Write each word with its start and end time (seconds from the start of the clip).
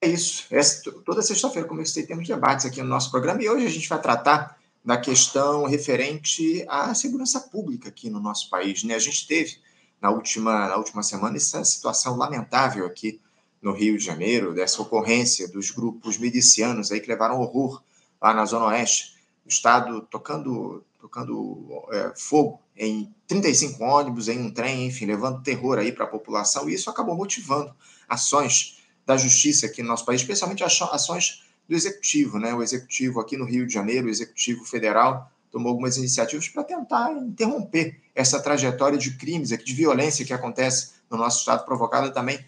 é 0.00 0.08
isso. 0.08 0.46
Essa, 0.50 0.90
toda 1.04 1.20
sexta-feira, 1.20 1.68
como 1.68 1.80
eu 1.80 1.86
citei, 1.86 2.06
temos 2.06 2.26
debates 2.26 2.64
aqui 2.64 2.82
no 2.82 2.88
nosso 2.88 3.10
programa 3.10 3.42
e 3.42 3.48
hoje 3.48 3.66
a 3.66 3.70
gente 3.70 3.88
vai 3.88 4.00
tratar 4.00 4.58
da 4.82 4.96
questão 4.96 5.66
referente 5.66 6.64
à 6.68 6.94
segurança 6.94 7.38
pública 7.38 7.90
aqui 7.90 8.08
no 8.08 8.18
nosso 8.18 8.48
país. 8.48 8.82
Né? 8.82 8.94
A 8.94 8.98
gente 8.98 9.26
teve, 9.26 9.58
na 10.00 10.10
última, 10.10 10.68
na 10.68 10.76
última 10.76 11.02
semana, 11.02 11.36
essa 11.36 11.62
situação 11.64 12.16
lamentável 12.16 12.86
aqui 12.86 13.20
no 13.60 13.72
Rio 13.72 13.98
de 13.98 14.04
Janeiro, 14.04 14.54
dessa 14.54 14.80
ocorrência 14.80 15.46
dos 15.46 15.70
grupos 15.70 16.16
milicianos 16.16 16.90
aí 16.90 17.00
que 17.00 17.08
levaram 17.08 17.38
horror 17.38 17.82
lá 18.20 18.32
na 18.32 18.46
Zona 18.46 18.66
Oeste, 18.66 19.16
o 19.44 19.48
Estado 19.50 20.00
tocando, 20.10 20.82
tocando 20.98 21.84
é, 21.92 22.12
fogo 22.16 22.58
em 22.74 23.14
35 23.26 23.84
ônibus, 23.84 24.28
em 24.28 24.40
um 24.40 24.50
trem, 24.50 24.86
enfim, 24.86 25.04
levando 25.04 25.42
terror 25.42 25.78
aí 25.78 25.92
para 25.92 26.04
a 26.04 26.08
população, 26.08 26.70
e 26.70 26.74
isso 26.74 26.88
acabou 26.88 27.14
motivando 27.14 27.74
ações 28.08 28.79
da 29.06 29.16
justiça 29.16 29.66
aqui 29.66 29.82
no 29.82 29.88
nosso 29.88 30.04
país, 30.04 30.20
especialmente 30.20 30.62
ações 30.64 31.42
do 31.68 31.74
executivo, 31.74 32.38
né? 32.38 32.52
O 32.54 32.62
executivo 32.62 33.20
aqui 33.20 33.36
no 33.36 33.44
Rio 33.44 33.66
de 33.66 33.72
Janeiro, 33.72 34.06
o 34.06 34.10
executivo 34.10 34.64
federal, 34.64 35.30
tomou 35.50 35.70
algumas 35.70 35.96
iniciativas 35.96 36.48
para 36.48 36.64
tentar 36.64 37.12
interromper 37.12 38.00
essa 38.14 38.40
trajetória 38.40 38.98
de 38.98 39.16
crimes, 39.16 39.50
de 39.50 39.74
violência 39.74 40.24
que 40.24 40.32
acontece 40.32 40.92
no 41.10 41.16
nosso 41.16 41.40
estado, 41.40 41.64
provocada 41.64 42.10
também 42.10 42.38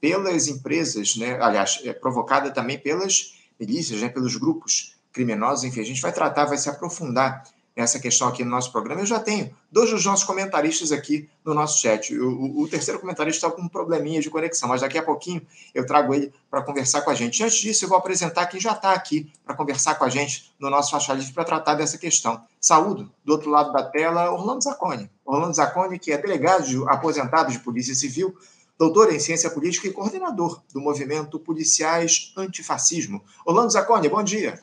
pelas 0.00 0.48
empresas, 0.48 1.16
né? 1.16 1.38
aliás, 1.40 1.80
é 1.84 1.92
provocada 1.92 2.50
também 2.50 2.78
pelas 2.78 3.34
milícias, 3.58 4.00
né? 4.00 4.08
pelos 4.08 4.36
grupos 4.36 4.96
criminosos, 5.12 5.64
enfim, 5.64 5.80
a 5.80 5.84
gente 5.84 6.00
vai 6.00 6.12
tratar, 6.12 6.46
vai 6.46 6.56
se 6.56 6.68
aprofundar 6.68 7.44
essa 7.82 7.98
questão 7.98 8.28
aqui 8.28 8.44
no 8.44 8.50
nosso 8.50 8.70
programa. 8.72 9.00
Eu 9.00 9.06
já 9.06 9.18
tenho 9.18 9.54
dois 9.70 9.90
dos 9.90 10.04
nossos 10.04 10.24
comentaristas 10.24 10.92
aqui 10.92 11.28
no 11.44 11.54
nosso 11.54 11.80
chat. 11.80 12.16
O, 12.16 12.28
o, 12.28 12.62
o 12.62 12.68
terceiro 12.68 13.00
comentarista 13.00 13.46
está 13.46 13.56
com 13.56 13.62
um 13.62 13.68
probleminha 13.68 14.20
de 14.20 14.30
conexão, 14.30 14.68
mas 14.68 14.80
daqui 14.80 14.98
a 14.98 15.02
pouquinho 15.02 15.40
eu 15.74 15.86
trago 15.86 16.14
ele 16.14 16.32
para 16.50 16.62
conversar 16.62 17.02
com 17.02 17.10
a 17.10 17.14
gente. 17.14 17.42
Antes 17.42 17.58
disso, 17.58 17.84
eu 17.84 17.88
vou 17.88 17.98
apresentar 17.98 18.46
quem 18.46 18.60
já 18.60 18.72
está 18.72 18.92
aqui 18.92 19.32
para 19.44 19.54
conversar 19.54 19.94
com 19.96 20.04
a 20.04 20.08
gente 20.08 20.52
no 20.58 20.70
nosso 20.70 20.90
Faixa 20.90 21.12
Livre 21.12 21.32
para 21.32 21.44
tratar 21.44 21.74
dessa 21.74 21.98
questão. 21.98 22.42
Saúdo, 22.60 23.10
do 23.24 23.32
outro 23.32 23.50
lado 23.50 23.72
da 23.72 23.82
tela, 23.82 24.30
Orlando 24.30 24.62
Zacconi. 24.62 25.10
Orlando 25.24 25.54
Zacconi, 25.54 25.98
que 25.98 26.12
é 26.12 26.18
delegado 26.18 26.64
de, 26.66 26.76
aposentado 26.88 27.52
de 27.52 27.58
Polícia 27.58 27.94
Civil, 27.94 28.36
doutor 28.78 29.12
em 29.12 29.18
Ciência 29.18 29.50
Política 29.50 29.86
e 29.86 29.92
coordenador 29.92 30.62
do 30.72 30.80
movimento 30.80 31.38
Policiais 31.38 32.32
Antifascismo. 32.36 33.22
Orlando 33.44 33.70
Zacconi, 33.70 34.08
bom 34.08 34.22
dia. 34.22 34.60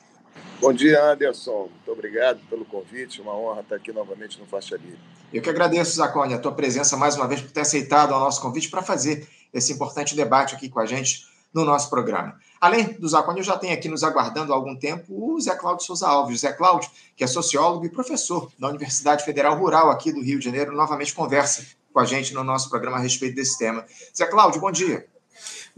Bom 0.60 0.72
dia, 0.72 1.12
Anderson. 1.12 1.68
Muito 1.70 1.92
obrigado 1.92 2.40
pelo 2.50 2.64
convite. 2.64 3.20
Uma 3.20 3.32
honra 3.32 3.60
estar 3.60 3.76
aqui 3.76 3.92
novamente 3.92 4.40
no 4.40 4.46
Faixa 4.46 4.76
Livre. 4.76 4.98
Eu 5.32 5.40
que 5.40 5.48
agradeço, 5.48 5.96
Zacone, 5.96 6.34
a 6.34 6.38
tua 6.38 6.52
presença 6.52 6.96
mais 6.96 7.14
uma 7.14 7.28
vez 7.28 7.40
por 7.40 7.52
ter 7.52 7.60
aceitado 7.60 8.10
o 8.10 8.18
nosso 8.18 8.42
convite 8.42 8.68
para 8.68 8.82
fazer 8.82 9.28
esse 9.54 9.72
importante 9.72 10.16
debate 10.16 10.56
aqui 10.56 10.68
com 10.68 10.80
a 10.80 10.86
gente 10.86 11.28
no 11.54 11.64
nosso 11.64 11.88
programa. 11.88 12.36
Além 12.60 12.94
do 12.94 13.08
Zacone, 13.08 13.38
eu 13.38 13.44
já 13.44 13.56
tenho 13.56 13.72
aqui 13.72 13.88
nos 13.88 14.02
aguardando 14.02 14.52
há 14.52 14.56
algum 14.56 14.74
tempo 14.74 15.04
o 15.10 15.40
Zé 15.40 15.54
Cláudio 15.54 15.86
Souza 15.86 16.08
Alves. 16.08 16.38
O 16.38 16.40
Zé 16.40 16.52
Cláudio, 16.52 16.90
que 17.16 17.22
é 17.22 17.26
sociólogo 17.28 17.86
e 17.86 17.88
professor 17.88 18.50
da 18.58 18.68
Universidade 18.68 19.24
Federal 19.24 19.56
Rural 19.56 19.90
aqui 19.90 20.12
do 20.12 20.20
Rio 20.20 20.40
de 20.40 20.44
Janeiro, 20.44 20.72
novamente 20.72 21.14
conversa 21.14 21.64
com 21.92 22.00
a 22.00 22.04
gente 22.04 22.34
no 22.34 22.42
nosso 22.42 22.68
programa 22.68 22.96
a 22.96 23.00
respeito 23.00 23.36
desse 23.36 23.56
tema. 23.56 23.86
Zé 24.16 24.26
Cláudio, 24.26 24.60
bom 24.60 24.72
dia. 24.72 25.06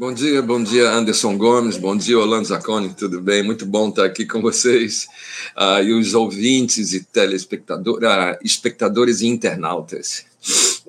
Bom 0.01 0.15
dia, 0.15 0.41
bom 0.41 0.65
dia, 0.65 0.89
Anderson 0.89 1.37
Gomes, 1.37 1.77
bom 1.77 1.95
dia, 1.95 2.19
Orlando 2.19 2.47
Zacconi, 2.47 2.95
tudo 2.95 3.21
bem? 3.21 3.43
Muito 3.43 3.67
bom 3.67 3.91
estar 3.91 4.07
aqui 4.07 4.25
com 4.25 4.41
vocês 4.41 5.07
uh, 5.55 5.83
e 5.83 5.93
os 5.93 6.15
ouvintes 6.15 6.95
e 6.95 7.05
telespectadores, 7.05 8.09
uh, 8.09 8.39
espectadores 8.43 9.21
e 9.21 9.27
internautas. 9.27 10.25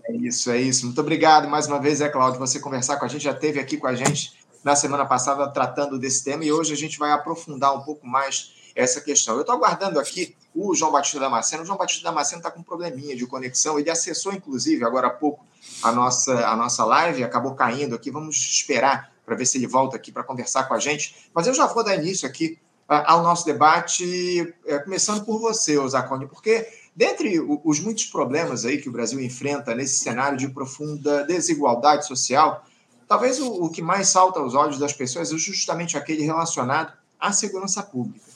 É 0.06 0.16
isso, 0.16 0.50
é 0.50 0.62
isso. 0.62 0.86
Muito 0.86 1.02
obrigado 1.02 1.50
mais 1.50 1.68
uma 1.68 1.78
vez, 1.78 2.00
é 2.00 2.08
Cláudio, 2.08 2.40
você 2.40 2.58
conversar 2.58 2.96
com 2.96 3.04
a 3.04 3.10
gente, 3.10 3.26
já 3.26 3.32
esteve 3.32 3.60
aqui 3.60 3.76
com 3.76 3.88
a 3.88 3.94
gente 3.94 4.32
na 4.64 4.78
semana 4.78 5.06
passada 5.06 5.46
tratando 5.50 6.00
desse 6.00 6.24
tema 6.24 6.46
e 6.46 6.52
hoje 6.54 6.72
a 6.72 6.78
gente 6.78 6.98
vai 6.98 7.12
aprofundar 7.12 7.76
um 7.76 7.82
pouco 7.82 8.08
mais 8.08 8.54
essa 8.74 9.02
questão. 9.02 9.36
Eu 9.36 9.42
estou 9.42 9.56
aguardando 9.56 10.00
aqui 10.00 10.38
o 10.54 10.76
João 10.76 10.92
Batista 10.92 11.20
Damasceno. 11.20 11.64
O 11.64 11.66
João 11.66 11.78
Batista 11.78 12.04
Damasceno 12.04 12.40
está 12.40 12.52
com 12.52 12.60
um 12.60 12.64
probleminha 12.64 13.16
de 13.16 13.26
conexão, 13.26 13.80
ele 13.80 13.90
acessou, 13.90 14.34
inclusive, 14.34 14.84
agora 14.84 15.08
há 15.08 15.12
pouco, 15.12 15.46
a 15.82 15.92
nossa, 15.92 16.46
a 16.48 16.56
nossa 16.56 16.84
live, 16.86 17.24
acabou 17.24 17.56
caindo 17.56 17.96
aqui. 17.96 18.12
Vamos 18.12 18.36
esperar 18.36 19.12
para 19.26 19.36
ver 19.36 19.46
se 19.46 19.58
ele 19.58 19.68
volta 19.68 19.96
aqui 19.96 20.12
para 20.12 20.24
conversar 20.24 20.64
com 20.64 20.74
a 20.74 20.80
gente. 20.80 21.30
Mas 21.34 21.48
eu 21.48 21.54
já 21.54 21.66
vou 21.68 21.84
dar 21.84 21.96
início 21.96 22.28
aqui 22.28 22.60
ao 22.88 23.24
nosso 23.24 23.46
debate, 23.46 24.54
uh, 24.66 24.84
começando 24.84 25.24
por 25.24 25.40
você, 25.40 25.78
Osacone, 25.78 26.28
porque 26.28 26.68
dentre 26.94 27.40
os 27.40 27.80
muitos 27.80 28.06
problemas 28.06 28.66
aí 28.66 28.82
que 28.82 28.90
o 28.90 28.92
Brasil 28.92 29.22
enfrenta 29.22 29.74
nesse 29.74 30.00
cenário 30.00 30.38
de 30.38 30.50
profunda 30.50 31.24
desigualdade 31.24 32.06
social, 32.06 32.66
talvez 33.08 33.40
o 33.40 33.70
que 33.70 33.82
mais 33.82 34.10
salta 34.10 34.40
aos 34.40 34.56
olhos 34.56 34.78
das 34.78 34.92
pessoas 34.92 35.32
é 35.32 35.38
justamente 35.38 35.98
aquele 35.98 36.24
relacionado 36.24 36.92
à 37.18 37.32
segurança 37.32 37.82
pública. 37.82 38.31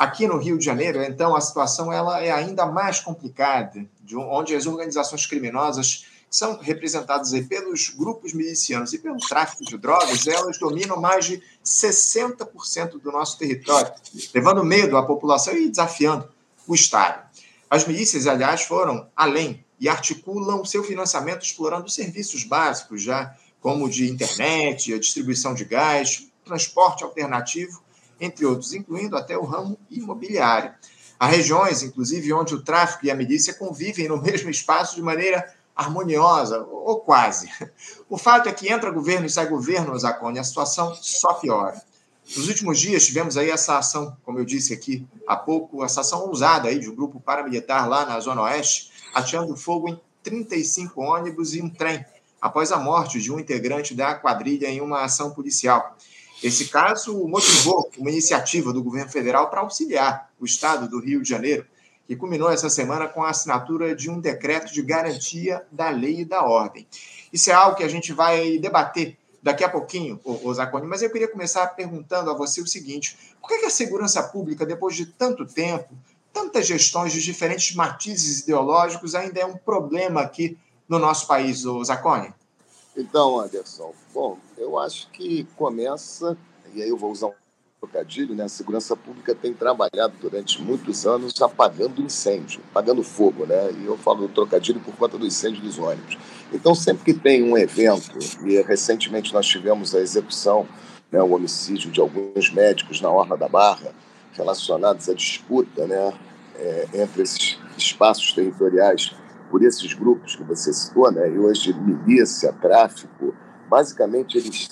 Aqui 0.00 0.26
no 0.26 0.38
Rio 0.38 0.56
de 0.56 0.64
Janeiro, 0.64 1.02
então, 1.02 1.36
a 1.36 1.40
situação 1.42 1.92
ela 1.92 2.22
é 2.24 2.30
ainda 2.30 2.64
mais 2.64 3.00
complicada, 3.00 3.84
onde 4.14 4.56
as 4.56 4.64
organizações 4.64 5.26
criminosas 5.26 6.06
são 6.30 6.58
representadas 6.58 7.34
aí 7.34 7.44
pelos 7.44 7.90
grupos 7.90 8.32
milicianos 8.32 8.94
e 8.94 8.98
pelo 8.98 9.18
tráfico 9.18 9.62
de 9.62 9.76
drogas, 9.76 10.26
elas 10.26 10.58
dominam 10.58 10.98
mais 10.98 11.26
de 11.26 11.42
60% 11.62 12.98
do 12.98 13.12
nosso 13.12 13.36
território, 13.36 13.92
levando 14.34 14.64
medo 14.64 14.96
à 14.96 15.02
população 15.04 15.52
e 15.54 15.68
desafiando 15.68 16.26
o 16.66 16.74
Estado. 16.74 17.22
As 17.68 17.86
milícias, 17.86 18.26
aliás, 18.26 18.62
foram 18.62 19.06
além 19.14 19.62
e 19.78 19.86
articulam 19.86 20.64
seu 20.64 20.82
financiamento 20.82 21.44
explorando 21.44 21.90
serviços 21.90 22.42
básicos, 22.42 23.02
já 23.02 23.36
como 23.60 23.86
de 23.86 24.08
internet, 24.08 24.94
a 24.94 24.98
distribuição 24.98 25.52
de 25.52 25.66
gás, 25.66 26.26
transporte 26.42 27.04
alternativo, 27.04 27.82
entre 28.20 28.44
outros, 28.44 28.72
incluindo 28.72 29.16
até 29.16 29.36
o 29.36 29.44
ramo 29.44 29.78
imobiliário. 29.90 30.74
Há 31.18 31.26
regiões, 31.26 31.82
inclusive, 31.82 32.32
onde 32.32 32.54
o 32.54 32.62
tráfico 32.62 33.06
e 33.06 33.10
a 33.10 33.14
milícia 33.14 33.54
convivem 33.54 34.08
no 34.08 34.16
mesmo 34.22 34.50
espaço 34.50 34.96
de 34.96 35.02
maneira 35.02 35.54
harmoniosa, 35.74 36.66
ou 36.70 37.00
quase. 37.00 37.48
O 38.08 38.18
fato 38.18 38.48
é 38.48 38.52
que 38.52 38.70
entra 38.70 38.90
governo 38.90 39.26
e 39.26 39.30
sai 39.30 39.46
governo, 39.46 39.98
Zacone, 39.98 40.38
a 40.38 40.44
situação 40.44 40.94
só 40.94 41.34
piora. 41.34 41.80
Nos 42.36 42.48
últimos 42.48 42.78
dias 42.78 43.06
tivemos 43.06 43.36
aí 43.36 43.50
essa 43.50 43.78
ação, 43.78 44.16
como 44.24 44.38
eu 44.38 44.44
disse 44.44 44.72
aqui 44.72 45.06
há 45.26 45.36
pouco, 45.36 45.84
essa 45.84 46.02
ação 46.02 46.26
ousada 46.26 46.68
aí 46.68 46.78
de 46.78 46.88
um 46.88 46.94
grupo 46.94 47.18
paramilitar 47.18 47.88
lá 47.88 48.04
na 48.04 48.20
Zona 48.20 48.42
Oeste, 48.42 48.92
atirando 49.14 49.56
fogo 49.56 49.88
em 49.88 50.00
35 50.22 51.00
ônibus 51.00 51.54
e 51.54 51.62
um 51.62 51.68
trem, 51.68 52.04
após 52.40 52.70
a 52.72 52.78
morte 52.78 53.20
de 53.20 53.32
um 53.32 53.40
integrante 53.40 53.94
da 53.94 54.14
quadrilha 54.14 54.68
em 54.68 54.80
uma 54.80 55.02
ação 55.02 55.32
policial. 55.32 55.96
Esse 56.42 56.68
caso 56.68 57.26
motivou 57.28 57.90
uma 57.98 58.10
iniciativa 58.10 58.72
do 58.72 58.82
governo 58.82 59.10
federal 59.10 59.50
para 59.50 59.60
auxiliar 59.60 60.30
o 60.40 60.44
estado 60.44 60.88
do 60.88 60.98
Rio 60.98 61.22
de 61.22 61.28
Janeiro 61.28 61.66
que 62.06 62.16
culminou 62.16 62.50
essa 62.50 62.68
semana 62.68 63.06
com 63.06 63.22
a 63.22 63.30
assinatura 63.30 63.94
de 63.94 64.10
um 64.10 64.18
decreto 64.18 64.72
de 64.72 64.82
garantia 64.82 65.64
da 65.70 65.90
lei 65.90 66.22
e 66.22 66.24
da 66.24 66.42
ordem. 66.42 66.84
Isso 67.32 67.50
é 67.50 67.52
algo 67.52 67.76
que 67.76 67.84
a 67.84 67.88
gente 67.88 68.12
vai 68.12 68.58
debater 68.58 69.16
daqui 69.40 69.62
a 69.62 69.68
pouquinho, 69.68 70.18
o 70.24 70.52
Zaconi, 70.52 70.88
mas 70.88 71.02
eu 71.02 71.10
queria 71.10 71.28
começar 71.28 71.66
perguntando 71.68 72.28
a 72.30 72.34
você 72.34 72.60
o 72.60 72.66
seguinte: 72.66 73.16
por 73.40 73.48
que 73.48 73.64
a 73.64 73.70
segurança 73.70 74.22
pública, 74.24 74.66
depois 74.66 74.96
de 74.96 75.06
tanto 75.06 75.46
tempo, 75.46 75.94
tantas 76.32 76.66
gestões 76.66 77.12
de 77.12 77.22
diferentes 77.22 77.76
matizes 77.76 78.40
ideológicos, 78.40 79.14
ainda 79.14 79.38
é 79.38 79.46
um 79.46 79.56
problema 79.56 80.22
aqui 80.22 80.58
no 80.88 80.98
nosso 80.98 81.28
país, 81.28 81.64
o 81.64 81.84
Zaconi? 81.84 82.34
Então, 83.00 83.40
Anderson, 83.40 83.94
bom, 84.12 84.36
eu 84.58 84.78
acho 84.78 85.08
que 85.10 85.44
começa, 85.56 86.36
e 86.74 86.82
aí 86.82 86.88
eu 86.90 86.98
vou 86.98 87.10
usar 87.10 87.28
um 87.28 87.32
trocadilho, 87.80 88.34
né? 88.34 88.44
A 88.44 88.48
segurança 88.48 88.94
pública 88.94 89.34
tem 89.34 89.54
trabalhado 89.54 90.12
durante 90.20 90.60
muitos 90.60 91.06
anos 91.06 91.40
apagando 91.40 92.02
incêndio, 92.02 92.60
apagando 92.70 93.02
fogo, 93.02 93.46
né? 93.46 93.72
E 93.72 93.86
eu 93.86 93.96
falo 93.96 94.28
trocadilho 94.28 94.80
por 94.80 94.94
conta 94.96 95.16
do 95.16 95.26
incêndio 95.26 95.62
dos 95.62 95.78
ônibus. 95.78 96.18
Então, 96.52 96.74
sempre 96.74 97.04
que 97.04 97.18
tem 97.18 97.42
um 97.42 97.56
evento, 97.56 98.18
e 98.44 98.60
recentemente 98.60 99.32
nós 99.32 99.46
tivemos 99.46 99.94
a 99.94 100.00
execução, 100.00 100.68
né, 101.10 101.22
o 101.22 101.32
homicídio 101.32 101.90
de 101.90 102.00
alguns 102.00 102.52
médicos 102.52 103.00
na 103.00 103.10
Orla 103.10 103.36
da 103.36 103.48
Barra, 103.48 103.94
relacionados 104.34 105.08
à 105.08 105.14
disputa, 105.14 105.86
né, 105.86 106.12
é, 106.56 106.88
entre 106.92 107.22
esses 107.22 107.58
espaços 107.78 108.34
territoriais 108.34 109.14
por 109.50 109.62
esses 109.62 109.92
grupos 109.92 110.36
que 110.36 110.44
você 110.44 110.72
citou, 110.72 111.10
né? 111.10 111.28
E 111.28 111.38
hoje 111.38 111.72
milícia, 111.72 112.52
tráfico, 112.52 113.34
basicamente 113.68 114.38
eles 114.38 114.68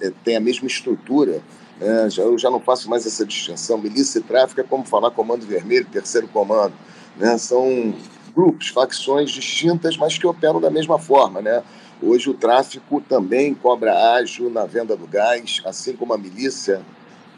é, 0.00 0.10
têm 0.24 0.36
a 0.36 0.40
mesma 0.40 0.66
estrutura 0.66 1.42
é, 1.82 2.08
já, 2.08 2.22
eu 2.22 2.38
já 2.38 2.48
não 2.48 2.60
faço 2.60 2.88
mais 2.88 3.04
essa 3.06 3.26
distinção. 3.26 3.76
Milícia 3.76 4.20
e 4.20 4.22
tráfico 4.22 4.60
é 4.60 4.64
como 4.64 4.84
falar 4.84 5.10
comando 5.10 5.44
vermelho, 5.44 5.84
terceiro 5.86 6.28
comando. 6.28 6.74
Né? 7.16 7.36
São 7.38 7.92
grupos, 8.34 8.68
facções 8.68 9.30
distintas, 9.32 9.96
mas 9.96 10.16
que 10.16 10.26
operam 10.26 10.60
da 10.60 10.70
mesma 10.70 10.96
forma. 10.98 11.42
Né? 11.42 11.62
Hoje 12.00 12.30
o 12.30 12.34
tráfico 12.34 13.00
também 13.00 13.52
cobra 13.52 14.14
ágil 14.14 14.48
na 14.48 14.64
venda 14.64 14.96
do 14.96 15.08
gás, 15.08 15.60
assim 15.64 15.94
como 15.96 16.14
a 16.14 16.18
milícia 16.18 16.80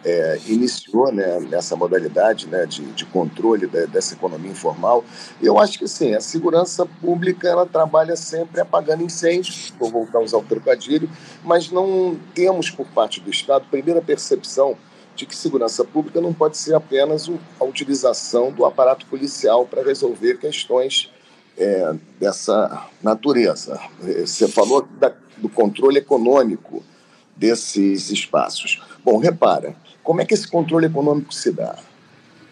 é, 0.04 0.38
iniciou 0.46 1.10
né, 1.10 1.40
nessa 1.40 1.74
modalidade 1.74 2.46
né, 2.46 2.66
de, 2.66 2.84
de 2.92 3.06
controle 3.06 3.66
da, 3.66 3.86
dessa 3.86 4.14
economia 4.14 4.50
informal. 4.50 5.04
Eu 5.40 5.58
acho 5.58 5.78
que 5.78 5.88
sim, 5.88 6.14
a 6.14 6.20
segurança 6.20 6.84
pública 7.00 7.48
ela 7.48 7.64
trabalha 7.64 8.14
sempre 8.14 8.60
apagando 8.60 9.02
incêndios, 9.02 9.72
vou 9.78 9.90
voltar 9.90 10.18
a 10.18 10.22
usar 10.22 10.38
o 10.38 10.42
trocadilho, 10.42 11.08
mas 11.42 11.70
não 11.70 12.18
temos 12.34 12.70
por 12.70 12.86
parte 12.88 13.20
do 13.20 13.30
Estado, 13.30 13.66
primeira 13.70 14.02
percepção 14.02 14.76
de 15.16 15.26
que 15.26 15.36
segurança 15.36 15.84
pública 15.84 16.20
não 16.20 16.34
pode 16.34 16.56
ser 16.56 16.74
apenas 16.74 17.30
a 17.58 17.64
utilização 17.64 18.50
do 18.50 18.64
aparato 18.64 19.06
policial 19.06 19.64
para 19.64 19.82
resolver 19.82 20.38
questões 20.38 21.10
é, 21.56 21.94
dessa 22.18 22.88
natureza. 23.00 23.80
Você 24.00 24.48
falou 24.48 24.86
da, 24.98 25.12
do 25.36 25.48
controle 25.48 25.98
econômico 25.98 26.82
desses 27.36 28.10
espaços. 28.10 28.82
Bom, 29.04 29.18
repara, 29.18 29.76
como 30.04 30.20
é 30.20 30.24
que 30.24 30.34
esse 30.34 30.46
controle 30.46 30.86
econômico 30.86 31.34
se 31.34 31.50
dá? 31.50 31.76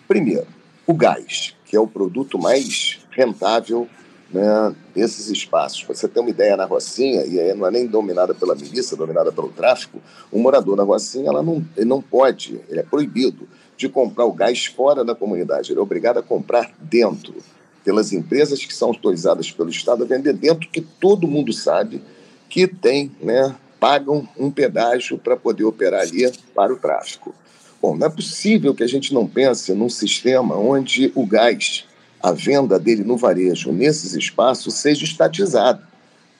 Primeiro, 0.09 0.47
o 0.87 0.95
gás, 0.95 1.55
que 1.67 1.77
é 1.77 1.81
o 1.81 1.87
produto 1.87 2.39
mais 2.39 3.01
rentável 3.11 3.87
né, 4.33 4.75
desses 4.95 5.29
espaços. 5.29 5.85
Você 5.85 6.09
ter 6.09 6.21
uma 6.21 6.31
ideia, 6.31 6.57
na 6.57 6.65
Rocinha, 6.65 7.25
e 7.27 7.39
aí 7.39 7.55
não 7.55 7.67
é 7.67 7.71
nem 7.71 7.87
dominada 7.87 8.35
pela 8.35 8.55
milícia, 8.55 8.95
é 8.95 8.99
dominada 8.99 9.31
pelo 9.31 9.51
tráfico, 9.51 10.01
um 10.33 10.41
morador 10.41 10.77
na 10.77 10.83
Rocinha 10.83 11.29
ela 11.29 11.43
não, 11.43 11.65
ele 11.77 11.87
não 11.87 12.01
pode, 12.01 12.59
ele 12.69 12.81
é 12.81 12.83
proibido 12.83 13.47
de 13.77 13.89
comprar 13.89 14.25
o 14.25 14.33
gás 14.33 14.67
fora 14.67 15.05
da 15.05 15.15
comunidade, 15.15 15.73
ele 15.73 15.79
é 15.79 15.83
obrigado 15.83 16.19
a 16.19 16.23
comprar 16.23 16.73
dentro, 16.81 17.35
pelas 17.85 18.13
empresas 18.13 18.65
que 18.65 18.73
são 18.73 18.89
autorizadas 18.89 19.51
pelo 19.51 19.69
Estado 19.69 20.05
a 20.05 20.07
vender 20.07 20.33
dentro, 20.33 20.69
que 20.71 20.81
todo 20.81 21.27
mundo 21.27 21.53
sabe 21.53 22.01
que 22.49 22.67
tem, 22.67 23.11
né, 23.21 23.55
pagam 23.81 24.29
um 24.39 24.51
pedágio 24.51 25.19
para 25.19 25.37
poder 25.37 25.65
operar 25.65 26.03
ali 26.03 26.31
para 26.55 26.73
o 26.73 26.77
tráfico. 26.77 27.35
Bom, 27.83 27.97
não 27.97 28.07
é 28.07 28.11
possível 28.11 28.73
que 28.73 28.85
a 28.85 28.87
gente 28.87 29.13
não 29.13 29.27
pense 29.27 29.75
num 29.75 29.89
sistema 29.89 30.57
onde 30.57 31.11
o 31.17 31.27
gás, 31.27 31.85
a 32.23 32.31
venda 32.31 32.79
dele 32.79 33.03
no 33.03 33.17
varejo, 33.17 33.73
nesses 33.73 34.15
espaços, 34.15 34.75
seja 34.75 35.05
estatizado. 35.05 35.83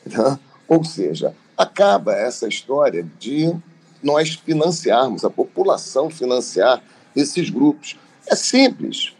Né? 0.07 0.39
Ou 0.69 0.85
seja, 0.85 1.35
acaba 1.59 2.15
essa 2.15 2.47
história 2.47 3.05
de 3.19 3.53
nós 4.01 4.35
financiarmos, 4.35 5.25
a 5.25 5.31
população 5.31 6.09
financiar 6.09 6.81
esses 7.17 7.51
grupos. 7.51 7.97
É 8.29 8.37
simples. 8.37 9.13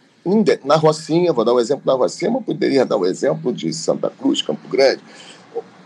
Na 0.63 0.77
Rocinha, 0.77 1.33
vou 1.33 1.43
dar 1.43 1.53
um 1.53 1.59
exemplo 1.59 1.85
da 1.85 1.93
Rocinha, 1.93 2.31
mas 2.31 2.45
poderia 2.45 2.85
dar 2.85 2.95
um 2.95 3.05
exemplo 3.05 3.51
de 3.51 3.73
Santa 3.73 4.09
Cruz, 4.09 4.41
Campo 4.41 4.69
Grande. 4.69 5.01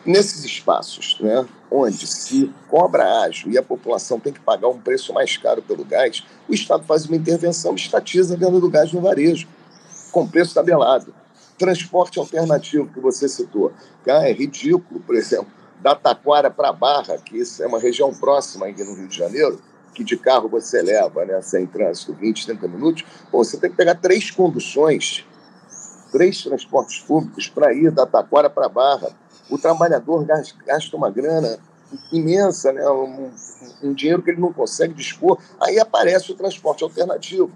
Nesses 0.06 0.46
espaços, 0.46 1.18
né, 1.20 1.44
onde 1.72 2.08
se 2.08 2.54
cobra 2.70 3.22
ágil 3.22 3.52
e 3.52 3.58
a 3.58 3.64
população 3.64 4.20
tem 4.20 4.32
que 4.32 4.40
pagar 4.40 4.68
um 4.70 4.80
preço 4.80 5.14
mais 5.14 5.36
caro 5.38 5.62
pelo 5.62 5.84
gás, 5.84 6.24
o 6.48 6.54
Estado 6.54 6.84
faz 6.86 7.06
uma 7.06 7.18
intervenção, 7.18 7.76
estatiza 7.76 8.36
a 8.36 8.38
venda 8.38 8.60
do 8.60 8.70
gás 8.70 8.92
no 8.94 9.02
varejo, 9.02 9.48
com 10.12 10.28
preço 10.28 10.54
tabelado. 10.54 11.14
Transporte 11.58 12.20
alternativo 12.20 12.88
que 12.94 13.00
você 13.00 13.28
citou. 13.28 13.74
é 14.06 14.32
ridículo, 14.32 15.00
por 15.02 15.16
exemplo, 15.16 15.52
da 15.82 15.96
Taquara 15.96 16.50
para 16.50 16.72
Barra, 16.72 17.18
que 17.18 17.38
isso 17.38 17.62
é 17.62 17.68
uma 17.68 17.80
região 17.80 18.14
próxima 18.14 18.68
aqui 18.68 18.84
no 18.84 18.96
Rio 18.96 19.08
de 19.08 19.18
Janeiro, 19.18 19.60
que 19.94 20.04
de 20.04 20.16
carro 20.16 20.48
você 20.48 20.82
leva, 20.82 21.26
né, 21.26 21.42
sem 21.42 21.66
trânsito, 21.66 22.14
20, 22.14 22.46
30 22.46 22.68
minutos, 22.68 23.04
pô, 23.32 23.44
você 23.44 23.58
tem 23.58 23.70
que 23.70 23.76
pegar 23.76 23.96
três 23.96 24.30
conduções, 24.30 25.26
três 26.12 26.44
transportes 26.44 27.00
públicos 27.00 27.48
para 27.50 27.74
ir 27.74 27.92
da 27.92 28.06
Taquara 28.06 28.50
para 28.50 28.70
Barra 28.70 29.12
o 29.50 29.58
trabalhador 29.58 30.26
gasta 30.66 30.96
uma 30.96 31.10
grana 31.10 31.60
imensa, 32.12 32.72
né? 32.72 32.88
Um, 32.90 33.32
um, 33.84 33.94
dinheiro 33.94 34.22
que 34.22 34.32
ele 34.32 34.42
não 34.42 34.52
consegue 34.52 34.94
dispor. 34.94 35.38
Aí 35.60 35.80
aparece 35.80 36.32
o 36.32 36.36
transporte 36.36 36.84
alternativo. 36.84 37.52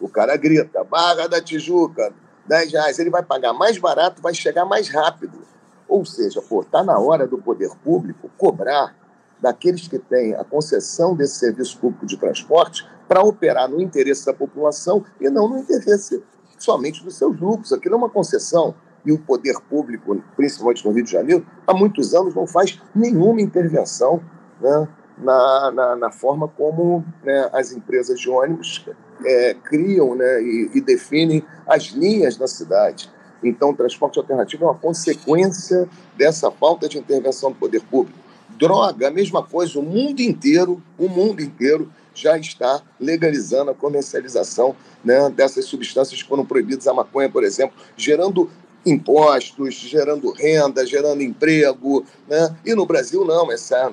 O 0.00 0.08
cara 0.08 0.36
grita, 0.36 0.84
Barra 0.84 1.26
da 1.26 1.40
Tijuca, 1.40 2.12
10 2.46 2.72
reais. 2.72 2.98
Ele 2.98 3.10
vai 3.10 3.22
pagar 3.22 3.52
mais 3.52 3.78
barato, 3.78 4.22
vai 4.22 4.34
chegar 4.34 4.64
mais 4.64 4.88
rápido. 4.88 5.38
Ou 5.86 6.04
seja, 6.04 6.42
está 6.62 6.82
na 6.82 6.98
hora 6.98 7.26
do 7.26 7.38
poder 7.38 7.70
público 7.82 8.30
cobrar 8.38 8.94
daqueles 9.40 9.86
que 9.86 9.98
têm 9.98 10.34
a 10.34 10.44
concessão 10.44 11.14
desse 11.14 11.38
serviço 11.38 11.78
público 11.78 12.06
de 12.06 12.16
transporte 12.16 12.86
para 13.06 13.22
operar 13.22 13.68
no 13.68 13.80
interesse 13.80 14.24
da 14.24 14.32
população 14.32 15.04
e 15.20 15.28
não 15.28 15.48
no 15.48 15.58
interesse 15.58 16.22
somente 16.58 17.04
dos 17.04 17.16
seus 17.16 17.38
lucros. 17.38 17.72
Aquilo 17.72 17.94
é 17.94 17.98
uma 17.98 18.08
concessão 18.08 18.74
e 19.04 19.12
o 19.12 19.18
poder 19.18 19.54
público, 19.68 20.22
principalmente 20.36 20.84
no 20.84 20.92
Rio 20.92 21.04
de 21.04 21.10
Janeiro, 21.10 21.46
há 21.66 21.74
muitos 21.74 22.14
anos 22.14 22.34
não 22.34 22.46
faz 22.46 22.80
nenhuma 22.94 23.40
intervenção 23.40 24.22
né, 24.60 24.88
na, 25.18 25.70
na, 25.70 25.96
na, 25.96 26.10
forma 26.10 26.48
como 26.48 27.04
né, 27.22 27.48
as 27.52 27.72
empresas 27.72 28.18
de 28.18 28.28
ônibus 28.30 28.84
é, 29.24 29.54
criam 29.62 30.14
né, 30.14 30.42
e, 30.42 30.70
e, 30.74 30.80
definem 30.80 31.44
as 31.66 31.84
linhas 31.84 32.36
da 32.36 32.46
cidade. 32.46 33.10
Então, 33.42 33.70
o 33.70 33.76
transporte 33.76 34.18
alternativo 34.18 34.64
é 34.64 34.68
uma 34.68 34.78
consequência 34.78 35.88
dessa 36.16 36.50
falta 36.50 36.88
de 36.88 36.98
intervenção 36.98 37.52
do 37.52 37.58
poder 37.58 37.82
público. 37.82 38.18
Droga, 38.58 39.08
a 39.08 39.10
mesma 39.10 39.42
coisa, 39.42 39.78
o 39.78 39.82
mundo 39.82 40.20
inteiro, 40.20 40.82
o 40.98 41.08
mundo 41.08 41.42
inteiro 41.42 41.90
já 42.14 42.38
está 42.38 42.80
legalizando 42.98 43.72
a 43.72 43.74
comercialização 43.74 44.74
né, 45.04 45.28
dessas 45.30 45.64
substâncias 45.64 46.22
que 46.22 46.28
foram 46.28 46.46
proibidas, 46.46 46.86
a 46.86 46.94
maconha, 46.94 47.28
por 47.28 47.42
exemplo, 47.42 47.76
gerando 47.96 48.48
impostos, 48.84 49.74
gerando 49.74 50.30
renda, 50.32 50.86
gerando 50.86 51.22
emprego, 51.22 52.04
né? 52.28 52.56
E 52.64 52.74
no 52.74 52.86
Brasil 52.86 53.24
não, 53.24 53.50
essa, 53.50 53.92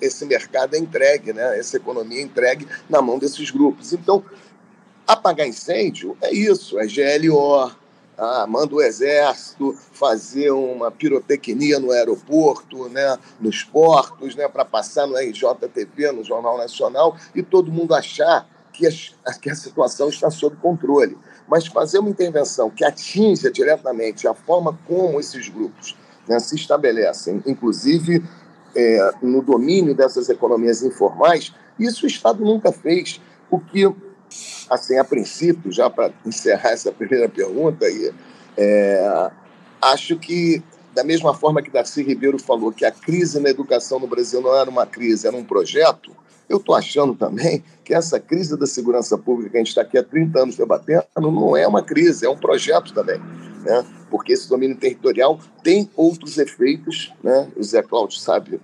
esse 0.00 0.24
mercado 0.24 0.74
é 0.74 0.78
entregue, 0.78 1.32
né? 1.32 1.58
Essa 1.58 1.76
economia 1.76 2.18
é 2.18 2.22
entregue 2.22 2.66
na 2.88 3.02
mão 3.02 3.18
desses 3.18 3.50
grupos. 3.50 3.92
Então, 3.92 4.24
apagar 5.06 5.46
incêndio 5.46 6.16
é 6.22 6.32
isso, 6.32 6.78
é 6.78 6.86
GLO, 6.86 7.70
ah, 8.16 8.46
manda 8.46 8.74
o 8.74 8.82
exército 8.82 9.76
fazer 9.92 10.50
uma 10.50 10.90
pirotecnia 10.90 11.78
no 11.78 11.90
aeroporto, 11.90 12.88
né, 12.88 13.18
nos 13.40 13.64
portos, 13.64 14.36
né, 14.36 14.48
para 14.48 14.64
passar 14.64 15.06
no 15.06 15.16
RJTV, 15.16 16.12
no 16.12 16.24
Jornal 16.24 16.56
Nacional, 16.56 17.16
e 17.34 17.42
todo 17.42 17.72
mundo 17.72 17.94
achar 17.94 18.48
que 18.72 18.86
a, 18.86 19.34
que 19.34 19.50
a 19.50 19.54
situação 19.54 20.08
está 20.08 20.30
sob 20.30 20.56
controle 20.56 21.18
mas 21.48 21.66
fazer 21.66 21.98
uma 21.98 22.10
intervenção 22.10 22.70
que 22.70 22.84
atinja 22.84 23.50
diretamente 23.50 24.26
a 24.26 24.34
forma 24.34 24.78
como 24.86 25.20
esses 25.20 25.48
grupos 25.48 25.96
né, 26.28 26.38
se 26.38 26.54
estabelecem, 26.54 27.42
inclusive 27.46 28.22
é, 28.74 29.12
no 29.22 29.42
domínio 29.42 29.94
dessas 29.94 30.28
economias 30.28 30.82
informais, 30.82 31.52
isso 31.78 32.04
o 32.04 32.08
Estado 32.08 32.44
nunca 32.44 32.72
fez. 32.72 33.20
O 33.50 33.60
que, 33.60 33.84
assim, 34.68 34.98
a 34.98 35.04
princípio, 35.04 35.70
já 35.70 35.88
para 35.88 36.12
encerrar 36.24 36.70
essa 36.70 36.90
primeira 36.90 37.28
pergunta, 37.28 37.86
aí, 37.86 38.12
é, 38.56 39.30
acho 39.80 40.16
que, 40.16 40.62
da 40.94 41.04
mesma 41.04 41.34
forma 41.34 41.62
que 41.62 41.70
Darcy 41.70 42.02
Ribeiro 42.02 42.38
falou 42.38 42.72
que 42.72 42.84
a 42.84 42.90
crise 42.90 43.40
na 43.40 43.50
educação 43.50 43.98
no 43.98 44.06
Brasil 44.06 44.40
não 44.40 44.56
era 44.56 44.68
uma 44.68 44.86
crise, 44.86 45.26
era 45.26 45.36
um 45.36 45.44
projeto, 45.44 46.10
eu 46.48 46.58
estou 46.58 46.74
achando 46.74 47.14
também 47.14 47.62
que 47.84 47.94
essa 47.94 48.18
crise 48.20 48.58
da 48.58 48.66
segurança 48.66 49.16
pública 49.16 49.50
que 49.50 49.56
a 49.56 49.60
gente 49.60 49.68
está 49.68 49.82
aqui 49.82 49.98
há 49.98 50.02
30 50.02 50.38
anos 50.38 50.56
debatendo 50.56 51.04
não 51.16 51.56
é 51.56 51.66
uma 51.66 51.82
crise, 51.82 52.26
é 52.26 52.30
um 52.30 52.36
projeto 52.36 52.92
também. 52.92 53.18
Né? 53.62 53.84
Porque 54.10 54.32
esse 54.32 54.48
domínio 54.48 54.76
territorial 54.76 55.38
tem 55.62 55.88
outros 55.96 56.38
efeitos, 56.38 57.12
né? 57.22 57.48
o 57.56 57.62
Zé 57.62 57.82
Cláudio 57.82 58.18
sabe 58.18 58.60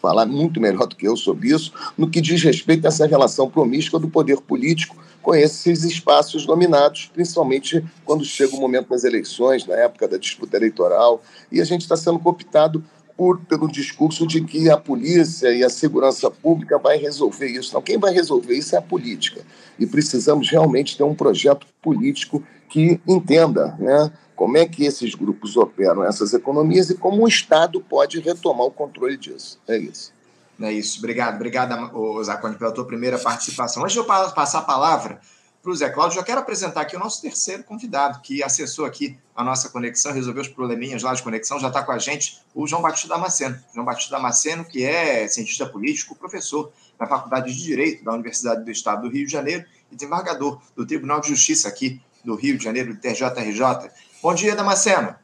falar 0.00 0.26
muito 0.26 0.60
melhor 0.60 0.86
do 0.86 0.94
que 0.94 1.08
eu 1.08 1.16
sobre 1.16 1.48
isso, 1.48 1.72
no 1.98 2.08
que 2.08 2.20
diz 2.20 2.42
respeito 2.42 2.84
a 2.84 2.88
essa 2.88 3.06
relação 3.06 3.50
promíscua 3.50 3.98
do 3.98 4.08
poder 4.08 4.40
político 4.40 4.96
com 5.20 5.34
esses 5.34 5.82
espaços 5.82 6.46
dominados, 6.46 7.10
principalmente 7.12 7.84
quando 8.04 8.24
chega 8.24 8.54
o 8.54 8.60
momento 8.60 8.90
das 8.90 9.02
eleições, 9.02 9.66
na 9.66 9.74
época 9.74 10.06
da 10.06 10.16
disputa 10.16 10.56
eleitoral, 10.56 11.20
e 11.50 11.60
a 11.60 11.64
gente 11.64 11.80
está 11.80 11.96
sendo 11.96 12.20
cooptado 12.20 12.84
por, 13.16 13.40
pelo 13.40 13.66
discurso 13.66 14.26
de 14.26 14.42
que 14.42 14.68
a 14.68 14.76
polícia 14.76 15.52
e 15.52 15.64
a 15.64 15.70
segurança 15.70 16.30
pública 16.30 16.78
vai 16.78 16.98
resolver 16.98 17.46
isso. 17.46 17.74
Não, 17.74 17.80
quem 17.80 17.98
vai 17.98 18.12
resolver 18.12 18.54
isso 18.54 18.74
é 18.74 18.78
a 18.78 18.82
política. 18.82 19.40
E 19.78 19.86
precisamos 19.86 20.50
realmente 20.50 20.96
ter 20.96 21.02
um 21.02 21.14
projeto 21.14 21.66
político 21.80 22.42
que 22.68 23.00
entenda 23.06 23.74
né, 23.78 24.12
como 24.34 24.58
é 24.58 24.66
que 24.66 24.84
esses 24.84 25.14
grupos 25.14 25.56
operam 25.56 26.04
essas 26.04 26.34
economias 26.34 26.90
e 26.90 26.94
como 26.94 27.24
o 27.24 27.28
Estado 27.28 27.80
pode 27.80 28.20
retomar 28.20 28.66
o 28.66 28.70
controle 28.70 29.16
disso. 29.16 29.58
É 29.66 29.78
isso. 29.78 30.12
É 30.60 30.72
isso. 30.72 30.98
Obrigado, 30.98 31.36
obrigado, 31.36 32.22
Zacone, 32.22 32.56
pela 32.56 32.72
tua 32.72 32.86
primeira 32.86 33.18
participação. 33.18 33.82
Antes 33.82 33.94
de 33.94 33.98
eu 33.98 34.04
passar 34.04 34.58
a 34.58 34.62
palavra 34.62 35.20
para 35.66 35.72
o 35.72 35.74
Zé 35.74 35.90
Cláudio, 35.90 36.14
já 36.14 36.22
quero 36.22 36.40
apresentar 36.40 36.82
aqui 36.82 36.94
o 36.94 36.98
nosso 37.00 37.20
terceiro 37.20 37.64
convidado, 37.64 38.20
que 38.20 38.40
acessou 38.40 38.84
aqui 38.84 39.18
a 39.34 39.42
nossa 39.42 39.68
conexão, 39.68 40.12
resolveu 40.12 40.42
os 40.42 40.48
probleminhas 40.48 41.02
lá 41.02 41.12
de 41.12 41.20
conexão, 41.20 41.58
já 41.58 41.66
está 41.66 41.82
com 41.82 41.90
a 41.90 41.98
gente, 41.98 42.40
o 42.54 42.68
João 42.68 42.80
Batista 42.80 43.08
Damasceno. 43.08 43.58
João 43.74 43.84
Batista 43.84 44.14
Damasceno, 44.14 44.64
que 44.64 44.84
é 44.84 45.26
cientista 45.26 45.66
político, 45.66 46.14
professor 46.14 46.70
na 47.00 47.08
Faculdade 47.08 47.52
de 47.52 47.60
Direito 47.60 48.04
da 48.04 48.12
Universidade 48.12 48.64
do 48.64 48.70
Estado 48.70 49.02
do 49.02 49.08
Rio 49.08 49.26
de 49.26 49.32
Janeiro 49.32 49.64
e 49.90 49.96
desembargador 49.96 50.60
do 50.76 50.86
Tribunal 50.86 51.20
de 51.20 51.30
Justiça 51.30 51.66
aqui 51.66 52.00
do 52.24 52.36
Rio 52.36 52.56
de 52.56 52.62
Janeiro, 52.62 52.94
do 52.94 53.00
TRJRJ. 53.00 53.90
Bom 54.22 54.34
dia, 54.34 54.54
Damasceno. 54.54 55.16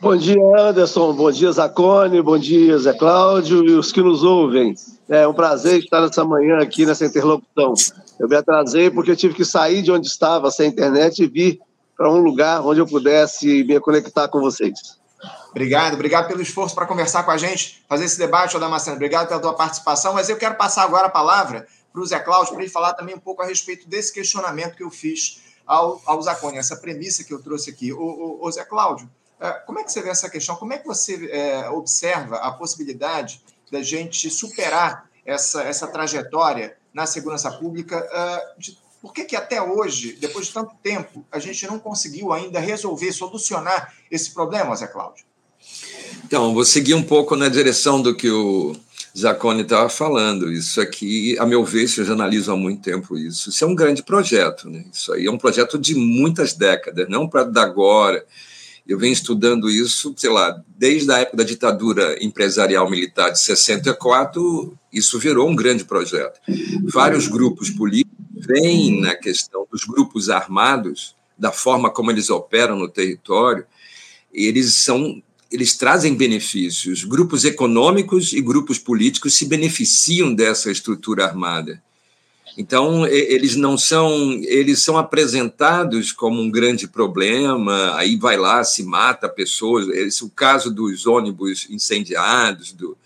Bom 0.00 0.16
dia, 0.16 0.40
Anderson. 0.58 1.12
Bom 1.12 1.30
dia, 1.30 1.50
Zacone. 1.50 2.22
Bom 2.22 2.38
dia, 2.38 2.78
Zé 2.78 2.92
Cláudio 2.92 3.64
e 3.64 3.72
os 3.72 3.90
que 3.90 4.00
nos 4.00 4.22
ouvem. 4.22 4.76
É 5.08 5.26
um 5.26 5.34
prazer 5.34 5.80
estar 5.80 6.00
nessa 6.00 6.24
manhã 6.24 6.58
aqui 6.58 6.86
nessa 6.86 7.04
interlocução. 7.04 7.74
Eu 8.18 8.28
me 8.28 8.36
atrasei 8.36 8.90
porque 8.90 9.10
eu 9.10 9.16
tive 9.16 9.34
que 9.34 9.44
sair 9.44 9.82
de 9.82 9.90
onde 9.90 10.06
estava, 10.06 10.50
sem 10.50 10.68
internet, 10.68 11.22
e 11.22 11.26
vir 11.26 11.60
para 11.96 12.10
um 12.10 12.18
lugar 12.18 12.64
onde 12.64 12.80
eu 12.80 12.86
pudesse 12.86 13.64
me 13.64 13.78
conectar 13.80 14.28
com 14.28 14.40
vocês. 14.40 15.00
Obrigado, 15.50 15.94
obrigado 15.94 16.28
pelo 16.28 16.42
esforço 16.42 16.74
para 16.74 16.86
conversar 16.86 17.22
com 17.22 17.30
a 17.30 17.36
gente, 17.36 17.84
fazer 17.88 18.06
esse 18.06 18.18
debate, 18.18 18.58
Damasceno. 18.58 18.96
Obrigado 18.96 19.28
pela 19.28 19.40
tua 19.40 19.54
participação, 19.54 20.14
mas 20.14 20.28
eu 20.28 20.36
quero 20.36 20.56
passar 20.56 20.82
agora 20.82 21.06
a 21.06 21.10
palavra 21.10 21.66
para 21.92 22.00
o 22.00 22.06
Zé 22.06 22.18
Cláudio, 22.18 22.54
para 22.54 22.62
ele 22.62 22.72
falar 22.72 22.94
também 22.94 23.14
um 23.14 23.20
pouco 23.20 23.42
a 23.42 23.46
respeito 23.46 23.88
desse 23.88 24.12
questionamento 24.12 24.74
que 24.74 24.82
eu 24.82 24.90
fiz 24.90 25.42
ao, 25.66 26.00
ao 26.06 26.20
Zacone, 26.22 26.58
essa 26.58 26.76
premissa 26.76 27.22
que 27.22 27.32
eu 27.32 27.42
trouxe 27.42 27.70
aqui. 27.70 27.92
O, 27.92 27.98
o, 28.00 28.46
o 28.46 28.50
Zé 28.50 28.64
Cláudio, 28.64 29.08
é, 29.38 29.50
como 29.66 29.78
é 29.78 29.84
que 29.84 29.92
você 29.92 30.02
vê 30.02 30.08
essa 30.08 30.30
questão? 30.30 30.56
Como 30.56 30.72
é 30.72 30.78
que 30.78 30.86
você 30.86 31.28
é, 31.30 31.68
observa 31.68 32.36
a 32.36 32.50
possibilidade 32.52 33.42
da 33.70 33.82
gente 33.82 34.30
superar 34.30 35.08
essa, 35.24 35.62
essa 35.62 35.86
trajetória 35.86 36.76
na 36.92 37.06
segurança 37.06 37.50
pública? 37.50 37.98
Uh, 37.98 38.60
de, 38.60 38.78
por 39.00 39.12
que, 39.12 39.24
que 39.24 39.34
até 39.34 39.60
hoje, 39.60 40.16
depois 40.20 40.46
de 40.46 40.52
tanto 40.52 40.74
tempo, 40.82 41.26
a 41.30 41.38
gente 41.38 41.66
não 41.66 41.78
conseguiu 41.78 42.32
ainda 42.32 42.60
resolver, 42.60 43.12
solucionar 43.12 43.92
esse 44.10 44.30
problema, 44.32 44.76
Zé 44.76 44.86
Cláudio? 44.86 45.24
Então, 46.24 46.54
vou 46.54 46.64
seguir 46.64 46.94
um 46.94 47.02
pouco 47.02 47.34
na 47.34 47.48
direção 47.48 48.00
do 48.00 48.14
que 48.14 48.30
o 48.30 48.76
Zacone 49.18 49.62
estava 49.62 49.88
falando. 49.88 50.52
Isso 50.52 50.80
aqui, 50.80 51.36
a 51.38 51.44
meu 51.44 51.64
ver, 51.64 51.82
eu 51.82 52.04
já 52.04 52.12
analiso 52.12 52.52
há 52.52 52.56
muito 52.56 52.82
tempo 52.82 53.18
isso, 53.18 53.50
isso 53.50 53.64
é 53.64 53.66
um 53.66 53.74
grande 53.74 54.02
projeto. 54.02 54.70
Né? 54.70 54.84
Isso 54.92 55.12
aí 55.12 55.26
é 55.26 55.30
um 55.30 55.38
projeto 55.38 55.78
de 55.78 55.94
muitas 55.94 56.54
décadas, 56.54 57.08
não 57.08 57.28
para 57.28 57.42
agora 57.60 58.24
eu 58.86 58.98
venho 58.98 59.12
estudando 59.12 59.70
isso, 59.70 60.12
sei 60.16 60.30
lá, 60.30 60.60
desde 60.76 61.10
a 61.12 61.18
época 61.18 61.36
da 61.38 61.44
ditadura 61.44 62.22
empresarial 62.22 62.90
militar 62.90 63.30
de 63.30 63.40
64, 63.40 64.76
isso 64.92 65.18
virou 65.18 65.48
um 65.48 65.54
grande 65.54 65.84
projeto. 65.84 66.40
Vários 66.84 67.28
grupos 67.28 67.70
políticos 67.70 68.12
vêm 68.34 69.00
na 69.00 69.14
questão 69.14 69.66
dos 69.70 69.84
grupos 69.84 70.28
armados, 70.28 71.14
da 71.38 71.52
forma 71.52 71.90
como 71.90 72.10
eles 72.10 72.28
operam 72.28 72.76
no 72.76 72.88
território, 72.88 73.64
eles 74.32 74.74
são 74.74 75.22
eles 75.50 75.76
trazem 75.76 76.14
benefícios. 76.14 77.04
Grupos 77.04 77.44
econômicos 77.44 78.32
e 78.32 78.40
grupos 78.40 78.78
políticos 78.78 79.34
se 79.34 79.44
beneficiam 79.44 80.34
dessa 80.34 80.70
estrutura 80.70 81.26
armada. 81.26 81.82
Então, 82.56 83.06
eles 83.06 83.56
não 83.56 83.78
são, 83.78 84.32
eles 84.42 84.82
são 84.82 84.98
apresentados 84.98 86.12
como 86.12 86.40
um 86.40 86.50
grande 86.50 86.86
problema, 86.86 87.96
aí 87.96 88.16
vai 88.16 88.36
lá, 88.36 88.62
se 88.62 88.82
mata 88.82 89.28
pessoas. 89.28 89.88
Esse 89.88 90.22
é 90.22 90.26
o 90.26 90.30
caso 90.30 90.70
dos 90.70 91.06
ônibus 91.06 91.66
incendiados, 91.70 92.72
do, 92.72 92.96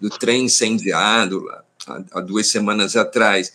do 0.00 0.08
trem 0.08 0.44
incendiado, 0.44 1.46
há, 1.86 2.02
há 2.12 2.20
duas 2.20 2.46
semanas 2.46 2.96
atrás. 2.96 3.52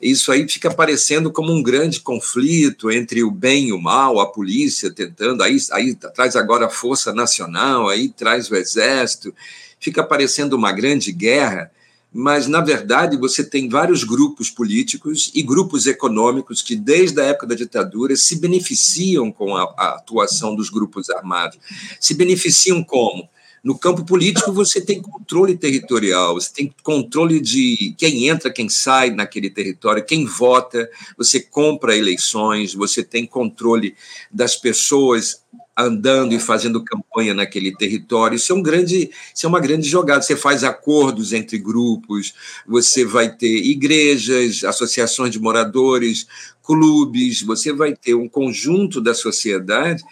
Isso 0.00 0.30
aí 0.30 0.48
fica 0.48 0.72
parecendo 0.72 1.32
como 1.32 1.52
um 1.52 1.62
grande 1.62 2.00
conflito 2.00 2.90
entre 2.90 3.24
o 3.24 3.30
bem 3.30 3.68
e 3.68 3.72
o 3.72 3.80
mal, 3.80 4.20
a 4.20 4.26
polícia 4.26 4.90
tentando, 4.90 5.42
aí, 5.42 5.56
aí 5.72 5.94
traz 5.94 6.36
agora 6.36 6.66
a 6.66 6.70
Força 6.70 7.12
Nacional, 7.12 7.88
aí 7.88 8.08
traz 8.08 8.50
o 8.50 8.56
Exército, 8.56 9.34
fica 9.78 10.02
parecendo 10.02 10.56
uma 10.56 10.72
grande 10.72 11.12
guerra 11.12 11.70
mas, 12.12 12.46
na 12.46 12.60
verdade, 12.60 13.16
você 13.16 13.42
tem 13.42 13.68
vários 13.68 14.04
grupos 14.04 14.50
políticos 14.50 15.30
e 15.34 15.42
grupos 15.42 15.86
econômicos 15.86 16.60
que, 16.60 16.76
desde 16.76 17.20
a 17.20 17.24
época 17.24 17.46
da 17.46 17.54
ditadura, 17.54 18.14
se 18.16 18.36
beneficiam 18.36 19.32
com 19.32 19.56
a, 19.56 19.62
a 19.78 19.94
atuação 19.94 20.54
dos 20.54 20.68
grupos 20.68 21.08
armados. 21.08 21.58
Se 21.98 22.12
beneficiam 22.14 22.84
como? 22.84 23.28
No 23.64 23.78
campo 23.78 24.04
político, 24.04 24.52
você 24.52 24.80
tem 24.80 25.00
controle 25.00 25.56
territorial, 25.56 26.34
você 26.34 26.52
tem 26.52 26.74
controle 26.82 27.40
de 27.40 27.94
quem 27.96 28.28
entra, 28.28 28.52
quem 28.52 28.68
sai 28.68 29.10
naquele 29.10 29.48
território, 29.48 30.04
quem 30.04 30.26
vota, 30.26 30.90
você 31.16 31.38
compra 31.38 31.96
eleições, 31.96 32.74
você 32.74 33.04
tem 33.04 33.24
controle 33.24 33.94
das 34.30 34.56
pessoas 34.56 35.41
andando 35.76 36.34
e 36.34 36.40
fazendo 36.40 36.84
campanha 36.84 37.34
naquele 37.34 37.74
território. 37.74 38.36
Isso 38.36 38.52
é 38.52 38.54
um 38.54 38.62
grande, 38.62 39.10
isso 39.34 39.46
é 39.46 39.48
uma 39.48 39.60
grande 39.60 39.88
jogada. 39.88 40.22
Você 40.22 40.36
faz 40.36 40.62
acordos 40.64 41.32
entre 41.32 41.58
grupos, 41.58 42.34
você 42.66 43.04
vai 43.04 43.34
ter 43.34 43.64
igrejas, 43.64 44.64
associações 44.64 45.30
de 45.30 45.40
moradores, 45.40 46.26
clubes, 46.62 47.42
você 47.42 47.72
vai 47.72 47.94
ter 47.94 48.14
um 48.14 48.28
conjunto 48.28 49.00
da 49.00 49.14
sociedade 49.14 50.02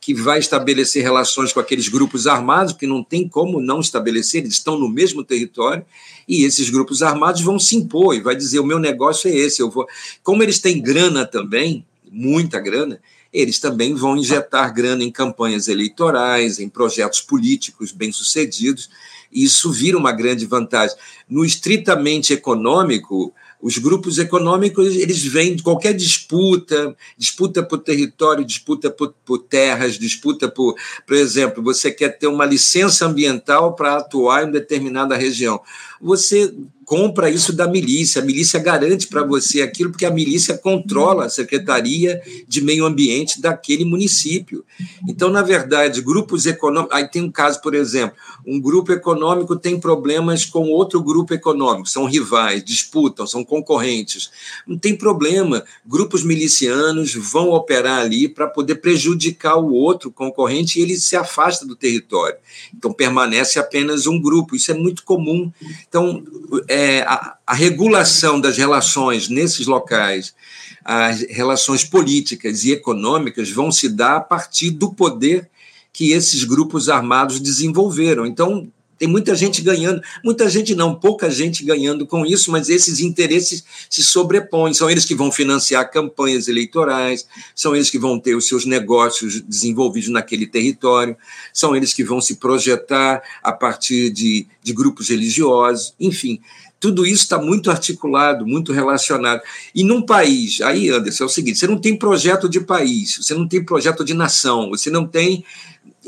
que 0.00 0.14
vai 0.14 0.38
estabelecer 0.38 1.02
relações 1.02 1.52
com 1.52 1.60
aqueles 1.60 1.86
grupos 1.86 2.26
armados, 2.26 2.72
que 2.72 2.86
não 2.86 3.04
tem 3.04 3.28
como 3.28 3.60
não 3.60 3.80
estabelecer, 3.80 4.40
eles 4.40 4.54
estão 4.54 4.78
no 4.78 4.88
mesmo 4.88 5.22
território, 5.22 5.84
e 6.26 6.44
esses 6.44 6.70
grupos 6.70 7.02
armados 7.02 7.42
vão 7.42 7.58
se 7.58 7.76
impor 7.76 8.14
e 8.14 8.20
vai 8.20 8.34
dizer: 8.34 8.60
o 8.60 8.66
meu 8.66 8.78
negócio 8.78 9.28
é 9.28 9.34
esse, 9.34 9.60
eu 9.60 9.70
vou. 9.70 9.86
Como 10.22 10.42
eles 10.42 10.58
têm 10.58 10.80
grana 10.80 11.26
também, 11.26 11.84
muita 12.10 12.58
grana, 12.58 12.98
eles 13.32 13.58
também 13.58 13.94
vão 13.94 14.16
injetar 14.16 14.72
grana 14.74 15.04
em 15.04 15.10
campanhas 15.10 15.68
eleitorais, 15.68 16.58
em 16.58 16.68
projetos 16.68 17.20
políticos 17.20 17.92
bem-sucedidos, 17.92 18.90
e 19.32 19.44
isso 19.44 19.70
vira 19.70 19.96
uma 19.96 20.12
grande 20.12 20.46
vantagem. 20.46 20.96
No 21.28 21.44
estritamente 21.44 22.32
econômico, 22.32 23.32
os 23.62 23.76
grupos 23.76 24.18
econômicos 24.18 24.96
eles 24.96 25.22
vêm 25.22 25.54
de 25.54 25.62
qualquer 25.62 25.92
disputa, 25.92 26.96
disputa 27.16 27.62
por 27.62 27.78
território, 27.78 28.44
disputa 28.44 28.90
por, 28.90 29.14
por, 29.24 29.38
terras, 29.38 29.98
disputa 29.98 30.48
por, 30.48 30.74
por 31.06 31.14
exemplo, 31.14 31.62
você 31.62 31.90
quer 31.90 32.08
ter 32.18 32.26
uma 32.26 32.46
licença 32.46 33.06
ambiental 33.06 33.74
para 33.74 33.98
atuar 33.98 34.48
em 34.48 34.50
determinada 34.50 35.14
região. 35.14 35.60
Você 36.00 36.54
compra 36.90 37.30
isso 37.30 37.52
da 37.52 37.68
milícia. 37.68 38.20
A 38.20 38.24
milícia 38.24 38.58
garante 38.58 39.06
para 39.06 39.22
você 39.22 39.62
aquilo, 39.62 39.90
porque 39.90 40.04
a 40.04 40.10
milícia 40.10 40.58
controla 40.58 41.26
a 41.26 41.30
Secretaria 41.30 42.20
de 42.48 42.60
Meio 42.60 42.84
Ambiente 42.84 43.40
daquele 43.40 43.84
município. 43.84 44.64
Então, 45.08 45.30
na 45.30 45.40
verdade, 45.40 46.02
grupos 46.02 46.46
econômicos. 46.46 46.96
Aí 46.96 47.08
tem 47.08 47.22
um 47.22 47.30
caso, 47.30 47.60
por 47.60 47.76
exemplo, 47.76 48.16
um 48.44 48.60
grupo 48.60 48.90
econômico 48.90 49.54
tem 49.54 49.78
problemas 49.78 50.44
com 50.44 50.68
outro 50.68 51.00
grupo 51.00 51.32
econômico, 51.32 51.88
são 51.88 52.06
rivais, 52.06 52.64
disputam, 52.64 53.24
são 53.24 53.44
concorrentes. 53.44 54.28
Não 54.66 54.76
tem 54.76 54.96
problema. 54.96 55.62
Grupos 55.86 56.24
milicianos 56.24 57.14
vão 57.14 57.50
operar 57.50 58.00
ali 58.00 58.28
para 58.28 58.48
poder 58.48 58.76
prejudicar 58.76 59.54
o 59.54 59.72
outro 59.72 60.10
concorrente 60.10 60.80
e 60.80 60.82
ele 60.82 60.96
se 60.96 61.14
afasta 61.14 61.64
do 61.64 61.76
território. 61.76 62.38
Então, 62.76 62.92
permanece 62.92 63.60
apenas 63.60 64.08
um 64.08 64.20
grupo. 64.20 64.56
Isso 64.56 64.72
é 64.72 64.74
muito 64.74 65.04
comum. 65.04 65.52
Então, 65.88 66.24
é, 66.66 66.79
é, 66.80 67.02
a, 67.02 67.36
a 67.46 67.54
regulação 67.54 68.40
das 68.40 68.56
relações 68.56 69.28
nesses 69.28 69.66
locais, 69.66 70.34
as 70.82 71.20
relações 71.28 71.84
políticas 71.84 72.64
e 72.64 72.72
econômicas 72.72 73.50
vão 73.50 73.70
se 73.70 73.86
dar 73.86 74.16
a 74.16 74.20
partir 74.20 74.70
do 74.70 74.90
poder 74.94 75.50
que 75.92 76.12
esses 76.12 76.42
grupos 76.42 76.88
armados 76.88 77.38
desenvolveram. 77.38 78.24
Então, 78.24 78.66
tem 79.00 79.08
muita 79.08 79.34
gente 79.34 79.62
ganhando, 79.62 80.02
muita 80.22 80.46
gente 80.50 80.74
não, 80.74 80.94
pouca 80.94 81.30
gente 81.30 81.64
ganhando 81.64 82.06
com 82.06 82.26
isso, 82.26 82.50
mas 82.50 82.68
esses 82.68 83.00
interesses 83.00 83.64
se 83.88 84.02
sobrepõem. 84.02 84.74
São 84.74 84.90
eles 84.90 85.06
que 85.06 85.14
vão 85.14 85.32
financiar 85.32 85.90
campanhas 85.90 86.48
eleitorais, 86.48 87.26
são 87.54 87.74
eles 87.74 87.88
que 87.88 87.98
vão 87.98 88.20
ter 88.20 88.34
os 88.34 88.46
seus 88.46 88.66
negócios 88.66 89.40
desenvolvidos 89.40 90.10
naquele 90.10 90.46
território, 90.46 91.16
são 91.50 91.74
eles 91.74 91.94
que 91.94 92.04
vão 92.04 92.20
se 92.20 92.36
projetar 92.36 93.22
a 93.42 93.52
partir 93.52 94.10
de, 94.10 94.46
de 94.62 94.72
grupos 94.74 95.08
religiosos, 95.08 95.94
enfim. 95.98 96.38
Tudo 96.80 97.04
isso 97.04 97.22
está 97.22 97.38
muito 97.38 97.70
articulado, 97.70 98.46
muito 98.46 98.72
relacionado. 98.72 99.42
E 99.74 99.84
num 99.84 100.00
país, 100.00 100.62
aí, 100.62 100.88
Anderson, 100.88 101.24
é 101.24 101.26
o 101.26 101.30
seguinte: 101.30 101.58
você 101.58 101.66
não 101.66 101.78
tem 101.78 101.94
projeto 101.94 102.48
de 102.48 102.58
país, 102.58 103.18
você 103.20 103.34
não 103.34 103.46
tem 103.46 103.62
projeto 103.62 104.02
de 104.02 104.14
nação, 104.14 104.70
você 104.70 104.90
não 104.90 105.06
tem 105.06 105.44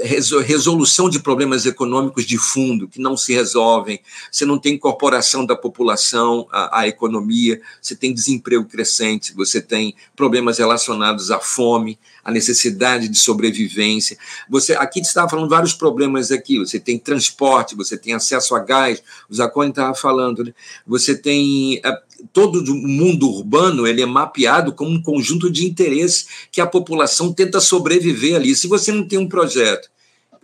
resolução 0.02 1.09
de 1.09 1.21
problemas 1.21 1.66
econômicos 1.66 2.25
de 2.25 2.38
fundo 2.38 2.88
que 2.88 3.00
não 3.00 3.16
se 3.16 3.32
resolvem, 3.32 4.00
você 4.30 4.44
não 4.44 4.59
tem 4.59 4.75
incorporação 4.75 5.44
da 5.47 5.56
população 5.56 6.47
à, 6.50 6.80
à, 6.80 6.88
economia, 6.88 7.61
você 7.80 7.94
tem 7.94 8.12
desemprego 8.12 8.64
crescente, 8.64 9.35
você 9.35 9.61
tem 9.61 9.94
problemas 10.16 10.59
relacionados 10.59 11.30
à 11.30 11.38
fome, 11.38 11.99
à 12.25 12.30
necessidade 12.30 13.09
de 13.09 13.18
sobrevivência. 13.18 14.16
Você 14.49 14.75
aqui 14.75 15.00
estava 15.00 15.28
falando 15.28 15.49
vários 15.49 15.75
problemas 15.75 16.30
aqui, 16.30 16.59
você 16.59 16.78
tem 16.78 16.99
transporte, 16.99 17.76
você 17.76 17.97
tem 17.97 18.12
acesso 18.12 18.54
a 18.54 18.61
gás, 18.61 19.02
o 19.28 19.35
Zacone 19.35 19.71
estava 19.71 19.94
falando, 19.94 20.44
né? 20.44 20.54
você 20.87 21.16
tem 21.16 21.80
é, 21.85 22.02
todo 22.33 22.59
o 22.71 22.75
mundo 22.75 23.29
urbano 23.29 23.87
ele 23.87 24.02
é 24.02 24.07
mapeado 24.07 24.73
como 24.73 24.91
um 24.91 25.02
conjunto 25.02 25.50
de 25.50 25.67
interesses 25.67 26.26
que 26.50 26.61
a 26.61 26.67
população 26.67 27.33
tenta 27.33 27.61
sobreviver 27.61 28.37
ali. 28.37 28.55
Se 28.55 28.67
você 28.67 28.93
não 28.93 29.07
tem 29.07 29.19
um 29.19 29.29
projeto 29.29 29.91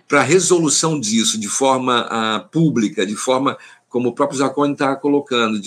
para 0.09 0.23
resolução 0.23 0.99
disso 0.99 1.39
de 1.39 1.49
forma 1.49 2.07
uh, 2.07 2.49
pública, 2.49 3.05
de 3.05 3.15
forma 3.15 3.59
como 3.89 4.11
o 4.11 4.13
próprio 4.13 4.39
Zacone 4.39 4.75
está 4.75 4.95
colocando, 4.97 5.61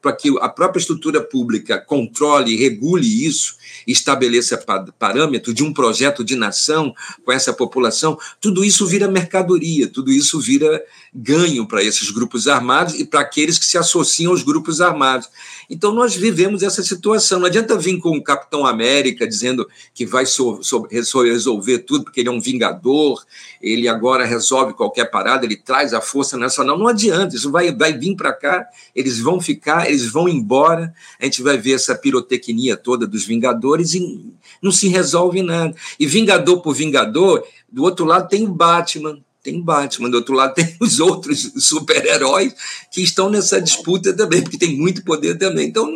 para 0.00 0.12
que 0.12 0.32
a 0.40 0.48
própria 0.48 0.80
estrutura 0.80 1.20
pública 1.20 1.78
controle 1.78 2.56
regule 2.56 3.26
isso, 3.26 3.56
estabeleça 3.86 4.56
parâmetro 4.98 5.52
de 5.52 5.64
um 5.64 5.72
projeto 5.72 6.22
de 6.24 6.36
nação 6.36 6.94
com 7.24 7.32
essa 7.32 7.52
população, 7.52 8.16
tudo 8.40 8.64
isso 8.64 8.86
vira 8.86 9.08
mercadoria, 9.08 9.88
tudo 9.88 10.12
isso 10.12 10.40
vira 10.40 10.82
ganho 11.14 11.64
para 11.64 11.82
esses 11.82 12.10
grupos 12.10 12.48
armados 12.48 12.94
e 12.94 13.04
para 13.04 13.20
aqueles 13.20 13.56
que 13.56 13.64
se 13.64 13.78
associam 13.78 14.32
aos 14.32 14.42
grupos 14.42 14.80
armados. 14.80 15.28
Então, 15.70 15.94
nós 15.94 16.16
vivemos 16.16 16.62
essa 16.62 16.82
situação. 16.82 17.38
Não 17.38 17.46
adianta 17.46 17.78
vir 17.78 17.98
com 17.98 18.16
o 18.16 18.22
Capitão 18.22 18.66
América 18.66 19.26
dizendo 19.26 19.68
que 19.94 20.04
vai 20.04 20.26
so, 20.26 20.60
so, 20.62 20.82
resolver 21.22 21.78
tudo, 21.80 22.04
porque 22.04 22.20
ele 22.20 22.28
é 22.28 22.32
um 22.32 22.40
vingador, 22.40 23.24
ele 23.62 23.86
agora 23.86 24.24
resolve 24.24 24.74
qualquer 24.74 25.04
parada, 25.04 25.46
ele 25.46 25.56
traz 25.56 25.94
a 25.94 26.00
força 26.00 26.36
nacional. 26.36 26.76
Não 26.76 26.88
adianta, 26.88 27.36
isso 27.36 27.50
vai, 27.50 27.72
vai 27.72 27.96
vir 27.96 28.16
para 28.16 28.32
cá, 28.32 28.66
eles 28.94 29.20
vão 29.20 29.40
ficar, 29.40 29.88
eles 29.88 30.06
vão 30.06 30.28
embora, 30.28 30.92
a 31.20 31.24
gente 31.24 31.42
vai 31.42 31.56
ver 31.56 31.74
essa 31.74 31.94
pirotecnia 31.94 32.76
toda 32.76 33.06
dos 33.06 33.24
Vingadores 33.24 33.94
e 33.94 34.34
não 34.60 34.72
se 34.72 34.88
resolve 34.88 35.42
nada. 35.42 35.74
E 35.98 36.06
Vingador 36.06 36.60
por 36.60 36.74
Vingador, 36.74 37.46
do 37.70 37.82
outro 37.84 38.04
lado 38.04 38.28
tem 38.28 38.44
o 38.44 38.52
Batman, 38.52 39.23
tem 39.44 39.60
Batman, 39.60 40.10
do 40.10 40.16
outro 40.16 40.34
lado 40.34 40.54
tem 40.54 40.74
os 40.80 40.98
outros 40.98 41.52
super-heróis 41.58 42.54
que 42.90 43.02
estão 43.02 43.28
nessa 43.30 43.60
disputa 43.60 44.12
também, 44.16 44.42
porque 44.42 44.58
tem 44.58 44.76
muito 44.76 45.04
poder 45.04 45.36
também. 45.38 45.68
Então, 45.68 45.86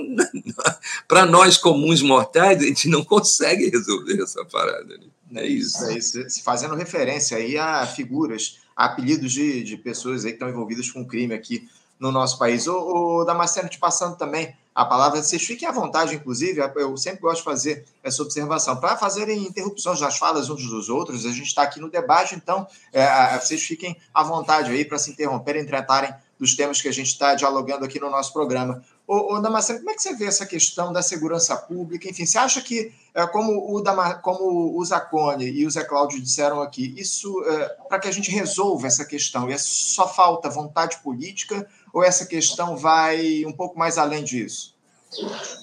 para 1.09 1.25
nós 1.27 1.57
comuns 1.57 2.03
mortais, 2.03 2.63
a 2.63 2.67
gente 2.67 2.89
não 2.89 3.03
consegue 3.03 3.71
resolver 3.71 4.23
essa 4.23 4.45
parada. 4.45 4.99
Né? 5.31 5.43
É 5.43 5.47
isso. 5.47 5.85
É 5.87 5.99
isso. 5.99 6.43
Fazendo 6.45 6.75
referência 6.75 7.39
aí 7.39 7.57
a 7.57 7.87
figuras, 7.87 8.59
a 8.77 8.85
apelidos 8.85 9.33
de, 9.33 9.65
de 9.65 9.77
pessoas 9.77 10.25
aí 10.25 10.33
que 10.33 10.37
estão 10.37 10.49
envolvidas 10.51 10.91
com 10.91 11.07
crime 11.07 11.35
aqui 11.35 11.67
no 11.99 12.13
nosso 12.13 12.39
país. 12.39 12.67
O, 12.67 13.21
o 13.21 13.25
Damasceno 13.25 13.69
te 13.69 13.79
passando 13.79 14.17
também 14.17 14.55
a 14.79 14.85
palavra, 14.85 15.21
vocês 15.21 15.43
fiquem 15.43 15.67
à 15.67 15.73
vontade, 15.73 16.15
inclusive, 16.15 16.61
eu 16.77 16.97
sempre 16.97 17.21
gosto 17.23 17.39
de 17.39 17.43
fazer 17.43 17.85
essa 18.01 18.23
observação, 18.23 18.77
para 18.77 18.97
fazerem 18.97 19.43
interrupções 19.43 20.01
nas 20.01 20.17
falas 20.17 20.49
uns 20.49 20.69
dos 20.69 20.89
outros, 20.89 21.27
a 21.27 21.31
gente 21.31 21.49
está 21.49 21.63
aqui 21.63 21.81
no 21.81 21.91
debate, 21.91 22.37
então 22.37 22.65
é, 22.93 23.37
vocês 23.41 23.61
fiquem 23.61 23.97
à 24.15 24.23
vontade 24.23 24.71
aí 24.71 24.85
para 24.85 24.97
se 24.97 25.11
interromperem, 25.11 25.67
tratarem 25.67 26.15
dos 26.39 26.55
temas 26.55 26.81
que 26.81 26.87
a 26.87 26.93
gente 26.93 27.09
está 27.09 27.35
dialogando 27.35 27.85
aqui 27.85 27.99
no 27.99 28.09
nosso 28.09 28.33
programa. 28.33 28.81
Ô, 29.05 29.35
ô 29.35 29.41
Damasceno, 29.41 29.81
como 29.81 29.91
é 29.91 29.95
que 29.95 30.03
você 30.03 30.15
vê 30.15 30.27
essa 30.27 30.47
questão 30.47 30.93
da 30.93 31.03
segurança 31.03 31.57
pública? 31.57 32.09
Enfim, 32.09 32.25
você 32.25 32.39
acha 32.39 32.61
que, 32.61 32.93
é, 33.13 33.27
como, 33.27 33.75
o 33.75 33.81
Dama, 33.81 34.15
como 34.15 34.79
o 34.79 34.85
Zacone 34.85 35.51
e 35.51 35.67
o 35.67 35.71
Zé 35.71 35.83
Cláudio 35.83 36.21
disseram 36.21 36.63
aqui, 36.63 36.95
isso, 36.97 37.43
é, 37.47 37.69
para 37.89 37.99
que 37.99 38.07
a 38.07 38.13
gente 38.13 38.31
resolva 38.31 38.87
essa 38.87 39.05
questão, 39.05 39.51
é 39.51 39.59
só 39.59 40.07
falta 40.07 40.49
vontade 40.49 40.99
política 40.99 41.67
ou 41.99 42.05
essa 42.05 42.25
questão 42.25 42.77
vai 42.77 43.45
um 43.45 43.53
pouco 43.53 43.77
mais 43.77 43.99
além 43.99 44.23
disso? 44.23 44.73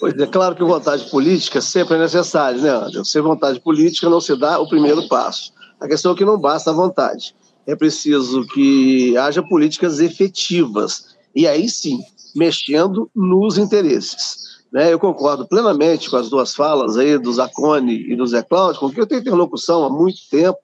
Pois 0.01 0.13
é, 0.17 0.27
claro 0.27 0.53
que 0.53 0.63
vontade 0.63 1.09
política 1.09 1.61
sempre 1.61 1.95
é 1.95 1.99
necessária, 1.99 2.59
né, 2.59 2.69
Anderson? 2.69 3.05
Sem 3.05 3.21
vontade 3.21 3.59
política 3.61 4.09
não 4.09 4.19
se 4.19 4.35
dá 4.35 4.59
o 4.59 4.67
primeiro 4.67 5.07
passo. 5.07 5.53
A 5.79 5.87
questão 5.87 6.11
é 6.11 6.15
que 6.15 6.25
não 6.25 6.37
basta 6.37 6.71
a 6.71 6.73
vontade. 6.73 7.33
É 7.65 7.73
preciso 7.73 8.45
que 8.47 9.15
haja 9.17 9.41
políticas 9.41 9.99
efetivas. 9.99 11.15
E 11.33 11.47
aí 11.47 11.69
sim, 11.69 12.01
mexendo 12.35 13.09
nos 13.15 13.57
interesses. 13.57 14.59
Né? 14.73 14.91
Eu 14.91 14.99
concordo 14.99 15.47
plenamente 15.47 16.09
com 16.09 16.17
as 16.17 16.29
duas 16.29 16.53
falas 16.53 16.97
aí 16.97 17.17
do 17.17 17.31
Zacone 17.31 18.11
e 18.11 18.15
do 18.15 18.27
Zé 18.27 18.43
Cláudio, 18.43 18.81
com 18.81 18.91
que 18.91 18.99
eu 18.99 19.07
tenho 19.07 19.21
interlocução 19.21 19.85
há 19.85 19.89
muito 19.89 20.17
tempo. 20.29 20.57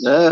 Né? 0.00 0.30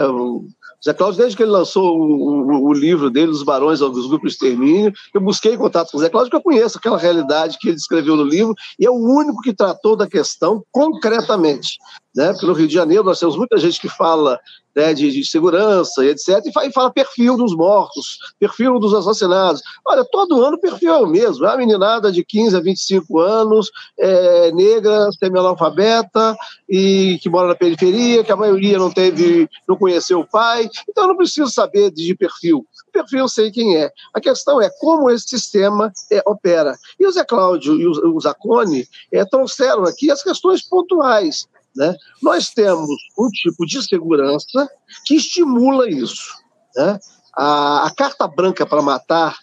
Zé 0.84 0.94
Cláudio, 0.94 1.18
desde 1.18 1.36
que 1.36 1.42
ele 1.42 1.50
lançou 1.50 1.98
o, 1.98 2.46
o, 2.46 2.68
o 2.68 2.72
livro 2.72 3.10
dele, 3.10 3.30
Os 3.30 3.42
Barões 3.42 3.80
dos 3.80 4.06
Grupos 4.06 4.32
Extermínio, 4.32 4.92
eu 5.12 5.20
busquei 5.20 5.56
contato 5.56 5.90
com 5.90 5.98
o 5.98 6.00
Zé 6.00 6.08
Cláudio, 6.08 6.30
porque 6.30 6.48
eu 6.48 6.52
conheço 6.52 6.78
aquela 6.78 6.98
realidade 6.98 7.58
que 7.58 7.68
ele 7.68 7.76
descreveu 7.76 8.16
no 8.16 8.24
livro, 8.24 8.54
e 8.78 8.86
é 8.86 8.90
o 8.90 8.94
único 8.94 9.40
que 9.40 9.52
tratou 9.52 9.96
da 9.96 10.06
questão 10.06 10.62
concretamente. 10.70 11.78
Né? 12.18 12.32
Porque 12.32 12.46
no 12.46 12.52
Rio 12.52 12.66
de 12.66 12.74
Janeiro 12.74 13.04
nós 13.04 13.20
temos 13.20 13.36
muita 13.36 13.56
gente 13.58 13.80
que 13.80 13.88
fala 13.88 14.40
né, 14.74 14.92
de, 14.92 15.08
de, 15.08 15.24
segurança 15.24 16.04
e 16.04 16.08
etc. 16.08 16.44
E 16.46 16.72
fala, 16.72 16.90
perfil 16.90 17.36
dos 17.36 17.54
mortos, 17.54 18.18
perfil 18.40 18.80
dos 18.80 18.92
assassinados. 18.92 19.62
Olha, 19.86 20.04
todo 20.04 20.44
ano 20.44 20.58
perfil 20.58 20.94
é 20.94 20.98
o 20.98 21.06
mesmo. 21.06 21.46
É 21.46 21.54
a 21.54 21.56
meninada 21.56 22.10
de 22.10 22.24
15 22.24 22.56
a 22.56 22.60
25 22.60 23.20
anos, 23.20 23.70
é, 23.96 24.50
negra, 24.50 25.08
semi-analfabeta 25.12 26.36
e 26.68 27.20
que 27.22 27.30
mora 27.30 27.46
na 27.46 27.54
periferia, 27.54 28.24
que 28.24 28.32
a 28.32 28.36
maioria 28.36 28.80
não 28.80 28.90
teve, 28.90 29.48
não 29.68 29.76
conheceu 29.76 30.18
o 30.18 30.26
pai. 30.26 30.68
Então 30.88 31.04
eu 31.04 31.08
não 31.10 31.16
preciso 31.16 31.52
saber 31.52 31.92
de 31.92 32.16
perfil. 32.16 32.66
O 32.88 32.92
perfil 32.92 33.20
eu 33.20 33.28
sei 33.28 33.52
quem 33.52 33.76
é. 33.76 33.92
A 34.12 34.20
questão 34.20 34.60
é 34.60 34.68
como 34.80 35.08
esse 35.08 35.28
sistema 35.28 35.92
é, 36.10 36.20
opera. 36.26 36.74
E 36.98 37.06
o 37.06 37.12
Zé 37.12 37.24
Cláudio 37.24 37.76
e 37.76 37.86
o, 37.86 38.16
o 38.16 38.20
Zacone 38.20 38.88
é, 39.12 39.24
trouxeram 39.24 39.84
aqui 39.84 40.10
as 40.10 40.20
questões 40.20 40.68
pontuais. 40.68 41.46
Né? 41.78 41.94
Nós 42.20 42.50
temos 42.50 42.90
um 43.16 43.28
tipo 43.28 43.64
de 43.64 43.80
segurança 43.80 44.68
que 45.06 45.14
estimula 45.14 45.88
isso. 45.88 46.34
Né? 46.74 46.98
A, 47.36 47.86
a 47.86 47.90
carta 47.94 48.26
branca 48.26 48.66
para 48.66 48.82
matar, 48.82 49.38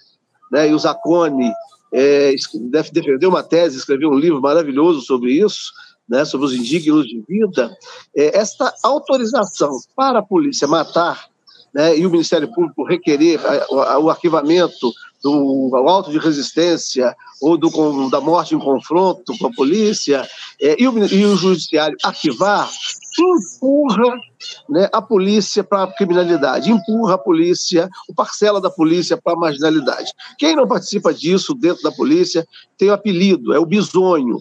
né, 0.52 0.70
e 0.70 0.74
o 0.74 0.78
Zacone 0.78 1.50
é, 1.94 2.36
deve 2.70 2.92
defender 2.92 3.26
uma 3.26 3.42
tese, 3.42 3.78
escreveu 3.78 4.10
um 4.10 4.20
livro 4.20 4.42
maravilhoso 4.42 5.00
sobre 5.00 5.32
isso, 5.32 5.72
né, 6.10 6.26
sobre 6.26 6.48
os 6.48 6.54
indignos 6.54 7.08
de 7.08 7.24
vida. 7.26 7.74
É, 8.14 8.38
esta 8.38 8.74
autorização 8.84 9.72
para 9.96 10.20
a 10.20 10.26
polícia 10.26 10.68
matar 10.68 11.30
né, 11.74 11.98
e 11.98 12.06
o 12.06 12.12
Ministério 12.12 12.54
Público 12.54 12.84
requerer 12.84 13.40
o 13.70 14.10
arquivamento 14.10 14.92
do 15.26 15.76
auto 15.88 16.12
de 16.12 16.20
resistência 16.20 17.16
ou 17.42 17.58
do, 17.58 18.10
da 18.12 18.22
morte 18.22 18.54
em 18.54 18.60
confronto 18.60 19.36
com 19.40 19.48
a 19.48 19.52
polícia, 19.52 20.28
é, 20.62 20.76
e, 20.80 20.88
o, 20.88 21.04
e 21.04 21.26
o 21.26 21.36
judiciário 21.36 21.98
ativar, 22.04 22.70
empurra 23.18 24.20
né, 24.70 24.88
a 24.94 25.02
polícia 25.02 25.64
para 25.64 25.84
a 25.84 25.92
criminalidade, 25.92 26.70
empurra 26.70 27.16
a 27.16 27.18
polícia, 27.18 27.90
o 28.08 28.14
parcela 28.14 28.62
da 28.62 28.70
polícia 28.70 29.18
para 29.18 29.34
a 29.34 29.40
marginalidade. 29.40 30.12
Quem 30.38 30.56
não 30.56 30.68
participa 30.68 31.12
disso 31.12 31.56
dentro 31.56 31.82
da 31.82 31.92
polícia 31.92 32.46
tem 32.78 32.90
o 32.90 32.94
apelido, 32.94 33.52
é 33.52 33.58
o 33.58 33.66
bisonho. 33.66 34.40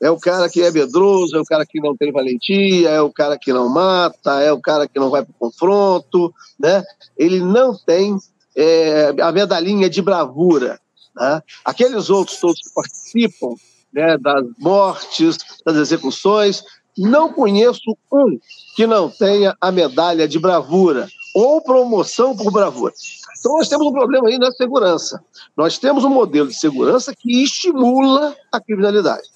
É 0.00 0.10
o 0.10 0.18
cara 0.18 0.48
que 0.48 0.62
é 0.62 0.70
medroso, 0.70 1.36
é 1.36 1.40
o 1.40 1.44
cara 1.44 1.66
que 1.66 1.80
não 1.80 1.96
tem 1.96 2.12
valentia, 2.12 2.88
é 2.90 3.00
o 3.00 3.10
cara 3.10 3.36
que 3.36 3.52
não 3.52 3.68
mata, 3.68 4.40
é 4.40 4.52
o 4.52 4.60
cara 4.60 4.86
que 4.86 4.96
não 4.96 5.10
vai 5.10 5.24
para 5.24 5.32
o 5.32 5.50
confronto, 5.50 6.32
né? 6.56 6.84
Ele 7.16 7.40
não 7.40 7.74
tem 7.74 8.16
é, 8.58 9.14
a 9.22 9.30
medalhinha 9.30 9.88
de 9.88 10.02
bravura. 10.02 10.80
Né? 11.14 11.42
Aqueles 11.64 12.10
outros 12.10 12.38
todos 12.40 12.58
que 12.58 12.74
participam 12.74 13.54
né, 13.92 14.18
das 14.18 14.44
mortes, 14.58 15.38
das 15.64 15.76
execuções, 15.76 16.64
não 16.96 17.32
conheço 17.32 17.96
um 18.12 18.38
que 18.74 18.84
não 18.84 19.08
tenha 19.08 19.56
a 19.60 19.70
medalha 19.70 20.26
de 20.26 20.40
bravura 20.40 21.08
ou 21.32 21.62
promoção 21.62 22.36
por 22.36 22.50
bravura. 22.50 22.92
Então, 23.38 23.56
nós 23.56 23.68
temos 23.68 23.86
um 23.86 23.92
problema 23.92 24.28
aí 24.28 24.38
na 24.38 24.50
segurança. 24.50 25.22
Nós 25.56 25.78
temos 25.78 26.02
um 26.02 26.10
modelo 26.10 26.48
de 26.48 26.58
segurança 26.58 27.14
que 27.16 27.44
estimula 27.44 28.34
a 28.50 28.60
criminalidade. 28.60 29.28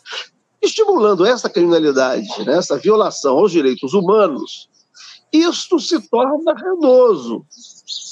Estimulando 0.61 1.25
essa 1.25 1.49
criminalidade, 1.49 2.27
né, 2.45 2.57
essa 2.57 2.77
violação 2.77 3.39
aos 3.39 3.53
direitos 3.53 3.95
humanos, 3.95 4.69
isto 5.33 5.79
se 5.79 6.01
torna 6.09 6.55
renoso. 6.55 7.47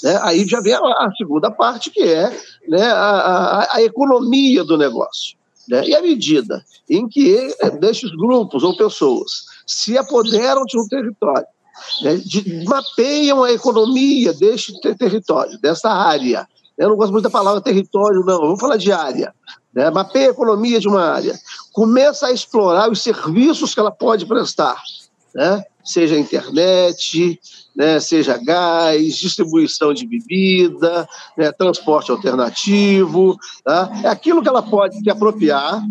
Né? 0.03 0.19
Aí 0.23 0.47
já 0.47 0.61
vem 0.61 0.75
a, 0.75 0.79
a, 0.79 1.11
segunda 1.17 1.51
parte, 1.51 1.91
que 1.91 2.03
é 2.03 2.31
né, 2.69 2.83
a, 2.83 2.97
a, 2.97 3.77
a 3.77 3.83
economia 3.83 4.65
do 4.65 4.77
negócio. 4.77 5.37
Né? 5.69 5.89
E 5.89 5.95
à 5.95 6.03
medida 6.03 6.65
em 6.89 7.09
que 7.09 7.55
é, 7.61 7.71
destes 7.71 8.11
grupos 8.11 8.63
ou 8.63 8.77
pessoas 8.77 9.45
se 9.67 9.97
apoderam 9.97 10.65
de 10.65 10.79
um 10.79 10.87
território, 10.89 11.47
né, 12.03 12.17
de, 12.17 12.65
mapeiam 12.65 13.45
a 13.45 13.53
economia 13.53 14.33
deste 14.33 14.79
território, 14.81 15.59
dessa 15.61 15.91
área. 15.91 16.49
Eu 16.77 16.89
não 16.89 16.97
gosto 16.97 17.13
muito 17.13 17.25
da 17.25 17.31
palavra 17.31 17.61
território, 17.61 18.25
não, 18.25 18.41
vamos 18.41 18.61
falar 18.61 18.77
de 18.77 18.91
área. 18.91 19.35
Né? 19.73 19.89
Mapeia 19.91 20.29
a 20.29 20.33
economia 20.33 20.81
de 20.81 20.89
uma 20.89 21.03
área, 21.03 21.39
começa 21.73 22.27
a 22.27 22.33
explorar 22.33 22.91
os 22.91 23.03
serviços 23.03 23.73
que 23.73 23.81
ela 23.81 23.93
pode 23.93 24.27
prestar, 24.27 24.83
né? 25.35 25.65
Seja 25.85 26.19
internet, 26.19 27.41
né, 27.75 28.01
seja 28.01 28.37
gás, 28.37 29.17
distribuição 29.17 29.95
de 29.95 30.07
bebida, 30.07 31.09
né, 31.37 31.53
transporte 31.53 32.11
alternativo, 32.11 33.37
tá? 33.65 33.91
é 34.05 34.09
aquilo 34.09 34.43
que 34.43 34.49
ela 34.49 34.63
pode 34.63 34.99
se 34.99 35.11
apropriar, 35.11 35.83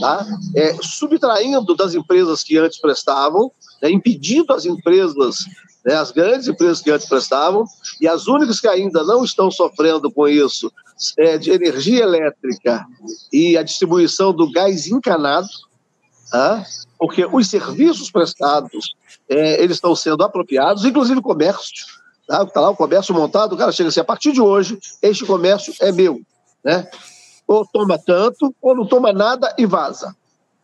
tá? 0.00 0.26
é, 0.54 0.74
subtraindo 0.82 1.74
das 1.74 1.94
empresas 1.94 2.42
que 2.42 2.56
antes 2.56 2.80
prestavam, 2.80 3.50
né, 3.82 3.90
impedindo 3.90 4.52
as 4.52 4.64
empresas, 4.64 5.36
né, 5.84 5.94
as 5.94 6.10
grandes 6.10 6.48
empresas 6.48 6.80
que 6.80 6.90
antes 6.90 7.08
prestavam, 7.08 7.64
e 8.00 8.06
as 8.06 8.26
únicas 8.26 8.60
que 8.60 8.68
ainda 8.68 9.02
não 9.02 9.24
estão 9.24 9.50
sofrendo 9.50 10.10
com 10.10 10.28
isso 10.28 10.72
é 11.18 11.36
de 11.36 11.50
energia 11.50 12.02
elétrica 12.02 12.86
e 13.32 13.56
a 13.56 13.62
distribuição 13.62 14.32
do 14.32 14.50
gás 14.50 14.86
encanado, 14.86 15.48
tá? 16.30 16.64
Porque 16.98 17.26
os 17.26 17.48
serviços 17.48 18.10
prestados 18.10 18.94
é, 19.28 19.62
eles 19.62 19.76
estão 19.76 19.94
sendo 19.94 20.22
apropriados, 20.22 20.84
inclusive 20.84 21.20
comércio. 21.20 21.86
Tá? 22.26 22.44
tá 22.44 22.60
lá 22.60 22.70
o 22.70 22.76
comércio 22.76 23.14
montado, 23.14 23.54
o 23.54 23.56
cara 23.56 23.72
chega 23.72 23.88
assim, 23.88 24.00
a 24.00 24.04
partir 24.04 24.32
de 24.32 24.40
hoje, 24.40 24.78
este 25.02 25.24
comércio 25.24 25.72
é 25.80 25.92
meu. 25.92 26.20
Né? 26.64 26.88
Ou 27.46 27.64
toma 27.64 27.98
tanto, 27.98 28.54
ou 28.60 28.74
não 28.74 28.86
toma 28.86 29.12
nada 29.12 29.54
e 29.56 29.64
vaza. 29.64 30.14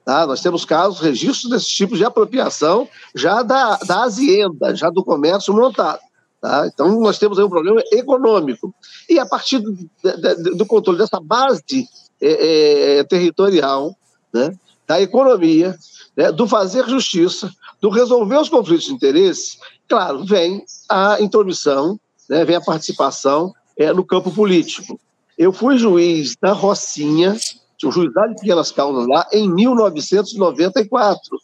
Tá? 0.05 0.27
Nós 0.27 0.41
temos 0.41 0.65
casos, 0.65 1.01
registros 1.01 1.51
desses 1.51 1.69
tipos 1.69 1.99
de 1.99 2.05
apropriação 2.05 2.89
já 3.15 3.43
da, 3.43 3.77
da 3.77 4.03
azienda, 4.03 4.75
já 4.75 4.91
do 4.91 5.05
comércio 5.05 5.55
montado. 5.55 6.01
Tá? 6.41 6.67
Então, 6.67 7.01
nós 7.01 7.19
temos 7.19 7.39
aí 7.39 7.45
um 7.45 7.51
problema 7.51 7.81
econômico. 7.93 8.75
E 9.09 9.19
a 9.19 9.27
partir 9.27 9.61
do, 9.61 9.73
do, 9.73 10.57
do 10.57 10.67
controle 10.67 10.99
dessa 10.99 11.21
base 11.21 11.87
é, 12.21 12.99
é, 12.99 13.05
territorial, 13.05 13.97
né, 14.35 14.53
da 14.87 15.01
economia, 15.01 15.77
né, 16.17 16.31
do 16.31 16.47
fazer 16.47 16.89
justiça, 16.89 17.51
do 17.81 17.89
resolver 17.89 18.37
os 18.37 18.49
conflitos 18.49 18.87
de 18.87 18.93
interesse, 18.93 19.59
claro, 19.89 20.25
vem 20.25 20.65
a 20.89 21.21
intromissão, 21.21 21.99
né, 22.29 22.45
vem 22.45 22.57
a 22.57 22.61
participação 22.61 23.53
é, 23.77 23.93
no 23.93 24.05
campo 24.05 24.31
político. 24.31 24.99
Eu 25.37 25.53
fui 25.53 25.79
juiz 25.79 26.37
da 26.41 26.53
Rocinha, 26.53 27.37
o 27.85 27.91
juizado 27.91 28.35
de 28.35 28.41
pequenas 28.41 28.71
causas 28.71 29.09
lá, 29.09 29.27
em 29.33 29.53
1994. 29.53 31.39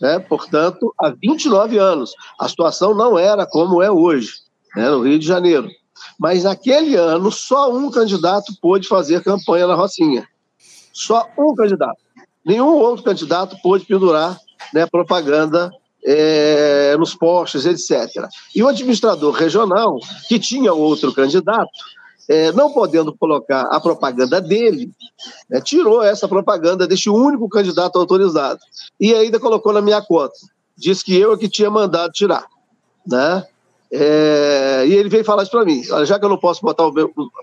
Né? 0.00 0.18
Portanto, 0.20 0.94
há 0.98 1.10
29 1.10 1.78
anos. 1.78 2.12
A 2.38 2.48
situação 2.48 2.94
não 2.94 3.18
era 3.18 3.46
como 3.46 3.82
é 3.82 3.90
hoje, 3.90 4.34
né, 4.76 4.88
no 4.90 5.02
Rio 5.02 5.18
de 5.18 5.26
Janeiro. 5.26 5.68
Mas 6.18 6.44
naquele 6.44 6.94
ano, 6.96 7.30
só 7.32 7.74
um 7.74 7.90
candidato 7.90 8.54
pôde 8.60 8.86
fazer 8.86 9.22
campanha 9.22 9.66
na 9.66 9.74
Rocinha. 9.74 10.26
Só 10.92 11.28
um 11.36 11.54
candidato. 11.54 11.98
Nenhum 12.44 12.76
outro 12.76 13.04
candidato 13.04 13.56
pôde 13.62 13.84
pendurar 13.84 14.38
né, 14.72 14.86
propaganda 14.86 15.70
é, 16.04 16.96
nos 16.98 17.14
postes, 17.14 17.66
etc. 17.66 18.26
E 18.54 18.62
o 18.62 18.68
administrador 18.68 19.32
regional, 19.34 19.98
que 20.28 20.38
tinha 20.38 20.72
outro 20.72 21.12
candidato, 21.12 21.70
é, 22.28 22.52
não 22.52 22.72
podendo 22.72 23.14
colocar 23.16 23.62
a 23.62 23.80
propaganda 23.80 24.40
dele, 24.40 24.90
né, 25.48 25.60
tirou 25.60 26.02
essa 26.02 26.28
propaganda 26.28 26.86
deste 26.86 27.10
único 27.10 27.48
candidato 27.48 27.98
autorizado. 27.98 28.60
E 28.98 29.12
ainda 29.14 29.40
colocou 29.40 29.72
na 29.72 29.80
minha 29.82 30.00
conta. 30.00 30.34
Diz 30.76 31.02
que 31.02 31.14
eu 31.16 31.34
é 31.34 31.36
que 31.36 31.48
tinha 31.48 31.70
mandado 31.70 32.12
tirar. 32.12 32.46
Né? 33.06 33.44
É, 33.92 34.69
e 34.86 34.94
ele 34.94 35.08
veio 35.08 35.24
falar 35.24 35.42
isso 35.42 35.50
para 35.50 35.64
mim. 35.64 35.82
Já 36.04 36.18
que 36.18 36.24
eu 36.24 36.28
não 36.28 36.38
posso 36.38 36.60
botar 36.62 36.86
a 36.86 36.90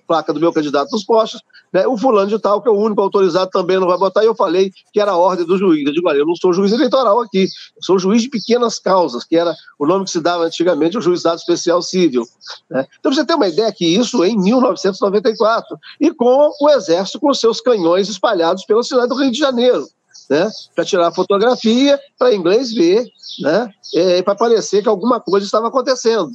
placa 0.08 0.34
do 0.34 0.40
meu 0.40 0.54
candidato 0.54 0.92
nos 0.92 1.04
postos, 1.04 1.42
né, 1.72 1.86
o 1.88 1.98
fulano 1.98 2.30
de 2.30 2.40
tal, 2.40 2.62
que 2.62 2.70
é 2.70 2.72
o 2.72 2.78
único 2.78 3.02
autorizado, 3.02 3.52
também 3.52 3.80
não 3.80 3.88
vai 3.88 3.98
botar. 3.98 4.24
E 4.24 4.28
eu 4.28 4.36
falei 4.36 4.72
que 4.94 5.00
era 5.00 5.12
a 5.12 5.18
ordem 5.18 5.46
do 5.46 5.58
juiz. 5.58 5.86
Eu 5.86 5.94
digo, 5.94 6.08
olha, 6.08 6.20
eu 6.20 6.26
não 6.26 6.36
sou 6.36 6.54
juiz 6.54 6.72
eleitoral 6.72 7.20
aqui, 7.22 7.44
eu 7.44 7.84
sou 7.84 8.00
juiz 8.00 8.22
de 8.22 8.30
pequenas 8.30 8.80
causas, 8.80 9.24
que 9.24 9.36
era 9.36 9.54
o 9.78 9.86
nome 9.86 10.06
que 10.06 10.12
se 10.12 10.22
dava 10.22 10.44
antigamente, 10.44 10.98
o 10.98 11.02
juizado 11.02 11.38
especial 11.38 11.82
civil. 11.82 12.24
Né? 12.70 12.86
Então 13.00 13.12
você 13.12 13.26
tem 13.26 13.36
uma 13.36 13.48
ideia 13.48 13.72
que 13.72 13.86
isso 13.86 14.24
em 14.24 14.38
1994, 14.38 15.78
e 16.00 16.12
com 16.12 16.52
o 16.62 16.70
exército 16.70 17.20
com 17.20 17.34
seus 17.34 17.62
canhões 17.62 18.10
espalhados 18.10 18.66
pela 18.66 18.84
cidade 18.84 19.10
do 19.10 19.16
Rio 19.16 19.32
de 19.32 19.38
Janeiro. 19.38 19.88
Né, 20.30 20.50
para 20.76 20.84
tirar 20.84 21.14
fotografia, 21.14 21.98
para 22.20 22.36
inglês 22.36 22.74
ver, 22.74 23.06
né, 23.40 23.72
é, 23.96 24.22
para 24.22 24.36
parecer 24.36 24.84
que 24.84 24.90
alguma 24.90 25.22
coisa 25.22 25.46
estava 25.46 25.70
acontecendo. 25.70 26.30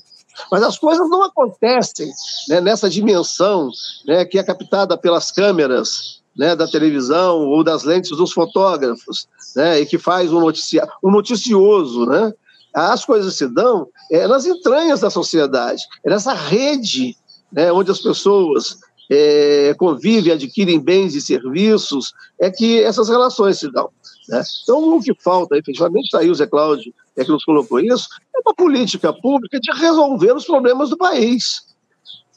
Mas 0.50 0.62
as 0.62 0.78
coisas 0.78 1.08
não 1.08 1.22
acontecem 1.22 2.10
né, 2.48 2.60
nessa 2.60 2.88
dimensão 2.88 3.70
né, 4.06 4.24
que 4.24 4.38
é 4.38 4.42
captada 4.42 4.96
pelas 4.96 5.30
câmeras 5.30 6.22
né, 6.36 6.56
da 6.56 6.66
televisão 6.66 7.40
ou 7.46 7.62
das 7.62 7.84
lentes 7.84 8.10
dos 8.10 8.32
fotógrafos, 8.32 9.28
né, 9.54 9.80
e 9.80 9.86
que 9.86 9.98
faz 9.98 10.32
um, 10.32 10.40
noticia 10.40 10.88
um 11.02 11.10
noticioso. 11.10 12.06
Né? 12.06 12.32
As 12.74 13.04
coisas 13.04 13.36
se 13.36 13.46
dão 13.46 13.88
é, 14.10 14.26
nas 14.26 14.46
entranhas 14.46 15.00
da 15.00 15.10
sociedade, 15.10 15.82
é 16.04 16.10
nessa 16.10 16.32
rede 16.32 17.16
né, 17.52 17.70
onde 17.70 17.90
as 17.90 18.00
pessoas 18.00 18.78
é, 19.10 19.74
convivem, 19.78 20.32
adquirem 20.32 20.80
bens 20.80 21.14
e 21.14 21.20
serviços, 21.20 22.14
é 22.40 22.50
que 22.50 22.82
essas 22.82 23.08
relações 23.08 23.58
se 23.58 23.70
dão. 23.70 23.90
Né? 24.28 24.42
Então, 24.62 24.96
o 24.96 25.02
que 25.02 25.14
falta, 25.14 25.56
efetivamente, 25.56 26.04
está 26.04 26.20
aí 26.20 26.30
o 26.30 26.34
Zé 26.34 26.46
Cláudio 26.46 26.92
é 27.16 27.24
que 27.24 27.30
nos 27.30 27.44
colocou 27.44 27.80
isso, 27.80 28.08
é 28.34 28.38
uma 28.44 28.54
política 28.54 29.12
pública 29.12 29.58
de 29.60 29.72
resolver 29.72 30.34
os 30.34 30.44
problemas 30.44 30.90
do 30.90 30.96
país. 30.96 31.72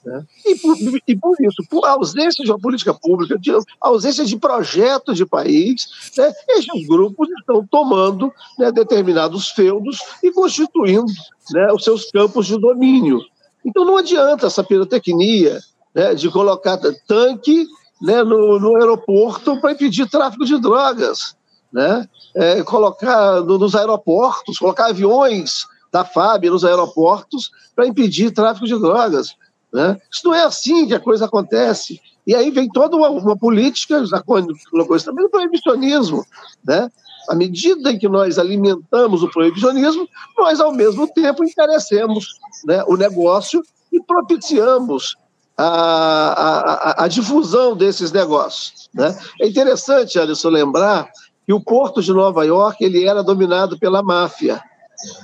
Né? 0.04 0.24
E, 0.45 0.56
por, 0.56 0.78
e, 1.08 1.15
por, 1.15 1.36
isso, 1.39 1.63
por 1.69 1.86
ausência 1.86 2.43
de 2.43 2.52
uma 2.52 2.60
política 2.60 2.93
pública, 2.93 3.38
de 3.39 3.52
ausência 3.82 4.24
de 4.24 4.38
projeto 4.38 5.13
de 5.13 5.26
país, 5.26 6.12
né, 6.17 6.32
esses 6.50 6.88
grupos 6.88 7.28
estão 7.39 7.65
tomando 7.65 8.32
né, 8.58 8.71
determinados 8.71 9.50
feudos 9.50 9.98
e 10.21 10.32
constituindo 10.32 11.12
né, 11.52 11.71
os 11.71 11.84
seus 11.84 12.12
campos 12.12 12.45
de 12.45 12.60
domínio. 12.60 13.19
Então 13.63 13.84
não 13.84 13.98
adianta 13.98 14.45
essa 14.45 14.63
pirotecnia 14.63 15.60
né, 15.93 16.13
de 16.13 16.30
colocar 16.30 16.78
tanque 17.08 17.65
né, 18.00 18.21
no, 18.21 18.60
no 18.60 18.76
aeroporto 18.76 19.60
para 19.60 19.71
impedir 19.71 20.08
tráfico 20.08 20.45
de 20.45 20.60
drogas 20.60 21.36
né? 21.76 22.08
É, 22.34 22.64
colocar 22.64 23.42
nos 23.42 23.76
aeroportos, 23.76 24.58
colocar 24.58 24.88
aviões 24.88 25.66
da 25.92 26.06
FAB 26.06 26.46
nos 26.46 26.64
aeroportos 26.64 27.52
para 27.76 27.86
impedir 27.86 28.32
tráfico 28.32 28.66
de 28.66 28.80
drogas. 28.80 29.36
Né? 29.74 29.98
Isso 30.10 30.26
não 30.26 30.34
é 30.34 30.46
assim 30.46 30.88
que 30.88 30.94
a 30.94 31.00
coisa 31.02 31.26
acontece. 31.26 32.00
E 32.26 32.34
aí 32.34 32.50
vem 32.50 32.70
toda 32.70 32.96
uma, 32.96 33.10
uma 33.10 33.38
política, 33.38 34.06
já 34.06 34.22
colocou 34.24 34.96
isso 34.96 35.06
também, 35.06 35.26
do 35.26 35.30
proibicionismo. 35.30 36.26
Né? 36.64 36.90
À 37.28 37.36
medida 37.36 37.92
em 37.92 38.00
que 38.00 38.08
nós 38.08 38.40
alimentamos 38.40 39.22
o 39.22 39.30
proibicionismo, 39.30 40.08
nós, 40.38 40.62
ao 40.62 40.72
mesmo 40.72 41.08
tempo, 41.10 41.44
encarecemos 41.44 42.40
né, 42.64 42.86
o 42.88 42.96
negócio 42.96 43.62
e 43.92 44.02
propiciamos 44.02 45.18
a, 45.58 45.66
a, 45.66 47.04
a, 47.04 47.08
difusão 47.08 47.76
desses 47.76 48.12
negócios. 48.12 48.90
Né? 48.94 49.18
É 49.42 49.48
interessante, 49.48 50.20
Alisson, 50.20 50.50
lembrar 50.50 51.10
que 51.45 51.53
o 51.53 51.62
porto 51.62 52.01
de 52.01 52.12
Nova 52.12 52.43
York 52.43 52.84
ele 52.84 53.05
era 53.05 53.21
dominado 53.21 53.77
pela 53.77 54.01
máfia. 54.01 54.62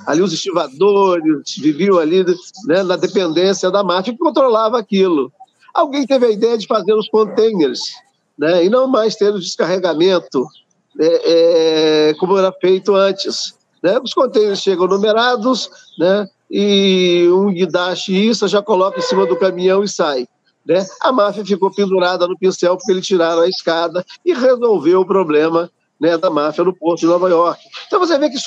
Ali 0.05 0.21
os 0.21 0.34
estivadores 0.34 1.55
viviam 1.57 1.97
ali 1.97 2.23
né, 2.67 2.84
na 2.84 2.95
dependência 2.95 3.71
da 3.71 3.84
máfia 3.84 4.13
que 4.13 4.19
controlava 4.19 4.77
aquilo. 4.77 5.31
Alguém 5.73 6.05
teve 6.05 6.25
a 6.25 6.31
ideia 6.31 6.57
de 6.57 6.67
fazer 6.67 6.93
os 6.93 7.10
containers 7.10 7.79
né, 8.38 8.65
e 8.65 8.69
não 8.69 8.88
mais 8.88 9.15
ter 9.15 9.34
o 9.34 9.39
descarregamento 9.39 10.45
né, 10.95 11.07
é, 11.07 12.15
como 12.19 12.38
era 12.38 12.51
feito 12.51 12.93
antes. 12.93 13.55
Né? 13.81 13.97
Os 14.03 14.13
containers 14.13 14.62
chegam 14.62 14.88
numerados 14.88 15.69
né, 15.97 16.27
e 16.49 17.27
um 17.31 17.51
guidachista 17.51 18.47
já 18.47 18.62
coloca 18.62 18.99
em 18.99 19.03
cima 19.03 19.25
do 19.25 19.38
caminhão 19.38 19.84
e 19.84 19.88
sai. 19.88 20.27
Né? 20.65 20.86
A 21.01 21.12
máfia 21.12 21.45
ficou 21.45 21.71
pendurada 21.73 22.27
no 22.27 22.38
pincel 22.38 22.77
porque 22.77 22.91
eles 22.91 23.07
tiraram 23.07 23.41
a 23.41 23.49
escada 23.49 24.05
e 24.23 24.34
resolveu 24.34 25.01
o 25.01 25.05
problema 25.05 25.71
né, 26.02 26.18
da 26.18 26.32
máfia 26.32 26.64
no 26.64 26.74
porto 26.74 27.02
de 27.02 27.06
Nova 27.06 27.30
York. 27.30 27.64
Então 27.86 28.00
você 28.00 28.18
vê 28.18 28.28
que 28.28 28.40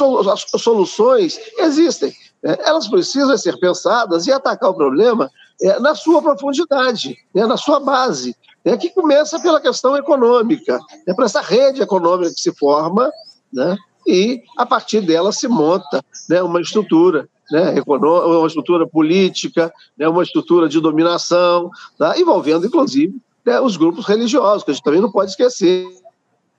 soluções 0.59 1.39
existem. 1.59 2.13
Né? 2.43 2.59
Elas 2.65 2.89
precisam 2.89 3.39
ser 3.39 3.57
pensadas 3.61 4.27
e 4.27 4.33
atacar 4.33 4.71
o 4.71 4.75
problema 4.75 5.31
é, 5.63 5.79
na 5.79 5.95
sua 5.95 6.21
profundidade, 6.21 7.17
né, 7.33 7.47
na 7.47 7.57
sua 7.57 7.79
base, 7.79 8.35
né, 8.65 8.77
que 8.77 8.91
começa 8.91 9.39
pela 9.39 9.61
questão 9.61 9.97
econômica, 9.97 10.81
né, 11.07 11.15
para 11.15 11.27
essa 11.27 11.41
rede 11.41 11.81
econômica 11.81 12.35
que 12.35 12.41
se 12.41 12.53
forma, 12.53 13.09
né, 13.53 13.77
e 14.05 14.43
a 14.59 14.67
partir 14.67 15.01
dela 15.01 15.31
se 15.31 15.47
monta 15.47 16.05
né, 16.29 16.43
uma 16.43 16.61
estrutura 16.61 17.29
né, 17.53 17.75
uma 17.87 18.47
estrutura 18.47 18.87
política, 18.87 19.73
né, 19.99 20.09
uma 20.09 20.23
estrutura 20.23 20.67
de 20.67 20.81
dominação, 20.81 21.71
tá, 21.99 22.19
envolvendo, 22.19 22.67
inclusive, 22.67 23.15
né, 23.45 23.61
os 23.61 23.77
grupos 23.77 24.07
religiosos, 24.07 24.65
que 24.65 24.71
a 24.71 24.75
gente 24.75 24.83
também 24.83 25.01
não 25.01 25.13
pode 25.13 25.31
esquecer 25.31 25.87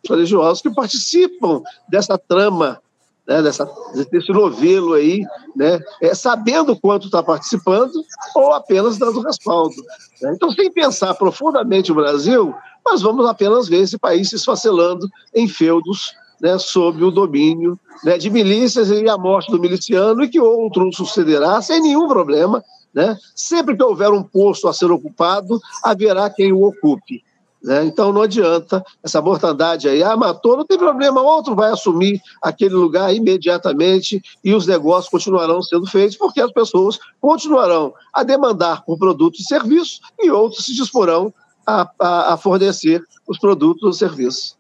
religiosos 0.10 0.62
que 0.62 0.74
participam 0.74 1.62
dessa 1.88 2.18
trama, 2.18 2.82
né, 3.28 3.42
dessa, 3.42 3.70
desse 4.12 4.32
novelo 4.32 4.94
aí, 4.94 5.26
né, 5.56 5.80
é, 6.02 6.14
sabendo 6.14 6.80
quanto 6.80 7.06
está 7.08 7.24
participando 7.24 7.94
ou 8.36 8.54
apenas 8.54 8.98
dando 8.98 9.22
respaldo. 9.22 9.76
Né? 10.22 10.34
Então, 10.36 10.52
sem 10.52 10.72
pensar 10.72 11.14
profundamente 11.16 11.92
o 11.92 11.96
Brasil, 11.96 12.54
nós 12.86 13.02
vamos 13.02 13.26
apenas 13.26 13.68
ver 13.68 13.82
esse 13.82 13.98
país 13.98 14.30
se 14.30 14.36
esfacelando 14.36 15.10
em 15.34 15.48
feudos 15.48 16.14
né, 16.40 16.58
sob 16.60 17.04
o 17.04 17.12
domínio 17.12 17.80
né, 18.04 18.18
de 18.18 18.30
milícias 18.30 18.90
e 18.90 19.10
a 19.10 19.18
morte 19.18 19.52
do 19.52 19.60
miliciano 19.60 20.24
e 20.24 20.30
que 20.30 20.40
outro 20.40 20.92
sucederá 20.94 21.62
sem 21.62 21.82
nenhum 21.82 22.08
problema. 22.08 22.64
Né? 22.94 23.18
Sempre 23.36 23.76
que 23.76 23.84
houver 23.84 24.12
um 24.12 24.24
posto 24.24 24.68
a 24.68 24.74
ser 24.74 24.92
ocupado, 24.92 25.60
haverá 25.84 26.30
quem 26.30 26.54
o 26.54 26.64
ocupe. 26.64 27.24
Né? 27.66 27.84
Então 27.84 28.14
não 28.14 28.22
adianta 28.22 28.86
essa 29.04 29.20
mortandade 29.20 29.90
aí. 29.90 30.04
Ah, 30.04 30.16
matou, 30.16 30.56
não 30.56 30.64
tem 30.64 30.78
problema, 30.78 31.20
outro 31.20 31.56
vai 31.56 31.72
assumir 31.72 32.22
aquele 32.40 32.76
lugar 32.76 33.12
imediatamente 33.12 34.22
e 34.44 34.54
os 34.54 34.68
negócios 34.68 35.10
continuarão 35.10 35.64
sendo 35.64 35.88
feitos, 35.88 36.16
porque 36.16 36.40
as 36.40 36.52
pessoas 36.52 37.00
continuarão 37.20 37.92
a 38.14 38.22
demandar 38.22 38.86
por 38.86 39.00
produtos 39.00 39.40
e 39.40 39.46
serviços 39.46 40.00
e 40.20 40.30
outros 40.30 40.64
se 40.64 40.76
disporão 40.76 41.34
a, 41.66 41.90
a, 42.00 42.34
a 42.34 42.38
fornecer 42.38 43.04
os 43.28 43.40
produtos 43.40 43.82
ou 43.82 43.94
serviços. 43.94 44.56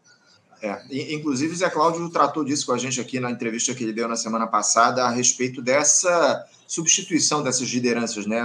É. 0.59 0.81
Inclusive, 1.13 1.55
Zé 1.55 1.69
Cláudio 1.69 2.09
tratou 2.09 2.43
disso 2.43 2.65
com 2.65 2.71
a 2.71 2.77
gente 2.79 2.99
aqui 2.99 3.19
na 3.19 3.29
entrevista 3.29 3.75
que 3.75 3.83
ele 3.83 3.93
deu 3.93 4.07
na 4.07 4.15
semana 4.15 4.47
passada 4.47 5.03
a 5.03 5.11
respeito 5.11 5.61
dessa 5.61 6.43
substituição 6.67 7.43
dessas 7.43 7.69
lideranças, 7.69 8.25
né? 8.25 8.41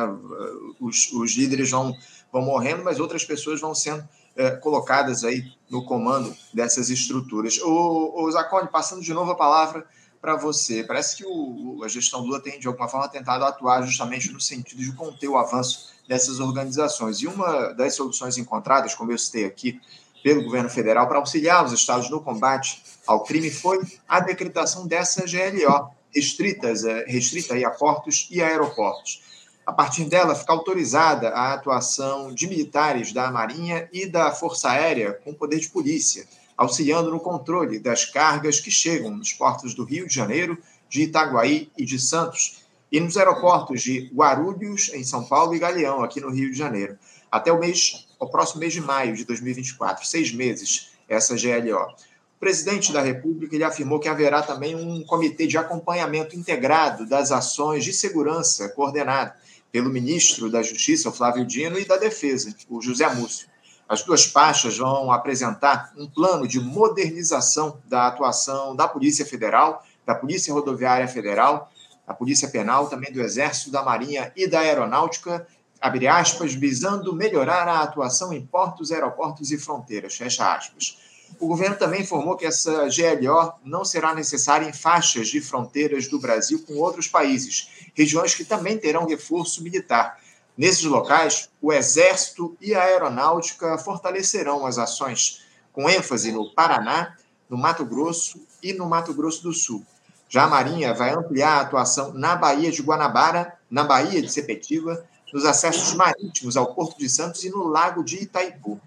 Os, 0.78 1.10
os 1.14 1.34
líderes 1.34 1.70
vão, 1.70 1.96
vão 2.30 2.42
morrendo, 2.42 2.84
mas 2.84 3.00
outras 3.00 3.24
pessoas 3.24 3.58
vão 3.58 3.74
sendo 3.74 4.06
é, 4.36 4.50
colocadas 4.52 5.24
aí 5.24 5.52
no 5.68 5.84
comando 5.84 6.34
dessas 6.52 6.90
estruturas. 6.90 7.58
O, 7.58 8.24
o 8.24 8.30
Zacone, 8.30 8.68
passando 8.68 9.02
de 9.02 9.12
novo 9.12 9.30
a 9.30 9.36
palavra 9.36 9.86
para 10.20 10.36
você. 10.36 10.84
Parece 10.84 11.16
que 11.16 11.24
o, 11.26 11.82
a 11.82 11.88
gestão 11.88 12.20
Lula 12.20 12.40
tem, 12.40 12.58
de 12.58 12.66
alguma 12.66 12.88
forma, 12.88 13.08
tentado 13.08 13.44
atuar 13.44 13.82
justamente 13.82 14.30
no 14.30 14.40
sentido 14.40 14.82
de 14.82 14.92
conter 14.92 15.28
o 15.28 15.38
avanço 15.38 15.90
dessas 16.06 16.40
organizações. 16.40 17.20
E 17.20 17.26
uma 17.26 17.72
das 17.72 17.94
soluções 17.94 18.36
encontradas, 18.36 18.94
como 18.94 19.12
eu 19.12 19.18
citei 19.18 19.44
aqui, 19.44 19.80
pelo 20.22 20.44
governo 20.44 20.68
federal 20.68 21.08
para 21.08 21.18
auxiliar 21.18 21.64
os 21.64 21.72
estados 21.72 22.10
no 22.10 22.20
combate 22.20 22.82
ao 23.06 23.24
crime 23.24 23.50
foi 23.50 23.80
a 24.06 24.20
decretação 24.20 24.86
dessa 24.86 25.24
GLO, 25.24 25.90
restritas, 26.14 26.84
eh, 26.84 27.04
restrita 27.06 27.54
a 27.66 27.70
portos 27.70 28.28
e 28.30 28.42
aeroportos. 28.42 29.22
A 29.70 29.72
partir 29.72 30.06
dela, 30.06 30.34
fica 30.34 30.52
autorizada 30.52 31.28
a 31.28 31.54
atuação 31.54 32.34
de 32.34 32.48
militares 32.48 33.12
da 33.12 33.30
Marinha 33.30 33.88
e 33.92 34.04
da 34.04 34.32
Força 34.32 34.68
Aérea 34.68 35.12
com 35.24 35.32
poder 35.32 35.60
de 35.60 35.68
polícia, 35.68 36.26
auxiliando 36.56 37.08
no 37.08 37.20
controle 37.20 37.78
das 37.78 38.04
cargas 38.04 38.58
que 38.58 38.68
chegam 38.68 39.12
nos 39.12 39.32
portos 39.32 39.72
do 39.72 39.84
Rio 39.84 40.08
de 40.08 40.12
Janeiro, 40.12 40.58
de 40.88 41.02
Itaguaí 41.02 41.70
e 41.78 41.84
de 41.84 42.00
Santos, 42.00 42.64
e 42.90 42.98
nos 42.98 43.16
aeroportos 43.16 43.80
de 43.80 44.10
Guarulhos, 44.12 44.92
em 44.92 45.04
São 45.04 45.22
Paulo, 45.22 45.54
e 45.54 45.60
Galeão, 45.60 46.02
aqui 46.02 46.20
no 46.20 46.32
Rio 46.32 46.50
de 46.50 46.58
Janeiro. 46.58 46.98
Até 47.30 47.52
o 47.52 47.60
mês, 47.60 48.08
o 48.18 48.26
próximo 48.26 48.58
mês 48.58 48.72
de 48.72 48.80
maio 48.80 49.14
de 49.14 49.24
2024, 49.24 50.04
seis 50.04 50.32
meses, 50.32 50.90
essa 51.08 51.36
GLO 51.36 51.94
presidente 52.40 52.90
da 52.90 53.02
República 53.02 53.54
ele 53.54 53.64
afirmou 53.64 54.00
que 54.00 54.08
haverá 54.08 54.40
também 54.40 54.74
um 54.74 55.04
comitê 55.04 55.46
de 55.46 55.58
acompanhamento 55.58 56.34
integrado 56.34 57.06
das 57.06 57.30
ações 57.30 57.84
de 57.84 57.92
segurança 57.92 58.70
coordenado 58.70 59.32
pelo 59.72 59.90
ministro 59.90 60.50
da 60.50 60.62
Justiça, 60.62 61.08
o 61.08 61.12
Flávio 61.12 61.44
Dino, 61.44 61.78
e 61.78 61.84
da 61.84 61.96
Defesa, 61.96 62.54
o 62.68 62.80
José 62.80 63.08
Múcio. 63.14 63.48
As 63.88 64.02
duas 64.02 64.26
pastas 64.26 64.78
vão 64.78 65.10
apresentar 65.10 65.92
um 65.96 66.06
plano 66.06 66.46
de 66.46 66.60
modernização 66.60 67.78
da 67.86 68.06
atuação 68.06 68.76
da 68.76 68.86
Polícia 68.86 69.26
Federal, 69.26 69.84
da 70.06 70.14
Polícia 70.14 70.54
Rodoviária 70.54 71.08
Federal, 71.08 71.70
da 72.06 72.14
Polícia 72.14 72.48
Penal, 72.48 72.88
também 72.88 73.12
do 73.12 73.20
Exército, 73.20 73.70
da 73.70 73.82
Marinha 73.82 74.32
e 74.36 74.46
da 74.46 74.60
Aeronáutica, 74.60 75.46
abre 75.80 76.06
aspas, 76.06 76.52
visando 76.54 77.14
melhorar 77.14 77.66
a 77.66 77.80
atuação 77.80 78.32
em 78.32 78.44
portos, 78.44 78.92
aeroportos 78.92 79.50
e 79.50 79.58
fronteiras, 79.58 80.14
fecha 80.14 80.54
aspas. 80.54 80.98
O 81.38 81.46
governo 81.46 81.76
também 81.76 82.02
informou 82.02 82.36
que 82.36 82.44
essa 82.44 82.88
GLO 82.88 83.52
não 83.64 83.84
será 83.84 84.14
necessária 84.14 84.68
em 84.68 84.72
faixas 84.72 85.28
de 85.28 85.40
fronteiras 85.40 86.08
do 86.08 86.18
Brasil 86.18 86.62
com 86.66 86.74
outros 86.74 87.08
países, 87.08 87.68
regiões 87.94 88.34
que 88.34 88.44
também 88.44 88.76
terão 88.76 89.06
reforço 89.06 89.62
militar. 89.62 90.18
Nesses 90.56 90.84
locais, 90.84 91.48
o 91.62 91.72
Exército 91.72 92.56
e 92.60 92.74
a 92.74 92.82
Aeronáutica 92.82 93.78
fortalecerão 93.78 94.66
as 94.66 94.76
ações, 94.76 95.42
com 95.72 95.88
ênfase 95.88 96.32
no 96.32 96.52
Paraná, 96.52 97.16
no 97.48 97.56
Mato 97.56 97.84
Grosso 97.84 98.40
e 98.62 98.72
no 98.72 98.86
Mato 98.86 99.14
Grosso 99.14 99.42
do 99.42 99.52
Sul. 99.52 99.84
Já 100.28 100.44
a 100.44 100.48
Marinha 100.48 100.92
vai 100.92 101.10
ampliar 101.10 101.54
a 101.54 101.60
atuação 101.62 102.12
na 102.12 102.36
Baía 102.36 102.70
de 102.70 102.82
Guanabara, 102.82 103.58
na 103.70 103.84
Baía 103.84 104.20
de 104.20 104.30
Sepetiba, 104.30 105.04
nos 105.32 105.44
acessos 105.44 105.94
marítimos 105.94 106.56
ao 106.56 106.74
Porto 106.74 106.98
de 106.98 107.08
Santos 107.08 107.42
e 107.44 107.50
no 107.50 107.66
Lago 107.66 108.04
de 108.04 108.22
Itaipu. 108.22 108.80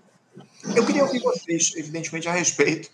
Eu 0.75 0.85
queria 0.85 1.03
ouvir 1.03 1.21
vocês, 1.21 1.73
evidentemente, 1.75 2.27
a 2.27 2.31
respeito 2.31 2.89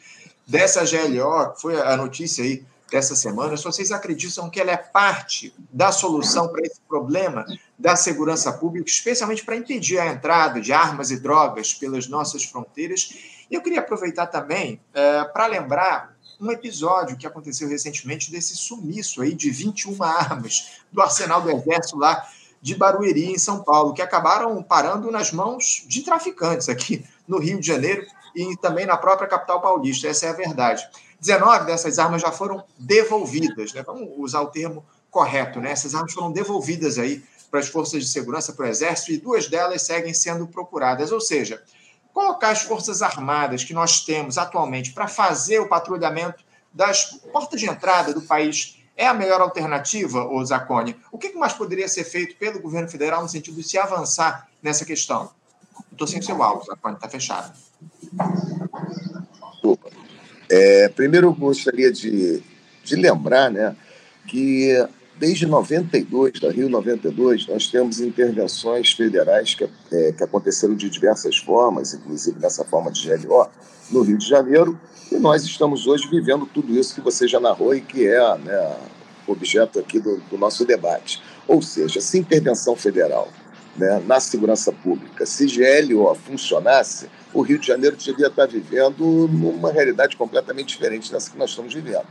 dessa 0.46 0.84
GLO, 0.84 1.54
que 1.54 1.62
foi 1.62 1.80
a 1.80 1.96
notícia 1.96 2.44
aí 2.44 2.66
dessa 2.92 3.16
semana, 3.16 3.56
se 3.56 3.64
vocês 3.64 3.92
acreditam 3.92 4.50
que 4.50 4.60
ela 4.60 4.72
é 4.72 4.78
parte 4.78 5.54
da 5.72 5.92
solução 5.92 6.48
para 6.48 6.66
esse 6.66 6.82
problema 6.88 7.46
da 7.78 7.96
segurança 7.96 8.52
pública, 8.52 8.90
especialmente 8.90 9.46
para 9.46 9.56
impedir 9.56 10.00
a 10.00 10.08
entrada 10.08 10.60
de 10.60 10.74
armas 10.74 11.12
e 11.12 11.20
drogas 11.20 11.74
pelas 11.74 12.08
nossas 12.08 12.44
fronteiras. 12.44 13.14
E 13.50 13.54
eu 13.54 13.62
queria 13.62 13.80
aproveitar 13.80 14.26
também 14.28 14.82
é, 14.94 15.24
para 15.26 15.46
lembrar 15.46 16.16
um 16.42 16.52
episódio 16.52 17.18
que 17.18 17.28
aconteceu 17.28 17.70
recentemente 17.70 18.32
desse 18.32 18.56
sumiço 18.56 19.22
aí 19.22 19.36
de 19.36 19.52
21 19.52 20.02
armas 20.02 20.82
do 20.92 21.02
arsenal 21.02 21.42
do 21.42 21.52
Exército 21.52 21.98
lá 21.98 22.28
de 22.62 22.76
Barueri, 22.76 23.32
em 23.32 23.38
São 23.38 23.64
Paulo, 23.64 23.94
que 23.94 24.02
acabaram 24.02 24.62
parando 24.64 25.12
nas 25.12 25.32
mãos 25.32 25.86
de 25.88 26.02
traficantes 26.02 26.68
aqui 26.68 27.06
no 27.30 27.38
Rio 27.38 27.60
de 27.60 27.68
Janeiro 27.68 28.06
e 28.36 28.58
também 28.58 28.86
na 28.86 28.98
própria 28.98 29.28
capital 29.28 29.62
paulista. 29.62 30.08
Essa 30.08 30.26
é 30.26 30.30
a 30.30 30.34
verdade. 30.34 30.86
19 31.22 31.66
dessas 31.66 32.00
armas 32.00 32.22
já 32.22 32.32
foram 32.32 32.64
devolvidas, 32.78 33.74
né? 33.74 33.84
vamos 33.84 34.10
usar 34.18 34.42
o 34.42 34.48
termo 34.48 34.84
correto, 35.12 35.60
né? 35.60 35.72
Essas 35.72 35.94
armas 35.94 36.14
foram 36.14 36.32
devolvidas 36.32 36.98
aí 36.98 37.24
para 37.50 37.60
as 37.60 37.68
forças 37.68 38.04
de 38.04 38.10
segurança, 38.10 38.54
para 38.54 38.66
o 38.66 38.70
Exército, 38.70 39.12
e 39.12 39.18
duas 39.18 39.48
delas 39.48 39.82
seguem 39.82 40.14
sendo 40.14 40.48
procuradas. 40.48 41.12
Ou 41.12 41.20
seja, 41.20 41.62
colocar 42.14 42.50
as 42.50 42.62
forças 42.62 43.02
armadas 43.02 43.64
que 43.64 43.74
nós 43.74 44.02
temos 44.02 44.38
atualmente 44.38 44.94
para 44.94 45.08
fazer 45.08 45.60
o 45.60 45.68
patrulhamento 45.68 46.44
das 46.74 47.06
portas 47.32 47.60
de 47.60 47.68
entrada 47.68 48.14
do 48.14 48.22
país 48.22 48.80
é 48.96 49.08
a 49.08 49.14
melhor 49.14 49.42
alternativa, 49.42 50.28
Zacone? 50.44 50.96
O 51.12 51.18
que 51.18 51.34
mais 51.34 51.54
poderia 51.54 51.88
ser 51.88 52.04
feito 52.04 52.36
pelo 52.36 52.62
governo 52.62 52.90
federal 52.90 53.22
no 53.22 53.30
sentido 53.30 53.56
de 53.56 53.64
se 53.64 53.78
avançar 53.78 54.50
nessa 54.62 54.86
questão? 54.86 55.32
Estou 56.00 56.08
sem 56.08 56.22
seu 56.22 56.42
áudio, 56.42 56.66
Zacone, 56.66 56.96
está 56.96 57.10
fechado. 57.10 57.52
Desculpa. 59.52 59.90
É, 60.50 60.88
primeiro, 60.88 61.28
eu 61.28 61.34
gostaria 61.34 61.92
de, 61.92 62.42
de 62.86 62.96
lembrar 62.96 63.52
né, 63.52 63.76
que 64.26 64.72
desde 65.18 65.46
92, 65.46 66.40
da 66.40 66.52
Rio 66.52 66.70
92, 66.70 67.48
nós 67.48 67.68
temos 67.68 68.00
intervenções 68.00 68.94
federais 68.94 69.54
que, 69.56 69.70
é, 69.92 70.14
que 70.14 70.24
aconteceram 70.24 70.74
de 70.74 70.90
diversas 70.90 71.36
formas, 71.36 71.94
inclusive 71.94 72.40
nessa 72.40 72.64
forma 72.64 72.90
de 72.90 73.06
GLO, 73.18 73.50
no 73.92 74.02
Rio 74.02 74.18
de 74.18 74.26
Janeiro, 74.26 74.80
e 75.12 75.18
nós 75.18 75.44
estamos 75.44 75.86
hoje 75.86 76.08
vivendo 76.10 76.46
tudo 76.46 76.80
isso 76.80 76.96
que 76.96 77.02
você 77.02 77.28
já 77.28 77.42
narrou 77.42 77.76
e 77.76 77.82
que 77.82 78.08
é 78.08 78.38
né, 78.38 78.78
objeto 79.28 79.80
aqui 79.80 80.00
do, 80.00 80.16
do 80.30 80.38
nosso 80.38 80.64
debate. 80.64 81.22
Ou 81.46 81.62
seja, 81.62 82.00
se 82.00 82.18
intervenção 82.18 82.74
federal 82.78 83.28
né, 83.76 84.02
na 84.06 84.20
segurança 84.20 84.72
pública, 84.72 85.26
se 85.26 85.46
GLO 85.46 86.14
funcionasse, 86.16 87.10
o 87.34 87.42
Rio 87.42 87.60
de 87.60 87.68
Janeiro 87.68 87.96
devia 87.96 88.28
estar 88.28 88.48
vivendo 88.48 89.28
numa 89.28 89.72
realidade 89.72 90.18
completamente 90.18 90.70
diferente 90.70 91.12
dessa 91.12 91.30
que 91.30 91.38
nós 91.38 91.52
estamos 91.52 91.74
vivendo. 91.74 92.06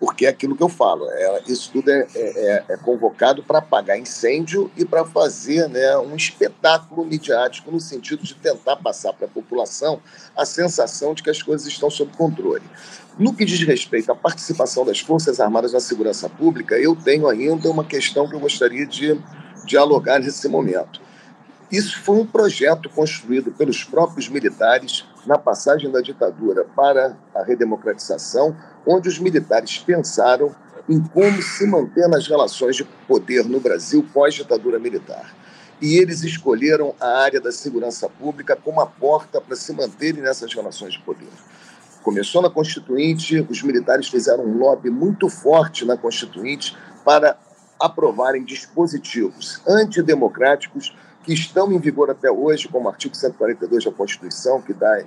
Porque 0.00 0.26
é 0.26 0.30
aquilo 0.30 0.56
que 0.56 0.62
eu 0.62 0.68
falo, 0.68 1.08
é, 1.10 1.42
isso 1.46 1.70
tudo 1.72 1.88
é, 1.88 2.04
é, 2.16 2.64
é 2.70 2.76
convocado 2.76 3.40
para 3.40 3.60
apagar 3.60 3.96
incêndio 3.96 4.68
e 4.76 4.84
para 4.84 5.04
fazer 5.04 5.68
né, 5.68 5.96
um 5.98 6.16
espetáculo 6.16 7.04
midiático 7.04 7.70
no 7.70 7.78
sentido 7.78 8.24
de 8.24 8.34
tentar 8.34 8.74
passar 8.76 9.12
para 9.12 9.26
a 9.26 9.30
população 9.30 10.00
a 10.36 10.44
sensação 10.44 11.14
de 11.14 11.22
que 11.22 11.30
as 11.30 11.40
coisas 11.40 11.68
estão 11.68 11.88
sob 11.88 12.16
controle. 12.16 12.64
No 13.16 13.32
que 13.32 13.44
diz 13.44 13.60
respeito 13.60 14.10
à 14.10 14.14
participação 14.16 14.84
das 14.84 14.98
Forças 14.98 15.38
Armadas 15.38 15.72
na 15.72 15.78
segurança 15.78 16.28
pública, 16.28 16.76
eu 16.76 16.96
tenho 16.96 17.28
ainda 17.28 17.70
uma 17.70 17.84
questão 17.84 18.28
que 18.28 18.34
eu 18.34 18.40
gostaria 18.40 18.84
de 18.84 19.16
dialogar 19.64 20.18
nesse 20.18 20.48
momento. 20.48 21.00
Isso 21.70 21.98
foi 22.02 22.16
um 22.16 22.26
projeto 22.26 22.90
construído 22.90 23.50
pelos 23.52 23.82
próprios 23.82 24.28
militares 24.28 25.06
na 25.26 25.38
passagem 25.38 25.90
da 25.90 26.02
ditadura 26.02 26.66
para 26.76 27.16
a 27.34 27.42
redemocratização, 27.42 28.54
onde 28.86 29.08
os 29.08 29.18
militares 29.18 29.78
pensaram 29.78 30.54
em 30.88 31.00
como 31.00 31.40
se 31.40 31.66
manter 31.66 32.08
nas 32.08 32.26
relações 32.26 32.76
de 32.76 32.84
poder 33.08 33.44
no 33.44 33.58
Brasil 33.58 34.06
pós-ditadura 34.12 34.78
militar. 34.78 35.34
E 35.80 35.96
eles 35.96 36.22
escolheram 36.22 36.94
a 37.00 37.22
área 37.22 37.40
da 37.40 37.50
segurança 37.50 38.08
pública 38.08 38.54
como 38.54 38.80
a 38.80 38.86
porta 38.86 39.40
para 39.40 39.56
se 39.56 39.72
manterem 39.72 40.22
nessas 40.22 40.52
relações 40.52 40.92
de 40.92 41.00
poder. 41.00 41.30
Começou 42.02 42.42
na 42.42 42.50
Constituinte, 42.50 43.46
os 43.48 43.62
militares 43.62 44.08
fizeram 44.08 44.44
um 44.44 44.58
lobby 44.58 44.90
muito 44.90 45.28
forte 45.28 45.84
na 45.84 45.96
Constituinte 45.96 46.76
para 47.04 47.38
aprovarem 47.82 48.44
dispositivos 48.44 49.60
antidemocráticos 49.66 50.94
que 51.24 51.32
estão 51.32 51.72
em 51.72 51.78
vigor 51.78 52.10
até 52.10 52.30
hoje, 52.30 52.68
como 52.68 52.86
o 52.86 52.88
artigo 52.90 53.14
142 53.14 53.84
da 53.84 53.92
Constituição, 53.92 54.60
que 54.60 54.72
dá 54.72 55.04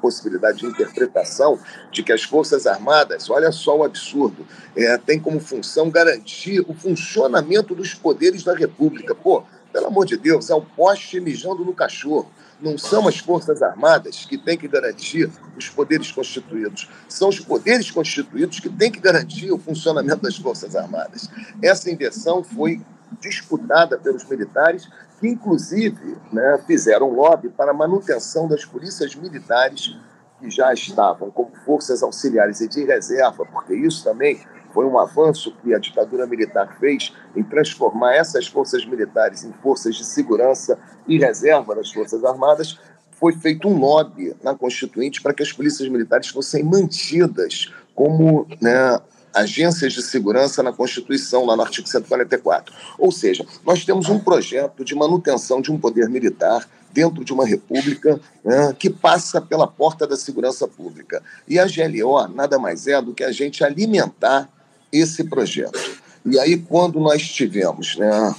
possibilidade 0.00 0.58
de 0.58 0.66
interpretação 0.66 1.58
de 1.90 2.02
que 2.02 2.12
as 2.12 2.22
Forças 2.22 2.66
Armadas, 2.66 3.30
olha 3.30 3.50
só 3.50 3.76
o 3.78 3.84
absurdo, 3.84 4.46
é, 4.76 4.96
tem 4.98 5.18
como 5.18 5.40
função 5.40 5.90
garantir 5.90 6.64
o 6.68 6.74
funcionamento 6.74 7.74
dos 7.74 7.94
poderes 7.94 8.44
da 8.44 8.54
República. 8.54 9.14
Pô, 9.14 9.42
pelo 9.72 9.86
amor 9.86 10.06
de 10.06 10.16
Deus, 10.16 10.50
é 10.50 10.54
o 10.54 10.62
poste 10.62 11.20
mijando 11.20 11.64
no 11.64 11.72
cachorro. 11.72 12.30
Não 12.60 12.78
são 12.78 13.06
as 13.06 13.18
Forças 13.18 13.62
Armadas 13.62 14.24
que 14.24 14.38
têm 14.38 14.56
que 14.56 14.66
garantir 14.66 15.30
os 15.56 15.68
poderes 15.68 16.10
constituídos. 16.10 16.88
São 17.08 17.28
os 17.28 17.38
poderes 17.38 17.90
constituídos 17.90 18.60
que 18.60 18.68
têm 18.68 18.90
que 18.90 19.00
garantir 19.00 19.52
o 19.52 19.58
funcionamento 19.58 20.22
das 20.22 20.36
Forças 20.36 20.74
Armadas. 20.74 21.28
Essa 21.62 21.90
inversão 21.90 22.42
foi 22.42 22.80
disputada 23.20 23.98
pelos 23.98 24.24
militares, 24.24 24.88
que 25.20 25.28
inclusive 25.28 26.16
né, 26.32 26.58
fizeram 26.66 27.10
lobby 27.10 27.48
para 27.48 27.70
a 27.70 27.74
manutenção 27.74 28.48
das 28.48 28.64
polícias 28.64 29.14
militares 29.14 29.96
que 30.38 30.50
já 30.50 30.72
estavam 30.72 31.30
como 31.30 31.50
forças 31.64 32.02
auxiliares 32.02 32.60
e 32.60 32.68
de 32.68 32.84
reserva, 32.84 33.46
porque 33.46 33.74
isso 33.74 34.04
também 34.04 34.40
foi 34.76 34.84
um 34.84 34.98
avanço 34.98 35.54
que 35.62 35.72
a 35.72 35.78
ditadura 35.78 36.26
militar 36.26 36.76
fez 36.78 37.10
em 37.34 37.42
transformar 37.42 38.14
essas 38.14 38.46
forças 38.46 38.84
militares 38.84 39.42
em 39.42 39.50
forças 39.62 39.96
de 39.96 40.04
segurança 40.04 40.78
e 41.08 41.16
reserva 41.16 41.74
das 41.74 41.90
Forças 41.90 42.22
Armadas, 42.22 42.78
foi 43.12 43.32
feito 43.32 43.66
um 43.66 43.78
lobby 43.78 44.36
na 44.42 44.54
Constituinte 44.54 45.22
para 45.22 45.32
que 45.32 45.42
as 45.42 45.50
polícias 45.50 45.88
militares 45.88 46.28
fossem 46.28 46.62
mantidas 46.62 47.72
como 47.94 48.46
né, 48.60 49.00
agências 49.32 49.94
de 49.94 50.02
segurança 50.02 50.62
na 50.62 50.74
Constituição, 50.74 51.46
lá 51.46 51.56
no 51.56 51.62
artigo 51.62 51.88
144. 51.88 52.74
Ou 52.98 53.10
seja, 53.10 53.46
nós 53.64 53.82
temos 53.82 54.10
um 54.10 54.18
projeto 54.18 54.84
de 54.84 54.94
manutenção 54.94 55.62
de 55.62 55.72
um 55.72 55.78
poder 55.78 56.10
militar 56.10 56.68
dentro 56.92 57.24
de 57.24 57.32
uma 57.32 57.46
república 57.46 58.20
né, 58.44 58.76
que 58.78 58.90
passa 58.90 59.40
pela 59.40 59.66
porta 59.66 60.06
da 60.06 60.16
segurança 60.18 60.68
pública. 60.68 61.22
E 61.48 61.58
a 61.58 61.64
GLO 61.64 62.28
nada 62.28 62.58
mais 62.58 62.86
é 62.86 63.00
do 63.00 63.14
que 63.14 63.24
a 63.24 63.32
gente 63.32 63.64
alimentar 63.64 64.50
esse 64.98 65.24
projeto. 65.24 65.78
E 66.24 66.38
aí, 66.38 66.56
quando 66.56 66.98
nós 66.98 67.22
tivemos 67.22 67.96
né, 67.96 68.34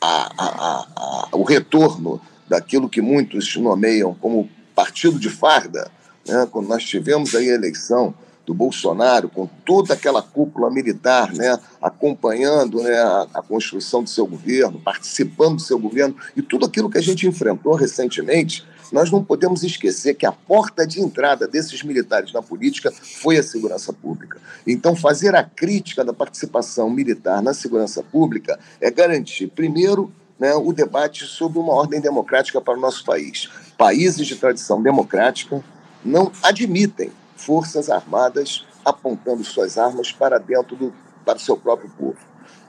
a, 0.00 0.32
a, 0.38 0.86
a, 0.96 1.28
o 1.32 1.42
retorno 1.42 2.20
daquilo 2.48 2.88
que 2.88 3.00
muitos 3.00 3.56
nomeiam 3.56 4.14
como 4.14 4.48
partido 4.74 5.18
de 5.18 5.28
farda, 5.28 5.90
né, 6.26 6.46
quando 6.50 6.68
nós 6.68 6.84
tivemos 6.84 7.34
aí 7.34 7.50
a 7.50 7.54
eleição 7.54 8.14
do 8.46 8.54
Bolsonaro, 8.54 9.28
com 9.28 9.48
toda 9.64 9.92
aquela 9.92 10.22
cúpula 10.22 10.70
militar, 10.70 11.32
né, 11.32 11.58
acompanhando 11.82 12.80
né, 12.80 12.96
a, 12.96 13.26
a, 13.34 13.42
construção 13.42 14.04
do 14.04 14.08
seu 14.08 14.24
governo, 14.24 14.80
participando 14.80 15.56
do 15.56 15.62
seu 15.62 15.78
governo, 15.78 16.16
e 16.36 16.40
tudo 16.40 16.64
aquilo 16.64 16.88
que 16.88 16.98
a 16.98 17.02
gente 17.02 17.26
enfrentou 17.26 17.74
recentemente, 17.74 18.64
nós 18.92 19.10
não 19.10 19.22
podemos 19.22 19.62
esquecer 19.62 20.14
que 20.14 20.26
a 20.26 20.32
porta 20.32 20.86
de 20.86 21.00
entrada 21.00 21.46
desses 21.46 21.82
militares 21.82 22.32
na 22.32 22.42
política 22.42 22.92
foi 22.92 23.38
a 23.38 23.42
segurança 23.42 23.92
pública. 23.92 24.40
Então, 24.66 24.94
fazer 24.94 25.34
a 25.34 25.44
crítica 25.44 26.04
da 26.04 26.12
participação 26.12 26.88
militar 26.90 27.42
na 27.42 27.54
segurança 27.54 28.02
pública 28.02 28.58
é 28.80 28.90
garantir, 28.90 29.48
primeiro, 29.48 30.12
né, 30.38 30.54
o 30.54 30.72
debate 30.72 31.24
sobre 31.24 31.58
uma 31.58 31.72
ordem 31.72 32.00
democrática 32.00 32.60
para 32.60 32.76
o 32.76 32.80
nosso 32.80 33.04
país. 33.04 33.48
Países 33.78 34.26
de 34.26 34.36
tradição 34.36 34.82
democrática 34.82 35.62
não 36.04 36.30
admitem 36.42 37.10
forças 37.36 37.90
armadas 37.90 38.66
apontando 38.84 39.42
suas 39.44 39.76
armas 39.76 40.12
para 40.12 40.38
dentro 40.38 40.76
do 40.76 40.92
para 41.26 41.36
o 41.38 41.40
seu 41.40 41.56
próprio 41.56 41.90
povo. 41.90 42.16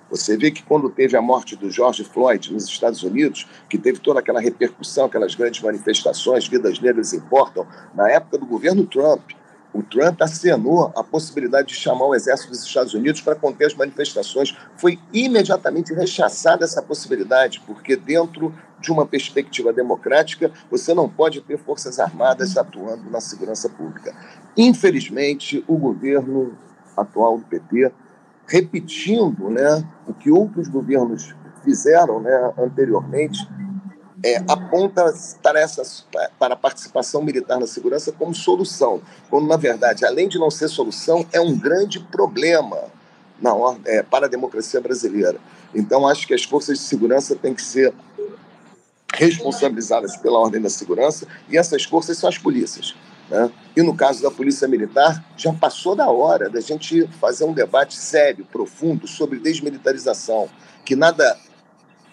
Você 0.09 0.37
vê 0.37 0.51
que 0.51 0.63
quando 0.63 0.89
teve 0.89 1.17
a 1.17 1.21
morte 1.21 1.55
do 1.55 1.69
George 1.69 2.03
Floyd 2.03 2.53
nos 2.53 2.65
Estados 2.65 3.03
Unidos, 3.03 3.47
que 3.69 3.77
teve 3.77 3.99
toda 3.99 4.19
aquela 4.19 4.39
repercussão, 4.39 5.05
aquelas 5.05 5.35
grandes 5.35 5.61
manifestações, 5.61 6.47
vidas 6.47 6.79
negras 6.79 7.13
importam, 7.13 7.67
na 7.93 8.09
época 8.09 8.37
do 8.37 8.45
governo 8.45 8.85
Trump, 8.85 9.31
o 9.73 9.83
Trump 9.83 10.21
acenou 10.21 10.91
a 10.95 11.03
possibilidade 11.03 11.67
de 11.67 11.75
chamar 11.75 12.05
o 12.05 12.15
exército 12.15 12.49
dos 12.49 12.63
Estados 12.63 12.93
Unidos 12.93 13.21
para 13.21 13.35
conter 13.35 13.65
as 13.65 13.75
manifestações. 13.75 14.57
Foi 14.75 14.97
imediatamente 15.13 15.93
rechaçada 15.93 16.63
essa 16.63 16.81
possibilidade, 16.81 17.61
porque 17.65 17.95
dentro 17.95 18.53
de 18.79 18.91
uma 18.91 19.05
perspectiva 19.05 19.73
democrática, 19.73 20.51
você 20.71 20.93
não 20.93 21.09
pode 21.09 21.41
ter 21.41 21.57
forças 21.57 21.99
armadas 21.99 22.57
atuando 22.57 23.09
na 23.09 23.19
segurança 23.19 23.69
pública. 23.69 24.15
Infelizmente, 24.55 25.63
o 25.67 25.77
governo 25.77 26.57
atual 26.95 27.37
do 27.37 27.45
PT, 27.45 27.91
repetindo 28.47 29.49
né, 29.49 29.85
o 30.07 30.13
que 30.13 30.31
outros 30.31 30.67
governos 30.67 31.35
fizeram 31.63 32.21
né, 32.21 32.53
anteriormente, 32.57 33.47
é, 34.23 34.37
aponta 34.47 35.13
tarefas 35.43 36.05
para 36.39 36.53
a 36.53 36.57
participação 36.57 37.21
militar 37.21 37.59
na 37.59 37.67
segurança 37.67 38.11
como 38.11 38.33
solução, 38.33 39.01
quando, 39.29 39.47
na 39.47 39.57
verdade, 39.57 40.05
além 40.05 40.27
de 40.27 40.39
não 40.39 40.49
ser 40.49 40.67
solução, 40.69 41.25
é 41.31 41.39
um 41.39 41.57
grande 41.57 41.99
problema 41.99 42.77
na 43.39 43.51
é, 43.85 44.01
para 44.01 44.25
a 44.25 44.29
democracia 44.29 44.81
brasileira. 44.81 45.37
Então, 45.75 46.07
acho 46.07 46.25
que 46.25 46.33
as 46.33 46.43
forças 46.43 46.79
de 46.79 46.83
segurança 46.85 47.35
têm 47.35 47.53
que 47.53 47.61
ser 47.61 47.93
responsabilizadas 49.13 50.17
pela 50.17 50.39
ordem 50.39 50.61
da 50.61 50.69
segurança 50.69 51.27
e 51.49 51.57
essas 51.57 51.83
forças 51.83 52.17
são 52.17 52.29
as 52.29 52.37
polícias. 52.37 52.95
Né? 53.29 53.51
E 53.75 53.81
no 53.81 53.95
caso 53.95 54.21
da 54.21 54.31
Polícia 54.31 54.67
Militar, 54.67 55.23
já 55.35 55.51
passou 55.53 55.95
da 55.95 56.09
hora 56.09 56.49
da 56.49 56.61
gente 56.61 57.07
fazer 57.19 57.43
um 57.43 57.53
debate 57.53 57.95
sério, 57.95 58.45
profundo 58.51 59.07
sobre 59.07 59.39
desmilitarização, 59.39 60.49
que 60.85 60.95
nada 60.95 61.37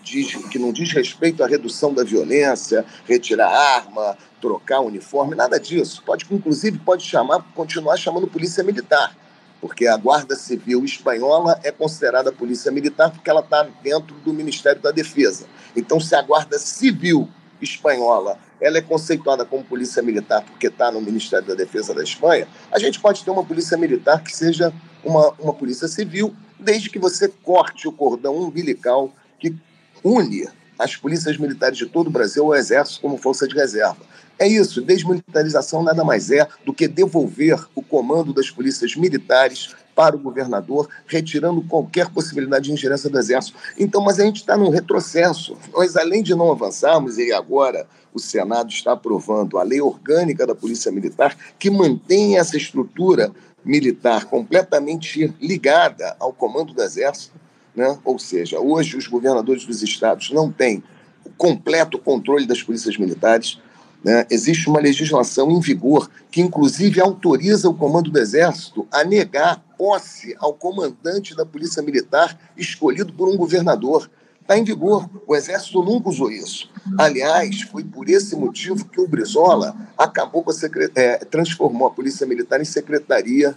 diz, 0.02 0.34
que 0.48 0.58
não 0.58 0.72
diz 0.72 0.92
respeito 0.92 1.42
à 1.42 1.46
redução 1.46 1.94
da 1.94 2.04
violência, 2.04 2.84
retirar 3.06 3.48
arma, 3.48 4.16
trocar 4.40 4.80
uniforme, 4.80 5.34
nada 5.34 5.58
disso. 5.58 6.02
Pode, 6.04 6.26
inclusive, 6.30 6.78
pode 6.78 7.04
chamar, 7.04 7.42
continuar 7.54 7.96
chamando 7.96 8.26
polícia 8.26 8.62
militar, 8.62 9.16
porque 9.60 9.86
a 9.86 9.96
Guarda 9.96 10.36
Civil 10.36 10.84
espanhola 10.84 11.58
é 11.62 11.70
considerada 11.70 12.30
polícia 12.30 12.70
militar 12.70 13.10
porque 13.10 13.30
ela 13.30 13.40
está 13.40 13.66
dentro 13.82 14.14
do 14.16 14.34
Ministério 14.34 14.82
da 14.82 14.90
Defesa. 14.90 15.46
Então, 15.74 15.98
se 15.98 16.14
a 16.14 16.20
Guarda 16.20 16.58
Civil 16.58 17.28
espanhola 17.62 18.38
ela 18.60 18.78
é 18.78 18.80
conceituada 18.80 19.44
como 19.44 19.64
polícia 19.64 20.02
militar 20.02 20.42
porque 20.42 20.68
está 20.68 20.90
no 20.90 21.00
Ministério 21.00 21.46
da 21.46 21.54
Defesa 21.54 21.94
da 21.94 22.02
Espanha, 22.02 22.48
a 22.70 22.78
gente 22.78 23.00
pode 23.00 23.24
ter 23.24 23.30
uma 23.30 23.44
polícia 23.44 23.76
militar 23.76 24.22
que 24.22 24.34
seja 24.34 24.72
uma, 25.04 25.30
uma 25.38 25.52
polícia 25.52 25.86
civil, 25.88 26.34
desde 26.58 26.88
que 26.88 26.98
você 26.98 27.28
corte 27.28 27.86
o 27.86 27.92
cordão 27.92 28.36
umbilical 28.36 29.12
que 29.38 29.54
une 30.02 30.48
as 30.78 30.96
polícias 30.96 31.36
militares 31.36 31.78
de 31.78 31.86
todo 31.86 32.08
o 32.08 32.10
Brasil 32.10 32.44
ao 32.44 32.54
Exército 32.54 33.00
como 33.00 33.16
força 33.16 33.46
de 33.46 33.54
reserva. 33.54 33.98
É 34.38 34.48
isso, 34.48 34.82
desmilitarização 34.82 35.82
nada 35.82 36.02
mais 36.02 36.30
é 36.30 36.46
do 36.64 36.72
que 36.72 36.88
devolver 36.88 37.64
o 37.74 37.82
comando 37.82 38.32
das 38.32 38.50
polícias 38.50 38.96
militares 38.96 39.74
para 39.94 40.16
o 40.16 40.18
governador, 40.18 40.88
retirando 41.06 41.62
qualquer 41.62 42.10
possibilidade 42.10 42.66
de 42.66 42.72
ingerência 42.72 43.08
do 43.08 43.18
Exército. 43.18 43.56
Então, 43.78 44.02
mas 44.02 44.18
a 44.18 44.24
gente 44.24 44.36
está 44.36 44.56
num 44.56 44.70
retrocesso. 44.70 45.56
Nós, 45.72 45.96
além 45.96 46.22
de 46.22 46.34
não 46.34 46.50
avançarmos, 46.50 47.18
e 47.18 47.32
agora 47.32 47.86
o 48.12 48.18
Senado 48.18 48.70
está 48.70 48.92
aprovando 48.92 49.58
a 49.58 49.62
lei 49.62 49.80
orgânica 49.80 50.46
da 50.46 50.54
Polícia 50.54 50.92
Militar, 50.92 51.36
que 51.58 51.70
mantém 51.70 52.38
essa 52.38 52.56
estrutura 52.56 53.32
militar 53.64 54.26
completamente 54.26 55.34
ligada 55.40 56.14
ao 56.20 56.32
comando 56.32 56.72
do 56.72 56.82
Exército, 56.82 57.34
né? 57.74 57.98
Ou 58.04 58.18
seja, 58.18 58.60
hoje 58.60 58.96
os 58.96 59.08
governadores 59.08 59.64
dos 59.64 59.82
estados 59.82 60.30
não 60.30 60.50
têm 60.50 60.82
o 61.24 61.30
completo 61.30 61.98
controle 61.98 62.46
das 62.46 62.62
polícias 62.62 62.96
militares. 62.96 63.58
Né? 64.04 64.26
Existe 64.30 64.68
uma 64.68 64.80
legislação 64.80 65.50
em 65.50 65.58
vigor 65.60 66.10
que, 66.30 66.42
inclusive, 66.42 67.00
autoriza 67.00 67.70
o 67.70 67.74
comando 67.74 68.10
do 68.10 68.18
Exército 68.18 68.86
a 68.92 69.02
negar 69.02 69.64
posse 69.78 70.36
ao 70.38 70.52
comandante 70.52 71.34
da 71.34 71.46
Polícia 71.46 71.82
Militar 71.82 72.38
escolhido 72.54 73.14
por 73.14 73.28
um 73.28 73.36
governador. 73.36 74.10
Está 74.42 74.58
em 74.58 74.64
vigor. 74.64 75.08
O 75.26 75.34
Exército 75.34 75.82
nunca 75.82 76.10
usou 76.10 76.30
isso. 76.30 76.70
Aliás, 76.98 77.62
foi 77.62 77.82
por 77.82 78.10
esse 78.10 78.36
motivo 78.36 78.84
que 78.84 79.00
o 79.00 79.08
Brizola 79.08 79.74
acabou 79.96 80.42
com 80.42 80.50
a 80.50 80.54
secret... 80.54 80.92
é, 80.94 81.16
transformou 81.24 81.88
a 81.88 81.90
Polícia 81.90 82.26
Militar 82.26 82.60
em 82.60 82.66
Secretaria 82.66 83.56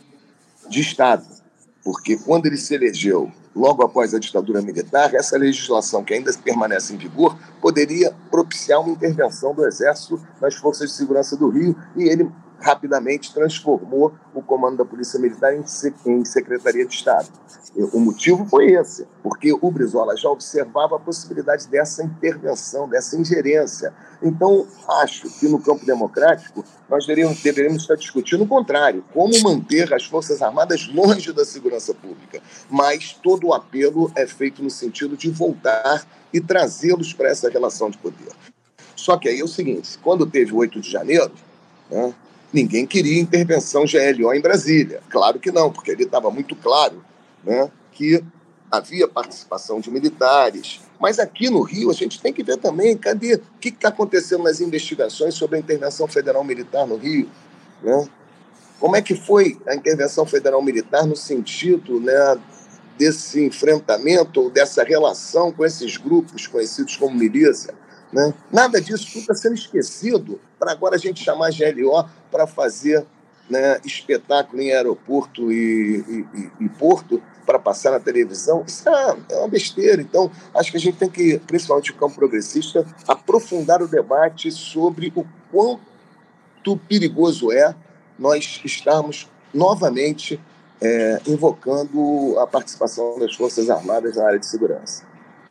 de 0.70 0.80
Estado. 0.80 1.28
Porque 1.84 2.16
quando 2.16 2.46
ele 2.46 2.58
se 2.58 2.74
elegeu 2.74 3.30
logo 3.58 3.84
após 3.84 4.13
a 4.13 4.20
ditadura 4.20 4.62
militar, 4.62 5.13
essa 5.15 5.38
legislação 5.38 6.04
que 6.04 6.13
ainda 6.13 6.32
permanece 6.34 6.93
em 6.93 6.98
vigor 6.98 7.36
poderia 7.60 8.13
propiciar 8.30 8.80
uma 8.80 8.91
intervenção 8.91 9.54
do 9.54 9.65
Exército 9.65 10.22
nas 10.39 10.54
forças 10.56 10.91
de 10.91 10.96
segurança 10.96 11.36
do 11.36 11.50
Rio 11.50 11.76
e 11.96 12.04
ele 12.04 12.30
rapidamente 12.60 13.34
transformou 13.34 14.13
o 14.34 14.41
comando 14.41 14.78
da 14.78 14.86
Polícia 14.86 15.20
Militar 15.20 15.54
em, 15.54 15.63
em 16.06 16.26
Secretaria 16.26 16.86
de 16.86 16.93
Estado. 16.93 17.28
O 17.93 18.00
motivo 18.00 18.43
foi 18.46 18.72
esse, 18.72 19.06
porque 19.22 19.54
o 19.54 19.72
Brizola 19.72 20.17
já 20.17 20.30
observava 20.30 20.96
a 20.96 21.00
possibilidade 21.00 21.67
dessa 21.67 22.04
intervenção, 22.04 22.89
dessa 22.89 23.15
ingerência. 23.15 23.93
Então, 24.22 24.65
acho 25.02 25.30
que 25.39 25.48
no 25.48 25.62
campo 25.62 25.86
democrático 25.86 26.65
nós 26.89 27.06
deveríamos, 27.06 27.41
deveríamos 27.43 27.84
estar 27.84 27.96
discutindo 27.96 28.46
o 28.46 28.48
contrário, 28.48 29.04
como 29.13 29.32
manter 29.43 29.93
as 29.93 30.06
Forças 30.06 30.41
Armadas 30.41 30.88
longe 30.88 31.32
da 31.32 31.46
segurança 31.46 31.93
pública. 31.93 32.41
Mas 32.67 33.13
todo 33.13 33.48
o 33.48 33.54
apelo 33.54 34.12
é 34.15 34.26
feito 34.26 34.63
no 34.63 34.72
sentido 34.72 35.15
de 35.15 35.30
voltar 35.30 36.04
e 36.34 36.41
trazê-los 36.41 37.13
para 37.13 37.30
essa 37.30 37.48
relação 37.50 37.91
de 37.91 37.98
poder. 38.00 38.32
Só 38.96 39.17
que 39.17 39.30
aí 39.30 39.39
é 39.39 39.43
o 39.43 39.48
seguinte: 39.48 40.00
quando 40.00 40.26
teve 40.26 40.52
o 40.52 40.58
8 40.58 40.82
de 40.82 40.89
janeiro, 40.89 41.32
né, 41.91 42.13
ninguém 42.52 42.86
queria 42.86 43.20
intervenção 43.20 43.84
GLO 43.86 44.34
em 44.34 44.42
Brasília. 44.42 45.02
Claro 45.10 45.40
que 45.40 45.52
não, 45.52 45.72
porque 45.72 45.92
ele 45.92 46.04
estava 46.04 46.30
muito 46.30 46.56
claro 46.56 47.04
né, 47.44 47.70
que 47.92 48.24
havia 48.72 49.08
participação 49.08 49.80
de 49.80 49.90
militares. 49.90 50.82
Mas 51.00 51.20
aqui 51.20 51.50
no 51.50 51.62
Rio, 51.62 51.90
a 51.90 51.94
gente 51.94 52.22
tem 52.22 52.34
que 52.34 52.44
ver 52.44 52.58
também 52.58 52.98
cadê 52.98 53.36
o 53.36 53.42
que 53.60 53.70
está 53.70 53.90
acontecendo 53.90 54.44
nas 54.44 54.60
investigações 54.60 55.36
sobre 55.36 55.58
a 55.58 55.60
intervenção 55.60 56.08
federal 56.08 56.44
militar 56.44 56.86
no 56.86 56.98
Rio. 56.98 57.30
Né? 57.82 58.08
Como 58.80 58.96
é 58.96 59.02
que 59.02 59.16
foi 59.16 59.58
a 59.68 59.76
intervenção 59.76 60.26
federal 60.26 60.62
militar 60.62 61.06
no 61.06 61.16
sentido 61.16 62.00
né, 62.00 62.38
desse 62.98 63.44
enfrentamento 63.44 64.50
dessa 64.50 64.84
relação 64.84 65.52
com 65.52 65.66
esses 65.66 65.98
grupos 65.98 66.48
conhecidos 66.48 66.96
como 66.96 67.16
milícia? 67.16 67.74
Né? 68.12 68.34
Nada 68.51 68.80
disso 68.80 69.08
tudo 69.08 69.22
está 69.22 69.36
sendo 69.36 69.55
esquecido 69.55 70.39
para 70.58 70.72
agora 70.72 70.95
a 70.95 70.99
gente 70.99 71.24
chamar 71.24 71.47
a 71.47 71.51
GLO 71.51 72.10
para 72.32 72.47
fazer 72.47 73.05
né, 73.49 73.80
espetáculo 73.86 74.62
em 74.62 74.72
aeroporto 74.72 75.51
e, 75.51 76.26
e, 76.34 76.66
e 76.66 76.70
porto 76.70 77.22
para 77.45 77.58
passar 77.58 77.91
na 77.91 77.99
televisão, 77.99 78.66
isso 78.68 78.88
é, 78.89 79.18
é, 79.32 79.38
uma 79.38 79.47
besteira. 79.47 80.01
Então, 80.01 80.30
acho 80.53 80.70
que 80.70 80.78
a 80.78 80.80
gente 80.80 80.97
tem 80.97 81.10
que, 81.10 81.39
principalmente 81.39 81.91
o 81.91 81.95
campo 81.95 82.16
progressista, 82.16 82.86
aprofundar 83.08 83.82
o 83.82 83.88
debate 83.88 84.51
sobre 84.51 85.14
o 85.16 85.26
quanto 85.49 86.78
perigoso 86.89 87.49
é 87.49 87.74
nós 88.20 88.60
estarmos 88.66 89.30
novamente 89.53 90.39
é, 90.82 91.22
invocando 91.26 92.38
a 92.38 92.45
participação 92.45 93.18
das 93.18 93.34
Forças 93.34 93.70
Armadas 93.70 94.18
na 94.18 94.26
área 94.28 94.39
de 94.39 94.45
segurança. 94.45 95.07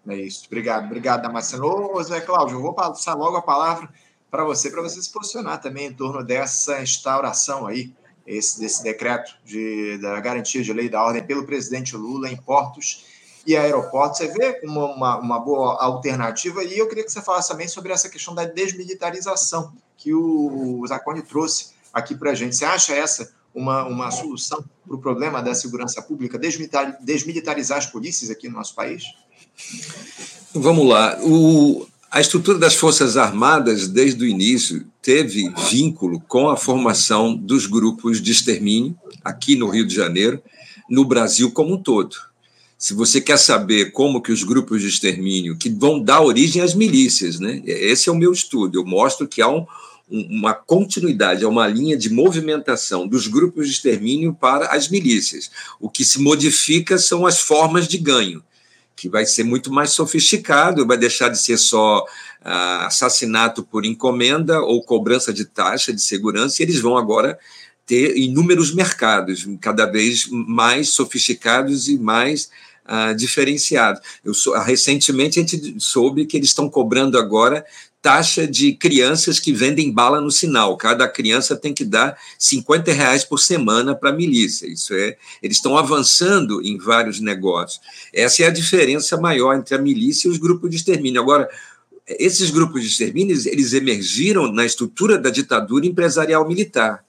É 0.09 0.17
isso. 0.17 0.45
Obrigado, 0.47 0.87
obrigado, 0.87 1.23
Damasceno. 1.23 1.67
Ô, 1.67 2.03
Zé 2.03 2.21
Cláudio, 2.21 2.57
eu 2.57 2.63
vou 2.63 2.73
passar 2.73 3.15
logo 3.15 3.37
a 3.37 3.43
palavra 3.43 3.89
para 4.31 4.45
você, 4.45 4.71
para 4.71 4.83
você 4.83 5.03
se 5.03 5.11
posicionar 5.11 5.61
também 5.61 5.87
em 5.87 5.93
torno 5.93 6.23
dessa 6.23 6.81
instauração 6.81 7.67
aí, 7.67 7.93
esse, 8.27 8.61
desse 8.61 8.83
decreto 8.83 9.37
de, 9.45 9.99
da 9.99 10.21
garantia 10.21 10.63
de 10.63 10.73
lei 10.73 10.89
da 10.89 11.03
ordem 11.03 11.25
pelo 11.25 11.45
presidente 11.45 11.97
Lula 11.97 12.31
em 12.31 12.37
portos 12.37 13.07
e 13.47 13.57
aeroportos. 13.57 14.19
Você 14.19 14.29
vê 14.29 14.55
como 14.55 14.85
uma, 14.85 15.19
uma 15.19 15.39
boa 15.39 15.83
alternativa 15.83 16.63
e 16.63 16.79
eu 16.79 16.89
queria 16.89 17.05
que 17.05 17.11
você 17.11 17.23
falasse 17.23 17.49
também 17.49 17.69
sobre 17.69 17.93
essa 17.93 18.09
questão 18.09 18.35
da 18.35 18.45
desmilitarização 18.45 19.73
que 19.97 20.13
o 20.13 20.85
Zaconi 20.87 21.23
trouxe 21.23 21.71
aqui 21.93 22.15
para 22.15 22.33
a 22.33 22.35
gente. 22.35 22.55
Você 22.55 22.65
acha 22.65 22.95
essa 22.95 23.35
uma, 23.55 23.85
uma 23.85 24.11
solução 24.11 24.63
para 24.87 24.97
o 24.97 25.01
problema 25.01 25.43
da 25.43 25.55
segurança 25.55 26.03
pública, 26.03 26.39
desmilitar, 26.39 27.03
desmilitarizar 27.03 27.79
as 27.79 27.87
polícias 27.87 28.31
aqui 28.31 28.49
no 28.49 28.57
nosso 28.57 28.75
país? 28.75 29.05
Vamos 30.55 30.89
lá. 30.89 31.19
O, 31.23 31.87
a 32.11 32.21
estrutura 32.21 32.59
das 32.59 32.75
Forças 32.75 33.17
Armadas, 33.17 33.89
desde 33.89 34.25
o 34.25 34.27
início, 34.27 34.87
teve 35.03 35.53
vínculo 35.71 36.21
com 36.27 36.49
a 36.49 36.57
formação 36.57 37.35
dos 37.37 37.67
grupos 37.67 38.23
de 38.23 38.33
extermínio 38.33 38.97
aqui 39.23 39.55
no 39.55 39.69
Rio 39.69 39.87
de 39.87 39.95
Janeiro, 39.95 40.43
no 40.89 41.05
Brasil 41.05 41.51
como 41.51 41.75
um 41.75 41.83
todo. 41.83 42.17
Se 42.79 42.95
você 42.95 43.21
quer 43.21 43.39
saber 43.39 43.93
como 43.93 44.21
que 44.21 44.33
os 44.33 44.45
grupos 44.45 44.83
de 44.83 44.89
extermínio, 44.89 45.57
que 45.57 45.71
vão 45.71 46.01
dar 46.01 46.21
origem 46.21 46.63
às 46.63 46.75
milícias, 46.75 47.41
né? 47.41 47.63
esse 47.65 48.09
é 48.09 48.13
o 48.13 48.17
meu 48.17 48.33
estudo, 48.33 48.79
eu 48.79 48.85
mostro 48.85 49.27
que 49.27 49.41
há 49.41 49.49
um, 49.49 49.67
uma 50.09 50.55
continuidade, 50.55 51.45
há 51.45 51.49
uma 51.49 51.67
linha 51.67 51.97
de 51.97 52.11
movimentação 52.11 53.09
dos 53.09 53.27
grupos 53.27 53.67
de 53.67 53.73
extermínio 53.73 54.35
para 54.35 54.69
as 54.69 54.89
milícias. 54.89 55.51
O 55.81 55.89
que 55.89 56.05
se 56.05 56.21
modifica 56.21 56.99
são 56.99 57.27
as 57.27 57.41
formas 57.41 57.89
de 57.89 57.99
ganho 57.99 58.43
que 58.97 59.09
vai 59.09 59.27
ser 59.27 59.45
muito 59.45 59.71
mais 59.71 59.91
sofisticado, 59.91 60.87
vai 60.87 60.97
deixar 60.97 61.29
de 61.29 61.39
ser 61.39 61.59
só 61.59 62.05
ah, 62.43 62.87
assassinato 62.87 63.63
por 63.63 63.85
encomenda 63.85 64.61
ou 64.61 64.83
cobrança 64.83 65.33
de 65.33 65.45
taxa 65.45 65.93
de 65.93 66.01
segurança, 66.01 66.63
e 66.63 66.65
eles 66.65 66.81
vão 66.81 66.97
agora 66.97 67.39
ter 67.85 68.17
inúmeros 68.17 68.75
mercados, 68.75 69.47
cada 69.61 69.85
vez 69.85 70.27
mais 70.31 70.89
sofisticados 70.89 71.89
e 71.89 71.99
mais 71.99 72.51
ah, 72.87 73.13
diferenciados. 73.13 74.01
Eu 74.25 74.33
sou, 74.33 74.59
recentemente 74.59 75.39
a 75.39 75.43
gente 75.43 75.77
soube 75.79 76.25
que 76.25 76.37
eles 76.37 76.49
estão 76.49 76.71
cobrando 76.71 77.19
agora 77.19 77.65
taxa 78.07 78.47
de 78.47 78.73
crianças 78.73 79.41
que 79.41 79.53
vendem 79.53 79.91
bala 79.91 80.21
no 80.21 80.31
sinal. 80.31 80.77
Cada 80.77 81.09
criança 81.09 81.57
tem 81.57 81.75
que 81.75 81.85
dar 81.85 82.17
50 82.39 82.93
reais 82.93 83.25
por 83.25 83.39
semana 83.39 83.97
para 83.97 84.11
a 84.11 84.13
milícia. 84.13 84.69
Isso 84.69 84.95
é, 84.95 85.17
eles 85.43 85.57
estão 85.57 85.77
avançando 85.77 86.63
em 86.63 86.79
vários 86.79 87.19
negócios. 87.19 87.81
Essa 88.15 88.45
é 88.45 88.47
a 88.47 88.51
diferença 88.51 89.21
maior 89.21 89.57
entre 89.57 89.75
a 89.75 89.79
milícia 89.79 90.29
e 90.29 90.31
os 90.31 90.39
grupos 90.39 90.71
de 90.71 90.77
extermínio. 90.77 91.21
Agora, 91.21 91.51
esses 92.07 92.49
grupos 92.49 92.81
de 92.83 92.91
extermínio, 92.91 93.37
eles 93.45 93.73
emergiram 93.73 94.53
na 94.53 94.65
estrutura 94.65 95.19
da 95.19 95.29
ditadura 95.29 95.85
empresarial 95.85 96.47
militar. 96.47 97.05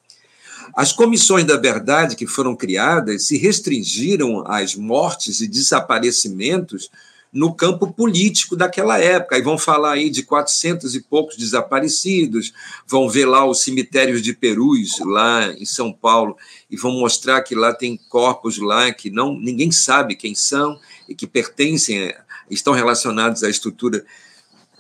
As 0.75 0.91
comissões 0.91 1.45
da 1.45 1.57
verdade 1.57 2.15
que 2.15 2.25
foram 2.25 2.55
criadas 2.55 3.27
se 3.27 3.37
restringiram 3.37 4.43
às 4.47 4.73
mortes 4.73 5.41
e 5.41 5.47
desaparecimentos 5.47 6.89
no 7.31 7.53
campo 7.53 7.91
político 7.91 8.55
daquela 8.55 8.99
época. 8.99 9.37
E 9.37 9.41
vão 9.41 9.57
falar 9.57 9.93
aí 9.93 10.09
de 10.09 10.23
400 10.23 10.95
e 10.95 11.01
poucos 11.01 11.37
desaparecidos, 11.37 12.53
vão 12.85 13.09
ver 13.09 13.25
lá 13.25 13.45
os 13.45 13.61
cemitérios 13.61 14.21
de 14.21 14.33
Perus, 14.33 14.99
lá 14.99 15.53
em 15.53 15.65
São 15.65 15.91
Paulo, 15.91 16.37
e 16.69 16.77
vão 16.77 16.91
mostrar 16.91 17.41
que 17.41 17.55
lá 17.55 17.73
tem 17.73 17.97
corpos 18.09 18.57
lá 18.57 18.91
que 18.91 19.09
não 19.09 19.37
ninguém 19.37 19.71
sabe 19.71 20.15
quem 20.15 20.33
são 20.33 20.79
e 21.07 21.15
que 21.15 21.27
pertencem, 21.27 22.13
estão 22.49 22.73
relacionados 22.73 23.43
à 23.43 23.49
estrutura 23.49 24.05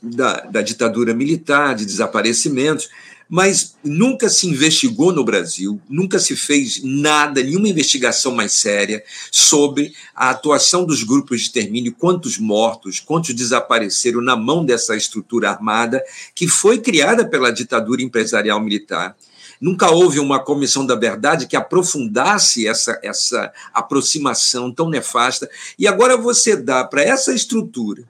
da, 0.01 0.41
da 0.41 0.61
ditadura 0.61 1.13
militar, 1.13 1.75
de 1.75 1.85
desaparecimentos 1.85 2.89
mas 3.29 3.75
nunca 3.83 4.29
se 4.29 4.47
investigou 4.47 5.11
no 5.11 5.23
Brasil, 5.23 5.81
nunca 5.89 6.17
se 6.19 6.35
fez 6.35 6.81
nada, 6.83 7.43
nenhuma 7.43 7.67
investigação 7.67 8.33
mais 8.33 8.53
séria 8.53 9.03
sobre 9.31 9.93
a 10.15 10.29
atuação 10.29 10.85
dos 10.85 11.03
grupos 11.03 11.39
de 11.39 11.47
extermínio, 11.47 11.93
quantos 11.97 12.37
mortos, 12.37 12.99
quantos 12.99 13.33
desapareceram 13.33 14.21
na 14.21 14.35
mão 14.35 14.63
dessa 14.65 14.95
estrutura 14.95 15.49
armada 15.49 16.03
que 16.33 16.47
foi 16.47 16.79
criada 16.79 17.27
pela 17.27 17.51
ditadura 17.51 18.01
empresarial 18.01 18.59
militar. 18.61 19.15
Nunca 19.59 19.89
houve 19.89 20.19
uma 20.19 20.39
comissão 20.39 20.85
da 20.85 20.95
verdade 20.95 21.47
que 21.47 21.55
aprofundasse 21.55 22.67
essa, 22.67 22.99
essa 23.03 23.51
aproximação 23.73 24.71
tão 24.71 24.87
nefasta. 24.87 25.49
E 25.79 25.87
agora 25.87 26.15
você 26.15 26.55
dá 26.55 26.83
para 26.83 27.01
essa 27.01 27.33
estrutura 27.33 28.03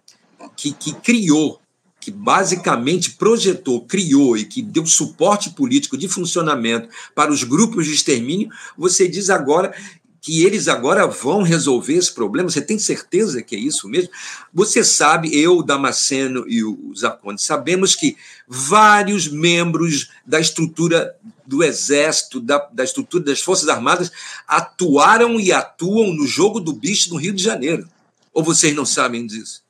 que, 0.55 0.73
que 0.73 0.93
criou 0.93 1.61
que 2.07 2.11
basicamente 2.11 3.11
projetou, 3.11 3.81
criou 3.81 4.37
e 4.37 4.45
que 4.45 4.61
deu 4.61 4.85
suporte 4.85 5.49
político 5.49 5.97
de 5.97 6.07
funcionamento 6.07 6.87
para 7.13 7.33
os 7.33 7.43
grupos 7.43 7.85
de 7.85 7.91
extermínio, 7.91 8.49
você 8.77 9.09
diz 9.09 9.29
agora 9.29 9.75
que 10.21 10.41
eles 10.45 10.69
agora 10.69 11.05
vão 11.05 11.41
resolver 11.41 11.95
esse 11.95 12.13
problema? 12.13 12.49
Você 12.49 12.61
tem 12.61 12.79
certeza 12.79 13.41
que 13.41 13.57
é 13.57 13.59
isso 13.59 13.89
mesmo? 13.89 14.09
Você 14.53 14.85
sabe, 14.85 15.37
eu, 15.37 15.61
Damasceno 15.61 16.45
e 16.47 16.63
o 16.63 16.93
Zacone, 16.95 17.37
sabemos 17.37 17.93
que 17.93 18.15
vários 18.47 19.27
membros 19.27 20.09
da 20.25 20.39
estrutura 20.39 21.13
do 21.45 21.61
Exército, 21.61 22.39
da, 22.39 22.69
da 22.71 22.85
estrutura 22.85 23.25
das 23.25 23.41
Forças 23.41 23.67
Armadas, 23.67 24.13
atuaram 24.47 25.37
e 25.41 25.51
atuam 25.51 26.13
no 26.13 26.25
jogo 26.25 26.61
do 26.61 26.71
bicho 26.71 27.09
no 27.09 27.17
Rio 27.17 27.33
de 27.33 27.43
Janeiro. 27.43 27.85
Ou 28.33 28.41
vocês 28.41 28.73
não 28.73 28.85
sabem 28.85 29.27
disso? 29.27 29.61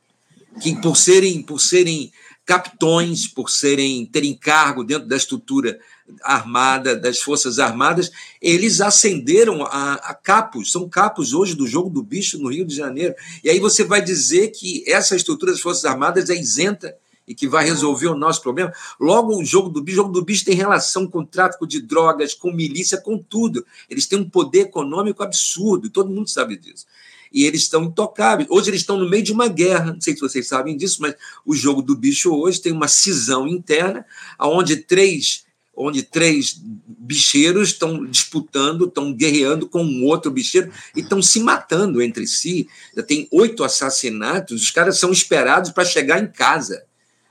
Que 0.61 0.79
por 0.79 0.95
serem, 0.95 1.41
por 1.41 1.59
serem 1.59 2.11
capitões, 2.47 3.27
por 3.27 3.49
serem 3.49 4.05
terem 4.05 4.33
cargo 4.33 4.81
dentro 4.81 5.05
da 5.05 5.17
estrutura 5.17 5.77
armada, 6.23 6.95
das 6.95 7.19
Forças 7.19 7.59
Armadas, 7.59 8.09
eles 8.41 8.79
ascenderam 8.79 9.63
a, 9.63 9.95
a, 9.95 10.13
capos, 10.13 10.71
são 10.71 10.87
capos 10.87 11.33
hoje 11.33 11.53
do 11.53 11.67
jogo 11.67 11.89
do 11.89 12.01
bicho 12.01 12.39
no 12.39 12.49
Rio 12.49 12.65
de 12.65 12.73
Janeiro. 12.73 13.13
E 13.43 13.49
aí 13.49 13.59
você 13.59 13.83
vai 13.83 14.01
dizer 14.01 14.51
que 14.51 14.81
essa 14.87 15.13
estrutura 15.13 15.51
das 15.51 15.59
Forças 15.59 15.83
Armadas 15.83 16.29
é 16.29 16.35
isenta 16.35 16.95
e 17.27 17.35
que 17.35 17.49
vai 17.49 17.65
resolver 17.65 18.07
o 18.07 18.17
nosso 18.17 18.41
problema. 18.41 18.71
Logo, 18.97 19.37
o 19.37 19.43
jogo 19.43 19.67
do 19.67 19.81
bicho, 19.81 19.99
o 19.99 20.03
jogo 20.03 20.13
do 20.13 20.23
bicho 20.23 20.45
tem 20.45 20.55
relação 20.55 21.05
com 21.05 21.25
tráfico 21.25 21.67
de 21.67 21.81
drogas, 21.81 22.33
com 22.33 22.53
milícia, 22.53 22.97
com 22.97 23.17
tudo. 23.17 23.65
Eles 23.89 24.07
têm 24.07 24.19
um 24.19 24.29
poder 24.29 24.61
econômico 24.61 25.21
absurdo, 25.21 25.89
todo 25.89 26.09
mundo 26.09 26.29
sabe 26.29 26.55
disso 26.55 26.85
e 27.31 27.45
eles 27.45 27.61
estão 27.61 27.83
intocáveis. 27.83 28.49
Hoje 28.49 28.69
eles 28.69 28.81
estão 28.81 28.97
no 28.97 29.09
meio 29.09 29.23
de 29.23 29.31
uma 29.31 29.47
guerra, 29.47 29.93
não 29.93 30.01
sei 30.01 30.13
se 30.13 30.21
vocês 30.21 30.47
sabem 30.47 30.75
disso, 30.75 31.01
mas 31.01 31.15
o 31.45 31.53
jogo 31.53 31.81
do 31.81 31.95
bicho 31.95 32.33
hoje 32.33 32.61
tem 32.61 32.71
uma 32.71 32.87
cisão 32.87 33.47
interna, 33.47 34.05
onde 34.39 34.77
três, 34.77 35.45
onde 35.75 36.03
três 36.03 36.59
bicheiros 36.59 37.69
estão 37.69 38.05
disputando, 38.05 38.85
estão 38.85 39.13
guerreando 39.13 39.67
com 39.67 39.83
um 39.83 40.05
outro 40.05 40.31
bicheiro 40.31 40.71
e 40.95 41.01
estão 41.01 41.21
se 41.21 41.39
matando 41.39 42.01
entre 42.01 42.25
si. 42.25 42.67
Já 42.95 43.03
tem 43.03 43.27
oito 43.31 43.63
assassinatos, 43.63 44.63
os 44.63 44.71
caras 44.71 44.99
são 44.99 45.11
esperados 45.11 45.71
para 45.71 45.85
chegar 45.85 46.21
em 46.21 46.27
casa. 46.27 46.86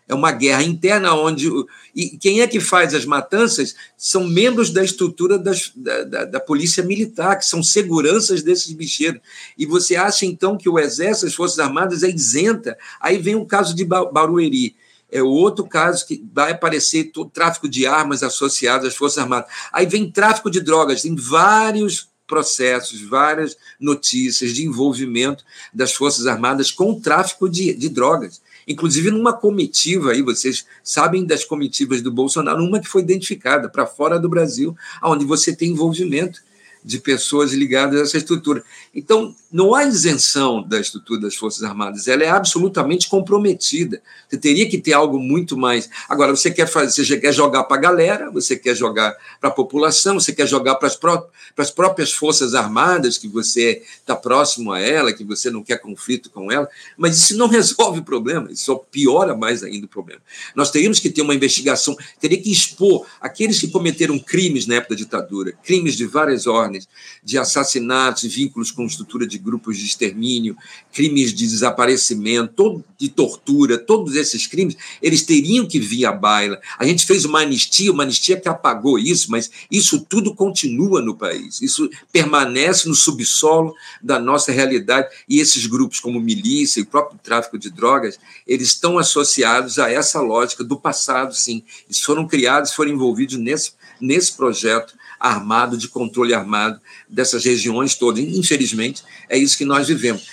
É 0.08 0.14
uma 0.14 0.30
guerra 0.30 0.62
interna 0.62 1.14
onde. 1.14 1.50
E 1.94 2.16
quem 2.16 2.40
é 2.40 2.46
que 2.46 2.60
faz 2.60 2.94
as 2.94 3.04
matanças 3.04 3.74
são 3.96 4.26
membros 4.26 4.70
da 4.70 4.84
estrutura 4.84 5.36
das, 5.36 5.72
da, 5.74 6.04
da, 6.04 6.24
da, 6.24 6.40
polícia 6.40 6.82
militar, 6.82 7.36
que 7.36 7.44
são 7.44 7.60
seguranças 7.60 8.40
desses 8.40 8.70
bicheiros. 8.72 9.20
E 9.58 9.66
você 9.66 9.96
acha, 9.96 10.24
então, 10.24 10.56
que 10.56 10.68
o 10.68 10.78
Exército, 10.78 11.26
as 11.26 11.34
Forças 11.34 11.58
Armadas, 11.58 12.04
é 12.04 12.08
isenta? 12.08 12.78
Aí 13.00 13.18
vem 13.18 13.34
o 13.34 13.44
caso 13.44 13.74
de 13.74 13.84
Barueri. 13.84 14.76
É 15.10 15.22
outro 15.22 15.64
caso 15.66 16.06
que 16.06 16.24
vai 16.32 16.52
aparecer 16.52 17.10
o 17.16 17.24
tráfico 17.24 17.68
de 17.68 17.86
armas 17.86 18.22
associado 18.22 18.86
às 18.86 18.94
Forças 18.94 19.18
Armadas. 19.18 19.50
Aí 19.72 19.86
vem 19.86 20.10
tráfico 20.10 20.50
de 20.50 20.60
drogas, 20.60 21.02
tem 21.02 21.16
vários 21.16 22.08
processos, 22.28 23.00
várias 23.00 23.56
notícias 23.80 24.52
de 24.52 24.64
envolvimento 24.64 25.44
das 25.72 25.92
Forças 25.92 26.26
Armadas 26.26 26.70
com 26.70 26.92
o 26.92 27.00
tráfico 27.00 27.48
de, 27.48 27.72
de 27.74 27.88
drogas 27.88 28.40
inclusive 28.66 29.10
numa 29.10 29.32
comitiva 29.32 30.12
aí, 30.12 30.22
vocês 30.22 30.66
sabem 30.82 31.24
das 31.24 31.44
comitivas 31.44 32.02
do 32.02 32.10
Bolsonaro, 32.10 32.62
uma 32.62 32.80
que 32.80 32.88
foi 32.88 33.02
identificada 33.02 33.68
para 33.68 33.86
fora 33.86 34.18
do 34.18 34.28
Brasil, 34.28 34.76
onde 35.02 35.24
você 35.24 35.54
tem 35.54 35.70
envolvimento 35.70 36.40
de 36.84 37.00
pessoas 37.00 37.52
ligadas 37.52 38.00
a 38.00 38.02
essa 38.04 38.16
estrutura. 38.16 38.62
Então, 38.94 39.34
não 39.56 39.74
há 39.74 39.84
isenção 39.84 40.62
da 40.62 40.78
estrutura 40.78 41.18
das 41.18 41.34
Forças 41.34 41.62
Armadas, 41.62 42.06
ela 42.08 42.22
é 42.22 42.28
absolutamente 42.28 43.08
comprometida. 43.08 44.02
Você 44.28 44.36
teria 44.36 44.68
que 44.68 44.76
ter 44.76 44.92
algo 44.92 45.18
muito 45.18 45.56
mais. 45.56 45.88
Agora, 46.10 46.36
você 46.36 46.50
quer 46.50 46.66
fazer, 46.66 47.06
você 47.06 47.18
quer 47.18 47.32
jogar 47.32 47.64
para 47.64 47.78
a 47.78 47.80
galera, 47.80 48.30
você 48.30 48.54
quer 48.54 48.74
jogar 48.76 49.16
para 49.40 49.48
a 49.48 49.52
população, 49.52 50.20
você 50.20 50.34
quer 50.34 50.46
jogar 50.46 50.74
para 50.74 50.88
as, 50.88 51.70
próprias 51.70 52.12
Forças 52.12 52.54
Armadas, 52.54 53.16
que 53.16 53.26
você 53.26 53.82
está 53.98 54.14
próximo 54.14 54.72
a 54.72 54.78
ela, 54.78 55.10
que 55.10 55.24
você 55.24 55.48
não 55.50 55.62
quer 55.62 55.80
conflito 55.80 56.28
com 56.28 56.52
ela, 56.52 56.68
mas 56.94 57.16
isso 57.16 57.34
não 57.38 57.48
resolve 57.48 58.00
o 58.00 58.04
problema, 58.04 58.52
isso 58.52 58.66
só 58.66 58.74
piora 58.74 59.34
mais 59.34 59.62
ainda 59.62 59.86
o 59.86 59.88
problema. 59.88 60.20
Nós 60.54 60.70
teríamos 60.70 61.00
que 61.00 61.08
ter 61.08 61.22
uma 61.22 61.34
investigação, 61.34 61.96
teria 62.20 62.38
que 62.38 62.52
expor 62.52 63.06
aqueles 63.18 63.58
que 63.58 63.68
cometeram 63.68 64.18
crimes 64.18 64.66
na 64.66 64.74
época 64.74 64.94
da 64.94 64.98
ditadura, 64.98 65.52
crimes 65.64 65.96
de 65.96 66.04
várias 66.04 66.46
ordens, 66.46 66.86
de 67.24 67.38
assassinatos, 67.38 68.24
vínculos 68.24 68.70
com 68.70 68.84
estrutura 68.84 69.26
de 69.26 69.45
grupos 69.46 69.78
de 69.78 69.86
extermínio, 69.86 70.56
crimes 70.92 71.32
de 71.32 71.46
desaparecimento, 71.46 72.84
de 72.98 73.08
tortura, 73.08 73.78
todos 73.78 74.16
esses 74.16 74.46
crimes, 74.46 74.76
eles 75.00 75.22
teriam 75.22 75.66
que 75.66 75.78
vir 75.78 76.04
à 76.04 76.12
baila. 76.12 76.60
A 76.78 76.84
gente 76.84 77.06
fez 77.06 77.24
uma 77.24 77.40
anistia, 77.40 77.92
uma 77.92 78.02
anistia 78.02 78.40
que 78.40 78.48
apagou 78.48 78.98
isso, 78.98 79.30
mas 79.30 79.50
isso 79.70 80.04
tudo 80.08 80.34
continua 80.34 81.00
no 81.00 81.14
país, 81.14 81.62
isso 81.62 81.88
permanece 82.12 82.88
no 82.88 82.94
subsolo 82.94 83.72
da 84.02 84.18
nossa 84.18 84.50
realidade, 84.50 85.08
e 85.28 85.38
esses 85.38 85.66
grupos, 85.66 86.00
como 86.00 86.20
milícia 86.20 86.80
e 86.80 86.82
o 86.82 86.86
próprio 86.86 87.18
tráfico 87.22 87.56
de 87.56 87.70
drogas, 87.70 88.18
eles 88.46 88.68
estão 88.68 88.98
associados 88.98 89.78
a 89.78 89.90
essa 89.90 90.20
lógica 90.20 90.64
do 90.64 90.76
passado, 90.76 91.34
sim. 91.34 91.62
Eles 91.86 92.00
foram 92.00 92.26
criados, 92.26 92.72
foram 92.72 92.90
envolvidos 92.90 93.38
nesse, 93.38 93.72
nesse 94.00 94.36
projeto 94.36 94.94
armado, 95.18 95.76
de 95.76 95.88
controle 95.88 96.34
armado 96.34 96.80
dessas 97.08 97.44
regiões 97.44 97.94
todas. 97.94 98.22
Infelizmente, 98.22 99.02
é 99.28 99.36
isso 99.36 99.56
que 99.56 99.64
nós 99.64 99.88
vivemos. 99.88 100.28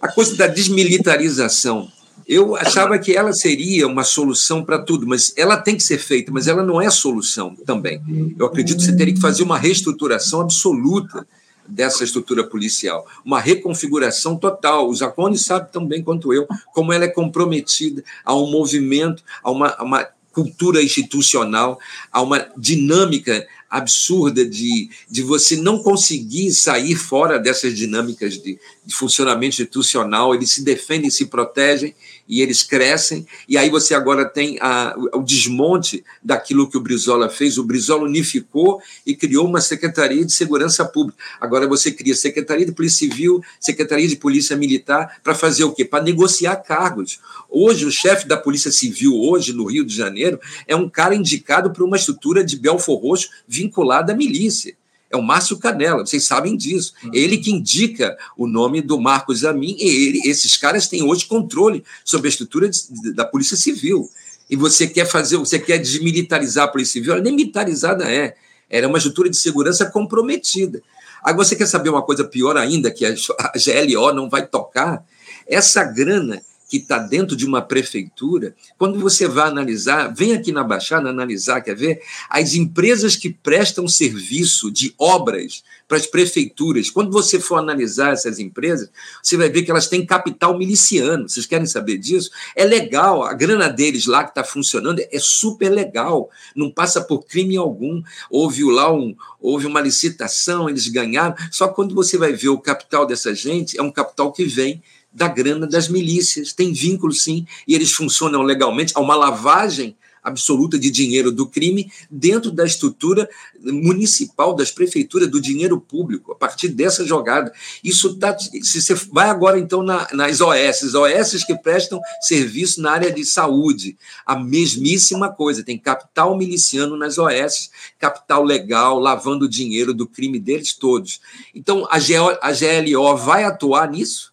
A 0.00 0.08
coisa 0.08 0.34
da 0.36 0.46
desmilitarização, 0.46 1.90
eu 2.26 2.56
achava 2.56 2.98
que 2.98 3.16
ela 3.16 3.32
seria 3.32 3.86
uma 3.86 4.04
solução 4.04 4.64
para 4.64 4.78
tudo, 4.78 5.06
mas 5.06 5.32
ela 5.36 5.56
tem 5.56 5.76
que 5.76 5.82
ser 5.82 5.98
feita, 5.98 6.30
mas 6.32 6.46
ela 6.46 6.62
não 6.62 6.80
é 6.80 6.88
solução 6.90 7.54
também. 7.66 8.00
Eu 8.38 8.46
acredito 8.46 8.78
que 8.78 8.84
você 8.84 8.96
teria 8.96 9.14
que 9.14 9.20
fazer 9.20 9.42
uma 9.42 9.58
reestruturação 9.58 10.40
absoluta 10.40 11.26
dessa 11.66 12.04
estrutura 12.04 12.44
policial, 12.44 13.06
uma 13.24 13.40
reconfiguração 13.40 14.36
total. 14.36 14.88
O 14.88 14.94
Zacone 14.94 15.38
sabe 15.38 15.72
tão 15.72 15.86
bem 15.86 16.02
quanto 16.02 16.32
eu 16.32 16.46
como 16.72 16.92
ela 16.92 17.04
é 17.04 17.08
comprometida 17.08 18.02
a 18.24 18.34
um 18.34 18.50
movimento, 18.50 19.22
a 19.42 19.50
uma, 19.50 19.68
a 19.68 19.84
uma 19.84 20.08
cultura 20.32 20.82
institucional, 20.82 21.78
a 22.12 22.22
uma 22.22 22.46
dinâmica 22.56 23.46
absurda 23.70 24.44
de, 24.44 24.90
de 25.08 25.22
você 25.22 25.56
não 25.56 25.78
conseguir 25.78 26.52
sair 26.52 26.96
fora 26.96 27.38
dessas 27.38 27.76
dinâmicas 27.76 28.34
de, 28.34 28.58
funcionamento 28.94 29.54
institucional, 29.54 30.34
eles 30.34 30.50
se 30.50 30.62
defendem, 30.62 31.10
se 31.10 31.26
protegem 31.26 31.94
e 32.28 32.40
eles 32.40 32.62
crescem, 32.62 33.26
e 33.48 33.58
aí 33.58 33.68
você 33.68 33.92
agora 33.92 34.24
tem 34.24 34.56
a, 34.60 34.94
o 35.14 35.22
desmonte 35.22 36.04
daquilo 36.22 36.70
que 36.70 36.76
o 36.76 36.80
Brizola 36.80 37.28
fez. 37.28 37.58
O 37.58 37.64
Brizola 37.64 38.04
unificou 38.04 38.80
e 39.04 39.16
criou 39.16 39.46
uma 39.46 39.60
Secretaria 39.60 40.24
de 40.24 40.32
Segurança 40.32 40.84
Pública. 40.84 41.18
Agora 41.40 41.66
você 41.66 41.90
cria 41.90 42.14
Secretaria 42.14 42.64
de 42.64 42.72
Polícia 42.72 42.98
Civil, 42.98 43.42
Secretaria 43.58 44.06
de 44.06 44.16
Polícia 44.16 44.56
Militar, 44.56 45.20
para 45.24 45.34
fazer 45.34 45.64
o 45.64 45.72
quê? 45.72 45.84
Para 45.84 46.04
negociar 46.04 46.56
cargos. 46.56 47.18
Hoje, 47.48 47.84
o 47.84 47.90
chefe 47.90 48.28
da 48.28 48.36
Polícia 48.36 48.70
Civil, 48.70 49.12
hoje, 49.14 49.52
no 49.52 49.64
Rio 49.64 49.84
de 49.84 49.94
Janeiro, 49.94 50.38
é 50.68 50.76
um 50.76 50.88
cara 50.88 51.14
indicado 51.14 51.72
por 51.72 51.82
uma 51.82 51.96
estrutura 51.96 52.44
de 52.44 52.56
Belfor 52.56 53.00
Roxo 53.00 53.28
vinculada 53.48 54.12
à 54.12 54.16
milícia 54.16 54.79
é 55.10 55.16
o 55.16 55.22
Márcio 55.22 55.58
Canela, 55.58 56.06
vocês 56.06 56.24
sabem 56.24 56.56
disso. 56.56 56.94
Uhum. 57.02 57.10
Ele 57.12 57.36
que 57.36 57.50
indica 57.50 58.16
o 58.36 58.46
nome 58.46 58.80
do 58.80 58.98
Marcos 59.00 59.44
Amin, 59.44 59.76
e 59.78 59.88
ele, 59.88 60.20
esses 60.30 60.56
caras 60.56 60.86
têm 60.86 61.02
hoje 61.02 61.26
controle 61.26 61.82
sobre 62.04 62.28
a 62.28 62.30
estrutura 62.30 62.68
de, 62.68 63.12
da 63.12 63.24
Polícia 63.24 63.56
Civil. 63.56 64.08
E 64.48 64.56
você 64.56 64.86
quer 64.86 65.06
fazer, 65.06 65.36
você 65.36 65.58
quer 65.58 65.78
desmilitarizar 65.78 66.64
a 66.64 66.68
Polícia 66.68 66.92
Civil, 66.92 67.12
ela 67.12 67.22
nem 67.22 67.34
militarizada 67.34 68.10
é. 68.10 68.36
Era 68.68 68.86
uma 68.86 68.98
estrutura 68.98 69.28
de 69.28 69.36
segurança 69.36 69.86
comprometida. 69.86 70.80
Agora, 71.22 71.44
você 71.44 71.56
quer 71.56 71.66
saber 71.66 71.90
uma 71.90 72.02
coisa 72.02 72.24
pior 72.24 72.56
ainda, 72.56 72.90
que 72.90 73.04
a 73.04 73.10
GLO 73.10 74.14
não 74.14 74.30
vai 74.30 74.46
tocar? 74.46 75.04
Essa 75.46 75.82
grana 75.82 76.40
que 76.70 76.76
está 76.76 76.98
dentro 76.98 77.34
de 77.34 77.44
uma 77.44 77.60
prefeitura, 77.60 78.54
quando 78.78 79.00
você 79.00 79.26
vai 79.26 79.48
analisar, 79.48 80.14
vem 80.14 80.34
aqui 80.34 80.52
na 80.52 80.62
Baixada 80.62 81.10
analisar, 81.10 81.60
quer 81.60 81.74
ver? 81.74 82.00
As 82.30 82.54
empresas 82.54 83.16
que 83.16 83.28
prestam 83.28 83.88
serviço 83.88 84.70
de 84.70 84.94
obras 84.96 85.64
para 85.88 85.98
as 85.98 86.06
prefeituras, 86.06 86.88
quando 86.88 87.10
você 87.10 87.40
for 87.40 87.56
analisar 87.56 88.12
essas 88.12 88.38
empresas, 88.38 88.88
você 89.20 89.36
vai 89.36 89.50
ver 89.50 89.64
que 89.64 89.70
elas 89.72 89.88
têm 89.88 90.06
capital 90.06 90.56
miliciano. 90.56 91.28
Vocês 91.28 91.44
querem 91.44 91.66
saber 91.66 91.98
disso? 91.98 92.30
É 92.54 92.64
legal, 92.64 93.24
a 93.24 93.34
grana 93.34 93.68
deles 93.68 94.06
lá 94.06 94.22
que 94.22 94.30
está 94.30 94.44
funcionando 94.44 95.02
é 95.10 95.18
super 95.18 95.70
legal, 95.70 96.30
não 96.54 96.70
passa 96.70 97.00
por 97.00 97.26
crime 97.26 97.56
algum. 97.56 98.00
Houve 98.30 98.62
lá 98.62 98.92
um, 98.92 99.16
houve 99.40 99.66
uma 99.66 99.80
licitação, 99.80 100.70
eles 100.70 100.86
ganharam. 100.86 101.34
Só 101.50 101.66
quando 101.66 101.96
você 101.96 102.16
vai 102.16 102.32
ver 102.32 102.50
o 102.50 102.60
capital 102.60 103.04
dessa 103.04 103.34
gente, 103.34 103.76
é 103.76 103.82
um 103.82 103.90
capital 103.90 104.32
que 104.32 104.44
vem 104.44 104.80
da 105.12 105.28
grana 105.28 105.66
das 105.66 105.88
milícias. 105.88 106.52
Tem 106.52 106.72
vínculo, 106.72 107.12
sim, 107.12 107.46
e 107.66 107.74
eles 107.74 107.92
funcionam 107.92 108.42
legalmente. 108.42 108.92
Há 108.94 109.00
uma 109.00 109.16
lavagem 109.16 109.96
absoluta 110.22 110.78
de 110.78 110.90
dinheiro 110.90 111.32
do 111.32 111.46
crime 111.46 111.90
dentro 112.10 112.50
da 112.50 112.64
estrutura 112.64 113.28
municipal, 113.62 114.54
das 114.54 114.70
prefeituras, 114.70 115.28
do 115.28 115.40
dinheiro 115.40 115.80
público, 115.80 116.32
a 116.32 116.34
partir 116.34 116.68
dessa 116.68 117.04
jogada. 117.04 117.52
Isso 117.82 118.16
tá, 118.16 118.36
se 118.38 118.82
você 118.82 118.94
vai 118.94 119.28
agora, 119.28 119.58
então, 119.58 119.82
na, 119.82 120.08
nas 120.12 120.40
OS, 120.40 120.94
OS 120.94 121.44
que 121.44 121.56
prestam 121.56 122.00
serviço 122.22 122.80
na 122.80 122.92
área 122.92 123.12
de 123.12 123.24
saúde, 123.24 123.96
a 124.24 124.36
mesmíssima 124.36 125.30
coisa, 125.32 125.64
tem 125.64 125.78
capital 125.78 126.36
miliciano 126.36 126.96
nas 126.96 127.18
OS, 127.18 127.70
capital 127.98 128.44
legal, 128.44 128.98
lavando 128.98 129.46
o 129.46 129.48
dinheiro 129.48 129.92
do 129.92 130.06
crime 130.06 130.38
deles 130.38 130.74
todos. 130.74 131.20
Então, 131.54 131.86
a, 131.90 131.98
GO, 131.98 132.38
a 132.40 132.52
GLO 132.52 133.16
vai 133.16 133.44
atuar 133.44 133.90
nisso? 133.90 134.29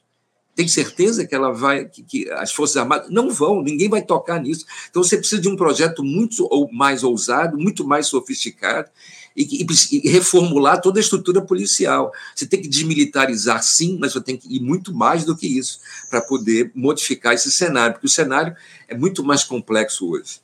Tem 0.58 0.68
certeza 0.68 1.24
que 1.24 1.36
ela 1.36 1.52
vai, 1.52 1.86
que, 1.86 2.02
que, 2.02 2.32
as 2.32 2.52
Forças 2.52 2.78
Armadas 2.78 3.12
não 3.12 3.30
vão, 3.30 3.62
ninguém 3.62 3.88
vai 3.88 4.02
tocar 4.02 4.42
nisso. 4.42 4.66
Então 4.90 5.04
você 5.04 5.16
precisa 5.16 5.40
de 5.40 5.48
um 5.48 5.56
projeto 5.56 6.04
muito 6.04 6.50
mais 6.74 7.04
ousado, 7.04 7.60
muito 7.60 7.86
mais 7.86 8.08
sofisticado 8.08 8.90
e, 9.36 9.62
e, 9.62 9.68
e 9.92 10.10
reformular 10.10 10.82
toda 10.82 11.00
a 11.00 11.02
estrutura 11.02 11.44
policial. 11.44 12.12
Você 12.36 12.48
tem 12.48 12.60
que 12.60 12.68
desmilitarizar, 12.68 13.62
sim, 13.62 14.00
mas 14.02 14.14
você 14.14 14.22
tem 14.22 14.36
que 14.36 14.52
ir 14.52 14.60
muito 14.60 14.92
mais 14.92 15.24
do 15.24 15.38
que 15.38 15.46
isso 15.46 15.80
para 16.10 16.22
poder 16.22 16.72
modificar 16.74 17.36
esse 17.36 17.52
cenário, 17.52 17.94
porque 17.94 18.08
o 18.08 18.10
cenário 18.10 18.56
é 18.88 18.98
muito 18.98 19.24
mais 19.24 19.44
complexo 19.44 20.10
hoje. 20.10 20.42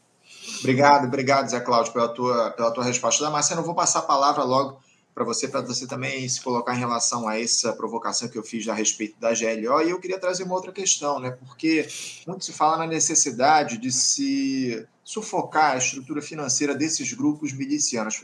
Obrigado, 0.59 1.07
obrigado, 1.07 1.49
Zé 1.49 1.59
Cláudio, 1.59 1.91
pela 1.91 2.09
tua, 2.09 2.51
pela 2.51 2.69
tua 2.69 2.83
resposta. 2.83 3.23
Da 3.23 3.31
Marcelo, 3.31 3.61
eu 3.61 3.65
vou 3.65 3.73
passar 3.73 3.97
a 3.97 4.03
palavra 4.03 4.43
logo 4.43 4.82
para 5.13 5.23
você, 5.23 5.47
para 5.47 5.61
você 5.61 5.85
também 5.85 6.27
se 6.27 6.41
colocar 6.41 6.75
em 6.75 6.79
relação 6.79 7.27
a 7.27 7.39
essa 7.39 7.73
provocação 7.73 8.27
que 8.27 8.37
eu 8.37 8.43
fiz 8.43 8.67
a 8.67 8.73
respeito 8.73 9.19
da 9.19 9.29
GLO. 9.29 9.81
E 9.81 9.89
eu 9.91 9.99
queria 9.99 10.19
trazer 10.19 10.43
uma 10.43 10.55
outra 10.55 10.71
questão, 10.71 11.19
né? 11.19 11.31
porque 11.31 11.87
muito 12.25 12.45
se 12.45 12.53
fala 12.53 12.77
na 12.77 12.87
necessidade 12.87 13.77
de 13.77 13.91
se 13.91 14.87
sufocar 15.03 15.73
a 15.73 15.77
estrutura 15.77 16.21
financeira 16.21 16.73
desses 16.73 17.13
grupos 17.13 17.53
milicianos. 17.53 18.23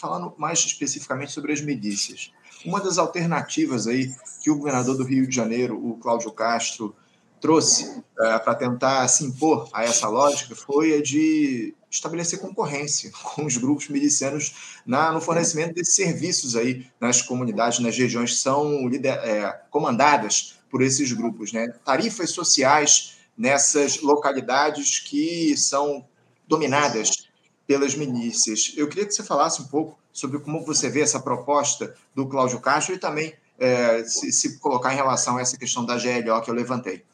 Falando 0.00 0.34
mais 0.38 0.60
especificamente 0.60 1.32
sobre 1.32 1.52
as 1.52 1.60
milícias. 1.60 2.32
Uma 2.64 2.80
das 2.80 2.96
alternativas 2.96 3.86
aí 3.86 4.10
que 4.42 4.50
o 4.50 4.56
governador 4.56 4.96
do 4.96 5.04
Rio 5.04 5.26
de 5.26 5.34
Janeiro, 5.34 5.76
o 5.76 5.96
Cláudio 5.98 6.32
Castro, 6.32 6.94
trouxe 7.40 8.02
é, 8.20 8.38
para 8.38 8.54
tentar 8.54 9.06
se 9.08 9.24
impor 9.24 9.68
a 9.72 9.84
essa 9.84 10.08
lógica 10.08 10.54
foi 10.54 10.94
a 10.94 11.02
de 11.02 11.74
estabelecer 11.92 12.40
concorrência 12.40 13.10
com 13.22 13.44
os 13.44 13.56
grupos 13.56 13.88
milicianos 13.88 14.80
na, 14.84 15.12
no 15.12 15.20
fornecimento 15.20 15.74
desses 15.74 15.94
serviços 15.94 16.56
aí 16.56 16.86
nas 16.98 17.20
comunidades, 17.20 17.78
nas 17.78 17.96
regiões 17.96 18.32
que 18.32 18.38
são 18.38 18.88
lider, 18.88 19.12
é, 19.12 19.60
comandadas 19.70 20.58
por 20.70 20.82
esses 20.82 21.12
grupos, 21.12 21.52
né? 21.52 21.68
Tarifas 21.84 22.30
sociais 22.30 23.18
nessas 23.36 24.00
localidades 24.00 25.00
que 25.00 25.54
são 25.56 26.04
dominadas 26.48 27.28
pelas 27.66 27.94
milícias. 27.94 28.72
Eu 28.76 28.88
queria 28.88 29.06
que 29.06 29.14
você 29.14 29.22
falasse 29.22 29.60
um 29.60 29.66
pouco 29.66 29.98
sobre 30.12 30.38
como 30.38 30.64
você 30.64 30.88
vê 30.88 31.00
essa 31.00 31.20
proposta 31.20 31.94
do 32.14 32.26
Cláudio 32.26 32.60
Castro 32.60 32.94
e 32.94 32.98
também 32.98 33.34
é, 33.58 34.02
se, 34.04 34.32
se 34.32 34.58
colocar 34.58 34.92
em 34.92 34.96
relação 34.96 35.36
a 35.36 35.40
essa 35.40 35.56
questão 35.56 35.84
da 35.84 35.96
GLO 35.96 36.42
que 36.42 36.50
eu 36.50 36.54
levantei. 36.54 37.04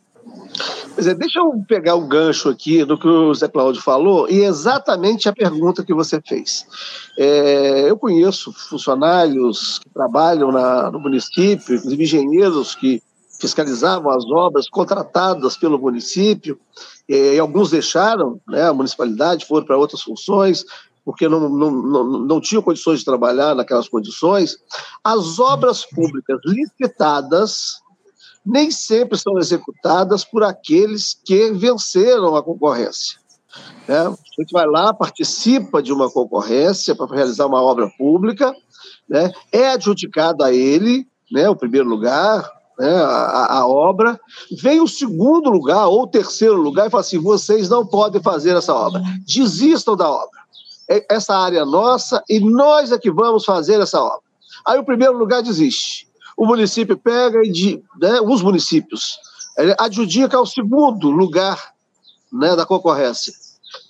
Pois 0.98 1.06
é, 1.06 1.14
deixa 1.14 1.38
eu 1.38 1.64
pegar 1.68 1.94
o 1.94 2.08
gancho 2.08 2.48
aqui 2.48 2.84
do 2.84 2.98
que 2.98 3.06
o 3.06 3.32
Zé 3.32 3.46
Cláudio 3.46 3.80
falou 3.80 4.28
e 4.28 4.40
exatamente 4.40 5.28
a 5.28 5.32
pergunta 5.32 5.84
que 5.84 5.94
você 5.94 6.20
fez. 6.20 6.66
É, 7.16 7.88
eu 7.88 7.96
conheço 7.96 8.52
funcionários 8.52 9.78
que 9.78 9.88
trabalham 9.90 10.50
na, 10.50 10.90
no 10.90 10.98
município, 10.98 11.76
inclusive 11.76 12.02
engenheiros 12.02 12.74
que 12.74 13.00
fiscalizavam 13.40 14.10
as 14.10 14.24
obras 14.24 14.68
contratadas 14.68 15.56
pelo 15.56 15.78
município, 15.78 16.58
é, 17.08 17.36
e 17.36 17.38
alguns 17.38 17.70
deixaram 17.70 18.40
né, 18.48 18.66
a 18.66 18.74
municipalidade, 18.74 19.46
foram 19.46 19.64
para 19.64 19.78
outras 19.78 20.02
funções, 20.02 20.64
porque 21.04 21.28
não, 21.28 21.48
não, 21.48 21.70
não, 21.70 22.04
não 22.26 22.40
tinham 22.40 22.60
condições 22.60 22.98
de 22.98 23.04
trabalhar 23.04 23.54
naquelas 23.54 23.88
condições, 23.88 24.56
as 25.04 25.38
obras 25.38 25.86
públicas 25.86 26.40
licitadas 26.44 27.86
nem 28.48 28.70
sempre 28.70 29.18
são 29.18 29.38
executadas 29.38 30.24
por 30.24 30.42
aqueles 30.42 31.14
que 31.24 31.52
venceram 31.52 32.34
a 32.34 32.42
concorrência. 32.42 33.18
É, 33.86 33.98
a 33.98 34.10
gente 34.38 34.52
vai 34.52 34.66
lá, 34.66 34.94
participa 34.94 35.82
de 35.82 35.92
uma 35.92 36.10
concorrência 36.10 36.94
para 36.94 37.14
realizar 37.14 37.46
uma 37.46 37.62
obra 37.62 37.90
pública, 37.98 38.54
né, 39.08 39.30
é 39.52 39.70
adjudicado 39.70 40.42
a 40.42 40.52
ele 40.52 41.06
né, 41.30 41.48
o 41.48 41.56
primeiro 41.56 41.88
lugar, 41.88 42.50
né, 42.78 42.90
a, 42.90 43.58
a, 43.58 43.66
obra, 43.66 44.18
vem 44.62 44.80
o 44.80 44.88
segundo 44.88 45.50
lugar 45.50 45.86
ou 45.88 46.06
terceiro 46.06 46.56
lugar 46.56 46.86
e 46.86 46.90
fala 46.90 47.02
assim: 47.02 47.18
vocês 47.18 47.68
não 47.68 47.86
podem 47.86 48.22
fazer 48.22 48.56
essa 48.56 48.74
obra, 48.74 49.02
desistam 49.26 49.96
da 49.96 50.10
obra. 50.10 50.38
É, 50.90 51.04
essa 51.10 51.36
área 51.36 51.60
é 51.60 51.64
nossa 51.64 52.22
e 52.28 52.40
nós 52.40 52.92
é 52.92 52.98
que 52.98 53.10
vamos 53.10 53.44
fazer 53.44 53.80
essa 53.80 54.00
obra. 54.00 54.22
Aí 54.66 54.78
o 54.78 54.84
primeiro 54.84 55.16
lugar 55.18 55.42
desiste. 55.42 56.07
O 56.38 56.46
município 56.46 56.96
pega 56.96 57.40
e 57.44 57.82
né, 58.00 58.20
os 58.20 58.40
municípios 58.40 59.18
adjudica 59.76 60.36
ao 60.36 60.46
segundo 60.46 61.10
lugar 61.10 61.72
né, 62.32 62.54
da 62.54 62.64
concorrência. 62.64 63.32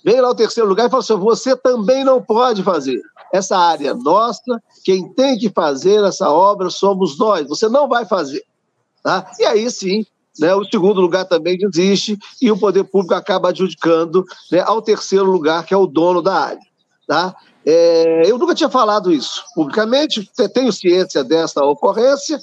Vem 0.03 0.19
lá 0.19 0.31
o 0.31 0.35
terceiro 0.35 0.67
lugar 0.67 0.87
e 0.87 0.89
fala 0.89 1.03
assim: 1.03 1.15
você 1.15 1.55
também 1.55 2.03
não 2.03 2.19
pode 2.19 2.63
fazer. 2.63 2.99
Essa 3.31 3.55
área 3.55 3.91
é 3.91 3.93
nossa, 3.93 4.59
quem 4.83 5.07
tem 5.13 5.37
que 5.37 5.51
fazer 5.51 6.03
essa 6.03 6.27
obra 6.31 6.71
somos 6.71 7.19
nós, 7.19 7.47
você 7.47 7.69
não 7.69 7.87
vai 7.87 8.03
fazer. 8.03 8.43
Tá? 9.03 9.31
E 9.37 9.45
aí 9.45 9.69
sim, 9.69 10.03
né, 10.39 10.53
o 10.55 10.65
segundo 10.65 10.99
lugar 10.99 11.25
também 11.25 11.55
desiste 11.55 12.17
e 12.41 12.51
o 12.51 12.57
poder 12.57 12.83
público 12.85 13.13
acaba 13.13 13.49
adjudicando 13.49 14.25
né, 14.51 14.61
ao 14.61 14.81
terceiro 14.81 15.25
lugar, 15.25 15.63
que 15.63 15.73
é 15.73 15.77
o 15.77 15.85
dono 15.85 16.21
da 16.21 16.33
área. 16.33 16.69
Tá? 17.07 17.35
É, 17.71 18.23
eu 18.25 18.39
nunca 18.39 18.55
tinha 18.55 18.69
falado 18.69 19.13
isso 19.13 19.43
publicamente, 19.53 20.27
tenho 20.51 20.73
ciência 20.73 21.23
dessa 21.23 21.63
ocorrência, 21.63 22.39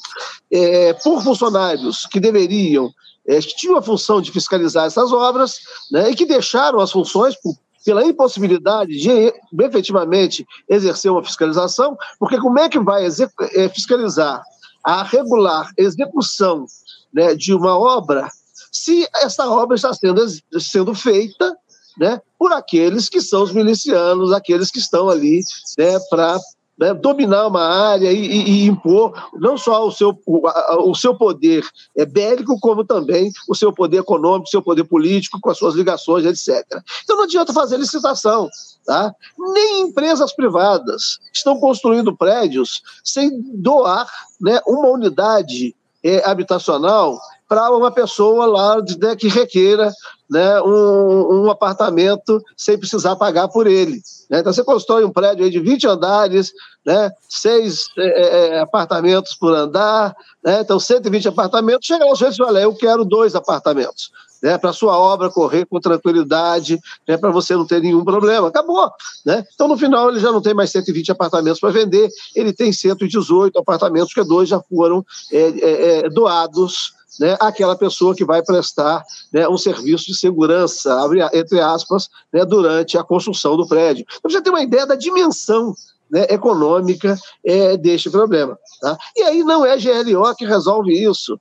é, 0.52 0.92
por 0.92 1.20
funcionários 1.20 2.06
que 2.06 2.20
deveriam, 2.20 2.88
é, 3.26 3.40
que 3.40 3.56
tinham 3.56 3.76
a 3.76 3.82
função 3.82 4.20
de 4.20 4.30
fiscalizar 4.30 4.86
essas 4.86 5.12
obras, 5.12 5.58
né, 5.90 6.10
e 6.10 6.14
que 6.14 6.24
deixaram 6.24 6.78
as 6.78 6.92
funções 6.92 7.34
por 7.42 7.56
pela 7.84 8.04
impossibilidade 8.04 8.98
de 8.98 9.32
efetivamente 9.62 10.44
exercer 10.68 11.08
uma 11.08 11.22
fiscalização, 11.22 11.96
porque 12.18 12.36
como 12.36 12.58
é 12.58 12.68
que 12.68 12.80
vai 12.80 13.06
é, 13.06 13.68
fiscalizar 13.68 14.42
a 14.82 15.04
regular 15.04 15.70
execução 15.78 16.66
né, 17.14 17.36
de 17.36 17.54
uma 17.54 17.78
obra 17.78 18.28
se 18.72 19.08
essa 19.14 19.48
obra 19.48 19.76
está 19.76 19.92
sendo, 19.94 20.20
sendo 20.60 20.94
feita 20.96 21.56
né, 21.96 22.20
por 22.38 22.52
aqueles 22.52 23.08
que 23.08 23.20
são 23.20 23.42
os 23.42 23.52
milicianos, 23.52 24.32
aqueles 24.32 24.70
que 24.70 24.78
estão 24.78 25.08
ali 25.08 25.40
né, 25.78 25.98
para 26.10 26.38
né, 26.78 26.92
dominar 26.92 27.46
uma 27.46 27.62
área 27.62 28.12
e, 28.12 28.26
e, 28.26 28.50
e, 28.50 28.66
impor 28.66 29.12
não 29.34 29.56
só 29.56 29.86
o 29.86 29.90
seu, 29.90 30.18
o, 30.26 30.46
a, 30.46 30.76
o 30.82 30.94
seu 30.94 31.16
poder 31.16 31.64
é, 31.96 32.04
bélico, 32.04 32.58
como 32.60 32.84
também 32.84 33.32
o 33.48 33.54
seu 33.54 33.72
poder 33.72 33.98
econômico, 33.98 34.46
o 34.46 34.50
seu 34.50 34.62
poder 34.62 34.84
político, 34.84 35.40
com 35.40 35.50
as 35.50 35.58
suas 35.58 35.74
ligações, 35.74 36.26
etc. 36.26 36.64
Então 37.02 37.16
não 37.16 37.24
adianta 37.24 37.52
fazer 37.52 37.78
licitação. 37.78 38.48
Tá? 38.84 39.12
Nem 39.36 39.80
empresas 39.82 40.34
privadas 40.34 41.18
estão 41.32 41.58
construindo 41.58 42.16
prédios 42.16 42.82
sem 43.02 43.30
doar 43.54 44.06
né, 44.40 44.60
uma 44.66 44.90
unidade 44.90 45.74
é, 46.04 46.28
habitacional 46.28 47.18
para 47.48 47.70
uma 47.70 47.90
pessoa 47.90 48.46
lá 48.46 48.76
né, 49.00 49.16
que 49.16 49.28
requeira 49.28 49.92
né, 50.28 50.60
um, 50.60 51.44
um, 51.44 51.50
apartamento 51.50 52.42
sem 52.56 52.76
precisar 52.76 53.16
pagar 53.16 53.48
por 53.48 53.66
ele. 53.66 54.00
Né? 54.28 54.40
Então, 54.40 54.52
você 54.52 54.64
constrói 54.64 55.04
um 55.04 55.12
prédio 55.12 55.48
de 55.50 55.60
20 55.60 55.86
andares, 55.86 56.52
né, 56.84 57.10
seis 57.28 57.86
é, 57.96 58.04
é, 58.04 58.48
é, 58.48 58.60
apartamentos 58.60 59.34
por 59.34 59.54
andar, 59.54 60.14
né, 60.44 60.60
então 60.60 60.78
120 60.78 61.28
apartamentos, 61.28 61.86
chega 61.86 62.04
lá 62.04 62.12
o 62.12 62.16
sujeito 62.16 62.34
e 62.34 62.44
fala, 62.44 62.60
eu 62.60 62.74
quero 62.74 63.04
dois 63.04 63.34
apartamentos. 63.34 64.10
Né, 64.42 64.58
para 64.58 64.72
sua 64.72 64.98
obra 64.98 65.30
correr 65.30 65.64
com 65.64 65.80
tranquilidade, 65.80 66.78
né, 67.08 67.16
para 67.16 67.30
você 67.30 67.56
não 67.56 67.66
ter 67.66 67.80
nenhum 67.80 68.04
problema. 68.04 68.48
Acabou. 68.48 68.90
Né? 69.24 69.42
Então, 69.54 69.66
no 69.66 69.78
final, 69.78 70.10
ele 70.10 70.20
já 70.20 70.30
não 70.30 70.42
tem 70.42 70.52
mais 70.52 70.70
120 70.70 71.10
apartamentos 71.10 71.58
para 71.58 71.70
vender, 71.70 72.10
ele 72.34 72.52
tem 72.52 72.70
118 72.70 73.58
apartamentos, 73.58 74.12
que 74.12 74.22
dois 74.22 74.46
já 74.48 74.60
foram 74.60 75.04
é, 75.32 75.38
é, 75.38 75.98
é 76.00 76.10
doados 76.10 76.95
né, 77.20 77.36
aquela 77.40 77.76
pessoa 77.76 78.14
que 78.14 78.24
vai 78.24 78.42
prestar 78.42 79.02
né, 79.32 79.48
um 79.48 79.56
serviço 79.56 80.06
de 80.06 80.16
segurança, 80.16 80.98
entre 81.32 81.60
aspas, 81.60 82.08
né, 82.32 82.44
durante 82.44 82.98
a 82.98 83.04
construção 83.04 83.56
do 83.56 83.66
prédio. 83.66 84.04
Então, 84.18 84.30
você 84.30 84.40
tem 84.40 84.52
uma 84.52 84.62
ideia 84.62 84.86
da 84.86 84.94
dimensão 84.94 85.74
né, 86.10 86.26
econômica 86.30 87.16
é, 87.44 87.76
deste 87.76 88.10
problema. 88.10 88.58
Tá? 88.80 88.96
E 89.16 89.22
aí 89.22 89.42
não 89.42 89.64
é 89.64 89.76
GLO 89.76 90.34
que 90.34 90.44
resolve 90.44 90.92
isso. 90.92 91.38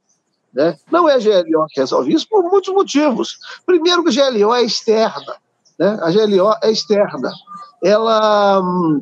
Né? 0.53 0.77
Não 0.91 1.09
é 1.09 1.19
GLO 1.19 1.65
que 1.69 1.79
resolve 1.79 2.13
isso 2.13 2.27
por 2.29 2.43
muitos 2.43 2.73
motivos. 2.73 3.37
Primeiro, 3.65 4.03
que 4.03 4.19
a 4.19 4.29
GLO 4.29 4.53
é 4.53 4.63
externa. 4.63 5.35
Né? 5.77 5.97
A 6.01 6.11
GLO 6.11 6.55
é 6.63 6.71
externa. 6.71 7.31
Ela 7.83 8.61
hum, 8.61 9.01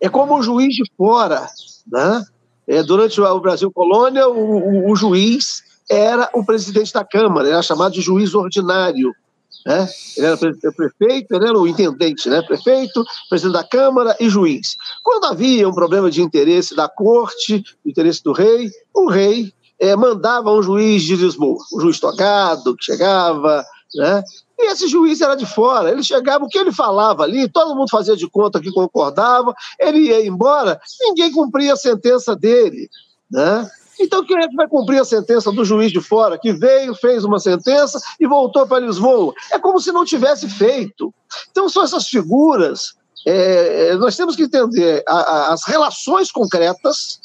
é 0.00 0.08
como 0.08 0.36
um 0.36 0.42
juiz 0.42 0.74
de 0.74 0.90
fora. 0.96 1.46
Né? 1.86 2.24
É, 2.66 2.82
durante 2.82 3.20
o 3.20 3.40
Brasil 3.40 3.70
Colônia, 3.70 4.28
o, 4.28 4.88
o, 4.88 4.90
o 4.90 4.96
juiz 4.96 5.62
era 5.92 6.30
o 6.34 6.44
presidente 6.44 6.92
da 6.92 7.04
Câmara, 7.04 7.48
era 7.48 7.62
chamado 7.62 7.92
de 7.92 8.00
juiz 8.00 8.34
ordinário. 8.34 9.12
Né? 9.64 9.88
Ele 10.16 10.26
era 10.26 10.36
prefeito, 10.36 11.34
ele 11.34 11.46
era 11.46 11.58
o 11.58 11.68
intendente, 11.68 12.28
né? 12.28 12.42
prefeito, 12.42 13.04
presidente 13.28 13.54
da 13.54 13.64
Câmara 13.64 14.16
e 14.18 14.28
juiz. 14.28 14.76
Quando 15.04 15.26
havia 15.26 15.68
um 15.68 15.72
problema 15.72 16.10
de 16.10 16.22
interesse 16.22 16.74
da 16.74 16.88
corte, 16.88 17.62
interesse 17.84 18.22
do 18.24 18.32
rei, 18.32 18.70
o 18.94 19.08
rei 19.08 19.52
é, 19.78 19.94
mandava 19.94 20.50
um 20.50 20.62
juiz 20.62 21.02
de 21.02 21.14
Lisboa, 21.16 21.58
um 21.74 21.80
juiz 21.80 22.00
tocado, 22.00 22.76
que 22.76 22.84
chegava, 22.84 23.64
né? 23.94 24.22
E 24.58 24.70
esse 24.70 24.86
juiz 24.86 25.20
era 25.20 25.34
de 25.34 25.44
fora, 25.44 25.90
ele 25.90 26.04
chegava, 26.04 26.44
o 26.44 26.48
que 26.48 26.56
ele 26.56 26.72
falava 26.72 27.24
ali, 27.24 27.48
todo 27.48 27.74
mundo 27.74 27.90
fazia 27.90 28.16
de 28.16 28.28
conta 28.30 28.60
que 28.60 28.70
concordava, 28.70 29.52
ele 29.78 29.98
ia 30.06 30.24
embora, 30.24 30.80
ninguém 31.00 31.32
cumpria 31.32 31.72
a 31.72 31.76
sentença 31.76 32.36
dele, 32.36 32.88
né? 33.30 33.68
Então, 34.02 34.24
quem 34.24 34.36
é 34.36 34.48
que 34.48 34.56
vai 34.56 34.66
cumprir 34.66 35.00
a 35.00 35.04
sentença 35.04 35.52
do 35.52 35.64
juiz 35.64 35.92
de 35.92 36.00
fora, 36.00 36.36
que 36.36 36.52
veio, 36.52 36.92
fez 36.94 37.24
uma 37.24 37.38
sentença 37.38 38.00
e 38.18 38.26
voltou 38.26 38.66
para 38.66 38.84
Lisboa? 38.84 39.32
É 39.52 39.58
como 39.58 39.80
se 39.80 39.92
não 39.92 40.04
tivesse 40.04 40.48
feito. 40.48 41.14
Então, 41.50 41.68
são 41.68 41.84
essas 41.84 42.08
figuras. 42.08 42.94
É, 43.24 43.90
é 43.90 43.96
nós 43.96 44.16
temos 44.16 44.34
que 44.34 44.42
entender 44.42 45.04
a, 45.08 45.14
a, 45.14 45.52
as 45.52 45.64
relações 45.64 46.32
concretas 46.32 47.20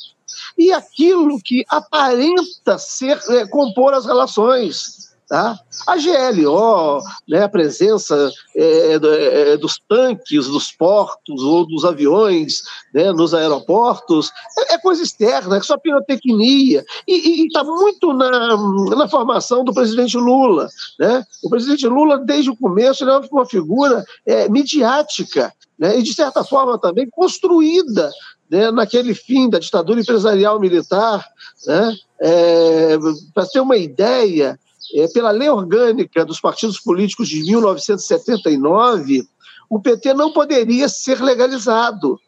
e 0.55 0.71
aquilo 0.71 1.39
que 1.43 1.65
aparenta 1.67 2.77
ser 2.77 3.19
é, 3.29 3.47
compor 3.47 3.95
as 3.95 4.05
relações. 4.05 5.06
Tá? 5.27 5.59
A 5.85 5.97
GLO, 5.97 7.01
né, 7.27 7.43
a 7.43 7.49
presença 7.49 8.31
é, 8.55 8.93
é, 8.93 9.51
é, 9.51 9.57
dos 9.57 9.77
tanques, 9.77 10.47
dos 10.47 10.71
portos 10.71 11.43
ou 11.43 11.67
dos 11.67 11.83
aviões 11.83 12.61
né, 12.93 13.11
nos 13.11 13.33
aeroportos, 13.33 14.31
é, 14.57 14.75
é 14.75 14.77
coisa 14.77 15.03
externa, 15.03 15.57
é 15.57 15.61
só 15.61 15.77
pirotecnia. 15.77 16.85
E 17.05 17.45
está 17.45 17.61
muito 17.61 18.13
na, 18.13 18.55
na 18.95 19.09
formação 19.09 19.65
do 19.65 19.73
presidente 19.73 20.15
Lula. 20.15 20.69
Né? 20.97 21.21
O 21.43 21.49
presidente 21.49 21.85
Lula, 21.85 22.19
desde 22.19 22.49
o 22.49 22.55
começo, 22.55 23.03
ele 23.03 23.11
é 23.11 23.19
uma 23.29 23.45
figura 23.45 24.05
é, 24.25 24.47
midiática 24.47 25.53
né, 25.77 25.99
e, 25.99 26.03
de 26.03 26.13
certa 26.13 26.41
forma, 26.41 26.79
também 26.79 27.09
construída 27.09 28.09
né, 28.49 28.71
naquele 28.71 29.13
fim 29.13 29.49
da 29.49 29.59
ditadura 29.59 29.99
empresarial 29.99 30.57
militar. 30.57 31.27
Né, 31.65 31.95
é, 32.21 32.97
Para 33.33 33.45
ter 33.45 33.59
uma 33.59 33.75
ideia, 33.75 34.57
é, 34.93 35.07
pela 35.07 35.31
lei 35.31 35.49
orgânica 35.49 36.25
dos 36.25 36.39
partidos 36.39 36.79
políticos 36.79 37.27
de 37.27 37.43
1979, 37.43 39.27
o 39.69 39.79
PT 39.79 40.13
não 40.13 40.31
poderia 40.31 40.87
ser 40.87 41.21
legalizado. 41.21 42.19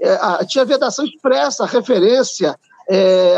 É, 0.00 0.14
a, 0.14 0.44
tinha 0.44 0.64
vedação 0.64 1.04
expressa, 1.04 1.66
referência 1.66 2.58
é, 2.92 3.36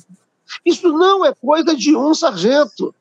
Isso 0.64 0.93
não 0.93 1.24
é 1.24 1.32
coisa 1.34 1.74
de 1.74 1.97
um 1.97 2.14
sargento. 2.14 2.95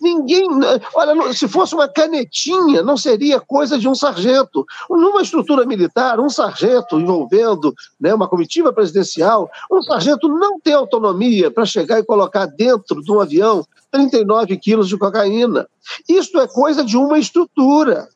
Ninguém. 0.00 0.48
Olha, 0.94 1.32
se 1.32 1.46
fosse 1.46 1.74
uma 1.74 1.88
canetinha, 1.88 2.82
não 2.82 2.96
seria 2.96 3.38
coisa 3.38 3.78
de 3.78 3.86
um 3.88 3.94
sargento. 3.94 4.64
Numa 4.88 5.22
estrutura 5.22 5.66
militar, 5.66 6.18
um 6.18 6.30
sargento 6.30 6.98
envolvendo 6.98 7.74
né, 8.00 8.14
uma 8.14 8.28
comitiva 8.28 8.72
presidencial, 8.72 9.50
um 9.70 9.82
sargento 9.82 10.28
não 10.28 10.58
tem 10.58 10.72
autonomia 10.72 11.50
para 11.50 11.66
chegar 11.66 11.98
e 11.98 12.04
colocar 12.04 12.46
dentro 12.46 13.02
de 13.02 13.12
um 13.12 13.20
avião 13.20 13.64
39 13.90 14.56
quilos 14.56 14.88
de 14.88 14.96
cocaína. 14.96 15.68
Isto 16.08 16.40
é 16.40 16.46
coisa 16.46 16.84
de 16.84 16.96
uma 16.96 17.18
estrutura. 17.18 18.08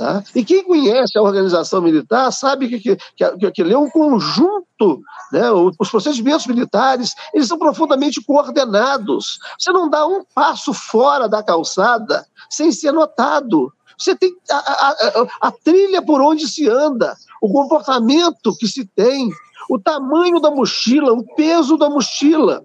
Tá? 0.00 0.24
E 0.34 0.42
quem 0.42 0.64
conhece 0.64 1.18
a 1.18 1.22
organização 1.22 1.82
militar 1.82 2.32
sabe 2.32 2.68
que, 2.70 2.80
que, 2.80 2.96
que, 3.36 3.44
aquilo 3.44 3.70
é 3.70 3.76
um 3.76 3.90
conjunto, 3.90 5.02
né? 5.30 5.50
os 5.52 5.90
procedimentos 5.90 6.46
militares 6.46 7.14
eles 7.34 7.46
são 7.46 7.58
profundamente 7.58 8.18
coordenados. 8.24 9.38
Você 9.58 9.70
não 9.70 9.90
dá 9.90 10.06
um 10.06 10.24
passo 10.34 10.72
fora 10.72 11.28
da 11.28 11.42
calçada 11.42 12.26
sem 12.48 12.72
ser 12.72 12.92
notado. 12.92 13.70
Você 13.98 14.16
tem 14.16 14.34
a, 14.50 14.56
a, 14.56 15.26
a 15.48 15.52
trilha 15.52 16.00
por 16.00 16.22
onde 16.22 16.48
se 16.48 16.66
anda, 16.66 17.14
o 17.42 17.52
comportamento 17.52 18.56
que 18.58 18.66
se 18.66 18.86
tem, 18.86 19.28
o 19.68 19.78
tamanho 19.78 20.40
da 20.40 20.50
mochila, 20.50 21.12
o 21.12 21.22
peso 21.34 21.76
da 21.76 21.90
mochila. 21.90 22.64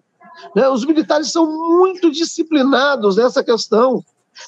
Né? 0.55 0.69
Os 0.69 0.85
militares 0.85 1.33
são 1.33 1.45
muito 1.51 2.09
disciplinados 2.09 3.17
nessa 3.17 3.43
questão. 3.43 4.01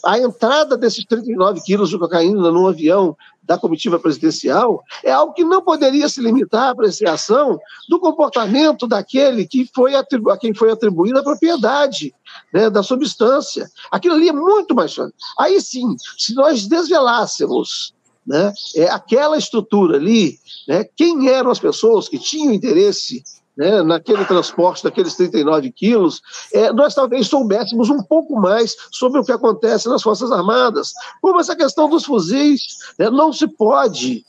A 0.03 0.19
entrada 0.19 0.77
desses 0.77 1.05
39 1.05 1.61
quilos 1.61 1.89
de 1.89 1.97
cocaína 1.97 2.51
num 2.51 2.67
avião 2.67 3.15
da 3.43 3.57
comitiva 3.57 3.97
presidencial 3.97 4.83
é 5.03 5.11
algo 5.11 5.33
que 5.33 5.43
não 5.43 5.61
poderia 5.61 6.09
se 6.09 6.21
limitar 6.21 6.63
à 6.63 6.69
apreciação 6.71 7.57
do 7.89 7.99
comportamento 7.99 8.85
daquele 8.85 9.47
que 9.47 9.69
foi 9.73 9.95
a 9.95 10.05
quem 10.37 10.53
foi 10.53 10.71
atribuída 10.71 11.21
a 11.21 11.23
propriedade 11.23 12.13
né, 12.53 12.69
da 12.69 12.83
substância. 12.83 13.69
Aquilo 13.89 14.15
ali 14.15 14.27
é 14.27 14.33
muito 14.33 14.75
mais. 14.75 14.95
Aí 15.39 15.61
sim, 15.61 15.95
se 16.17 16.35
nós 16.35 16.67
desvelássemos 16.67 17.93
né, 18.25 18.51
é, 18.75 18.89
aquela 18.89 19.37
estrutura 19.37 19.95
ali, 19.95 20.37
né, 20.67 20.83
quem 20.95 21.29
eram 21.29 21.49
as 21.49 21.59
pessoas 21.59 22.09
que 22.09 22.19
tinham 22.19 22.53
interesse 22.53 23.23
né, 23.57 23.81
naquele 23.81 24.23
transporte 24.25 24.83
daqueles 24.83 25.15
39 25.15 25.71
quilos, 25.71 26.21
é, 26.53 26.71
nós 26.71 26.93
talvez 26.93 27.27
soubéssemos 27.27 27.89
um 27.89 28.03
pouco 28.03 28.39
mais 28.39 28.75
sobre 28.91 29.19
o 29.19 29.23
que 29.23 29.31
acontece 29.31 29.89
nas 29.89 30.03
Forças 30.03 30.31
Armadas. 30.31 30.93
Como 31.21 31.39
essa 31.39 31.55
questão 31.55 31.89
dos 31.89 32.05
fuzis, 32.05 32.77
né, 32.99 33.09
não 33.09 33.33
se 33.33 33.47
pode 33.47 34.23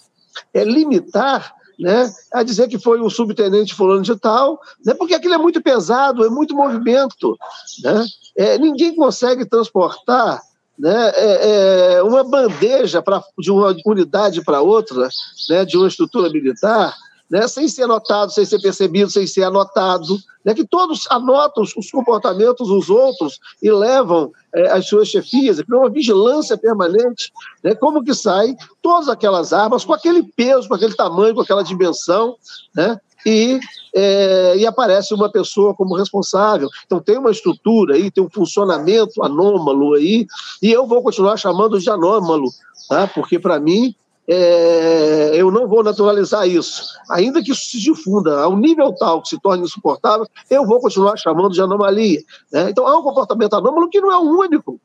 é, 0.54 0.64
limitar 0.64 1.54
né, 1.78 2.12
a 2.32 2.42
dizer 2.42 2.68
que 2.68 2.78
foi 2.78 3.00
o 3.00 3.10
subtenente 3.10 3.74
fulano 3.74 4.02
de 4.02 4.16
tal, 4.16 4.58
né, 4.84 4.94
porque 4.94 5.14
aquilo 5.14 5.34
é 5.34 5.38
muito 5.38 5.62
pesado, 5.62 6.24
é 6.24 6.28
muito 6.30 6.56
movimento. 6.56 7.36
Né? 7.84 8.06
É, 8.36 8.58
ninguém 8.58 8.96
consegue 8.96 9.44
transportar 9.44 10.40
né, 10.78 11.12
é, 11.14 11.94
é, 11.96 12.02
uma 12.02 12.24
bandeja 12.24 13.02
pra, 13.02 13.22
de 13.38 13.50
uma 13.50 13.76
unidade 13.84 14.42
para 14.42 14.60
outra, 14.60 15.08
né, 15.50 15.64
de 15.64 15.76
uma 15.76 15.88
estrutura 15.88 16.30
militar, 16.30 16.94
né, 17.30 17.46
sem 17.46 17.68
ser 17.68 17.86
notado, 17.86 18.32
sem 18.32 18.44
ser 18.44 18.60
percebido, 18.60 19.10
sem 19.10 19.26
ser 19.26 19.44
anotado, 19.44 20.18
né, 20.44 20.54
que 20.54 20.66
todos 20.66 21.06
anotam 21.10 21.62
os 21.62 21.90
comportamentos 21.90 22.68
dos 22.68 22.88
outros 22.88 23.38
e 23.62 23.70
levam 23.70 24.32
é, 24.54 24.70
as 24.70 24.86
suas 24.86 25.08
chefias, 25.08 25.60
que 25.60 25.74
uma 25.74 25.90
vigilância 25.90 26.56
permanente, 26.56 27.30
né, 27.62 27.74
como 27.74 28.02
que 28.02 28.14
saem 28.14 28.56
todas 28.80 29.08
aquelas 29.08 29.52
armas 29.52 29.84
com 29.84 29.92
aquele 29.92 30.22
peso, 30.22 30.68
com 30.68 30.74
aquele 30.74 30.94
tamanho, 30.94 31.34
com 31.34 31.42
aquela 31.42 31.62
dimensão, 31.62 32.36
né, 32.74 32.98
e, 33.26 33.60
é, 33.94 34.56
e 34.56 34.66
aparece 34.66 35.12
uma 35.12 35.30
pessoa 35.30 35.74
como 35.74 35.96
responsável. 35.96 36.68
Então 36.86 37.00
tem 37.00 37.18
uma 37.18 37.30
estrutura 37.30 37.94
aí, 37.94 38.10
tem 38.10 38.24
um 38.24 38.30
funcionamento 38.30 39.22
anômalo 39.22 39.94
aí, 39.94 40.26
e 40.62 40.72
eu 40.72 40.86
vou 40.86 41.02
continuar 41.02 41.36
chamando 41.36 41.80
de 41.80 41.90
anômalo, 41.90 42.48
tá? 42.88 43.06
porque 43.08 43.38
para 43.38 43.58
mim 43.58 43.94
é, 44.30 45.30
eu 45.34 45.50
não 45.50 45.66
vou 45.66 45.82
naturalizar 45.82 46.46
isso. 46.46 46.84
Ainda 47.08 47.42
que 47.42 47.50
isso 47.50 47.70
se 47.70 47.78
difunda 47.78 48.40
a 48.40 48.48
um 48.48 48.58
nível 48.58 48.92
tal 48.92 49.22
que 49.22 49.30
se 49.30 49.40
torne 49.40 49.64
insuportável, 49.64 50.26
eu 50.50 50.66
vou 50.66 50.80
continuar 50.80 51.16
chamando 51.16 51.54
de 51.54 51.62
anomalia. 51.62 52.22
Né? 52.52 52.68
Então, 52.68 52.86
há 52.86 52.98
um 52.98 53.02
comportamento 53.02 53.54
anômalo 53.54 53.88
que 53.88 54.00
não 54.00 54.12
é 54.12 54.18
o 54.18 54.38
único. 54.38 54.78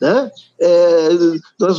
Né? 0.00 0.30
É, 0.58 1.08
nós, 1.60 1.78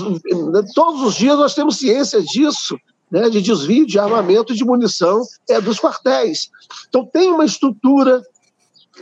todos 0.75 1.01
os 1.01 1.15
dias 1.15 1.35
nós 1.37 1.55
temos 1.55 1.77
ciência 1.77 2.21
disso. 2.21 2.77
Né, 3.09 3.29
de 3.29 3.41
desvio 3.41 3.87
de 3.87 3.97
armamento 3.97 4.51
e 4.51 4.55
de 4.57 4.65
munição 4.65 5.21
é, 5.49 5.61
dos 5.61 5.79
quartéis. 5.79 6.49
Então, 6.89 7.05
tem 7.05 7.31
uma 7.31 7.45
estrutura 7.45 8.21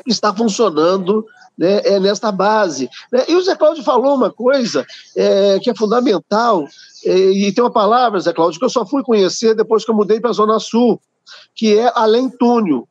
que 0.04 0.12
está 0.12 0.32
funcionando 0.32 1.26
né, 1.58 1.82
é 1.84 2.00
nesta 2.00 2.32
base. 2.32 2.90
Né? 3.12 3.26
E 3.28 3.36
o 3.36 3.42
Zé 3.42 3.56
Cláudio 3.56 3.84
falou 3.84 4.16
uma 4.16 4.32
coisa 4.32 4.86
é, 5.16 5.60
que 5.60 5.70
é 5.70 5.76
fundamental, 5.76 6.68
é, 7.06 7.16
e 7.16 7.52
tem 7.52 7.64
uma 7.64 7.72
palavra, 7.72 8.20
Zé 8.20 8.34
Cláudio, 8.34 8.60
que 8.60 8.66
eu 8.66 8.70
só 8.70 8.86
fui 8.86 9.04
conhecer 9.04 9.54
depois 9.54 9.86
que 9.86 9.92
eu 9.92 9.96
mudei 9.96 10.20
para 10.20 10.32
a 10.32 10.34
Zona 10.34 10.60
Sul, 10.60 11.00
que 11.54 11.78
é 11.78 11.92
além 11.94 12.30
túnel. 12.30 12.88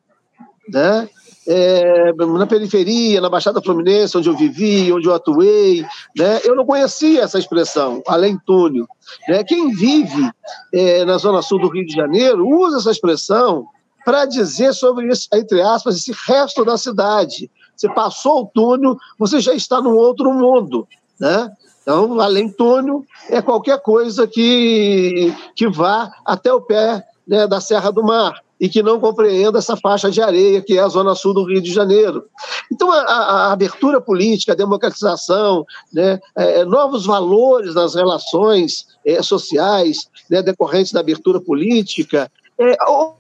Né? 0.69 1.09
É, 1.47 2.13
na 2.13 2.47
periferia, 2.47 3.21
na 3.21 3.29
Baixada 3.29 3.61
Fluminense, 3.61 4.17
onde 4.17 4.29
eu 4.29 4.37
vivi, 4.37 4.91
onde 4.93 5.07
eu 5.07 5.15
atuei, 5.15 5.85
né? 6.17 6.41
eu 6.45 6.55
não 6.55 6.65
conhecia 6.65 7.23
essa 7.23 7.39
expressão, 7.39 8.03
além 8.07 8.39
túnel. 8.47 8.87
Né? 9.29 9.43
Quem 9.45 9.71
vive 9.73 10.31
é, 10.73 11.05
na 11.05 11.19
Zona 11.19 11.43
Sul 11.43 11.61
do 11.61 11.69
Rio 11.69 11.85
de 11.85 11.93
Janeiro 11.93 12.49
usa 12.49 12.79
essa 12.79 12.91
expressão 12.91 13.67
para 14.05 14.27
dizer 14.27 14.73
sobre, 14.75 15.09
esse, 15.09 15.27
entre 15.35 15.61
aspas, 15.61 15.97
esse 15.97 16.13
resto 16.27 16.65
da 16.65 16.79
cidade. 16.79 17.51
Você 17.75 17.89
passou 17.93 18.43
o 18.43 18.47
túnel, 18.47 18.97
você 19.19 19.41
já 19.41 19.53
está 19.55 19.81
num 19.81 19.97
outro 19.97 20.33
mundo, 20.33 20.87
né? 21.19 21.51
Então, 21.85 22.19
além 22.19 22.49
túnel, 22.49 23.05
é 23.29 23.43
qualquer 23.43 23.79
coisa 23.79 24.27
que, 24.27 25.35
que 25.55 25.69
vá 25.69 26.11
até 26.25 26.51
o 26.51 26.63
pé 26.63 27.05
né, 27.29 27.47
da 27.47 27.61
Serra 27.61 27.93
do 27.93 28.03
Mar 28.03 28.43
e 28.59 28.71
que 28.71 28.83
não 28.83 28.99
compreenda 28.99 29.59
essa 29.59 29.77
faixa 29.77 30.11
de 30.11 30.23
areia 30.23 30.63
que 30.63 30.79
é 30.79 30.81
a 30.81 30.89
zona 30.89 31.15
sul 31.15 31.35
do 31.35 31.45
Rio 31.45 31.61
de 31.61 31.71
Janeiro. 31.71 32.25
Então, 32.73 32.91
a, 32.91 32.97
a 32.97 33.53
abertura 33.53 34.01
política, 34.01 34.53
a 34.53 34.57
democratização, 34.57 35.67
né, 35.93 36.19
é, 36.35 36.65
novos 36.65 37.05
valores 37.05 37.75
nas 37.75 37.95
relações 37.95 38.87
é, 39.05 39.23
sociais 39.23 40.09
né, 40.31 40.41
decorrentes 40.41 40.93
da 40.93 41.01
abertura 41.01 41.39
política, 41.39 42.33
é, 42.59 42.77
o 42.89 43.13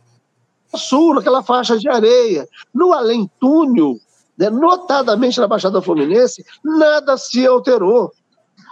sul, 0.74 1.14
naquela 1.14 1.42
faixa 1.42 1.78
de 1.78 1.86
areia, 1.86 2.48
no 2.72 2.94
além-túnel, 2.94 3.98
né, 4.38 4.48
notadamente 4.48 5.38
na 5.38 5.46
Baixada 5.46 5.82
Fluminense, 5.82 6.42
nada 6.64 7.18
se 7.18 7.46
alterou. 7.46 8.10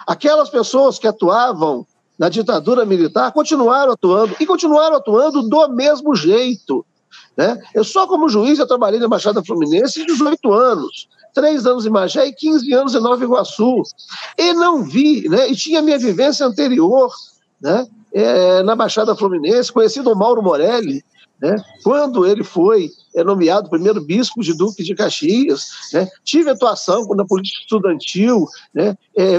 Aquelas 0.07 0.50
pessoas 0.50 0.98
que 0.98 1.07
atuavam 1.07 1.86
na 2.18 2.28
ditadura 2.28 2.84
militar 2.84 3.32
continuaram 3.32 3.92
atuando 3.92 4.36
e 4.38 4.46
continuaram 4.46 4.96
atuando 4.96 5.42
do 5.42 5.68
mesmo 5.68 6.14
jeito. 6.14 6.84
Né? 7.36 7.59
Eu 7.74 7.84
só 7.84 8.07
como 8.07 8.28
juiz 8.28 8.59
eu 8.59 8.66
trabalhei 8.66 9.00
na 9.00 9.09
Baixada 9.09 9.42
Fluminense 9.42 10.05
18 10.05 10.53
anos, 10.53 11.09
três 11.34 11.66
anos 11.66 11.86
em 11.86 11.90
Magé 11.90 12.26
e 12.26 12.32
15 12.32 12.72
anos 12.74 12.94
em 12.94 13.00
Nova 13.00 13.24
Iguaçu. 13.24 13.82
E 14.38 14.53
não 14.53 14.84
vi, 14.84 15.28
né? 15.28 15.50
e 15.50 15.57
tinha 15.57 15.82
minha 15.82 15.98
vivência 15.98 16.46
anterior, 16.46 17.11
né? 17.61 17.86
é, 18.12 18.62
na 18.62 18.76
Baixada 18.76 19.16
Fluminense, 19.16 19.72
conhecido 19.72 20.12
o 20.12 20.16
Mauro 20.16 20.42
Morelli, 20.42 21.03
né? 21.40 21.57
Quando 21.82 22.26
ele 22.26 22.44
foi 22.44 22.90
é, 23.14 23.22
nomeado 23.24 23.70
primeiro 23.70 24.00
bispo 24.00 24.42
de 24.42 24.54
Duque 24.54 24.82
de 24.82 24.94
Caxias, 24.94 25.68
né? 25.92 26.08
tive 26.24 26.50
atuação 26.50 27.06
na 27.14 27.24
política 27.24 27.60
estudantil, 27.60 28.46
né? 28.74 28.96
É, 29.16 29.38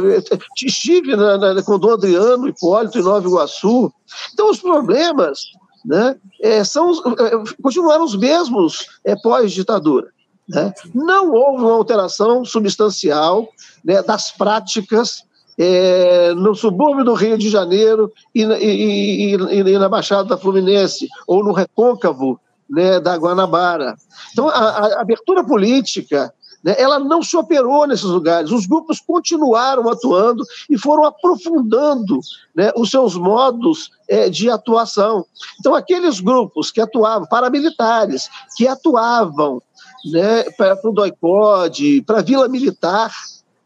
estive 0.63 1.15
na, 1.15 1.37
na, 1.37 1.63
com 1.63 1.73
o 1.73 1.77
Dom 1.77 1.93
Adriano 1.93 2.47
Hipólito 2.47 2.99
em 2.99 3.03
Nova 3.03 3.27
Iguaçu. 3.27 3.91
Então, 4.33 4.49
os 4.49 4.59
problemas 4.59 5.39
né, 5.85 6.15
é, 6.41 6.63
são, 6.63 6.91
é, 6.91 7.61
continuaram 7.61 8.05
os 8.05 8.15
mesmos 8.15 8.87
é, 9.03 9.15
pós-ditadura. 9.15 10.07
Né? 10.47 10.73
Não 10.93 11.31
houve 11.31 11.63
uma 11.63 11.73
alteração 11.73 12.43
substancial 12.45 13.47
né, 13.83 14.01
das 14.01 14.31
práticas 14.31 15.23
é, 15.57 16.33
no 16.33 16.55
subúrbio 16.55 17.05
do 17.05 17.13
Rio 17.13 17.37
de 17.37 17.49
Janeiro 17.49 18.11
e, 18.33 18.43
e, 18.43 19.35
e, 19.35 19.35
e, 19.35 19.77
na 19.77 19.87
Baixada 19.87 20.37
Fluminense, 20.37 21.07
ou 21.27 21.43
no 21.43 21.53
recôncavo 21.53 22.39
né, 22.73 22.99
da 22.99 23.15
Guanabara. 23.15 23.95
Então, 24.31 24.49
a, 24.49 24.57
a 24.57 25.01
abertura 25.01 25.43
política 25.43 26.33
né, 26.63 26.75
ela 26.77 26.97
não 26.97 27.21
se 27.21 27.35
operou 27.35 27.85
nesses 27.85 28.05
lugares. 28.05 28.49
Os 28.49 28.65
grupos 28.65 28.99
continuaram 28.99 29.89
atuando 29.89 30.43
e 30.69 30.77
foram 30.77 31.03
aprofundando 31.03 32.19
né, 32.55 32.71
os 32.75 32.89
seus 32.89 33.15
modos 33.15 33.91
é, 34.09 34.29
de 34.29 34.49
atuação. 34.49 35.25
Então, 35.59 35.75
aqueles 35.75 36.19
grupos 36.19 36.71
que 36.71 36.79
atuavam, 36.79 37.27
paramilitares, 37.27 38.29
que 38.55 38.67
atuavam 38.67 39.61
né, 40.11 40.43
para 40.57 40.79
o 40.83 40.93
DOICOD, 40.93 42.01
para 42.03 42.19
a 42.19 42.23
Vila 42.23 42.47
Militar, 42.47 43.11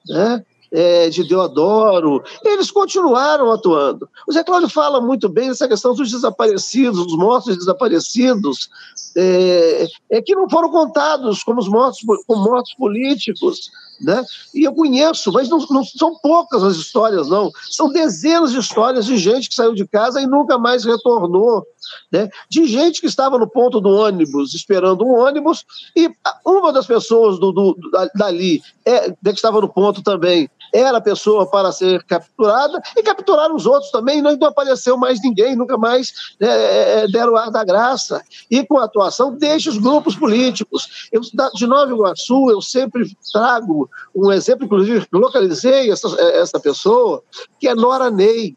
né, 0.07 0.43
é, 0.71 1.09
de 1.09 1.23
Deodoro, 1.23 2.23
eles 2.43 2.71
continuaram 2.71 3.51
atuando. 3.51 4.09
O 4.27 4.31
Zé 4.31 4.43
Cláudio 4.43 4.69
fala 4.69 4.99
muito 5.01 5.29
bem 5.29 5.49
dessa 5.49 5.67
questão 5.67 5.93
dos 5.93 6.11
desaparecidos, 6.11 7.05
dos 7.05 7.17
mortos 7.17 7.57
desaparecidos, 7.57 8.69
é, 9.15 9.87
é 10.11 10.21
que 10.21 10.35
não 10.35 10.49
foram 10.49 10.69
contados 10.69 11.43
como 11.43 11.59
os 11.59 11.67
mortos, 11.67 12.01
como 12.25 12.43
mortos 12.43 12.73
políticos, 12.75 13.71
né? 13.99 14.23
E 14.53 14.63
eu 14.63 14.73
conheço, 14.73 15.31
mas 15.31 15.49
não, 15.49 15.57
não, 15.69 15.83
são 15.83 16.15
poucas 16.19 16.63
as 16.63 16.75
histórias, 16.75 17.27
não. 17.27 17.51
São 17.69 17.89
dezenas 17.89 18.51
de 18.51 18.59
histórias 18.59 19.05
de 19.05 19.17
gente 19.17 19.49
que 19.49 19.55
saiu 19.55 19.73
de 19.73 19.87
casa 19.87 20.21
e 20.21 20.27
nunca 20.27 20.57
mais 20.57 20.85
retornou. 20.85 21.65
Né? 22.11 22.29
De 22.49 22.67
gente 22.67 23.01
que 23.01 23.07
estava 23.07 23.39
no 23.39 23.49
ponto 23.49 23.79
do 23.79 23.89
ônibus, 23.89 24.53
esperando 24.53 25.05
um 25.05 25.17
ônibus, 25.17 25.65
e 25.95 26.09
uma 26.45 26.71
das 26.71 26.85
pessoas 26.85 27.39
do, 27.39 27.51
do, 27.51 27.77
dali, 28.13 28.61
é, 28.85 29.09
que 29.11 29.29
estava 29.29 29.61
no 29.61 29.69
ponto 29.69 30.03
também, 30.03 30.49
era 30.73 30.97
a 30.97 31.01
pessoa 31.01 31.49
para 31.49 31.71
ser 31.71 32.03
capturada, 32.03 32.81
e 32.95 33.03
capturaram 33.03 33.55
os 33.55 33.65
outros 33.65 33.91
também, 33.91 34.21
não, 34.21 34.31
apareceu 34.43 34.97
mais 34.97 35.21
ninguém, 35.21 35.55
nunca 35.55 35.77
mais 35.77 36.11
né, 36.39 36.47
é, 36.47 36.99
é, 36.99 37.07
deram 37.07 37.35
ar 37.35 37.51
da 37.51 37.63
graça. 37.63 38.21
E 38.49 38.65
com 38.65 38.77
a 38.77 38.85
atuação 38.85 39.33
destes 39.33 39.77
grupos 39.77 40.15
políticos. 40.15 41.09
Eu, 41.11 41.21
de 41.53 41.67
Nova 41.67 41.91
Iguaçu, 41.91 42.49
eu 42.49 42.61
sempre 42.61 43.15
trago 43.31 43.89
um 44.15 44.31
exemplo, 44.31 44.65
inclusive 44.65 45.07
localizei 45.11 45.91
essa, 45.91 46.07
essa 46.21 46.59
pessoa, 46.59 47.23
que 47.59 47.67
é 47.67 47.75
Nora 47.75 48.09
Ney, 48.09 48.55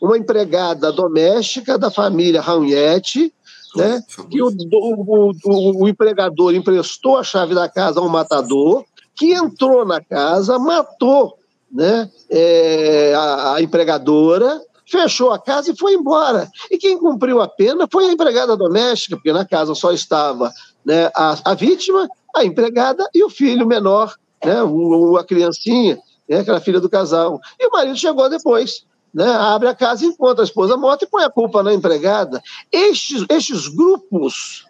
uma 0.00 0.18
empregada 0.18 0.90
doméstica 0.90 1.78
da 1.78 1.90
família 1.90 2.40
Raunhete, 2.40 3.32
né, 3.76 4.02
que 4.28 4.42
o, 4.42 4.48
o, 4.48 5.32
o, 5.44 5.84
o, 5.84 5.88
empregador 5.88 6.54
emprestou 6.54 7.16
a 7.16 7.22
chave 7.22 7.54
da 7.54 7.68
casa 7.68 8.00
a 8.00 8.02
um 8.02 8.08
matador, 8.08 8.84
que 9.14 9.32
entrou 9.32 9.84
na 9.84 10.00
casa, 10.00 10.58
matou 10.58 11.38
né, 11.72 12.10
é, 12.30 13.14
a, 13.14 13.54
a 13.54 13.62
empregadora, 13.62 14.60
fechou 14.86 15.30
a 15.32 15.38
casa 15.38 15.70
e 15.70 15.76
foi 15.76 15.94
embora. 15.94 16.50
E 16.70 16.76
quem 16.76 16.98
cumpriu 16.98 17.40
a 17.40 17.48
pena 17.48 17.88
foi 17.90 18.06
a 18.06 18.12
empregada 18.12 18.56
doméstica, 18.56 19.16
porque 19.16 19.32
na 19.32 19.44
casa 19.44 19.74
só 19.74 19.90
estava 19.92 20.52
né, 20.84 21.10
a, 21.14 21.52
a 21.52 21.54
vítima, 21.54 22.08
a 22.34 22.44
empregada 22.44 23.08
e 23.14 23.24
o 23.24 23.30
filho 23.30 23.66
menor, 23.66 24.14
né, 24.44 24.62
o, 24.62 25.16
a 25.16 25.24
criancinha, 25.24 25.98
né, 26.28 26.40
aquela 26.40 26.60
filha 26.60 26.80
do 26.80 26.90
casal. 26.90 27.40
E 27.58 27.66
o 27.66 27.70
marido 27.70 27.96
chegou 27.96 28.28
depois. 28.28 28.84
Né, 29.14 29.30
abre 29.30 29.68
a 29.68 29.74
casa, 29.74 30.06
encontra 30.06 30.42
a 30.42 30.46
esposa 30.46 30.74
morta 30.74 31.04
e 31.04 31.08
põe 31.08 31.22
a 31.22 31.30
culpa 31.30 31.62
na 31.62 31.74
empregada. 31.74 32.42
Estes, 32.72 33.26
estes 33.28 33.68
grupos 33.68 34.64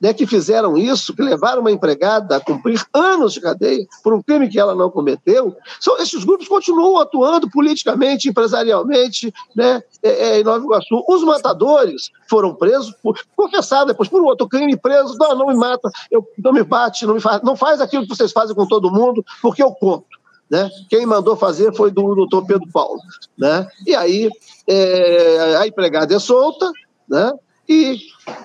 né, 0.00 0.12
que 0.12 0.26
fizeram 0.26 0.76
isso, 0.76 1.14
que 1.14 1.22
levaram 1.22 1.60
uma 1.60 1.70
empregada 1.70 2.36
a 2.36 2.40
cumprir 2.40 2.84
anos 2.92 3.32
de 3.32 3.40
cadeia 3.40 3.86
por 4.02 4.12
um 4.12 4.22
crime 4.22 4.48
que 4.48 4.58
ela 4.58 4.74
não 4.74 4.90
cometeu, 4.90 5.56
são, 5.80 5.98
esses 5.98 6.24
grupos 6.24 6.48
continuam 6.48 6.98
atuando 6.98 7.50
politicamente, 7.50 8.28
empresarialmente 8.28 9.32
né, 9.54 9.82
é, 10.02 10.10
é, 10.10 10.40
em 10.40 10.44
Nova 10.44 10.64
Iguaçu. 10.64 11.04
Os 11.08 11.22
matadores 11.24 12.10
foram 12.28 12.54
presos, 12.54 12.94
por, 13.02 13.18
confessados 13.34 13.88
depois 13.88 14.08
por 14.08 14.22
outro 14.22 14.48
crime, 14.48 14.76
presos, 14.76 15.16
não, 15.18 15.34
não 15.34 15.46
me 15.46 15.54
mata, 15.54 15.88
eu, 16.10 16.26
não 16.38 16.52
me 16.52 16.62
bate, 16.62 17.06
não, 17.06 17.14
me 17.14 17.20
faz, 17.20 17.42
não 17.42 17.56
faz 17.56 17.80
aquilo 17.80 18.02
que 18.02 18.14
vocês 18.14 18.32
fazem 18.32 18.54
com 18.54 18.66
todo 18.66 18.90
mundo, 18.90 19.24
porque 19.40 19.62
eu 19.62 19.72
conto. 19.72 20.06
Né? 20.48 20.70
Quem 20.88 21.04
mandou 21.04 21.36
fazer 21.36 21.74
foi 21.74 21.90
do 21.90 22.14
doutor 22.14 22.46
Pedro 22.46 22.68
Paulo. 22.72 23.00
Né? 23.36 23.66
E 23.84 23.96
aí 23.96 24.30
é, 24.66 25.56
a 25.56 25.66
empregada 25.66 26.14
é 26.14 26.18
solta, 26.18 26.70
né? 27.08 27.32
E 27.68 27.98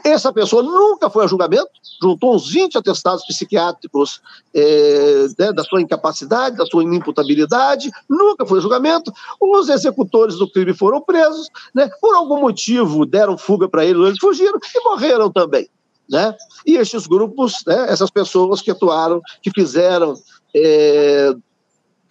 essa 0.04 0.32
pessoa 0.32 0.64
nunca 0.64 1.10
foi 1.10 1.26
a 1.26 1.28
julgamento, 1.28 1.70
juntou 2.02 2.36
uns 2.36 2.50
20 2.50 2.78
atestados 2.78 3.26
psiquiátricos 3.26 4.22
é, 4.54 5.28
né, 5.38 5.54
da 5.54 5.64
sua 5.64 5.82
incapacidade, 5.82 6.58
da 6.58 6.66
sua 6.66 6.84
inimputabilidade, 6.84 7.92
nunca 8.10 8.46
foi 8.46 8.60
a 8.60 8.62
julgamento. 8.62 9.12
Os 9.40 9.70
executores 9.70 10.36
do 10.36 10.50
crime 10.50 10.74
foram 10.74 11.02
presos, 11.02 11.48
né, 11.74 11.90
por 12.00 12.16
algum 12.16 12.40
motivo 12.40 13.06
deram 13.06 13.38
fuga 13.38 13.70
para 13.70 13.86
eles, 13.86 14.02
eles 14.06 14.20
fugiram 14.20 14.60
e 14.76 14.84
morreram 14.84 15.32
também. 15.32 15.70
Né? 16.10 16.36
E 16.66 16.76
estes 16.76 17.08
grupos, 17.08 17.64
né, 17.66 17.86
essas 17.90 18.10
pessoas 18.10 18.62
que 18.62 18.72
atuaram, 18.72 19.22
que 19.42 19.52
fizeram 19.52 20.16
é, 20.54 21.34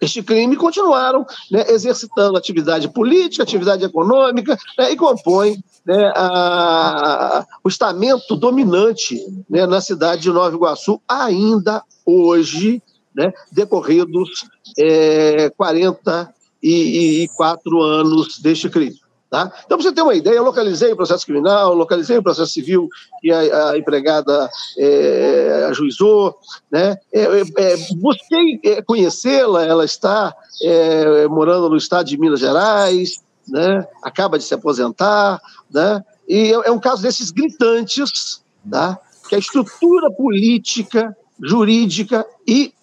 este 0.01 0.21
crime 0.23 0.55
continuaram 0.55 1.23
né, 1.51 1.63
exercitando 1.69 2.35
atividade 2.35 2.89
política, 2.89 3.43
atividade 3.43 3.85
econômica 3.85 4.57
né, 4.77 4.91
e 4.91 4.97
compõem 4.97 5.63
né, 5.85 6.11
a, 6.15 7.45
o 7.63 7.69
estamento 7.69 8.35
dominante 8.35 9.23
né, 9.47 9.67
na 9.67 9.79
cidade 9.79 10.23
de 10.23 10.31
Nova 10.31 10.55
Iguaçu, 10.55 10.99
ainda 11.07 11.83
hoje, 12.03 12.81
né, 13.15 13.31
decorridos 13.51 14.47
é, 14.77 15.49
44 15.51 17.81
anos 17.81 18.39
deste 18.39 18.69
crime. 18.69 19.00
Tá? 19.31 19.49
Então, 19.65 19.77
para 19.77 19.87
você 19.87 19.93
ter 19.93 20.01
uma 20.01 20.13
ideia, 20.13 20.35
eu 20.35 20.43
localizei 20.43 20.91
o 20.91 20.95
processo 20.97 21.25
criminal, 21.25 21.73
localizei 21.73 22.17
o 22.17 22.21
processo 22.21 22.51
civil 22.51 22.89
que 23.21 23.31
a, 23.31 23.69
a 23.69 23.77
empregada 23.77 24.49
é, 24.77 25.67
ajuizou, 25.69 26.37
né? 26.69 26.97
É, 27.13 27.21
é, 27.21 27.41
é 27.55 27.77
busquei 27.95 28.59
é, 28.61 28.81
conhecê-la, 28.81 29.63
ela 29.63 29.85
está 29.85 30.35
é, 30.61 31.29
morando 31.29 31.69
no 31.69 31.77
estado 31.77 32.07
de 32.07 32.17
Minas 32.17 32.41
Gerais, 32.41 33.23
né? 33.47 33.87
acaba 34.03 34.37
de 34.37 34.43
se 34.43 34.53
aposentar, 34.53 35.41
né? 35.73 36.03
e 36.27 36.51
é, 36.51 36.69
um 36.69 36.79
caso 36.79 37.01
desses 37.01 37.31
gritantes, 37.31 38.43
tá? 38.69 38.99
que 39.29 39.35
a 39.35 39.39
estrutura 39.39 40.11
política, 40.11 41.15
jurídica 41.41 42.25
e 42.45 42.73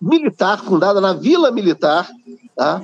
militar, 0.00 0.62
fundada 0.62 1.00
na 1.00 1.14
Vila 1.14 1.50
Militar, 1.50 2.08
tá? 2.54 2.80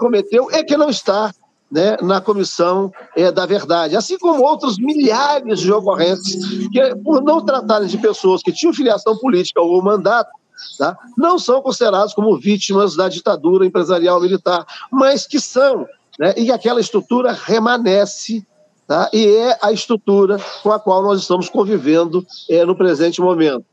cometeu, 0.00 0.50
é 0.50 0.64
que 0.64 0.76
não 0.76 0.90
está 0.90 1.32
né, 1.70 1.96
na 2.02 2.20
Comissão 2.20 2.92
é, 3.16 3.30
da 3.30 3.46
Verdade, 3.46 3.96
assim 3.96 4.18
como 4.18 4.42
outros 4.42 4.78
milhares 4.78 5.60
de 5.60 5.72
ocorrências 5.72 6.44
que, 6.72 6.96
por 6.96 7.22
não 7.22 7.44
tratarem 7.44 7.86
de 7.86 7.98
pessoas 7.98 8.42
que 8.42 8.52
tinham 8.52 8.74
filiação 8.74 9.16
política 9.16 9.60
ou 9.60 9.82
mandato, 9.82 10.30
tá, 10.76 10.98
não 11.16 11.38
são 11.38 11.62
considerados 11.62 12.12
como 12.12 12.36
vítimas 12.38 12.96
da 12.96 13.08
ditadura 13.08 13.64
empresarial 13.64 14.20
militar, 14.20 14.66
mas 14.90 15.26
que 15.26 15.40
são, 15.40 15.86
né, 16.18 16.34
e 16.36 16.50
aquela 16.50 16.80
estrutura 16.80 17.32
remanesce 17.32 18.46
Tá? 18.86 19.08
e 19.12 19.24
é 19.24 19.56
a 19.62 19.70
estrutura 19.70 20.36
com 20.64 20.72
a 20.72 20.80
qual 20.80 21.00
nós 21.00 21.20
estamos 21.20 21.48
convivendo 21.48 22.26
é, 22.48 22.64
no 22.64 22.76
presente 22.76 23.20
momento. 23.20 23.64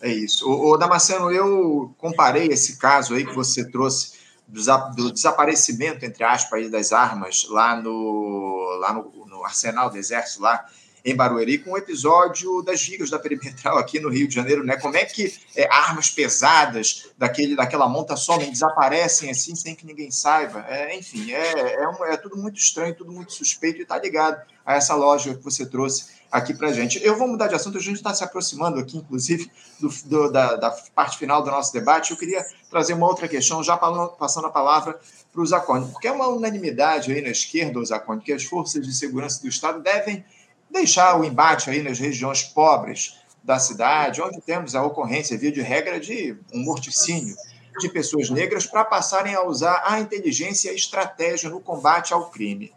É 0.00 0.10
isso. 0.10 0.48
O, 0.48 0.78
Damasceno, 0.78 1.30
eu 1.30 1.94
comparei 1.98 2.46
esse 2.46 2.78
caso 2.78 3.12
aí 3.12 3.26
que 3.26 3.34
você 3.34 3.70
trouxe 3.70 4.12
do 4.46 5.12
desaparecimento, 5.12 6.04
entre 6.04 6.22
aspas, 6.22 6.70
das 6.70 6.92
armas 6.92 7.46
lá 7.48 7.80
no, 7.80 8.78
lá 8.80 8.92
no, 8.92 9.26
no 9.26 9.44
arsenal 9.44 9.90
do 9.90 9.96
Exército, 9.96 10.42
lá 10.42 10.64
em 11.06 11.14
Barueri, 11.14 11.58
com 11.58 11.70
o 11.70 11.74
um 11.74 11.76
episódio 11.76 12.62
das 12.62 12.80
gigas 12.80 13.10
da 13.10 13.18
perimetral 13.18 13.78
aqui 13.78 14.00
no 14.00 14.08
Rio 14.08 14.26
de 14.26 14.34
Janeiro, 14.34 14.64
né? 14.64 14.76
Como 14.76 14.96
é 14.96 15.04
que 15.04 15.32
é, 15.54 15.72
armas 15.72 16.10
pesadas 16.10 17.08
daquele, 17.16 17.54
daquela 17.54 17.88
monta 17.88 18.16
somem, 18.16 18.50
desaparecem 18.50 19.30
assim 19.30 19.54
sem 19.54 19.76
que 19.76 19.86
ninguém 19.86 20.10
saiba? 20.10 20.66
É, 20.68 20.96
enfim, 20.96 21.30
é, 21.32 21.74
é, 21.74 21.88
um, 21.88 22.04
é 22.04 22.16
tudo 22.16 22.36
muito 22.36 22.58
estranho, 22.58 22.92
tudo 22.92 23.12
muito 23.12 23.32
suspeito 23.32 23.78
e 23.78 23.82
está 23.82 23.96
ligado 23.98 24.44
a 24.64 24.74
essa 24.74 24.96
lógica 24.96 25.36
que 25.36 25.44
você 25.44 25.64
trouxe 25.64 26.15
aqui 26.30 26.54
para 26.54 26.72
gente. 26.72 27.02
Eu 27.04 27.16
vou 27.16 27.28
mudar 27.28 27.48
de 27.48 27.54
assunto, 27.54 27.78
a 27.78 27.80
gente 27.80 27.96
está 27.96 28.12
se 28.14 28.24
aproximando 28.24 28.78
aqui, 28.78 28.98
inclusive, 28.98 29.50
do, 29.80 29.88
do, 30.04 30.30
da, 30.30 30.56
da, 30.56 30.70
parte 30.94 31.18
final 31.18 31.42
do 31.42 31.50
nosso 31.50 31.72
debate. 31.72 32.10
Eu 32.10 32.16
queria 32.16 32.44
trazer 32.70 32.94
uma 32.94 33.06
outra 33.06 33.28
questão, 33.28 33.62
já 33.62 33.76
passando 33.76 34.46
a 34.46 34.50
palavra 34.50 34.98
para 35.32 35.42
o 35.42 35.46
Zacone, 35.46 35.90
porque 35.92 36.08
é 36.08 36.12
uma 36.12 36.28
unanimidade 36.28 37.12
aí 37.12 37.20
na 37.20 37.28
esquerda, 37.28 37.84
Zacone, 37.84 38.22
que 38.22 38.32
as 38.32 38.44
forças 38.44 38.86
de 38.86 38.94
segurança 38.94 39.40
do 39.40 39.48
Estado 39.48 39.80
devem 39.80 40.24
deixar 40.70 41.18
o 41.18 41.24
embate 41.24 41.70
aí 41.70 41.82
nas 41.82 41.98
regiões 41.98 42.42
pobres 42.42 43.16
da 43.42 43.58
cidade, 43.58 44.20
onde 44.20 44.40
temos 44.40 44.74
a 44.74 44.82
ocorrência, 44.82 45.38
via 45.38 45.52
de 45.52 45.62
regra, 45.62 46.00
de 46.00 46.36
um 46.52 46.64
morticínio 46.64 47.36
de 47.78 47.88
pessoas 47.88 48.30
negras 48.30 48.66
para 48.66 48.84
passarem 48.84 49.34
a 49.34 49.44
usar 49.44 49.82
a 49.84 50.00
inteligência 50.00 50.68
e 50.68 50.72
a 50.72 50.74
estratégia 50.74 51.50
no 51.50 51.60
combate 51.60 52.12
ao 52.12 52.30
crime. 52.30 52.72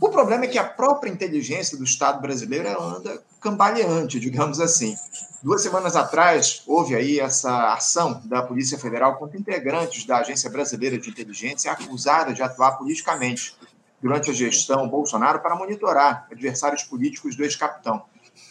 O 0.00 0.08
problema 0.08 0.46
é 0.46 0.48
que 0.48 0.58
a 0.58 0.64
própria 0.64 1.10
inteligência 1.10 1.76
do 1.76 1.84
Estado 1.84 2.22
brasileiro 2.22 2.68
anda 2.82 3.22
cambaleante, 3.38 4.18
digamos 4.18 4.58
assim. 4.58 4.96
Duas 5.42 5.60
semanas 5.60 5.94
atrás, 5.94 6.62
houve 6.66 6.94
aí 6.94 7.20
essa 7.20 7.74
ação 7.74 8.22
da 8.24 8.42
Polícia 8.42 8.78
Federal 8.78 9.16
contra 9.16 9.38
integrantes 9.38 10.06
da 10.06 10.16
Agência 10.16 10.48
Brasileira 10.48 10.96
de 10.96 11.10
Inteligência 11.10 11.70
acusada 11.70 12.32
de 12.32 12.42
atuar 12.42 12.78
politicamente 12.78 13.54
durante 14.00 14.30
a 14.30 14.32
gestão 14.34 14.88
Bolsonaro 14.88 15.40
para 15.40 15.54
monitorar 15.54 16.26
adversários 16.32 16.82
políticos 16.82 17.36
do 17.36 17.44
ex-capitão. 17.44 18.02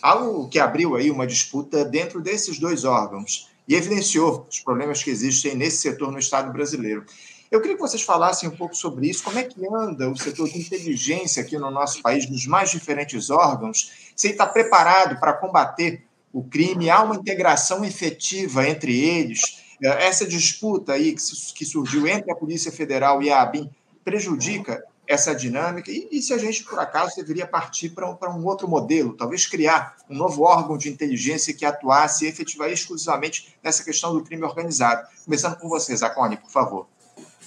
Algo 0.04 0.48
que 0.50 0.60
abriu 0.60 0.96
aí 0.96 1.10
uma 1.10 1.26
disputa 1.26 1.84
dentro 1.84 2.22
desses 2.22 2.60
dois 2.60 2.86
órgãos 2.86 3.50
e 3.68 3.74
evidenciou 3.74 4.46
os 4.48 4.60
problemas 4.60 5.02
que 5.02 5.10
existem 5.10 5.56
nesse 5.56 5.78
setor 5.78 6.12
no 6.12 6.20
Estado 6.20 6.54
brasileiro. 6.54 7.06
Eu 7.52 7.62
queria 7.62 7.76
que 7.76 7.82
vocês 7.82 8.04
falassem 8.04 8.48
um 8.48 8.56
pouco 8.56 8.76
sobre 8.76 9.10
isso, 9.10 9.24
como 9.24 9.40
é 9.40 9.44
que 9.44 9.60
anda 9.74 10.08
o 10.08 10.16
setor 10.16 10.48
de 10.48 10.60
inteligência 10.60 11.42
aqui 11.42 11.58
no 11.58 11.72
nosso 11.72 12.00
país, 12.02 12.30
nos 12.30 12.46
mais 12.46 12.70
diferentes 12.70 13.32
órgãos, 13.32 14.12
se 14.16 14.30
está 14.30 14.46
preparado 14.46 15.20
para 15.20 15.34
combater 15.34 16.04
o 16.32 16.44
crime, 16.44 16.92
há 16.92 17.02
uma 17.02 17.16
integração 17.16 17.84
efetiva 17.84 18.68
entre 18.68 19.00
eles, 19.04 19.64
essa 19.82 20.28
disputa 20.28 20.94
aí 20.94 21.16
que 21.16 21.66
surgiu 21.66 22.06
entre 22.08 22.32
a 22.32 22.36
Polícia 22.36 22.72
Federal 22.72 23.24
e 23.24 23.32
a 23.32 23.42
ABIN 23.42 23.68
prejudica 24.04 24.84
essa 25.08 25.34
dinâmica? 25.34 25.90
E, 25.90 26.22
se 26.22 26.34
a 26.34 26.38
gente, 26.38 26.64
por 26.64 26.78
acaso, 26.78 27.16
deveria 27.16 27.48
partir 27.48 27.90
para 27.90 28.30
um, 28.30 28.46
outro 28.46 28.68
modelo, 28.68 29.14
talvez 29.14 29.48
criar 29.48 29.96
um 30.08 30.16
novo 30.16 30.44
órgão 30.44 30.78
de 30.78 30.88
inteligência 30.88 31.52
que 31.52 31.66
atuasse 31.66 32.28
e 32.28 32.72
exclusivamente 32.72 33.58
nessa 33.64 33.84
questão 33.84 34.14
do 34.14 34.24
crime 34.24 34.44
organizado. 34.44 35.08
Começando 35.26 35.58
com 35.58 35.68
você, 35.68 35.96
Zacone, 35.96 36.38
por 36.38 36.52
favor. 36.52 36.88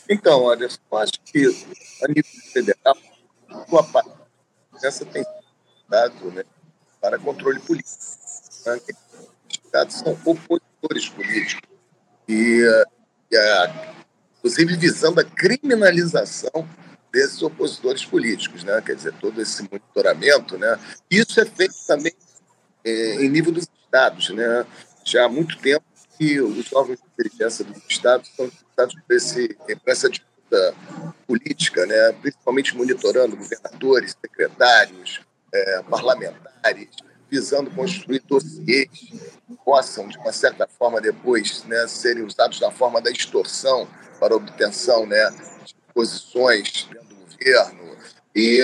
Então, 0.09 0.43
olha, 0.43 0.65
eu 0.65 0.99
acho 0.99 1.13
que 1.25 1.47
a 2.03 2.09
nível 2.09 2.31
federal, 2.53 2.97
a 3.49 3.83
parte 3.85 4.23
essa 4.83 5.05
tem 5.05 5.25
dado 5.89 6.31
né, 6.33 6.45
para 7.01 7.19
controle 7.19 7.61
político. 7.61 7.97
Né? 8.67 8.81
Os 9.49 9.59
estados 9.65 9.97
são 9.97 10.13
opositores 10.25 11.09
políticos. 11.09 11.69
E, 12.29 12.63
e 13.31 13.37
a, 13.37 13.95
inclusive 14.39 14.77
visando 14.77 15.21
a 15.21 15.25
criminalização 15.25 16.69
desses 17.13 17.43
opositores 17.43 18.05
políticos, 18.05 18.65
né? 18.65 18.81
Quer 18.81 18.97
dizer, 18.97 19.13
todo 19.21 19.41
esse 19.41 19.63
monitoramento, 19.63 20.57
né? 20.57 20.79
Isso 21.11 21.39
é 21.41 21.45
feito 21.45 21.75
também 21.87 22.13
é, 22.83 23.17
em 23.17 23.29
nível 23.29 23.53
dos 23.53 23.69
estados, 23.85 24.31
né? 24.31 24.67
Já 25.05 25.27
há 25.27 25.29
muito 25.29 25.59
tempo 25.59 25.85
que 26.17 26.41
os 26.41 26.73
órgãos 26.73 26.99
de 26.99 27.07
inteligência 27.13 27.65
dos 27.65 27.83
estados 27.87 28.31
estão 28.31 28.51
utilizados 28.73 28.95
por, 28.95 29.17
esse, 29.17 29.55
por 29.55 29.91
essa 29.91 30.09
disputa 30.09 30.75
política, 31.27 31.87
né? 31.87 32.13
principalmente 32.21 32.77
monitorando 32.77 33.37
governadores, 33.37 34.17
secretários, 34.21 35.21
é, 35.53 35.83
parlamentares, 35.83 36.89
visando 37.31 37.71
construir 37.71 38.23
dossiês 38.27 38.89
que 38.91 39.57
possam, 39.65 40.09
de 40.09 40.19
uma 40.19 40.33
certa 40.33 40.67
forma, 40.67 41.01
depois 41.01 41.65
né, 41.65 41.87
serem 41.87 42.25
usados 42.25 42.61
na 42.61 42.71
forma 42.71 43.01
da 43.01 43.11
extorsão 43.11 43.89
para 44.21 44.37
obtenção 44.37 45.07
né, 45.07 45.31
de 45.65 45.75
posições 45.95 46.89
do 47.09 47.17
governo. 47.17 47.97
E 48.35 48.61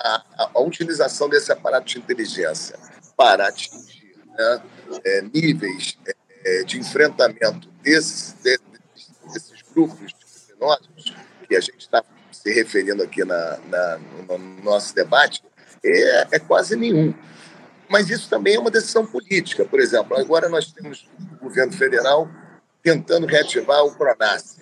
a, 0.00 0.24
a, 0.38 0.50
a 0.54 0.60
utilização 0.60 1.28
desse 1.28 1.52
aparato 1.52 1.86
de 1.86 1.98
inteligência 1.98 2.78
para 3.16 3.48
atingir 3.48 4.16
né, 4.26 4.62
é, 5.04 5.22
níveis 5.22 5.96
é, 6.06 6.15
de 6.64 6.78
enfrentamento 6.78 7.68
desses, 7.82 8.34
desses 8.42 9.62
grupos 9.74 9.98
de 9.98 10.14
criminosos, 10.56 11.14
que 11.48 11.56
a 11.56 11.60
gente 11.60 11.80
está 11.80 12.02
se 12.32 12.52
referindo 12.52 13.02
aqui 13.02 13.24
na, 13.24 13.58
na, 13.68 13.98
no 14.28 14.38
nosso 14.62 14.94
debate, 14.94 15.42
é, 15.84 16.36
é 16.36 16.38
quase 16.38 16.76
nenhum. 16.76 17.14
Mas 17.88 18.10
isso 18.10 18.28
também 18.28 18.54
é 18.54 18.58
uma 18.58 18.70
decisão 18.70 19.06
política. 19.06 19.64
Por 19.64 19.80
exemplo, 19.80 20.16
agora 20.16 20.48
nós 20.48 20.72
temos 20.72 21.08
o 21.32 21.44
governo 21.44 21.72
federal 21.72 22.28
tentando 22.82 23.26
reativar 23.26 23.84
o 23.84 23.94
PRONAS. 23.96 24.58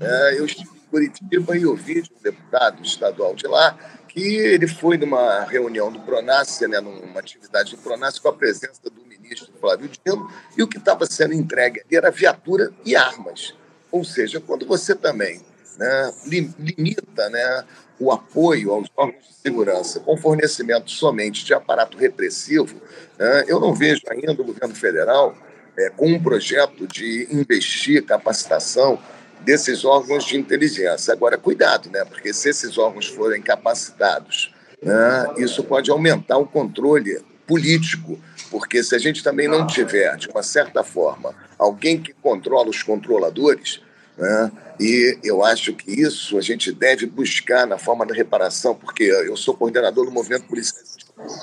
É, 0.00 0.38
eu 0.38 0.44
estive 0.44 0.70
em 0.70 0.90
Curitiba 0.90 1.56
e 1.56 1.66
ouvi 1.66 2.02
de 2.02 2.12
um 2.12 2.22
deputado 2.22 2.82
estadual 2.82 3.34
de 3.34 3.46
lá 3.46 3.78
que 4.08 4.36
ele 4.36 4.66
foi 4.66 4.96
numa 4.96 5.44
reunião 5.44 5.92
do 5.92 6.00
PRONAS, 6.00 6.60
né, 6.60 6.80
numa 6.80 7.20
atividade 7.20 7.76
do 7.76 7.82
PRONAS, 7.82 8.18
com 8.18 8.28
a 8.28 8.32
presença 8.32 8.80
do 8.84 9.05
ministro 9.26 9.52
Flávio 9.60 9.90
Dino, 10.04 10.30
e 10.56 10.62
o 10.62 10.68
que 10.68 10.78
estava 10.78 11.04
sendo 11.06 11.34
entregue 11.34 11.82
era 11.90 12.10
viatura 12.10 12.72
e 12.84 12.94
armas. 12.94 13.54
Ou 13.90 14.04
seja, 14.04 14.40
quando 14.40 14.66
você 14.66 14.94
também 14.94 15.40
né, 15.78 16.12
limita 16.26 17.28
né, 17.28 17.64
o 17.98 18.12
apoio 18.12 18.72
aos 18.72 18.88
órgãos 18.96 19.26
de 19.26 19.34
segurança 19.34 20.00
com 20.00 20.16
fornecimento 20.16 20.90
somente 20.90 21.44
de 21.44 21.54
aparato 21.54 21.96
repressivo, 21.96 22.80
né, 23.18 23.44
eu 23.46 23.60
não 23.60 23.74
vejo 23.74 24.02
ainda 24.08 24.32
o 24.32 24.44
governo 24.44 24.74
federal 24.74 25.36
é, 25.76 25.90
com 25.90 26.08
um 26.08 26.22
projeto 26.22 26.86
de 26.86 27.28
investir 27.30 28.04
capacitação 28.04 28.98
desses 29.40 29.84
órgãos 29.84 30.24
de 30.24 30.36
inteligência. 30.36 31.12
Agora, 31.12 31.36
cuidado, 31.36 31.90
né, 31.90 32.04
porque 32.04 32.32
se 32.32 32.48
esses 32.48 32.78
órgãos 32.78 33.06
forem 33.06 33.42
capacitados, 33.42 34.52
né, 34.82 35.34
isso 35.38 35.62
pode 35.64 35.90
aumentar 35.90 36.38
o 36.38 36.46
controle 36.46 37.22
político, 37.46 38.18
porque 38.50 38.82
se 38.82 38.94
a 38.94 38.98
gente 38.98 39.22
também 39.22 39.48
não 39.48 39.66
tiver, 39.66 40.16
de 40.16 40.28
uma 40.28 40.42
certa 40.42 40.82
forma, 40.82 41.34
alguém 41.58 42.00
que 42.00 42.12
controla 42.12 42.68
os 42.68 42.82
controladores, 42.82 43.80
né? 44.16 44.50
E 44.78 45.18
eu 45.22 45.44
acho 45.44 45.72
que 45.72 45.90
isso 45.90 46.36
a 46.36 46.40
gente 46.40 46.72
deve 46.72 47.06
buscar 47.06 47.66
na 47.66 47.78
forma 47.78 48.04
da 48.04 48.14
reparação, 48.14 48.74
porque 48.74 49.04
eu 49.04 49.36
sou 49.36 49.54
coordenador 49.54 50.04
do 50.04 50.10
movimento 50.10 50.44
policial. 50.44 50.84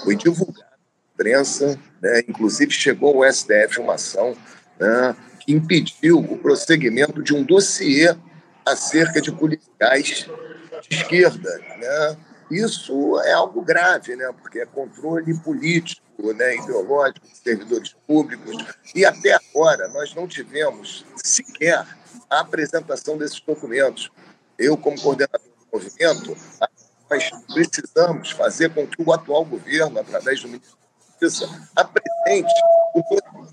Foi 0.03 0.15
divulgado 0.15 0.59
na 0.59 1.13
imprensa, 1.13 1.79
né? 2.01 2.21
inclusive 2.27 2.71
chegou 2.71 3.23
ao 3.23 3.31
STF 3.31 3.79
uma 3.79 3.95
ação 3.95 4.35
né? 4.79 5.15
que 5.39 5.51
impediu 5.51 6.19
o 6.19 6.37
prosseguimento 6.37 7.23
de 7.23 7.33
um 7.33 7.43
dossiê 7.43 8.15
acerca 8.65 9.19
de 9.19 9.31
policiais 9.31 10.27
de 10.87 10.95
esquerda. 10.95 11.49
Né? 11.79 12.17
Isso 12.49 13.19
é 13.21 13.33
algo 13.33 13.61
grave, 13.61 14.15
né? 14.15 14.31
porque 14.41 14.59
é 14.59 14.65
controle 14.65 15.33
político, 15.39 16.33
né? 16.33 16.55
ideológico 16.55 17.27
de 17.27 17.37
servidores 17.37 17.95
públicos. 18.07 18.55
E 18.95 19.05
até 19.05 19.33
agora 19.33 19.87
nós 19.89 20.13
não 20.13 20.27
tivemos 20.27 21.05
sequer 21.15 21.85
a 22.29 22.39
apresentação 22.39 23.17
desses 23.17 23.39
documentos. 23.39 24.11
Eu, 24.57 24.77
como 24.77 24.99
coordenador 25.01 25.39
do 25.41 25.67
movimento, 25.77 26.37
nós 27.09 27.29
precisamos 27.53 28.31
fazer 28.31 28.73
com 28.73 28.87
que 28.87 29.01
o 29.01 29.11
atual 29.11 29.45
governo, 29.45 29.99
através 29.99 30.41
do 30.41 30.47
Ministério 30.47 30.77
da 30.77 31.27
Justiça, 31.27 31.69
apresente 31.75 32.53
o 32.95 33.03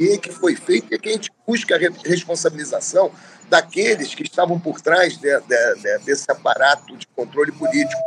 dossiê 0.01 0.19
que 0.19 0.31
foi 0.31 0.57
feito 0.57 0.95
e 0.95 0.99
que 0.99 1.09
a 1.09 1.13
gente 1.13 1.31
busque 1.47 1.73
a 1.73 1.79
responsabilização 2.05 3.11
daqueles 3.49 4.15
que 4.15 4.23
estavam 4.23 4.59
por 4.59 4.81
trás 4.81 5.17
de, 5.19 5.41
de, 5.41 5.75
de, 5.75 5.99
desse 6.05 6.31
aparato 6.31 6.97
de 6.97 7.07
controle 7.09 7.53
político. 7.53 8.01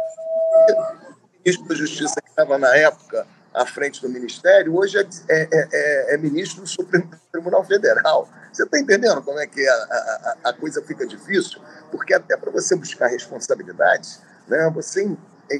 Ministro 1.44 1.68
da 1.68 1.76
Justiça, 1.76 2.22
que 2.22 2.30
estava 2.30 2.58
na 2.58 2.76
época 2.76 3.28
à 3.54 3.66
frente 3.66 4.02
do 4.02 4.10
Ministério, 4.10 4.76
hoje 4.76 4.98
é, 4.98 5.08
é, 5.30 5.48
é, 5.52 6.16
é 6.16 6.18
ministro 6.18 6.62
do 6.62 6.68
Supremo 6.68 7.10
Tribunal 7.32 7.64
Federal. 7.64 8.28
Você 8.52 8.64
está 8.64 8.80
entendendo 8.80 9.22
como 9.22 9.40
é 9.40 9.46
que 9.46 9.66
a, 9.68 9.74
a, 9.74 10.50
a 10.50 10.54
coisa 10.54 10.82
fica 10.82 11.06
difícil? 11.06 11.62
Porque 11.92 12.14
até 12.14 12.36
para 12.36 12.52
você 12.52 12.76
buscar 12.76 13.08
responsabilidades, 13.08 14.22
né, 14.48 14.70
você 14.74 15.10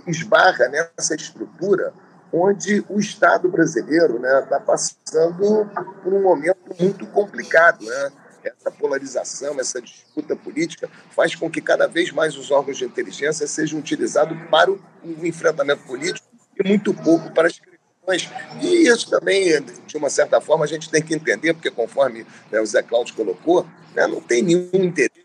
esbarra 0.08 0.68
nessa 0.70 1.16
estrutura 1.16 1.94
onde 2.32 2.84
o 2.90 3.00
Estado 3.00 3.48
brasileiro 3.48 4.16
está 4.16 4.42
né, 4.42 4.48
tá 4.50 4.60
passando 4.60 5.70
por 6.04 6.14
um 6.14 6.22
momento 6.22 6.58
muito 6.80 7.06
complicado. 7.08 7.86
Né? 7.86 8.12
Essa 8.44 8.72
polarização, 8.72 9.60
essa 9.60 9.82
disputa 9.82 10.36
política 10.36 10.90
faz 11.12 11.36
com 11.36 11.50
que 11.50 11.62
cada 11.62 11.88
vez 11.88 12.12
mais 12.12 12.36
os 12.38 12.52
órgãos 12.52 12.78
de 12.78 12.86
inteligência 12.86 13.48
sejam 13.48 13.80
utilizados 13.80 14.38
para 14.50 14.72
o, 14.72 14.80
enfrentamento 15.24 15.84
político 15.84 16.28
e 16.60 16.68
muito 16.68 16.94
pouco 16.94 17.32
para 17.32 17.48
as 17.48 17.60
mas, 18.06 18.30
e 18.62 18.88
isso 18.88 19.10
também, 19.10 19.62
de 19.86 19.96
uma 19.96 20.10
certa 20.10 20.42
forma, 20.42 20.66
a 20.66 20.68
gente 20.68 20.90
tem 20.90 21.02
que 21.02 21.16
entender, 21.16 21.54
porque 21.54 21.72
conforme 21.72 22.26
né, 22.52 22.60
o 22.60 22.66
Zé 22.66 22.84
Cláudio 22.84 23.16
colocou, 23.16 23.66
né, 23.96 24.06
não 24.08 24.20
tem 24.20 24.42
nenhum 24.42 24.70
interesse 24.74 25.24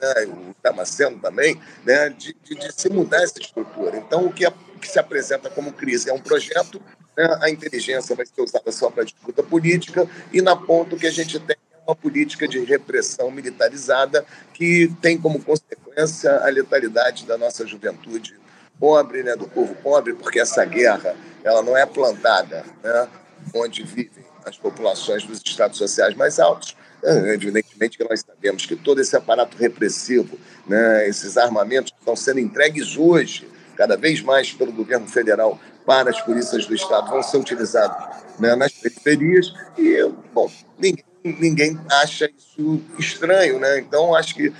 né, 0.00 0.26
o 0.26 0.54
Damasceno 0.62 1.18
também, 1.18 1.60
né, 1.84 2.08
de, 2.10 2.34
de, 2.42 2.54
de, 2.54 2.72
se 2.72 2.88
mudar 2.88 3.22
essa 3.22 3.38
estrutura. 3.38 3.98
Então, 3.98 4.26
o 4.26 4.32
que, 4.32 4.44
é, 4.44 4.48
o 4.48 4.78
que 4.78 4.88
se 4.88 4.98
apresenta 4.98 5.50
como 5.50 5.72
crise 5.72 6.08
é 6.08 6.12
um 6.12 6.20
projeto, 6.20 6.80
né, 7.16 7.38
a 7.42 7.50
inteligência 7.50 8.16
vai 8.16 8.24
ser 8.24 8.40
usada 8.40 8.72
só 8.72 8.90
para 8.90 9.04
disputa 9.04 9.42
política, 9.42 10.08
e 10.32 10.40
na 10.40 10.56
ponta 10.56 10.94
o 10.94 10.98
que 10.98 11.06
a 11.06 11.12
gente 11.12 11.38
tem 11.40 11.56
uma 11.86 11.94
política 11.94 12.48
de 12.48 12.58
repressão 12.64 13.30
militarizada 13.30 14.24
que 14.52 14.92
tem 15.00 15.16
como 15.16 15.42
consequência 15.42 16.36
a 16.44 16.48
letalidade 16.48 17.24
da 17.24 17.38
nossa 17.38 17.66
juventude 17.66 18.36
pobre, 18.78 19.22
né, 19.22 19.34
do 19.36 19.48
povo 19.48 19.74
pobre, 19.76 20.12
porque 20.14 20.40
essa 20.40 20.64
guerra 20.64 21.14
ela 21.42 21.62
não 21.62 21.76
é 21.76 21.86
plantada 21.86 22.64
né, 22.82 23.08
onde 23.54 23.82
vivem 23.82 24.24
as 24.44 24.56
populações 24.58 25.24
dos 25.24 25.40
estados 25.44 25.78
sociais 25.78 26.14
mais 26.14 26.38
altos, 26.38 26.76
é, 27.02 27.34
evidentemente 27.34 27.96
que 27.96 28.04
nós 28.08 28.20
sabemos 28.20 28.66
que 28.66 28.76
todo 28.76 29.00
esse 29.00 29.16
aparato 29.16 29.56
repressivo, 29.56 30.38
né, 30.66 31.08
esses 31.08 31.36
armamentos 31.36 31.92
que 31.92 31.98
estão 31.98 32.16
sendo 32.16 32.40
entregues 32.40 32.96
hoje, 32.96 33.48
cada 33.76 33.96
vez 33.96 34.22
mais 34.22 34.52
pelo 34.52 34.72
governo 34.72 35.06
federal 35.06 35.60
para 35.84 36.10
as 36.10 36.20
polícias 36.20 36.66
do 36.66 36.74
Estado, 36.74 37.10
vão 37.10 37.22
ser 37.22 37.36
utilizados 37.36 37.96
né, 38.38 38.56
nas 38.56 38.72
periferias. 38.72 39.52
E, 39.78 40.02
bom, 40.32 40.50
ninguém, 40.78 41.04
ninguém 41.32 41.78
acha 41.90 42.30
isso 42.36 42.80
estranho, 42.98 43.58
né? 43.58 43.78
Então, 43.78 44.14
acho 44.14 44.34
que 44.34 44.52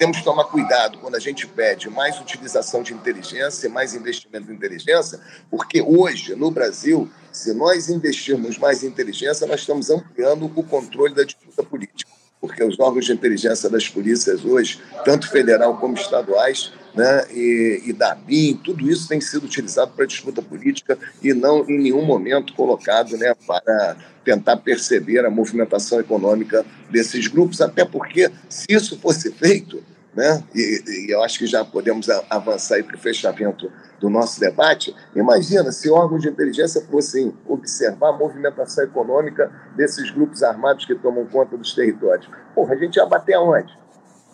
temos 0.00 0.16
que 0.16 0.24
tomar 0.24 0.44
cuidado 0.44 0.98
quando 0.98 1.14
a 1.14 1.18
gente 1.18 1.46
pede 1.46 1.90
mais 1.90 2.18
utilização 2.18 2.82
de 2.82 2.94
inteligência, 2.94 3.68
mais 3.68 3.94
investimento 3.94 4.50
em 4.50 4.54
inteligência, 4.54 5.20
porque 5.50 5.82
hoje, 5.82 6.34
no 6.34 6.50
Brasil, 6.50 7.06
se 7.30 7.52
nós 7.52 7.90
investirmos 7.90 8.56
mais 8.56 8.82
em 8.82 8.86
inteligência, 8.86 9.46
nós 9.46 9.60
estamos 9.60 9.90
ampliando 9.90 10.50
o 10.56 10.62
controle 10.64 11.14
da 11.14 11.22
disputa 11.22 11.62
política. 11.62 12.10
Porque 12.40 12.64
os 12.64 12.80
órgãos 12.80 13.04
de 13.04 13.12
inteligência 13.12 13.68
das 13.68 13.86
polícias 13.88 14.42
hoje, 14.42 14.80
tanto 15.04 15.28
federal 15.28 15.76
como 15.76 15.94
estaduais, 15.94 16.72
né, 16.94 17.24
e, 17.30 17.82
e 17.86 17.92
da 17.92 18.14
BIM, 18.14 18.56
tudo 18.56 18.88
isso 18.90 19.08
tem 19.08 19.20
sido 19.20 19.44
utilizado 19.44 19.92
para 19.92 20.06
disputa 20.06 20.42
política 20.42 20.98
e 21.22 21.32
não 21.32 21.68
em 21.68 21.78
nenhum 21.78 22.04
momento 22.04 22.54
colocado 22.54 23.16
né, 23.16 23.34
para 23.46 23.96
tentar 24.24 24.56
perceber 24.58 25.24
a 25.24 25.30
movimentação 25.30 26.00
econômica 26.00 26.64
desses 26.90 27.26
grupos, 27.26 27.60
até 27.60 27.84
porque, 27.84 28.30
se 28.48 28.66
isso 28.68 28.98
fosse 28.98 29.32
feito, 29.32 29.82
né, 30.14 30.42
e, 30.54 31.06
e 31.06 31.12
eu 31.12 31.22
acho 31.22 31.38
que 31.38 31.46
já 31.46 31.64
podemos 31.64 32.08
avançar 32.28 32.82
para 32.82 32.96
o 32.96 32.98
fechamento 32.98 33.70
do 34.00 34.10
nosso 34.10 34.40
debate, 34.40 34.94
imagina 35.14 35.70
se 35.70 35.90
órgãos 35.90 36.22
de 36.22 36.28
inteligência 36.28 36.82
fossem 36.90 37.32
observar 37.46 38.10
a 38.10 38.16
movimentação 38.16 38.82
econômica 38.82 39.52
desses 39.76 40.10
grupos 40.10 40.42
armados 40.42 40.84
que 40.84 40.94
tomam 40.94 41.26
conta 41.26 41.56
dos 41.56 41.74
territórios. 41.74 42.28
Porra, 42.54 42.74
a 42.74 42.76
gente 42.76 42.96
ia 42.96 43.06
bater 43.06 43.34
aonde? 43.34 43.78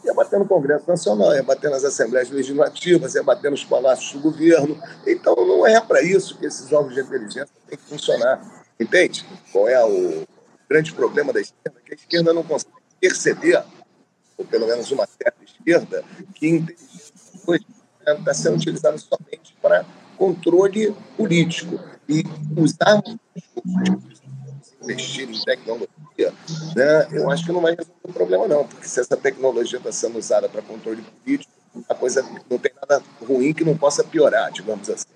Ia 0.06 0.14
bater 0.14 0.38
no 0.38 0.46
Congresso 0.46 0.88
Nacional, 0.88 1.34
ia 1.34 1.42
bater 1.42 1.70
nas 1.70 1.84
Assembleias 1.84 2.30
Legislativas, 2.30 3.14
ia 3.14 3.22
bater 3.22 3.50
nos 3.50 3.64
palácios 3.64 4.12
do 4.12 4.20
governo. 4.20 4.80
Então, 5.06 5.34
não 5.34 5.66
é 5.66 5.80
para 5.80 6.00
isso 6.00 6.38
que 6.38 6.46
esses 6.46 6.72
órgãos 6.72 6.94
de 6.94 7.00
inteligência 7.00 7.48
têm 7.68 7.76
que 7.76 7.84
funcionar. 7.84 8.40
Entende? 8.78 9.26
Qual 9.52 9.68
é 9.68 9.84
o 9.84 10.24
grande 10.68 10.92
problema 10.92 11.32
da 11.32 11.40
esquerda? 11.40 11.80
Que 11.84 11.92
a 11.92 11.96
esquerda 11.96 12.32
não 12.32 12.42
consegue 12.42 12.72
perceber, 13.00 13.62
ou 14.38 14.44
pelo 14.44 14.66
menos 14.66 14.90
uma 14.90 15.06
certa 15.06 15.42
esquerda, 15.44 16.04
que 16.34 16.48
inteligência 16.48 17.14
hoje 17.46 17.66
está 18.06 18.34
sendo 18.34 18.56
utilizada 18.56 18.96
somente 18.98 19.56
para 19.60 19.84
controle 20.16 20.94
político. 21.16 21.80
E 22.08 22.22
usar 22.56 23.02
investir 24.82 25.28
em 25.28 25.44
tecnologia, 25.44 26.32
né, 26.74 27.08
eu 27.12 27.30
acho 27.30 27.44
que 27.44 27.52
não 27.52 27.60
vai 27.60 27.72
resolver 27.72 28.00
o 28.04 28.12
problema, 28.12 28.48
não, 28.48 28.66
porque 28.66 28.86
se 28.86 29.00
essa 29.00 29.16
tecnologia 29.16 29.78
está 29.78 29.90
sendo 29.90 30.18
usada 30.18 30.48
para 30.48 30.62
controle 30.62 31.02
político, 31.02 31.52
a 31.88 31.94
coisa 31.94 32.22
não 32.48 32.58
tem 32.58 32.72
nada 32.74 33.02
ruim 33.20 33.52
que 33.52 33.64
não 33.64 33.76
possa 33.76 34.02
piorar, 34.02 34.50
digamos 34.52 34.88
assim. 34.88 35.06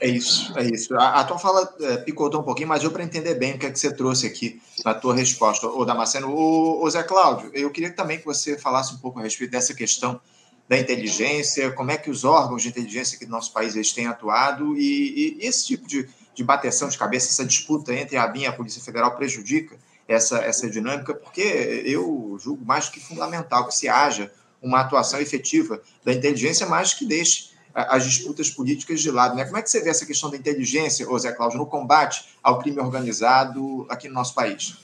É 0.00 0.08
isso, 0.08 0.52
é 0.58 0.64
isso. 0.64 0.94
A, 0.96 1.20
a 1.20 1.24
tua 1.24 1.38
fala 1.38 1.74
é, 1.80 1.96
picotou 1.98 2.40
um 2.40 2.44
pouquinho, 2.44 2.68
mas 2.68 2.82
eu 2.82 2.90
para 2.90 3.02
entender 3.02 3.34
bem 3.36 3.54
o 3.54 3.58
que 3.58 3.66
é 3.66 3.70
que 3.70 3.78
você 3.78 3.90
trouxe 3.90 4.26
aqui 4.26 4.60
na 4.84 4.92
tua 4.92 5.14
resposta, 5.14 5.66
o 5.66 5.84
Damasceno. 5.84 6.28
O, 6.28 6.84
o 6.84 6.90
Zé 6.90 7.02
Cláudio, 7.02 7.50
eu 7.54 7.70
queria 7.70 7.90
também 7.90 8.18
que 8.18 8.24
você 8.24 8.58
falasse 8.58 8.94
um 8.94 8.98
pouco 8.98 9.18
a 9.18 9.22
respeito 9.22 9.52
dessa 9.52 9.72
questão 9.72 10.20
da 10.68 10.78
inteligência, 10.78 11.70
como 11.72 11.90
é 11.90 11.96
que 11.96 12.10
os 12.10 12.24
órgãos 12.24 12.62
de 12.62 12.68
inteligência 12.68 13.16
aqui 13.16 13.26
do 13.26 13.30
nosso 13.30 13.52
país 13.52 13.74
eles 13.74 13.92
têm 13.92 14.06
atuado 14.06 14.76
e, 14.76 15.38
e 15.40 15.46
esse 15.46 15.66
tipo 15.66 15.86
de, 15.86 16.08
de 16.34 16.42
bateção 16.42 16.88
de 16.88 16.98
cabeça, 16.98 17.28
essa 17.30 17.44
disputa 17.44 17.92
entre 17.94 18.16
a 18.16 18.26
BIM 18.26 18.42
e 18.42 18.46
a 18.46 18.52
Polícia 18.52 18.82
Federal 18.82 19.14
prejudica 19.16 19.76
essa, 20.06 20.38
essa 20.38 20.68
dinâmica, 20.68 21.14
porque 21.14 21.82
eu 21.86 22.36
julgo 22.42 22.64
mais 22.64 22.88
que 22.88 23.00
fundamental 23.00 23.66
que 23.66 23.74
se 23.74 23.88
haja 23.88 24.30
uma 24.60 24.80
atuação 24.80 25.20
efetiva 25.20 25.80
da 26.04 26.12
inteligência, 26.12 26.66
mais 26.66 26.94
que 26.94 27.06
deixe 27.06 27.54
as 27.74 28.04
disputas 28.04 28.48
políticas 28.48 29.00
de 29.00 29.10
lado. 29.10 29.34
Né? 29.34 29.44
Como 29.44 29.56
é 29.56 29.62
que 29.62 29.70
você 29.70 29.80
vê 29.80 29.90
essa 29.90 30.06
questão 30.06 30.30
da 30.30 30.36
inteligência, 30.36 31.06
Zé 31.18 31.32
Cláudio, 31.32 31.58
no 31.58 31.66
combate 31.66 32.24
ao 32.42 32.58
crime 32.60 32.78
organizado 32.80 33.84
aqui 33.88 34.08
no 34.08 34.14
nosso 34.14 34.34
país? 34.34 34.76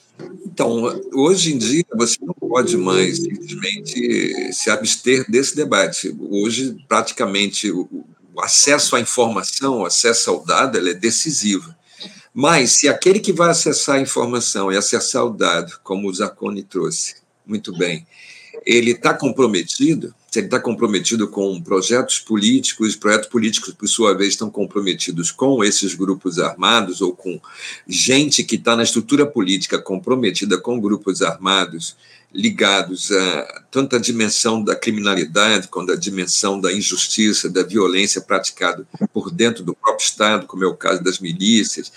Então, 0.44 1.01
hoje 1.14 1.55
em 1.55 1.59
dia, 1.59 1.84
você 1.94 2.16
não 2.20 2.34
pode 2.34 2.76
mais 2.76 3.18
simplesmente 3.18 4.53
se 4.53 4.70
abster 4.70 5.24
desse 5.30 5.57
debate. 5.57 6.14
Hoje, 6.20 6.76
praticamente, 6.86 7.72
o, 8.41 8.45
acesso 8.45 8.97
à 8.97 9.01
informação, 9.01 9.78
o 9.78 9.86
acesso 9.86 10.30
ao 10.30 10.45
dado, 10.45 10.78
ela 10.78 10.91
é 10.91 10.95
decisiva. 10.95 11.76
Mas, 12.32 12.72
se 12.72 12.88
aquele 12.88 13.20
que 13.20 13.32
vai 13.32 13.51
acessar 13.51 13.97
a 13.97 14.01
informação 14.01 14.72
e 14.72 14.76
acessar 14.76 15.24
o 15.24 15.30
dado, 15.30 15.78
como 15.82 16.09
o 16.09 16.14
Zacone 16.14 16.62
trouxe 16.62 17.16
muito 17.47 17.76
bem, 17.76 18.07
ele 18.64 18.93
está 18.93 19.12
comprometido, 19.14 20.14
se 20.30 20.38
ele 20.38 20.47
está 20.47 20.61
comprometido 20.61 21.28
com 21.28 21.61
projetos 21.61 22.20
políticos, 22.20 22.95
projetos 22.95 23.28
políticos, 23.28 23.74
por 23.74 23.88
sua 23.88 24.14
vez, 24.14 24.30
estão 24.30 24.49
comprometidos 24.49 25.30
com 25.30 25.64
esses 25.64 25.95
grupos 25.95 26.38
armados 26.38 27.01
ou 27.01 27.12
com 27.12 27.41
gente 27.88 28.45
que 28.45 28.55
está 28.55 28.76
na 28.76 28.84
estrutura 28.84 29.26
política 29.26 29.80
comprometida 29.80 30.57
com 30.59 30.80
grupos 30.80 31.20
armados, 31.20 31.97
ligados 32.33 33.11
a 33.11 33.62
tanto 33.70 33.97
a 33.97 33.99
dimensão 33.99 34.62
da 34.62 34.74
criminalidade 34.76 35.68
quanto 35.68 35.93
a 35.93 35.97
dimensão 35.97 36.61
da 36.61 36.72
injustiça, 36.72 37.49
da 37.49 37.62
violência 37.62 38.20
praticada 38.20 38.87
por 39.12 39.31
dentro 39.31 39.64
do 39.64 39.74
próprio 39.74 40.05
Estado, 40.05 40.47
como 40.47 40.64
é 40.64 40.66
o 40.66 40.76
caso 40.76 41.03
das 41.03 41.18
milícias, 41.18 41.93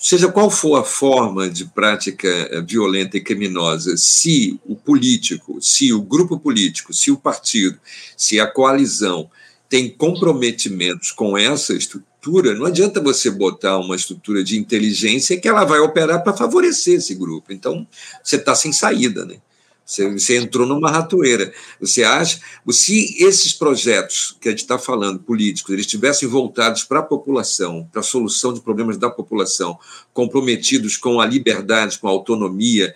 seja 0.00 0.30
qual 0.30 0.50
for 0.50 0.76
a 0.76 0.84
forma 0.84 1.48
de 1.48 1.64
prática 1.64 2.28
eh, 2.28 2.60
violenta 2.60 3.16
e 3.16 3.22
criminosa, 3.22 3.96
se 3.96 4.60
o 4.66 4.76
político, 4.76 5.58
se 5.62 5.94
o 5.94 6.02
grupo 6.02 6.38
político, 6.38 6.92
se 6.92 7.10
o 7.10 7.16
partido, 7.16 7.78
se 8.16 8.38
a 8.38 8.46
coalizão 8.46 9.30
tem 9.66 9.88
comprometimentos 9.88 11.10
com 11.10 11.38
essa 11.38 11.72
estrutura, 11.72 12.54
não 12.54 12.66
adianta 12.66 13.00
você 13.00 13.30
botar 13.30 13.78
uma 13.78 13.96
estrutura 13.96 14.44
de 14.44 14.58
inteligência 14.58 15.40
que 15.40 15.48
ela 15.48 15.64
vai 15.64 15.80
operar 15.80 16.22
para 16.22 16.36
favorecer 16.36 16.96
esse 16.96 17.14
grupo. 17.14 17.52
Então, 17.52 17.86
você 18.22 18.36
está 18.36 18.54
sem 18.54 18.72
saída, 18.72 19.24
né? 19.24 19.36
Você, 19.84 20.10
você, 20.10 20.38
entrou 20.38 20.66
numa 20.66 20.90
ratoeira. 20.90 21.52
Você 21.78 22.02
acha, 22.02 22.40
se 22.70 23.22
esses 23.22 23.52
projetos 23.52 24.36
que 24.40 24.48
a 24.48 24.50
gente 24.50 24.62
está 24.62 24.78
falando, 24.78 25.18
políticos, 25.18 25.72
eles 25.72 25.84
estivessem 25.84 26.26
voltados 26.26 26.84
para 26.84 27.00
a 27.00 27.02
população, 27.02 27.86
para 27.92 28.00
a 28.00 28.04
solução 28.04 28.54
de 28.54 28.60
problemas 28.60 28.96
da 28.96 29.10
população, 29.10 29.78
comprometidos 30.12 30.96
com 30.96 31.20
a 31.20 31.26
liberdade, 31.26 31.98
com 31.98 32.08
a 32.08 32.10
autonomia, 32.10 32.94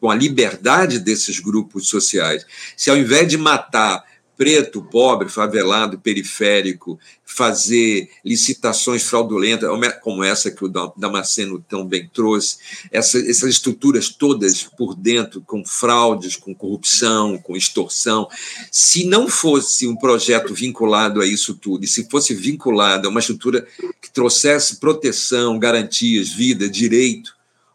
com 0.00 0.10
a 0.10 0.14
liberdade 0.14 0.98
desses 0.98 1.38
grupos 1.38 1.88
sociais, 1.88 2.46
se 2.76 2.88
ao 2.88 2.96
invés 2.96 3.28
de 3.28 3.36
matar 3.36 4.02
preto, 4.36 4.82
pobre, 4.82 5.28
favelado, 5.28 5.98
periférico, 5.98 6.98
fazer 7.24 8.10
licitações 8.24 9.02
fraudulentas, 9.04 9.70
como 10.02 10.22
essa 10.22 10.50
que 10.50 10.64
o 10.64 10.68
Damasceno 10.96 11.64
tão 11.68 11.86
bem 11.86 12.10
trouxe, 12.12 12.58
essa, 12.90 13.18
essas 13.18 13.50
estruturas 13.50 14.08
todas 14.08 14.64
por 14.64 14.94
dentro, 14.94 15.40
com 15.40 15.64
fraudes, 15.64 16.36
com 16.36 16.54
corrupção, 16.54 17.38
com 17.38 17.56
extorsão. 17.56 18.28
Se 18.70 19.04
não 19.04 19.28
fosse 19.28 19.86
um 19.86 19.96
projeto 19.96 20.54
vinculado 20.54 21.20
a 21.20 21.26
isso 21.26 21.54
tudo, 21.54 21.84
e 21.84 21.88
se 21.88 22.08
fosse 22.10 22.34
vinculado 22.34 23.06
a 23.06 23.10
uma 23.10 23.20
estrutura 23.20 23.66
que 24.00 24.10
trouxesse 24.10 24.76
proteção, 24.76 25.58
garantias, 25.58 26.28
vida, 26.28 26.68
direito, 26.68 27.34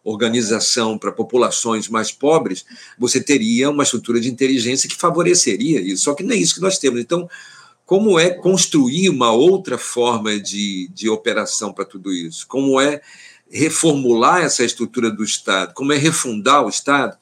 organização 0.10 0.98
para 0.98 1.12
populações 1.12 1.90
mais 1.90 2.12
pobres, 2.12 2.66
você 2.98 3.22
teria 3.22 3.70
uma 3.70 3.84
estrutura 3.84 4.22
de 4.22 4.30
inteligência 4.30 4.88
que 4.88 4.96
favoreceria 4.96 5.82
isso. 5.82 6.06
Só 6.06 6.14
que 6.14 6.24
não 6.24 6.34
é 6.34 6.38
isso 6.38 6.56
que 6.56 6.62
nós 6.62 6.78
temos. 6.78 7.02
Então, 7.02 7.30
como 7.86 8.18
é 8.18 8.30
construir 8.30 9.10
uma 9.10 9.32
outra 9.32 9.78
forma 9.78 10.40
de, 10.40 10.90
de 10.94 11.10
operação 11.10 11.74
para 11.74 11.84
tudo 11.84 12.14
isso? 12.14 12.48
Como 12.48 12.80
é 12.80 13.02
reformular 13.50 14.44
essa 14.44 14.64
estrutura 14.64 15.12
do 15.12 15.24
Estado? 15.24 15.74
Como 15.74 15.92
é 15.92 15.98
refundar 15.98 16.66
o 16.66 16.70
Estado? 16.70 17.18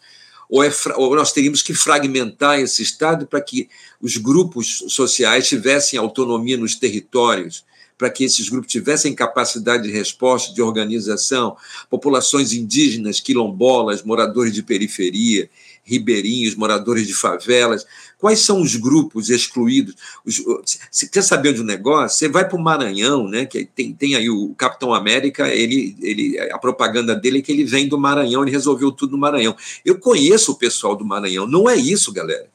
Ou, 0.47 0.63
é, 0.63 0.71
ou 0.95 1.15
nós 1.15 1.31
teríamos 1.31 1.63
que 1.63 1.73
fragmentar 1.73 2.59
esse 2.59 2.83
Estado 2.83 3.25
para 3.25 3.41
que 3.41 3.67
os 3.99 4.17
grupos 4.17 4.83
sociais 4.89 5.47
tivessem 5.47 5.97
autonomia 5.97 6.57
nos 6.57 6.75
territórios? 6.75 7.65
Para 7.97 8.09
que 8.09 8.23
esses 8.23 8.49
grupos 8.49 8.71
tivessem 8.71 9.15
capacidade 9.15 9.83
de 9.83 9.91
resposta, 9.91 10.53
de 10.53 10.61
organização, 10.61 11.55
populações 11.89 12.51
indígenas, 12.51 13.19
quilombolas, 13.19 14.03
moradores 14.03 14.53
de 14.53 14.61
periferia, 14.61 15.49
ribeirinhos, 15.83 16.55
moradores 16.55 17.07
de 17.07 17.13
favelas. 17.13 17.85
Quais 18.17 18.39
são 18.39 18.61
os 18.61 18.75
grupos 18.75 19.29
excluídos? 19.29 19.95
Os, 20.25 20.41
você 20.91 21.07
quer 21.07 21.21
saber 21.21 21.53
de 21.53 21.61
um 21.61 21.65
negócio? 21.65 22.17
Você 22.17 22.27
vai 22.27 22.47
para 22.47 22.57
o 22.57 22.61
Maranhão, 22.61 23.27
né? 23.29 23.45
Que 23.45 23.63
tem, 23.63 23.93
tem 23.93 24.15
aí 24.15 24.29
o 24.29 24.53
Capitão 24.55 24.93
América, 24.93 25.47
ele, 25.47 25.95
ele, 26.01 26.39
a 26.51 26.57
propaganda 26.57 27.15
dele 27.15 27.39
é 27.39 27.41
que 27.41 27.51
ele 27.51 27.63
vem 27.63 27.87
do 27.87 27.99
Maranhão, 27.99 28.41
ele 28.41 28.51
resolveu 28.51 28.91
tudo 28.91 29.11
no 29.11 29.17
Maranhão. 29.17 29.55
Eu 29.85 29.99
conheço 29.99 30.51
o 30.51 30.55
pessoal 30.55 30.95
do 30.95 31.05
Maranhão, 31.05 31.47
não 31.47 31.69
é 31.69 31.75
isso, 31.75 32.11
galera. 32.11 32.47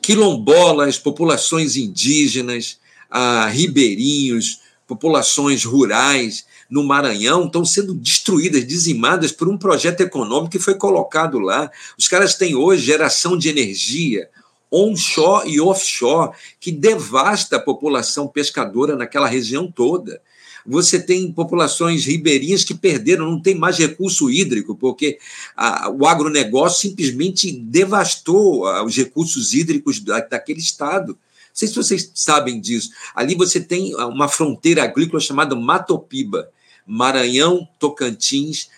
Quilombolas, 0.00 0.98
populações 0.98 1.76
indígenas, 1.76 2.78
ah, 3.10 3.46
ribeirinhos, 3.46 4.61
populações 4.92 5.64
rurais 5.64 6.44
no 6.68 6.84
Maranhão 6.84 7.46
estão 7.46 7.64
sendo 7.64 7.94
destruídas, 7.94 8.66
dizimadas 8.66 9.32
por 9.32 9.48
um 9.48 9.56
projeto 9.56 10.02
econômico 10.02 10.52
que 10.52 10.58
foi 10.58 10.74
colocado 10.74 11.38
lá. 11.38 11.70
Os 11.98 12.08
caras 12.08 12.34
têm 12.34 12.54
hoje 12.54 12.84
geração 12.84 13.36
de 13.38 13.48
energia 13.48 14.28
onshore 14.70 15.50
e 15.50 15.60
offshore 15.60 16.32
que 16.60 16.70
devasta 16.70 17.56
a 17.56 17.60
população 17.60 18.28
pescadora 18.28 18.94
naquela 18.94 19.26
região 19.26 19.70
toda. 19.70 20.20
Você 20.64 21.00
tem 21.00 21.32
populações 21.32 22.04
ribeirinhas 22.04 22.64
que 22.64 22.74
perderam, 22.74 23.30
não 23.30 23.40
tem 23.40 23.54
mais 23.54 23.78
recurso 23.78 24.30
hídrico, 24.30 24.76
porque 24.76 25.18
a, 25.56 25.90
o 25.90 26.06
agronegócio 26.06 26.88
simplesmente 26.88 27.50
devastou 27.50 28.66
a, 28.66 28.84
os 28.84 28.96
recursos 28.96 29.54
hídricos 29.54 30.00
da, 30.00 30.20
daquele 30.20 30.60
estado. 30.60 31.18
Não 31.52 31.56
sei 31.56 31.68
se 31.68 31.74
vocês 31.74 32.10
sabem 32.14 32.58
disso. 32.58 32.90
Ali 33.14 33.34
você 33.34 33.60
tem 33.60 33.94
uma 33.94 34.26
fronteira 34.26 34.82
agrícola 34.82 35.20
chamada 35.20 35.54
Matopiba, 35.54 36.48
Maranhão, 36.86 37.68
Tocantins, 37.78 38.68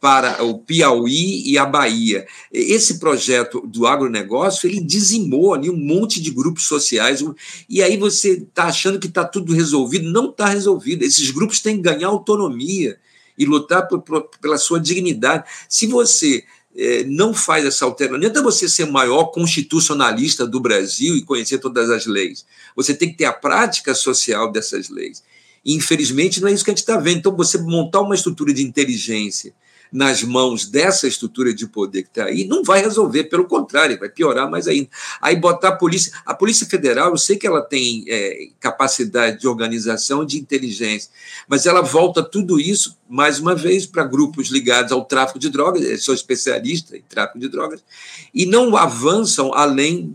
para 0.00 0.42
o 0.44 0.58
Piauí 0.58 1.42
e 1.46 1.58
a 1.58 1.66
Bahia. 1.66 2.26
Esse 2.52 2.98
projeto 2.98 3.66
do 3.66 3.86
agronegócio, 3.86 4.68
ele 4.68 4.80
dizimou 4.80 5.52
ali 5.52 5.68
um 5.68 5.76
monte 5.76 6.20
de 6.20 6.30
grupos 6.30 6.64
sociais, 6.66 7.24
e 7.68 7.82
aí 7.82 7.96
você 7.96 8.32
está 8.32 8.64
achando 8.64 8.98
que 8.98 9.08
está 9.08 9.24
tudo 9.24 9.52
resolvido. 9.52 10.10
Não 10.10 10.30
está 10.30 10.46
resolvido. 10.46 11.02
Esses 11.02 11.30
grupos 11.30 11.60
têm 11.60 11.76
que 11.76 11.82
ganhar 11.82 12.08
autonomia 12.08 12.98
e 13.38 13.44
lutar 13.44 13.86
por, 13.88 14.00
por, 14.00 14.30
pela 14.40 14.56
sua 14.56 14.80
dignidade. 14.80 15.44
Se 15.68 15.86
você 15.86 16.44
é, 16.76 17.04
não 17.04 17.32
faz 17.32 17.64
essa 17.64 17.84
alteração. 17.84 18.18
Não 18.18 18.26
adianta 18.26 18.42
você 18.42 18.68
ser 18.68 18.84
o 18.84 18.92
maior 18.92 19.26
constitucionalista 19.26 20.46
do 20.46 20.60
Brasil 20.60 21.16
e 21.16 21.22
conhecer 21.22 21.58
todas 21.58 21.90
as 21.90 22.06
leis. 22.06 22.44
Você 22.74 22.94
tem 22.94 23.10
que 23.10 23.16
ter 23.16 23.24
a 23.24 23.32
prática 23.32 23.94
social 23.94 24.50
dessas 24.52 24.88
leis. 24.88 25.22
E, 25.64 25.74
infelizmente, 25.74 26.40
não 26.40 26.48
é 26.48 26.52
isso 26.52 26.64
que 26.64 26.70
a 26.70 26.74
gente 26.74 26.82
está 26.82 26.98
vendo. 26.98 27.18
Então, 27.18 27.34
você 27.34 27.58
montar 27.58 28.00
uma 28.00 28.14
estrutura 28.14 28.52
de 28.52 28.62
inteligência 28.62 29.52
nas 29.96 30.22
mãos 30.22 30.66
dessa 30.66 31.08
estrutura 31.08 31.54
de 31.54 31.66
poder 31.66 32.02
que 32.02 32.08
está 32.08 32.26
aí, 32.26 32.46
não 32.46 32.62
vai 32.62 32.82
resolver, 32.82 33.24
pelo 33.24 33.46
contrário, 33.46 33.98
vai 33.98 34.10
piorar 34.10 34.50
mais 34.50 34.68
ainda. 34.68 34.90
Aí 35.22 35.34
botar 35.36 35.68
a 35.68 35.72
polícia. 35.72 36.12
A 36.26 36.34
Polícia 36.34 36.66
Federal, 36.66 37.12
eu 37.12 37.16
sei 37.16 37.36
que 37.36 37.46
ela 37.46 37.62
tem 37.62 38.04
é, 38.06 38.48
capacidade 38.60 39.40
de 39.40 39.48
organização 39.48 40.22
de 40.22 40.36
inteligência, 40.36 41.10
mas 41.48 41.64
ela 41.64 41.80
volta 41.80 42.22
tudo 42.22 42.60
isso, 42.60 42.98
mais 43.08 43.40
uma 43.40 43.54
vez, 43.54 43.86
para 43.86 44.04
grupos 44.04 44.48
ligados 44.48 44.92
ao 44.92 45.02
tráfico 45.02 45.38
de 45.38 45.48
drogas, 45.48 46.04
sou 46.04 46.14
especialista 46.14 46.94
em 46.94 47.02
tráfico 47.02 47.38
de 47.38 47.48
drogas, 47.48 47.82
e 48.34 48.44
não 48.44 48.76
avançam 48.76 49.54
além 49.54 50.14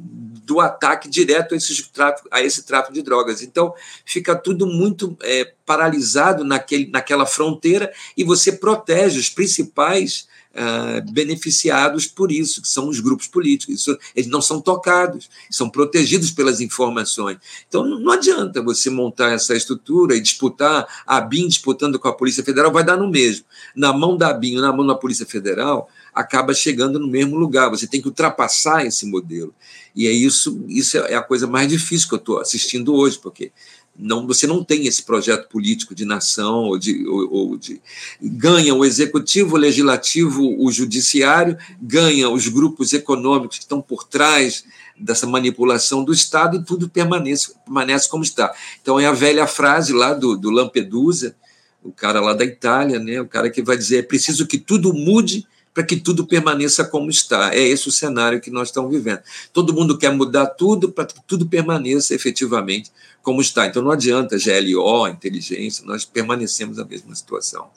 do 0.52 0.60
ataque 0.60 1.08
direto 1.08 1.54
a, 1.54 1.58
esses 1.58 1.88
tráfico, 1.88 2.28
a 2.30 2.42
esse 2.42 2.64
tráfico 2.64 2.94
de 2.94 3.02
drogas. 3.02 3.42
Então, 3.42 3.74
fica 4.04 4.36
tudo 4.36 4.68
muito 4.68 5.18
é, 5.22 5.54
paralisado 5.66 6.44
naquele, 6.44 6.92
naquela 6.92 7.26
fronteira 7.26 7.90
e 8.18 8.24
você 8.26 8.52
protege 8.52 9.18
os 9.18 9.30
principais 9.30 10.28
uh, 10.52 11.12
beneficiados 11.12 12.06
por 12.06 12.34
isso, 12.34 12.62
que 12.62 12.68
são 12.68 12.90
os 12.90 13.00
grupos 13.00 13.28
políticos. 13.28 13.76
Isso, 13.76 13.98
eles 14.14 14.30
não 14.30 14.42
são 14.42 14.60
tocados, 14.60 15.30
são 15.50 15.70
protegidos 15.70 16.32
pelas 16.32 16.60
informações. 16.60 17.38
Então, 17.68 17.86
não, 17.86 18.00
não 18.00 18.12
adianta 18.12 18.62
você 18.62 18.90
montar 18.90 19.32
essa 19.32 19.56
estrutura 19.56 20.16
e 20.16 20.22
disputar 20.22 20.86
a 21.06 21.22
BIM 21.22 21.48
disputando 21.48 21.98
com 21.98 22.08
a 22.08 22.14
Polícia 22.14 22.44
Federal, 22.44 22.72
vai 22.72 22.84
dar 22.84 22.98
no 22.98 23.10
mesmo. 23.10 23.46
Na 23.76 23.94
mão 23.94 24.18
da 24.18 24.34
BIM, 24.34 24.56
na 24.56 24.74
mão 24.74 24.86
da 24.86 24.96
Polícia 24.96 25.26
Federal, 25.26 25.90
acaba 26.14 26.54
chegando 26.54 27.00
no 27.00 27.08
mesmo 27.08 27.38
lugar. 27.38 27.70
Você 27.70 27.88
tem 27.88 28.02
que 28.02 28.08
ultrapassar 28.08 28.86
esse 28.86 29.06
modelo. 29.06 29.54
E 29.96 30.08
é 30.08 30.12
isso, 30.12 30.64
isso 30.68 30.98
é 30.98 31.16
a 31.16 31.22
coisa 31.22 31.48
mais 31.48 31.68
difícil 31.68 32.08
que 32.08 32.16
eu 32.16 32.20
estou 32.20 32.40
assistindo 32.40 32.94
hoje, 32.94 33.20
porque 33.20 33.52
não, 33.98 34.26
você 34.26 34.48
não 34.48 34.64
tem 34.64 34.88
esse 34.88 35.04
projeto 35.04 35.50
político 35.50 35.94
de 35.94 36.06
nação 36.06 36.64
ou 36.64 36.78
de, 36.78 37.06
ou, 37.08 37.32
ou 37.32 37.58
de 37.58 37.82
ganha 38.22 38.74
o 38.74 38.86
executivo, 38.86 39.56
o 39.56 39.60
legislativo, 39.60 40.56
o 40.58 40.72
judiciário, 40.72 41.58
ganha 41.82 42.30
os 42.30 42.48
grupos 42.48 42.94
econômicos 42.94 43.58
que 43.58 43.64
estão 43.64 43.82
por 43.82 44.06
trás 44.06 44.64
dessa 44.98 45.28
manipulação 45.28 46.04
do 46.04 46.14
Estado 46.14 46.58
e 46.58 46.64
tudo 46.64 46.90
permanece, 46.90 47.54
permanece 47.66 48.08
como 48.08 48.24
está. 48.24 48.54
Então 48.82 49.00
é 49.00 49.06
a 49.06 49.12
velha 49.12 49.46
frase 49.46 49.94
lá 49.94 50.14
do, 50.14 50.38
do 50.38 50.50
Lampedusa, 50.50 51.36
o 51.84 51.92
cara 51.92 52.22
lá 52.22 52.34
da 52.34 52.46
Itália, 52.46 53.00
né, 53.00 53.20
o 53.20 53.28
cara 53.28 53.50
que 53.50 53.62
vai 53.62 53.76
dizer 53.76 53.98
é 53.98 54.04
preciso 54.04 54.48
que 54.48 54.58
tudo 54.58 54.94
mude 54.94 55.46
para 55.74 55.84
que 55.84 55.98
tudo 55.98 56.28
permaneça 56.28 56.84
como 56.84 57.10
está. 57.10 57.54
É 57.54 57.60
esse 57.60 57.88
o 57.88 57.92
cenário 57.92 58.42
que 58.42 58.52
nós 58.52 58.68
estamos 58.70 58.92
vivendo. 58.92 59.22
Todo 59.54 59.74
mundo 59.74 59.98
quer 59.98 60.12
mudar 60.12 60.48
tudo 60.48 60.92
para 60.92 61.06
que 61.06 61.16
tudo 61.26 61.46
permaneça 61.46 62.14
efetivamente 62.14 62.92
como 63.22 63.42
está. 63.42 63.66
Então 63.66 63.82
não 63.82 63.92
adianta 63.92 64.38
GLO, 64.38 65.08
inteligência, 65.08 65.86
nós 65.86 66.06
permanecemos 66.06 66.78
na 66.78 66.86
mesma 66.86 67.16
situação. 67.16 67.70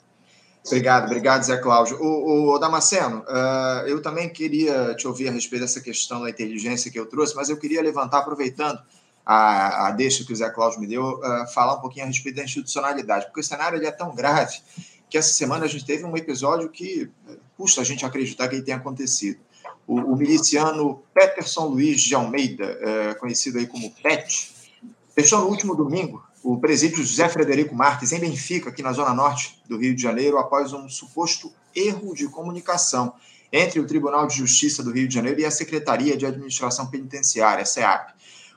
Obrigado, 0.65 1.05
obrigado, 1.05 1.43
Zé 1.43 1.57
Cláudio. 1.57 1.97
O, 2.01 2.55
o 2.55 2.57
Damasceno, 2.57 3.19
uh, 3.19 3.87
eu 3.87 4.01
também 4.01 4.27
queria 4.27 4.95
te 4.95 5.07
ouvir 5.07 5.27
a 5.27 5.31
respeito 5.31 5.61
dessa 5.61 5.79
questão 5.79 6.23
da 6.23 6.29
inteligência 6.29 6.89
que 6.89 6.99
eu 6.99 7.05
trouxe, 7.05 7.35
mas 7.35 7.49
eu 7.49 7.57
queria 7.57 7.83
levantar, 7.83 8.19
aproveitando 8.19 8.79
a, 9.23 9.87
a 9.87 9.91
deixa 9.91 10.25
que 10.25 10.33
o 10.33 10.35
Zé 10.35 10.49
Cláudio 10.49 10.79
me 10.79 10.87
deu, 10.87 11.03
uh, 11.03 11.47
falar 11.53 11.75
um 11.75 11.81
pouquinho 11.81 12.05
a 12.05 12.07
respeito 12.07 12.37
da 12.37 12.43
institucionalidade, 12.43 13.25
porque 13.25 13.41
o 13.41 13.43
cenário 13.43 13.77
ele 13.77 13.85
é 13.85 13.91
tão 13.91 14.15
grave 14.15 14.57
que 15.07 15.19
essa 15.19 15.31
semana 15.31 15.65
a 15.65 15.67
gente 15.67 15.85
teve 15.85 16.03
um 16.03 16.17
episódio 16.17 16.67
que 16.67 17.11
custa 17.57 17.81
a 17.81 17.83
gente 17.83 18.05
acreditar 18.05 18.47
que 18.47 18.55
ele 18.55 18.63
tenha 18.63 18.77
acontecido. 18.77 19.39
O, 19.87 19.95
o 19.95 20.15
miliciano 20.15 21.03
Peterson 21.13 21.67
Luiz 21.67 22.01
de 22.01 22.15
Almeida, 22.15 22.77
é, 22.81 23.13
conhecido 23.15 23.57
aí 23.57 23.67
como 23.67 23.91
PET, 23.91 24.51
fechou 25.13 25.39
no 25.39 25.47
último 25.47 25.75
domingo 25.75 26.23
o 26.43 26.59
presídio 26.59 27.03
José 27.03 27.27
Frederico 27.27 27.73
Marques, 27.73 28.11
em 28.11 28.19
Benfica, 28.19 28.69
aqui 28.69 28.83
na 28.83 28.93
zona 28.93 29.13
norte 29.13 29.59
do 29.67 29.77
Rio 29.77 29.95
de 29.95 30.01
Janeiro, 30.01 30.37
após 30.37 30.73
um 30.73 30.87
suposto 30.87 31.51
erro 31.73 32.13
de 32.13 32.27
comunicação 32.27 33.13
entre 33.51 33.79
o 33.79 33.87
Tribunal 33.87 34.27
de 34.27 34.35
Justiça 34.35 34.83
do 34.83 34.91
Rio 34.91 35.07
de 35.07 35.15
Janeiro 35.15 35.39
e 35.39 35.45
a 35.45 35.49
Secretaria 35.49 36.15
de 36.15 36.25
Administração 36.25 36.85
Penitenciária, 36.85 37.65
SEAP. 37.65 38.13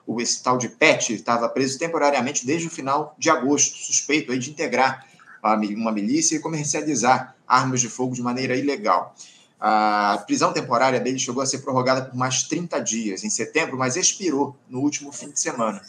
O 0.07 0.21
esse 0.21 0.43
tal 0.43 0.59
de 0.59 0.69
PET 0.69 1.15
estava 1.15 1.49
preso 1.49 1.79
temporariamente 1.79 2.45
desde 2.45 2.67
o 2.67 2.71
final 2.71 3.15
de 3.19 3.31
agosto, 3.31 3.77
suspeito 3.77 4.33
aí 4.33 4.39
de 4.39 4.51
integrar 4.51 5.07
uma 5.43 5.93
milícia 5.93 6.37
e 6.37 6.41
comercializar 6.41 7.38
armas 7.49 7.81
de 7.81 7.89
fogo 7.89 8.15
de 8.15 8.23
maneira 8.23 8.55
ilegal. 8.55 9.15
A 9.61 10.23
prisão 10.27 10.53
temporária 10.53 11.01
dele 11.01 11.19
chegou 11.19 11.43
a 11.43 11.47
ser 11.47 11.59
prorrogada 11.59 12.05
por 12.05 12.17
mais 12.17 12.45
30 12.45 12.79
dias 12.81 13.25
em 13.25 13.31
setembro, 13.31 13.77
mas 13.77 13.97
expirou 13.97 14.57
no 14.69 14.81
último 14.81 15.11
fim 15.11 15.31
de 15.31 15.41
semana, 15.41 15.83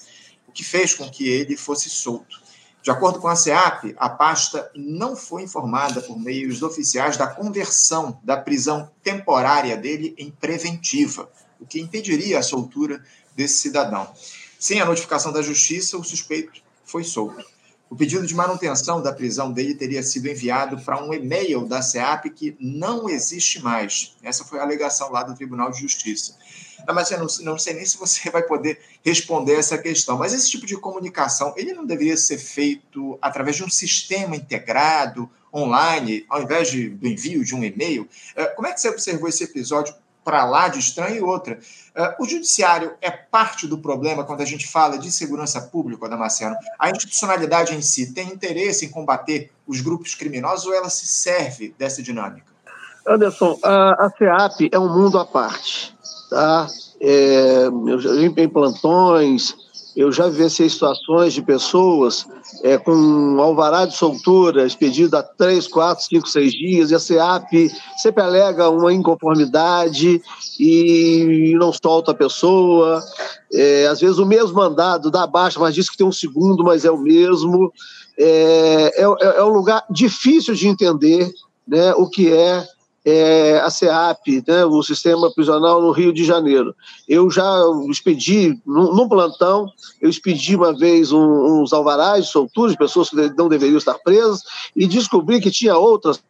o 0.48 0.52
que 0.52 0.64
fez 0.64 0.94
com 0.95 1.10
que 1.10 1.27
ele 1.27 1.56
fosse 1.56 1.90
solto. 1.90 2.40
De 2.81 2.90
acordo 2.90 3.19
com 3.19 3.27
a 3.27 3.36
SEAP, 3.36 3.94
a 3.98 4.10
pasta 4.10 4.72
não 4.73 5.15
foi 5.15 5.44
informada 5.44 6.02
por 6.02 6.18
meios 6.18 6.64
oficiais 6.64 7.18
da 7.18 7.27
conversão 7.27 8.18
da 8.23 8.38
prisão 8.38 8.90
temporária 9.03 9.76
dele 9.76 10.15
em 10.18 10.31
preventiva, 10.31 11.30
o 11.60 11.65
que 11.65 11.80
impediria 11.80 12.40
a 12.40 12.44
soltura 12.44 13.03
desse 13.36 13.56
cidadão. 13.56 14.10
Sem 14.57 14.81
a 14.81 14.86
notificação 14.86 15.31
da 15.31 15.41
justiça, 15.41 15.98
o 15.98 16.03
suspeito 16.03 16.61
foi 16.86 17.03
solto. 17.03 17.45
O 17.90 17.95
pedido 17.95 18.26
de 18.28 18.36
manutenção 18.36 19.02
da 19.02 19.11
prisão 19.11 19.52
dele 19.52 19.74
teria 19.74 20.03
sido 20.03 20.28
enviado 20.30 20.80
para 20.80 21.03
um 21.03 21.11
e-mail 21.11 21.66
da 21.66 21.82
SEAP 21.82 22.30
que 22.30 22.56
não 22.60 23.10
existe 23.10 23.60
mais. 23.64 24.16
Essa 24.22 24.45
foi 24.45 24.60
a 24.60 24.64
alegação 24.64 25.11
lá 25.11 25.24
do 25.24 25.34
Tribunal 25.34 25.72
de 25.72 25.80
Justiça. 25.82 26.36
Não, 26.88 26.94
mas 26.94 27.10
eu 27.10 27.18
não, 27.18 27.28
não 27.41 27.57
sei 27.57 27.74
nem 27.74 27.86
se 27.86 27.98
você 27.98 28.30
vai 28.30 28.44
poder 28.44 28.80
responder 29.03 29.56
essa 29.56 29.78
questão. 29.78 30.20
Mas 30.20 30.34
esse 30.34 30.49
tipo 30.52 30.68
de 30.68 30.78
comunicação, 30.78 31.53
ele 31.57 31.74
não 31.74 31.86
deveria 31.86 32.16
ser 32.16 32.38
feito 32.38 33.18
através 33.22 33.56
de 33.56 33.64
um 33.64 33.70
sistema 33.70 34.36
integrado, 34.36 35.30
online, 35.52 36.26
ao 36.30 36.44
invés 36.44 36.70
de, 36.70 36.90
do 36.90 37.07
envio 37.07 37.44
de 37.44 37.56
um 37.56 37.64
e-mail? 37.64 38.07
Eh, 38.36 38.45
como 38.48 38.68
é 38.68 38.74
que 38.74 38.80
você 38.80 38.90
observou 38.90 39.28
esse 39.28 39.44
episódio 39.44 39.95
para 40.30 40.46
lá 40.46 40.68
de 40.68 40.78
estranho 40.78 41.16
e 41.16 41.22
outra. 41.22 41.58
Uh, 41.98 42.24
o 42.24 42.30
judiciário 42.30 42.94
é 43.02 43.10
parte 43.10 43.66
do 43.66 43.80
problema 43.80 44.24
quando 44.24 44.42
a 44.42 44.46
gente 44.46 44.68
fala 44.68 44.96
de 44.96 45.12
segurança 45.12 45.60
pública, 45.60 46.08
Damasceno. 46.08 46.56
A 46.78 46.92
institucionalidade 46.92 47.74
em 47.74 47.82
si 47.82 48.14
tem 48.14 48.28
interesse 48.28 48.86
em 48.86 48.90
combater 48.90 49.52
os 49.66 49.82
grupos 49.82 50.14
criminosos 50.14 50.68
ou 50.68 50.74
ela 50.76 50.88
se 50.88 51.08
serve 51.08 51.74
dessa 51.80 52.04
dinâmica? 52.04 52.46
Anderson, 53.08 53.58
a, 53.64 54.06
a 54.06 54.50
é 54.72 54.78
um 54.78 54.94
mundo 54.94 55.18
à 55.18 55.26
parte. 55.26 55.98
Tá? 56.30 56.68
É, 57.02 57.66
em 58.38 58.50
plantões, 58.50 59.56
eu 59.95 60.11
já 60.11 60.28
vivenciei 60.28 60.70
situações 60.70 61.34
de 61.34 61.41
pessoas 61.41 62.28
é, 62.64 62.78
com 62.78 63.38
alvará 63.40 63.86
de 63.86 63.95
soltura 63.95 64.66
expedido 64.66 65.18
há 65.18 65.24
três, 65.24 65.68
quatro, 65.68 66.03
cinco, 66.03 66.28
seis 66.28 66.52
dias, 66.52 66.91
e 66.91 66.95
a 66.95 66.99
CEAP 66.99 67.72
sempre 67.98 68.24
alega 68.24 68.70
uma 68.70 68.94
inconformidade 68.94 70.22
e 70.60 71.53
não 71.57 71.72
solta 71.74 72.11
a 72.11 72.16
pessoa. 72.16 73.03
É, 73.53 73.88
às 73.88 73.99
vezes 73.99 74.18
o 74.18 74.26
mesmo 74.26 74.56
mandado 74.56 75.11
dá 75.11 75.26
baixa, 75.26 75.60
mas 75.60 75.76
diz 75.76 75.90
que 75.90 75.98
tem 75.98 76.07
um 76.07 76.11
segundo, 76.11 76.64
mas 76.64 76.86
é 76.86 76.91
o 76.91 76.98
mesmo. 76.98 77.72
É, 78.18 78.94
é, 78.98 79.03
é 79.03 79.44
um 79.44 79.49
lugar 79.49 79.84
difícil 79.90 80.53
de 80.53 80.68
entender 80.68 81.32
né, 81.68 81.94
o 81.94 82.07
que 82.07 82.32
é 82.34 82.66
é, 83.10 83.60
a 83.60 83.69
CEAP, 83.69 84.44
né, 84.48 84.65
o 84.65 84.81
sistema 84.84 85.31
prisional 85.34 85.81
no 85.81 85.91
Rio 85.91 86.14
de 86.14 86.23
Janeiro. 86.23 86.76
Eu 87.07 87.30
já 87.30 87.61
expedi, 87.90 88.60
num, 88.65 88.94
num 88.94 89.10
plantão, 89.10 89.72
eu 90.02 90.10
expedi 90.10 90.56
uma 90.56 90.77
vez 90.77 91.11
um, 91.11 91.61
uns 91.61 91.73
alvarás 91.73 92.26
de 92.26 92.31
soltura 92.31 92.72
de 92.72 92.77
pessoas 92.77 93.10
que 93.10 93.15
não 93.38 93.49
deveriam 93.49 93.77
estar 93.77 93.95
presas 93.99 94.41
e 94.76 94.88
descobri 94.88 95.41
que 95.41 95.52
tinha 95.52 95.77
outras. 95.77 96.22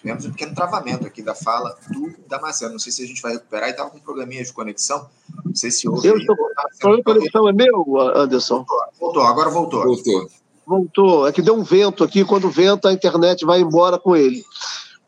Tivemos 0.00 0.24
um 0.24 0.30
pequeno 0.30 0.54
travamento 0.54 1.06
aqui 1.06 1.22
da 1.22 1.34
fala 1.34 1.76
do 1.90 2.12
Damasceno. 2.28 2.72
Não 2.72 2.78
sei 2.78 2.90
se 2.90 3.04
a 3.04 3.06
gente 3.06 3.22
vai 3.22 3.32
recuperar. 3.32 3.68
E 3.68 3.72
estava 3.72 3.90
com 3.90 3.98
um 3.98 4.00
probleminha 4.00 4.42
de 4.42 4.52
conexão. 4.52 5.06
Não 5.44 5.54
sei 5.54 5.70
se 5.70 5.88
houve. 5.88 6.08
Eu 6.08 6.16
estou... 6.16 6.34
A 6.34 7.02
conexão 7.02 7.48
é 7.48 7.52
meu, 7.52 8.00
Anderson? 8.16 8.64
Voltou, 8.64 8.78
voltou, 8.98 9.22
agora 9.22 9.50
voltou. 9.50 9.84
Voltou. 9.84 10.28
Voltou. 10.66 11.28
É 11.28 11.32
que 11.32 11.42
deu 11.42 11.54
um 11.54 11.62
vento 11.62 12.02
aqui. 12.02 12.24
Quando 12.24 12.50
venta, 12.50 12.88
a 12.88 12.92
internet 12.92 13.44
vai 13.44 13.60
embora 13.60 13.98
com 13.98 14.16
ele. 14.16 14.44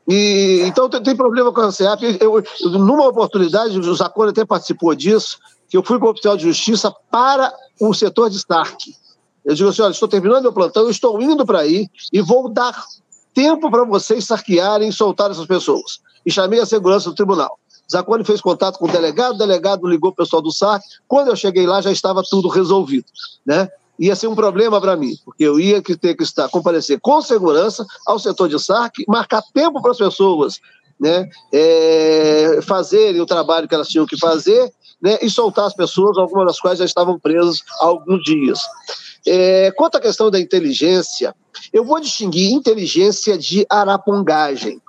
E, 0.08 0.62
então 0.64 0.88
tem, 0.88 1.02
tem, 1.02 1.16
problema 1.16 1.52
com 1.52 1.60
a 1.60 1.72
CEAP. 1.72 2.18
Eu, 2.20 2.38
eu, 2.38 2.70
numa 2.70 3.06
oportunidade, 3.06 3.78
o 3.78 3.94
Zacone 3.94 4.30
até 4.30 4.44
participou 4.44 4.94
disso, 4.94 5.38
que 5.68 5.76
eu 5.76 5.82
fui 5.82 5.98
com 5.98 6.06
o 6.06 6.10
oficial 6.10 6.36
de 6.36 6.44
justiça 6.44 6.92
para 7.10 7.52
o 7.80 7.94
setor 7.94 8.28
de 8.28 8.36
Stark. 8.36 8.94
Eu 9.44 9.54
digo 9.54 9.68
assim: 9.68 9.82
olha, 9.82 9.92
estou 9.92 10.08
terminando 10.08 10.42
meu 10.42 10.52
plantão, 10.52 10.90
estou 10.90 11.20
indo 11.20 11.44
para 11.46 11.60
aí 11.60 11.88
e 12.12 12.20
vou 12.20 12.48
dar 12.48 12.84
tempo 13.34 13.70
para 13.70 13.84
vocês 13.84 14.24
sarquearem 14.26 14.88
e 14.88 14.92
soltar 14.92 15.30
essas 15.30 15.46
pessoas. 15.46 16.00
E 16.24 16.30
chamei 16.30 16.60
a 16.60 16.66
segurança 16.66 17.08
do 17.08 17.16
tribunal. 17.16 17.58
Zacone 17.90 18.24
fez 18.24 18.40
contato 18.40 18.78
com 18.78 18.86
o 18.86 18.92
delegado, 18.92 19.34
o 19.34 19.38
delegado 19.38 19.86
ligou 19.86 20.10
o 20.10 20.14
pessoal 20.14 20.40
do 20.40 20.52
SAC. 20.52 20.82
Quando 21.06 21.28
eu 21.28 21.36
cheguei 21.36 21.66
lá, 21.66 21.80
já 21.80 21.90
estava 21.90 22.22
tudo 22.22 22.48
resolvido. 22.48 23.06
Né? 23.44 23.68
Ia 23.98 24.16
ser 24.16 24.26
um 24.26 24.34
problema 24.34 24.80
para 24.80 24.96
mim, 24.96 25.14
porque 25.24 25.44
eu 25.44 25.60
ia 25.60 25.82
ter 25.82 26.14
que 26.14 26.22
estar, 26.22 26.48
comparecer 26.48 26.98
com 27.00 27.20
segurança 27.20 27.86
ao 28.06 28.18
setor 28.18 28.48
de 28.48 28.58
SAC, 28.58 29.04
marcar 29.06 29.42
tempo 29.52 29.80
para 29.80 29.92
as 29.92 29.98
pessoas 29.98 30.60
né, 30.98 31.28
é, 31.52 32.60
fazerem 32.62 33.20
o 33.20 33.26
trabalho 33.26 33.68
que 33.68 33.74
elas 33.74 33.88
tinham 33.88 34.06
que 34.06 34.18
fazer 34.18 34.72
né, 35.00 35.18
e 35.20 35.28
soltar 35.28 35.66
as 35.66 35.74
pessoas, 35.74 36.16
algumas 36.16 36.46
das 36.46 36.60
quais 36.60 36.78
já 36.78 36.84
estavam 36.84 37.18
presas 37.18 37.60
há 37.80 37.86
alguns 37.86 38.22
dias. 38.22 38.60
É, 39.26 39.72
quanto 39.72 39.96
à 39.96 40.00
questão 40.00 40.30
da 40.30 40.38
inteligência, 40.38 41.34
eu 41.72 41.84
vou 41.84 42.00
distinguir 42.00 42.52
inteligência 42.52 43.36
de 43.36 43.66
arapongagem. 43.68 44.80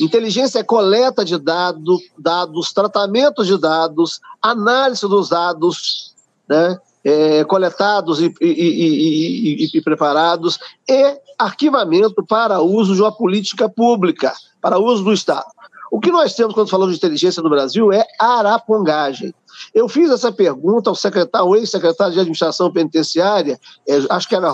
Inteligência 0.00 0.60
é 0.60 0.62
coleta 0.62 1.24
de 1.24 1.38
dados, 1.38 2.00
dados, 2.18 2.72
tratamento 2.72 3.44
de 3.44 3.58
dados, 3.58 4.20
análise 4.40 5.08
dos 5.08 5.30
dados, 5.30 6.14
né? 6.48 6.78
É, 7.08 7.42
coletados 7.44 8.20
e, 8.20 8.26
e, 8.38 9.64
e, 9.64 9.70
e, 9.72 9.80
preparados, 9.80 10.58
e 10.86 11.18
arquivamento 11.38 12.22
para 12.22 12.60
uso 12.60 12.94
de 12.94 13.00
uma 13.00 13.10
política 13.10 13.66
pública, 13.66 14.34
para 14.60 14.78
uso 14.78 15.04
do 15.04 15.12
Estado. 15.12 15.46
O 15.90 16.00
que 16.00 16.10
nós 16.10 16.34
temos 16.34 16.52
quando 16.52 16.68
falamos 16.68 16.92
de 16.92 16.98
inteligência 16.98 17.42
no 17.42 17.48
Brasil 17.48 17.90
é 17.90 18.04
arapongagem. 18.20 19.34
Eu 19.74 19.88
fiz 19.88 20.10
essa 20.10 20.30
pergunta 20.30 20.90
ao 20.90 20.94
secretário, 20.94 21.56
ex-secretário 21.56 22.12
de 22.12 22.20
administração 22.20 22.70
penitenciária, 22.70 23.58
é, 23.88 23.96
acho 24.10 24.28
que 24.28 24.36
era 24.36 24.52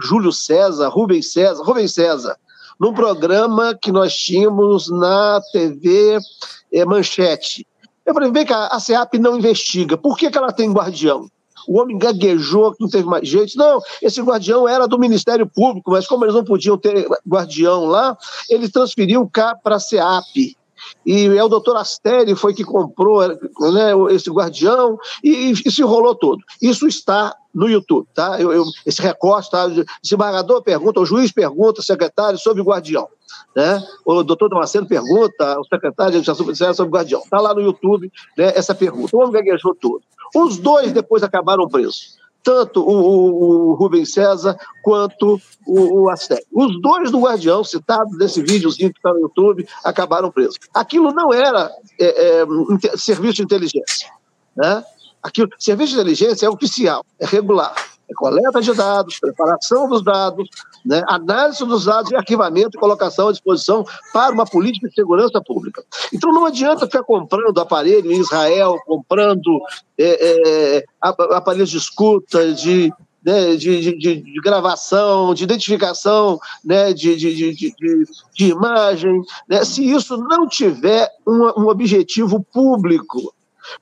Júlio 0.00 0.32
César, 0.32 0.88
Rubens 0.88 1.32
César, 1.32 1.64
Rubens 1.64 1.92
César, 1.92 2.36
num 2.78 2.94
programa 2.94 3.74
que 3.74 3.90
nós 3.90 4.14
tínhamos 4.14 4.88
na 4.88 5.40
TV 5.52 6.18
é, 6.72 6.84
Manchete. 6.84 7.66
Eu 8.06 8.14
falei, 8.14 8.30
vem 8.30 8.46
cá, 8.46 8.68
a 8.68 8.78
SEAP 8.78 9.18
não 9.18 9.36
investiga. 9.36 9.98
Por 9.98 10.16
que, 10.16 10.30
que 10.30 10.38
ela 10.38 10.52
tem 10.52 10.72
guardião? 10.72 11.28
O 11.66 11.78
homem 11.78 11.98
gaguejou, 11.98 12.74
não 12.78 12.88
teve 12.88 13.04
mais 13.04 13.28
jeito. 13.28 13.56
Não, 13.56 13.80
esse 14.02 14.20
guardião 14.20 14.68
era 14.68 14.86
do 14.86 14.98
Ministério 14.98 15.46
Público, 15.46 15.90
mas 15.90 16.06
como 16.06 16.24
eles 16.24 16.34
não 16.34 16.44
podiam 16.44 16.76
ter 16.78 17.06
guardião 17.26 17.86
lá, 17.86 18.16
eles 18.48 18.70
transferiam 18.70 19.26
cá 19.26 19.54
para 19.54 19.76
a 19.76 19.80
SEAP. 19.80 20.56
E 21.04 21.26
é 21.26 21.44
o 21.44 21.48
doutor 21.48 21.76
Astério 21.76 22.36
foi 22.36 22.54
que 22.54 22.64
comprou 22.64 23.26
né, 23.26 23.92
esse 24.10 24.30
guardião 24.30 24.98
e, 25.22 25.52
e, 25.64 25.70
se 25.70 25.82
enrolou 25.82 26.14
todo. 26.14 26.42
Isso 26.60 26.86
está 26.86 27.34
no 27.54 27.68
YouTube, 27.68 28.06
tá? 28.14 28.40
Eu, 28.40 28.52
eu, 28.52 28.64
esse 28.86 29.02
recorte, 29.02 29.50
tá? 29.50 29.66
Desembargador 30.02 30.62
pergunta, 30.62 31.00
o 31.00 31.06
juiz 31.06 31.32
pergunta, 31.32 31.80
o 31.80 31.84
secretário 31.84 32.38
sobre 32.38 32.62
o 32.62 32.64
guardião. 32.64 33.08
Né? 33.54 33.82
O 34.04 34.22
doutor 34.22 34.48
Damasceno 34.48 34.86
pergunta, 34.86 35.58
o 35.58 35.64
secretário 35.64 36.12
de 36.12 36.30
administração 36.30 36.74
sobre 36.74 36.90
o 36.90 36.94
guardião. 36.94 37.20
Está 37.22 37.40
lá 37.40 37.54
no 37.54 37.60
YouTube 37.60 38.10
né, 38.36 38.52
essa 38.54 38.74
pergunta. 38.74 39.16
O 39.16 39.20
homem 39.20 39.32
gaguejou 39.32 39.74
todo. 39.74 40.02
Os 40.34 40.58
dois 40.58 40.92
depois 40.92 41.22
acabaram 41.22 41.68
presos. 41.68 42.18
Tanto 42.42 42.80
o, 42.80 42.90
o, 42.90 43.70
o 43.70 43.74
Rubens 43.74 44.12
César 44.12 44.56
quanto 44.82 45.40
o, 45.66 46.08
o. 46.08 46.12
Os 46.52 46.80
dois 46.80 47.10
do 47.10 47.20
Guardião, 47.20 47.62
citados 47.62 48.16
nesse 48.16 48.42
videozinho 48.42 48.92
que 48.92 48.98
está 48.98 49.12
no 49.12 49.20
YouTube, 49.20 49.68
acabaram 49.84 50.30
presos. 50.30 50.56
Aquilo 50.72 51.12
não 51.12 51.32
era 51.32 51.70
é, 51.98 52.40
é, 52.40 52.46
serviço 52.96 53.34
de 53.34 53.42
inteligência. 53.42 54.10
Né? 54.56 54.82
Aquilo, 55.22 55.50
serviço 55.58 55.92
de 55.92 55.98
inteligência 55.98 56.46
é 56.46 56.50
oficial, 56.50 57.04
é 57.18 57.26
regular 57.26 57.74
é 58.10 58.14
coleta 58.14 58.60
de 58.60 58.74
dados, 58.74 59.18
preparação 59.20 59.88
dos 59.88 60.02
dados, 60.02 60.48
né, 60.84 61.02
análise 61.08 61.64
dos 61.64 61.84
dados 61.84 62.10
e 62.10 62.16
arquivamento 62.16 62.76
e 62.76 62.80
colocação 62.80 63.28
à 63.28 63.32
disposição 63.32 63.84
para 64.12 64.32
uma 64.32 64.44
política 64.44 64.88
de 64.88 64.94
segurança 64.94 65.40
pública. 65.40 65.82
Então 66.12 66.32
não 66.32 66.46
adianta 66.46 66.86
ficar 66.86 67.02
comprando 67.02 67.58
aparelho 67.60 68.10
em 68.10 68.20
Israel, 68.20 68.76
comprando 68.86 69.60
é, 69.98 70.78
é, 70.78 70.84
aparelhos 71.02 71.70
de 71.70 71.76
escuta, 71.76 72.52
de, 72.52 72.92
né, 73.24 73.54
de, 73.56 73.80
de, 73.80 73.98
de, 73.98 74.16
de, 74.22 74.40
gravação, 74.40 75.34
de 75.34 75.44
identificação 75.44 76.38
né, 76.64 76.92
de, 76.92 77.16
de, 77.16 78.14
imagem, 78.38 79.22
né, 79.48 79.64
se 79.64 79.88
isso 79.88 80.16
não 80.16 80.48
tiver 80.48 81.08
um, 81.26 81.62
um 81.62 81.68
objetivo 81.68 82.44
público. 82.52 83.34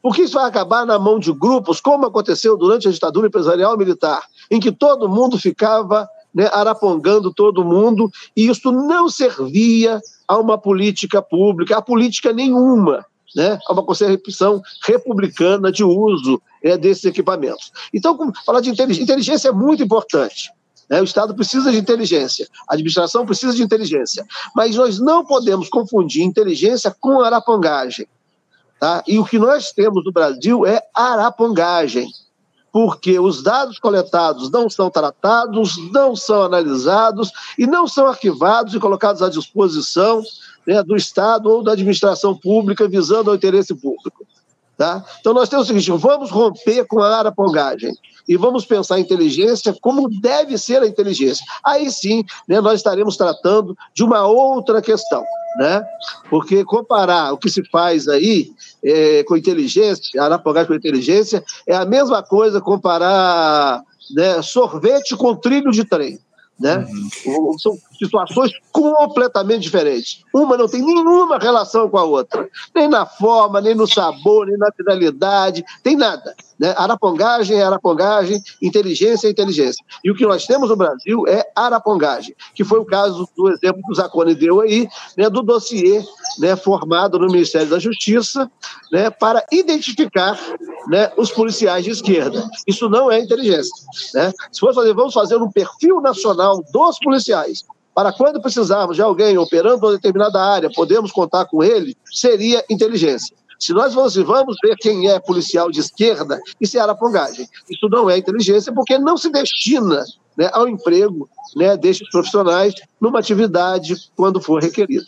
Porque 0.03 0.23
isso 0.23 0.35
vai 0.35 0.47
acabar 0.47 0.85
na 0.85 0.99
mão 0.99 1.19
de 1.19 1.33
grupos, 1.33 1.81
como 1.81 2.07
aconteceu 2.07 2.57
durante 2.57 2.89
a 2.89 2.91
ditadura 2.91 3.29
empresarial 3.29 3.77
militar, 3.77 4.23
em 4.51 4.61
que 4.61 4.73
todo 4.73 5.09
mundo 5.09 5.39
ficava 5.39 6.07
né, 6.35 6.49
arapongando 6.53 7.33
todo 7.33 7.65
mundo, 7.65 8.11
e 8.37 8.49
isso 8.49 8.71
não 8.71 9.09
servia 9.09 10.01
a 10.27 10.39
uma 10.39 10.59
política 10.59 11.23
pública, 11.23 11.77
a 11.77 11.83
política 11.83 12.33
nenhuma. 12.33 13.05
Né, 13.37 13.59
a 13.69 13.75
uma 13.75 13.85
concepção 13.85 14.63
republicana 14.87 15.71
de 15.71 15.85
uso 15.85 16.41
é, 16.63 16.79
desses 16.79 17.05
equipamentos. 17.05 17.71
Então, 17.93 18.17
falar 18.45 18.63
de 18.63 18.71
inteligência, 18.71 19.03
inteligência 19.03 19.49
é 19.51 19.53
muito 19.53 19.83
importante. 19.83 20.51
Né? 20.89 21.01
O 21.01 21.05
Estado 21.05 21.35
precisa 21.35 21.71
de 21.71 21.77
inteligência, 21.77 22.49
a 22.67 22.75
administração 22.75 23.27
precisa 23.27 23.55
de 23.55 23.63
inteligência, 23.63 24.27
mas 24.55 24.77
nós 24.77 24.99
não 24.99 25.25
podemos 25.25 25.69
confundir 25.69 26.23
inteligência 26.25 26.95
com 26.99 27.21
arapongagem. 27.21 28.07
Tá? 28.81 29.03
E 29.07 29.19
o 29.19 29.25
que 29.25 29.39
nós 29.39 29.73
temos 29.73 30.05
no 30.05 30.13
Brasil 30.13 30.65
é 30.65 30.81
arapongagem, 30.95 32.09
porque 32.73 33.19
os 33.19 33.43
dados 33.43 33.78
coletados 33.78 34.51
não 34.51 34.69
são 34.69 34.90
tratados, 34.90 35.77
não 35.93 36.15
são 36.15 36.43
analisados 36.43 37.31
e 37.59 37.66
não 37.66 37.86
são 37.86 38.07
arquivados 38.07 38.74
e 38.74 38.81
colocados 38.81 39.23
à 39.23 39.28
disposição 39.28 40.23
né, 40.66 40.82
do 40.82 40.95
Estado 40.97 41.49
ou 41.49 41.62
da 41.62 41.73
administração 41.73 42.36
pública 42.36 42.89
visando 42.89 43.31
ao 43.31 43.36
interesse 43.36 43.74
público. 43.74 44.27
Tá? 44.79 45.05
Então 45.21 45.35
nós 45.35 45.49
temos 45.49 45.65
o 45.65 45.67
seguinte: 45.67 45.91
vamos 45.91 46.31
romper 46.31 46.87
com 46.87 47.01
a 47.01 47.19
arapongagem 47.19 47.93
e 48.29 48.37
vamos 48.37 48.65
pensar 48.65 48.95
a 48.95 49.01
inteligência 49.01 49.77
como 49.83 50.09
deve 50.09 50.57
ser 50.57 50.81
a 50.81 50.87
inteligência. 50.87 51.45
Aí 51.65 51.91
sim, 51.91 52.25
né, 52.47 52.61
nós 52.61 52.75
estaremos 52.75 53.17
tratando 53.17 53.77
de 53.93 54.05
uma 54.05 54.25
outra 54.27 54.81
questão 54.81 55.25
né? 55.59 55.85
Porque 56.31 56.65
comparar 56.65 57.33
o 57.33 57.39
que 57.39 57.51
se 57.51 57.65
faz 57.69 58.07
aí 58.07 58.53
é, 58.85 59.25
com 59.25 59.37
inteligência, 59.37 60.23
Arapogás 60.23 60.67
com 60.67 60.75
inteligência, 60.75 61.45
é 61.67 61.75
a 61.75 61.85
mesma 61.85 62.23
coisa 62.23 62.61
comparar 62.61 63.83
né, 64.15 64.41
sorvete 64.41 65.17
com 65.17 65.35
trilho 65.35 65.73
de 65.73 65.85
trem. 65.85 66.19
Né? 66.59 66.87
Uhum. 67.27 67.59
São, 67.59 67.77
situações 67.99 68.53
completamente 68.73 69.62
diferentes. 69.62 70.25
Uma 70.33 70.57
não 70.57 70.69
tem 70.69 70.83
nenhuma 70.83 71.39
relação 71.39 71.89
com 71.89 71.99
a 71.99 72.05
outra, 72.05 72.49
nem 72.75 72.89
na 72.89 73.05
forma, 73.05 73.61
nem 73.61 73.75
no 73.75 73.87
sabor, 73.87 74.47
nem 74.47 74.57
na 74.57 74.70
finalidade, 74.73 75.65
tem 75.83 75.97
nada. 75.97 76.35
Né? 76.59 76.75
Arapongagem 76.77 77.59
é 77.59 77.62
arapongagem, 77.62 78.43
inteligência 78.61 79.29
é 79.29 79.31
inteligência. 79.31 79.85
E 80.03 80.11
o 80.11 80.15
que 80.15 80.27
nós 80.27 80.45
temos 80.47 80.69
no 80.70 80.77
Brasil 80.77 81.27
é 81.29 81.45
arapongagem, 81.55 82.35
que 82.55 82.65
foi 82.65 82.79
o 82.79 82.85
caso 82.85 83.29
do 83.37 83.49
exemplo 83.49 83.81
que 83.83 83.93
o 83.93 83.95
Zacone 83.95 84.35
deu 84.35 84.61
aí, 84.61 84.89
né, 85.16 85.31
do 85.31 85.43
dossiê 85.43 86.03
né, 86.39 86.57
formado 86.57 87.19
no 87.19 87.27
Ministério 87.27 87.69
da 87.69 87.79
Justiça 87.79 88.51
né, 88.91 89.09
para 89.11 89.45
identificar 89.53 90.39
né, 90.89 91.12
os 91.16 91.31
policiais 91.31 91.85
de 91.85 91.91
esquerda. 91.91 92.49
Isso 92.66 92.89
não 92.89 93.11
é 93.11 93.20
inteligência. 93.20 93.73
Né? 94.15 94.33
Se 94.51 94.61
for 94.61 94.75
fazer, 94.75 94.95
vamos 94.95 95.15
fazer 95.15 95.37
um 95.37 95.51
perfil 95.51 96.01
nacional 96.01 96.62
dos 96.73 96.99
policiais 96.99 97.65
para 97.99 98.12
quando 98.12 98.41
precisarmos 98.41 98.95
de 98.95 99.03
alguém 99.03 99.37
operando 99.39 99.85
uma 99.85 99.91
determinada 99.91 100.41
área, 100.41 100.70
podemos 100.73 101.11
contar 101.11 101.47
com 101.47 101.65
ele, 101.65 101.97
seria 102.12 102.65
inteligência. 102.70 103.37
Se 103.59 103.73
nós 103.73 103.93
vamos, 103.93 104.15
ver 104.62 104.77
quem 104.77 105.11
é 105.11 105.19
policial 105.19 105.69
de 105.69 105.81
esquerda, 105.81 106.41
isso 106.61 106.79
é 106.79 106.81
arapongagem. 106.81 107.49
Isso 107.69 107.89
não 107.89 108.09
é 108.09 108.16
inteligência, 108.16 108.73
porque 108.73 108.97
não 108.99 109.16
se 109.16 109.29
destina 109.31 110.05
né, 110.37 110.49
ao 110.53 110.69
emprego 110.69 111.29
né, 111.57 111.77
destes 111.77 112.09
profissionais 112.09 112.73
numa 113.01 113.19
atividade 113.19 113.97
quando 114.15 114.41
for 114.41 114.62
requerida. 114.62 115.07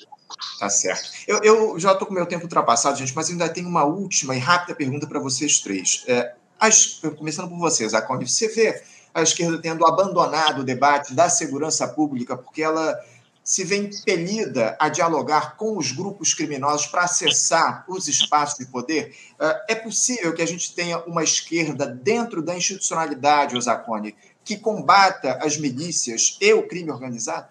Tá 0.59 0.69
certo. 0.69 1.11
Eu, 1.29 1.39
eu 1.45 1.79
já 1.79 1.93
estou 1.93 2.09
com 2.09 2.13
meu 2.13 2.27
tempo 2.27 2.43
ultrapassado, 2.43 2.99
gente, 2.99 3.15
mas 3.15 3.31
ainda 3.31 3.49
tenho 3.49 3.69
uma 3.69 3.85
última 3.85 4.35
e 4.35 4.41
rápida 4.41 4.75
pergunta 4.75 5.07
para 5.07 5.21
vocês 5.21 5.61
três. 5.61 6.03
É, 6.09 6.33
as, 6.59 7.01
começando 7.17 7.49
por 7.49 7.59
vocês, 7.59 7.95
Acone, 7.95 8.29
você 8.29 8.49
vê 8.49 8.83
a 9.15 9.23
esquerda 9.23 9.59
tendo 9.59 9.87
abandonado 9.87 10.61
o 10.61 10.65
debate 10.65 11.15
da 11.15 11.29
segurança 11.29 11.87
pública 11.89 12.37
porque 12.37 12.63
ela 12.63 12.99
se 13.43 13.65
vê 13.65 13.77
impelida 13.77 14.77
a 14.79 14.89
dialogar 14.89 15.57
com 15.57 15.77
os 15.77 15.91
grupos 15.93 16.35
criminosos 16.35 16.87
para 16.87 17.03
acessar 17.03 17.85
os 17.89 18.07
espaços 18.07 18.59
de 18.59 18.71
poder? 18.71 19.15
É, 19.41 19.73
é 19.73 19.75
possível 19.75 20.33
que 20.33 20.43
a 20.43 20.47
gente 20.47 20.75
tenha 20.75 20.99
uma 21.01 21.25
esquerda 21.25 21.87
dentro 21.87 22.43
da 22.43 22.57
institucionalidade, 22.57 23.57
Osacone, 23.57 24.15
que 24.45 24.57
combata 24.57 25.39
as 25.43 25.57
milícias 25.57 26.37
e 26.41 26.53
o 26.53 26.67
crime 26.67 26.91
organizado? 26.91 27.49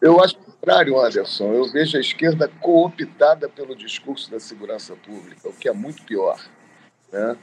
Eu 0.00 0.22
acho 0.22 0.36
o 0.36 0.44
contrário, 0.44 0.98
Anderson. 0.98 1.52
Eu 1.52 1.70
vejo 1.70 1.96
a 1.96 2.00
esquerda 2.00 2.48
cooptada 2.60 3.48
pelo 3.48 3.76
discurso 3.76 4.30
da 4.30 4.40
segurança 4.40 4.94
pública, 4.96 5.48
o 5.48 5.52
que 5.52 5.68
é 5.68 5.72
muito 5.72 6.02
pior. 6.04 6.40
Né? 7.12 7.36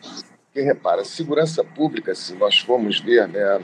Porque, 0.53 0.67
repara, 0.67 1.03
segurança 1.03 1.63
pública, 1.63 2.13
se 2.13 2.35
nós 2.35 2.59
formos 2.59 2.99
ver 2.99 3.27
né, 3.27 3.59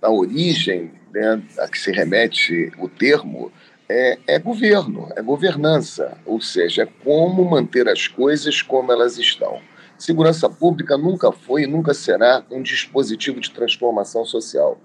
na 0.00 0.08
origem 0.08 0.90
né, 1.12 1.42
a 1.58 1.68
que 1.68 1.78
se 1.78 1.92
remete 1.92 2.72
o 2.78 2.88
termo, 2.88 3.52
é, 3.86 4.18
é, 4.26 4.38
governo, 4.38 5.12
é 5.14 5.20
governança, 5.20 6.16
ou 6.24 6.40
seja, 6.40 6.84
é 6.84 6.88
como 7.04 7.44
manter 7.44 7.86
as 7.86 8.08
coisas 8.08 8.62
como 8.62 8.90
elas 8.90 9.18
estão. 9.18 9.60
Segurança 9.98 10.48
pública 10.48 10.96
nunca 10.96 11.30
foi 11.30 11.64
e 11.64 11.66
nunca 11.66 11.92
será 11.92 12.42
um 12.50 12.62
dispositivo 12.62 13.38
de 13.38 13.50
transformação 13.50 14.24
social. 14.24 14.80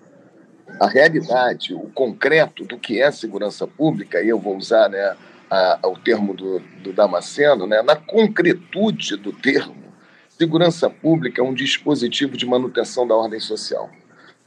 A 0.81 0.87
realidade, 0.87 1.73
o 1.73 1.89
concreto 1.91 2.65
do 2.65 2.77
que 2.77 3.01
é 3.01 3.09
segurança 3.09 3.65
pública, 3.65 4.21
e 4.21 4.27
eu 4.27 4.37
vou 4.37 4.57
usar 4.57 4.89
né, 4.89 5.15
a, 5.49 5.79
termo 6.03 6.33
do, 6.33 6.59
do 6.83 6.91
Damasceno, 6.91 7.65
né, 7.65 7.81
na 7.81 7.95
concretude 7.95 9.15
do 9.15 9.31
termo, 9.31 9.86
segurança 10.37 10.89
pública 10.89 11.41
é 11.41 11.43
um 11.43 11.53
dispositivo 11.53 12.37
de 12.37 12.45
manutenção 12.45 13.07
da 13.07 13.15
ordem 13.15 13.39
social. 13.39 13.89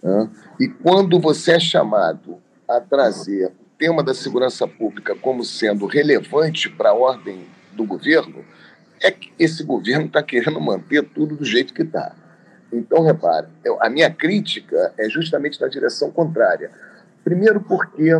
Né? 0.02 0.30
E 0.60 0.68
quando 0.68 1.18
você 1.18 1.52
é 1.52 1.60
chamado 1.60 2.38
a 2.68 2.80
trazer 2.80 3.52
tema 3.76 4.02
da 4.02 4.14
segurança 4.14 4.68
pública 4.68 5.16
como 5.16 5.42
sendo 5.42 5.86
relevante 5.86 6.68
para 6.68 6.90
a 6.90 6.94
ordem 6.94 7.46
do 7.72 7.84
governo, 7.84 8.44
é 9.00 9.10
que 9.10 9.32
esse 9.38 9.64
governo 9.64 10.06
está 10.06 10.22
querendo 10.22 10.60
manter 10.60 11.02
tudo 11.02 11.34
do 11.34 11.44
jeito 11.44 11.72
que 11.72 11.82
está. 11.82 12.14
Então, 12.72 13.02
repare, 13.02 13.48
eu, 13.64 13.82
a 13.82 13.88
minha 13.88 14.10
crítica 14.10 14.92
é 14.98 15.08
justamente 15.08 15.60
na 15.60 15.66
direção 15.66 16.10
contrária. 16.10 16.70
Primeiro, 17.24 17.60
porque 17.60 18.12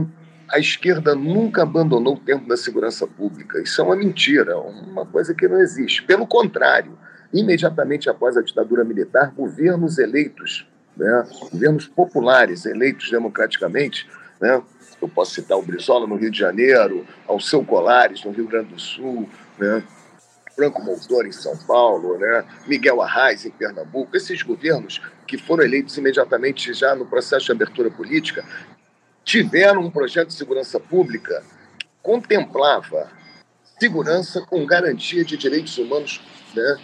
a 0.48 0.58
esquerda 0.58 1.14
nunca 1.14 1.62
abandonou 1.62 2.14
o 2.14 2.20
tempo 2.20 2.48
da 2.48 2.56
segurança 2.56 3.06
pública. 3.06 3.60
Isso 3.60 3.80
é 3.80 3.84
uma 3.84 3.94
mentira, 3.94 4.58
uma 4.58 5.06
coisa 5.06 5.34
que 5.34 5.46
não 5.46 5.60
existe. 5.60 6.02
Pelo 6.02 6.26
contrário, 6.26 6.98
imediatamente 7.32 8.08
após 8.10 8.36
a 8.36 8.42
ditadura 8.42 8.84
militar, 8.84 9.32
governos 9.36 9.98
eleitos, 9.98 10.66
né, 10.96 11.26
governos 11.50 11.86
populares 11.86 12.66
eleitos 12.66 13.10
democraticamente, 13.10 14.08
né, 14.40 14.62
eu 15.00 15.08
posso 15.08 15.34
citar 15.34 15.58
o 15.58 15.62
Brizola 15.62 16.06
no 16.06 16.16
Rio 16.16 16.30
de 16.30 16.38
Janeiro, 16.38 17.06
Alceu 17.26 17.64
Colares 17.64 18.24
no 18.24 18.32
Rio 18.32 18.46
Grande 18.46 18.74
do 18.74 18.78
Sul, 18.78 19.28
né? 19.58 19.82
Franco 20.54 20.82
Moldor 20.82 21.26
em 21.26 21.32
São 21.32 21.56
Paulo, 21.56 22.18
né? 22.18 22.44
Miguel 22.66 23.00
Arraes 23.00 23.46
em 23.46 23.50
Pernambuco, 23.50 24.14
esses 24.14 24.42
governos 24.42 25.00
que 25.26 25.38
foram 25.38 25.64
eleitos 25.64 25.96
imediatamente 25.96 26.74
já 26.74 26.94
no 26.94 27.06
processo 27.06 27.46
de 27.46 27.52
abertura 27.52 27.90
política, 27.90 28.44
tiveram 29.24 29.80
um 29.80 29.90
projeto 29.90 30.28
de 30.28 30.34
segurança 30.34 30.78
pública 30.78 31.42
que 31.78 31.86
contemplava 32.02 33.08
segurança 33.78 34.42
com 34.42 34.66
garantia 34.66 35.24
de 35.24 35.38
direitos 35.38 35.78
humanos 35.78 36.20
né? 36.54 36.76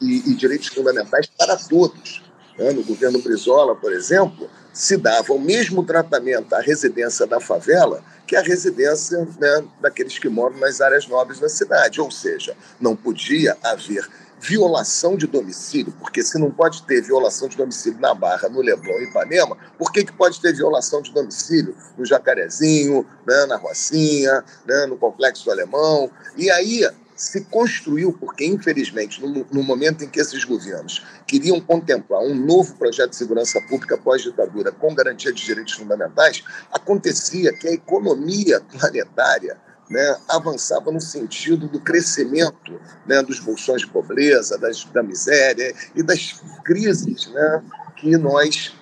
E, 0.00 0.30
e 0.30 0.34
direitos 0.34 0.68
fundamentais 0.68 1.26
para 1.26 1.56
todos. 1.56 2.22
Né? 2.58 2.70
No 2.72 2.82
governo 2.82 3.20
Brizola, 3.20 3.74
por 3.74 3.92
exemplo, 3.92 4.48
se 4.72 4.96
dava 4.96 5.32
o 5.32 5.40
mesmo 5.40 5.84
tratamento 5.84 6.54
à 6.54 6.60
residência 6.60 7.26
da 7.26 7.40
favela 7.40 8.02
que 8.26 8.36
a 8.36 8.42
residência 8.42 9.26
né, 9.38 9.64
daqueles 9.80 10.18
que 10.18 10.28
moram 10.28 10.58
nas 10.58 10.80
áreas 10.80 11.06
nobres 11.06 11.38
da 11.38 11.48
cidade. 11.48 12.00
Ou 12.00 12.10
seja, 12.10 12.56
não 12.80 12.96
podia 12.96 13.56
haver 13.62 14.06
violação 14.38 15.16
de 15.16 15.26
domicílio, 15.26 15.94
porque 15.98 16.22
se 16.22 16.38
não 16.38 16.50
pode 16.50 16.82
ter 16.82 17.00
violação 17.00 17.48
de 17.48 17.56
domicílio 17.56 17.98
na 17.98 18.14
Barra, 18.14 18.48
no 18.48 18.60
Leblon 18.60 18.98
e 19.00 19.04
Ipanema, 19.04 19.56
por 19.78 19.90
que, 19.90 20.04
que 20.04 20.12
pode 20.12 20.40
ter 20.40 20.54
violação 20.54 21.00
de 21.00 21.12
domicílio 21.12 21.74
no 21.96 22.04
Jacarezinho, 22.04 23.06
né, 23.26 23.46
na 23.46 23.56
Rocinha, 23.56 24.44
né, 24.66 24.86
no 24.86 24.96
Complexo 24.96 25.50
Alemão? 25.50 26.10
E 26.36 26.50
aí 26.50 26.86
se 27.16 27.44
construiu, 27.46 28.12
porque, 28.12 28.44
infelizmente, 28.44 29.20
no, 29.20 29.46
no, 29.50 29.62
momento 29.62 30.04
em 30.04 30.08
que 30.08 30.20
esses 30.20 30.44
governos 30.44 31.04
queriam 31.26 31.58
contemplar 31.60 32.20
um 32.20 32.34
novo 32.34 32.74
projeto 32.76 33.10
de 33.10 33.16
segurança 33.16 33.60
pública 33.62 33.96
pós-ditadura 33.96 34.70
com 34.70 34.94
garantia 34.94 35.32
de 35.32 35.42
direitos 35.42 35.72
fundamentais, 35.72 36.44
acontecia 36.70 37.52
que 37.54 37.68
a 37.68 37.72
economia 37.72 38.60
planetária 38.60 39.56
né, 39.88 40.16
avançava 40.28 40.92
no 40.92 41.00
sentido 41.00 41.68
do 41.68 41.80
crescimento 41.80 42.78
né, 43.06 43.22
dos 43.22 43.40
bolsões 43.40 43.80
de 43.80 43.88
pobreza, 43.88 44.58
das, 44.58 44.84
da 44.84 45.02
miséria 45.02 45.74
e 45.94 46.02
das 46.02 46.40
crises 46.64 47.28
né, 47.28 47.62
que 47.96 48.16
nós 48.16 48.74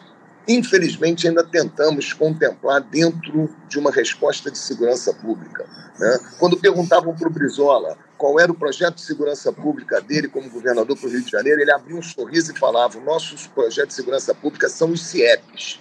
infelizmente, 0.47 1.27
ainda 1.27 1.43
tentamos 1.43 2.13
contemplar 2.13 2.83
dentro 2.83 3.49
de 3.69 3.79
uma 3.79 3.91
resposta 3.91 4.51
de 4.51 4.59
segurança 4.59 5.13
pública. 5.15 5.65
Né? 5.99 6.19
Quando 6.39 6.59
perguntavam 6.59 7.15
para 7.15 7.29
o 7.29 7.33
Brizola 7.33 7.97
qual 8.17 8.39
era 8.39 8.51
o 8.51 8.55
projeto 8.55 8.97
de 8.97 9.03
segurança 9.03 9.53
pública 9.53 10.01
dele 10.01 10.29
como 10.29 10.49
governador 10.49 10.97
para 10.97 11.09
o 11.09 11.11
Rio 11.11 11.23
de 11.23 11.31
Janeiro, 11.31 11.61
ele 11.61 11.73
abria 11.73 11.97
um 11.97 12.03
sorriso 12.03 12.53
e 12.53 12.59
falava: 12.59 12.99
nossos 13.01 13.47
projetos 13.47 13.91
de 13.91 14.03
segurança 14.03 14.35
pública 14.35 14.69
são 14.69 14.91
os 14.91 15.05
CIEPs. 15.05 15.81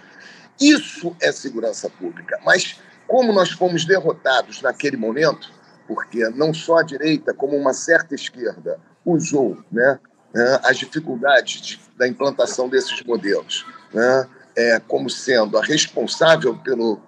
Isso 0.59 1.15
é 1.21 1.31
segurança 1.31 1.89
pública. 1.89 2.39
Mas 2.45 2.79
como 3.07 3.33
nós 3.33 3.51
fomos 3.51 3.85
derrotados 3.85 4.61
naquele 4.61 4.97
momento, 4.97 5.51
porque 5.87 6.27
não 6.29 6.53
só 6.53 6.77
a 6.77 6.83
direita, 6.83 7.33
como 7.33 7.55
uma 7.55 7.73
certa 7.73 8.15
esquerda 8.15 8.79
usou 9.05 9.57
né, 9.71 9.99
as 10.63 10.77
dificuldades 10.77 11.61
de, 11.61 11.79
da 11.97 12.07
implantação 12.07 12.69
desses 12.69 13.03
modelos, 13.03 13.65
né, 13.93 14.27
é, 14.55 14.79
como 14.87 15.09
sendo 15.09 15.57
a 15.57 15.63
responsável 15.63 16.55
pelo, 16.57 17.01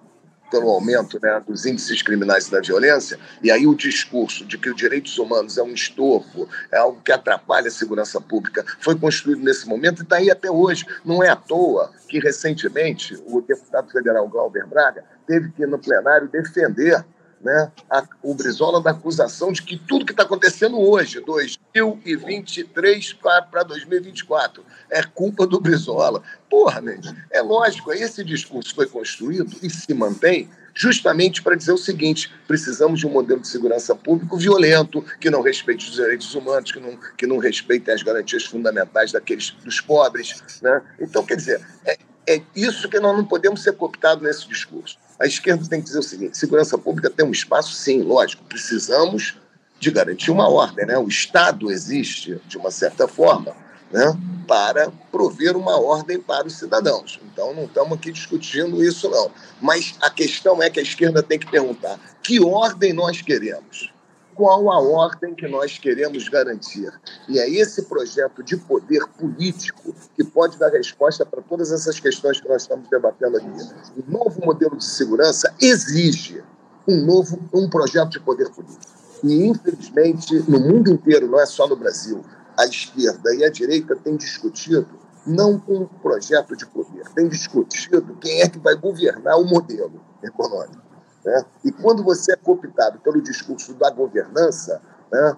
pelo 0.50 0.70
aumento 0.70 1.18
né, 1.22 1.42
dos 1.46 1.66
índices 1.66 2.02
criminais 2.02 2.48
e 2.48 2.50
da 2.50 2.60
violência, 2.60 3.18
e 3.42 3.50
aí 3.50 3.66
o 3.66 3.74
discurso 3.74 4.44
de 4.44 4.58
que 4.58 4.70
os 4.70 4.76
direitos 4.76 5.18
humanos 5.18 5.58
é 5.58 5.62
um 5.62 5.72
estorvo, 5.72 6.48
é 6.70 6.78
algo 6.78 7.00
que 7.02 7.12
atrapalha 7.12 7.68
a 7.68 7.70
segurança 7.70 8.20
pública, 8.20 8.64
foi 8.80 8.98
construído 8.98 9.42
nesse 9.42 9.68
momento 9.68 10.00
e 10.00 10.02
está 10.02 10.16
aí 10.16 10.30
até 10.30 10.50
hoje. 10.50 10.86
Não 11.04 11.22
é 11.22 11.28
à 11.28 11.36
toa 11.36 11.92
que, 12.08 12.18
recentemente, 12.18 13.16
o 13.26 13.40
deputado 13.40 13.90
federal 13.90 14.28
Glauber 14.28 14.66
Braga 14.66 15.04
teve 15.26 15.50
que 15.50 15.66
no 15.66 15.78
plenário 15.78 16.28
defender 16.28 17.04
né, 17.46 17.70
a, 17.88 18.04
o 18.22 18.34
Brizola 18.34 18.82
da 18.82 18.90
acusação 18.90 19.52
de 19.52 19.62
que 19.62 19.78
tudo 19.78 20.04
que 20.04 20.10
está 20.10 20.24
acontecendo 20.24 20.80
hoje, 20.80 21.20
2023 21.20 23.12
para 23.12 23.62
2024, 23.62 24.64
é 24.90 25.00
culpa 25.04 25.46
do 25.46 25.60
Brizola. 25.60 26.24
Porra, 26.50 26.80
né? 26.80 27.00
é 27.30 27.40
lógico, 27.40 27.92
esse 27.92 28.24
discurso 28.24 28.74
foi 28.74 28.86
construído 28.86 29.56
e 29.62 29.70
se 29.70 29.94
mantém 29.94 30.50
justamente 30.74 31.40
para 31.40 31.54
dizer 31.54 31.72
o 31.72 31.78
seguinte: 31.78 32.32
precisamos 32.48 32.98
de 32.98 33.06
um 33.06 33.10
modelo 33.10 33.40
de 33.40 33.48
segurança 33.48 33.94
público 33.94 34.36
violento, 34.36 35.02
que 35.20 35.30
não 35.30 35.40
respeite 35.40 35.88
os 35.88 35.94
direitos 35.94 36.34
humanos, 36.34 36.72
que 36.72 36.80
não, 36.80 36.98
que 37.16 37.26
não 37.28 37.38
respeite 37.38 37.92
as 37.92 38.02
garantias 38.02 38.44
fundamentais 38.44 39.12
daqueles 39.12 39.52
dos 39.64 39.80
pobres. 39.80 40.42
Né? 40.60 40.82
Então, 41.00 41.24
quer 41.24 41.36
dizer, 41.36 41.64
é, 41.84 41.96
é 42.26 42.42
isso 42.54 42.88
que 42.88 42.98
nós 42.98 43.16
não 43.16 43.24
podemos 43.24 43.62
ser 43.62 43.72
cooptados 43.72 44.22
nesse 44.22 44.48
discurso. 44.48 44.98
A 45.18 45.26
esquerda 45.26 45.66
tem 45.68 45.80
que 45.80 45.86
dizer 45.86 45.98
o 45.98 46.02
seguinte: 46.02 46.36
segurança 46.36 46.76
pública 46.76 47.08
tem 47.08 47.24
um 47.24 47.30
espaço, 47.30 47.72
sim, 47.72 48.02
lógico, 48.02 48.44
precisamos 48.44 49.36
de 49.78 49.90
garantir 49.90 50.30
uma 50.30 50.48
ordem. 50.48 50.86
Né? 50.86 50.98
O 50.98 51.08
Estado 51.08 51.70
existe, 51.70 52.40
de 52.46 52.56
uma 52.56 52.70
certa 52.70 53.06
forma, 53.06 53.54
né, 53.90 54.16
para 54.46 54.90
prover 55.12 55.56
uma 55.56 55.78
ordem 55.78 56.20
para 56.20 56.46
os 56.46 56.54
cidadãos. 56.54 57.20
Então, 57.32 57.54
não 57.54 57.64
estamos 57.64 57.92
aqui 57.92 58.10
discutindo 58.10 58.82
isso, 58.82 59.08
não. 59.08 59.30
Mas 59.60 59.94
a 60.00 60.10
questão 60.10 60.62
é 60.62 60.70
que 60.70 60.80
a 60.80 60.82
esquerda 60.82 61.22
tem 61.22 61.38
que 61.38 61.50
perguntar: 61.50 61.98
que 62.22 62.40
ordem 62.42 62.92
nós 62.92 63.22
queremos? 63.22 63.92
Qual 64.36 64.70
a 64.70 64.78
ordem 64.78 65.34
que 65.34 65.48
nós 65.48 65.78
queremos 65.78 66.28
garantir? 66.28 66.92
E 67.26 67.38
é 67.38 67.48
esse 67.48 67.82
projeto 67.86 68.42
de 68.42 68.56
poder 68.58 69.06
político 69.18 69.94
que 70.14 70.22
pode 70.22 70.58
dar 70.58 70.70
resposta 70.70 71.24
para 71.24 71.40
todas 71.40 71.72
essas 71.72 71.98
questões 71.98 72.38
que 72.38 72.48
nós 72.48 72.62
estamos 72.62 72.86
debatendo 72.90 73.38
aqui. 73.38 73.48
O 73.96 74.10
novo 74.10 74.44
modelo 74.44 74.76
de 74.76 74.84
segurança 74.84 75.54
exige 75.58 76.44
um 76.86 77.04
novo 77.04 77.38
um 77.52 77.68
projeto 77.70 78.10
de 78.10 78.20
poder 78.20 78.50
político. 78.50 78.92
E, 79.24 79.46
infelizmente, 79.46 80.34
no 80.46 80.60
mundo 80.60 80.90
inteiro, 80.90 81.26
não 81.26 81.40
é 81.40 81.46
só 81.46 81.66
no 81.66 81.74
Brasil, 81.74 82.22
a 82.58 82.66
esquerda 82.66 83.34
e 83.34 83.42
a 83.42 83.50
direita 83.50 83.96
têm 83.96 84.16
discutido 84.16 84.98
não 85.26 85.58
com 85.58 85.78
um 85.78 85.86
projeto 85.86 86.54
de 86.54 86.66
poder, 86.66 87.08
têm 87.14 87.26
discutido 87.26 88.16
quem 88.20 88.42
é 88.42 88.48
que 88.48 88.58
vai 88.58 88.76
governar 88.76 89.38
o 89.38 89.44
modelo 89.44 90.00
econômico. 90.22 90.85
Né? 91.26 91.44
E 91.64 91.72
quando 91.72 92.04
você 92.04 92.32
é 92.32 92.36
cooptado 92.36 93.00
pelo 93.00 93.20
discurso 93.20 93.74
da 93.74 93.90
governança, 93.90 94.80
né, 95.10 95.36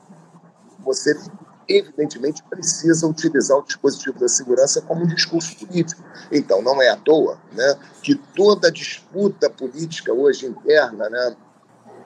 você 0.80 1.18
evidentemente 1.66 2.42
precisa 2.44 3.06
utilizar 3.06 3.56
o 3.56 3.62
dispositivo 3.62 4.18
da 4.18 4.28
segurança 4.28 4.82
como 4.82 5.04
um 5.04 5.06
discurso 5.06 5.56
político. 5.56 6.02
Então, 6.30 6.60
não 6.60 6.82
é 6.82 6.90
à 6.90 6.96
toa 6.96 7.38
né, 7.52 7.78
que 8.02 8.14
toda 8.14 8.70
disputa 8.70 9.48
política 9.48 10.12
hoje 10.12 10.46
interna 10.46 11.08
né, 11.08 11.36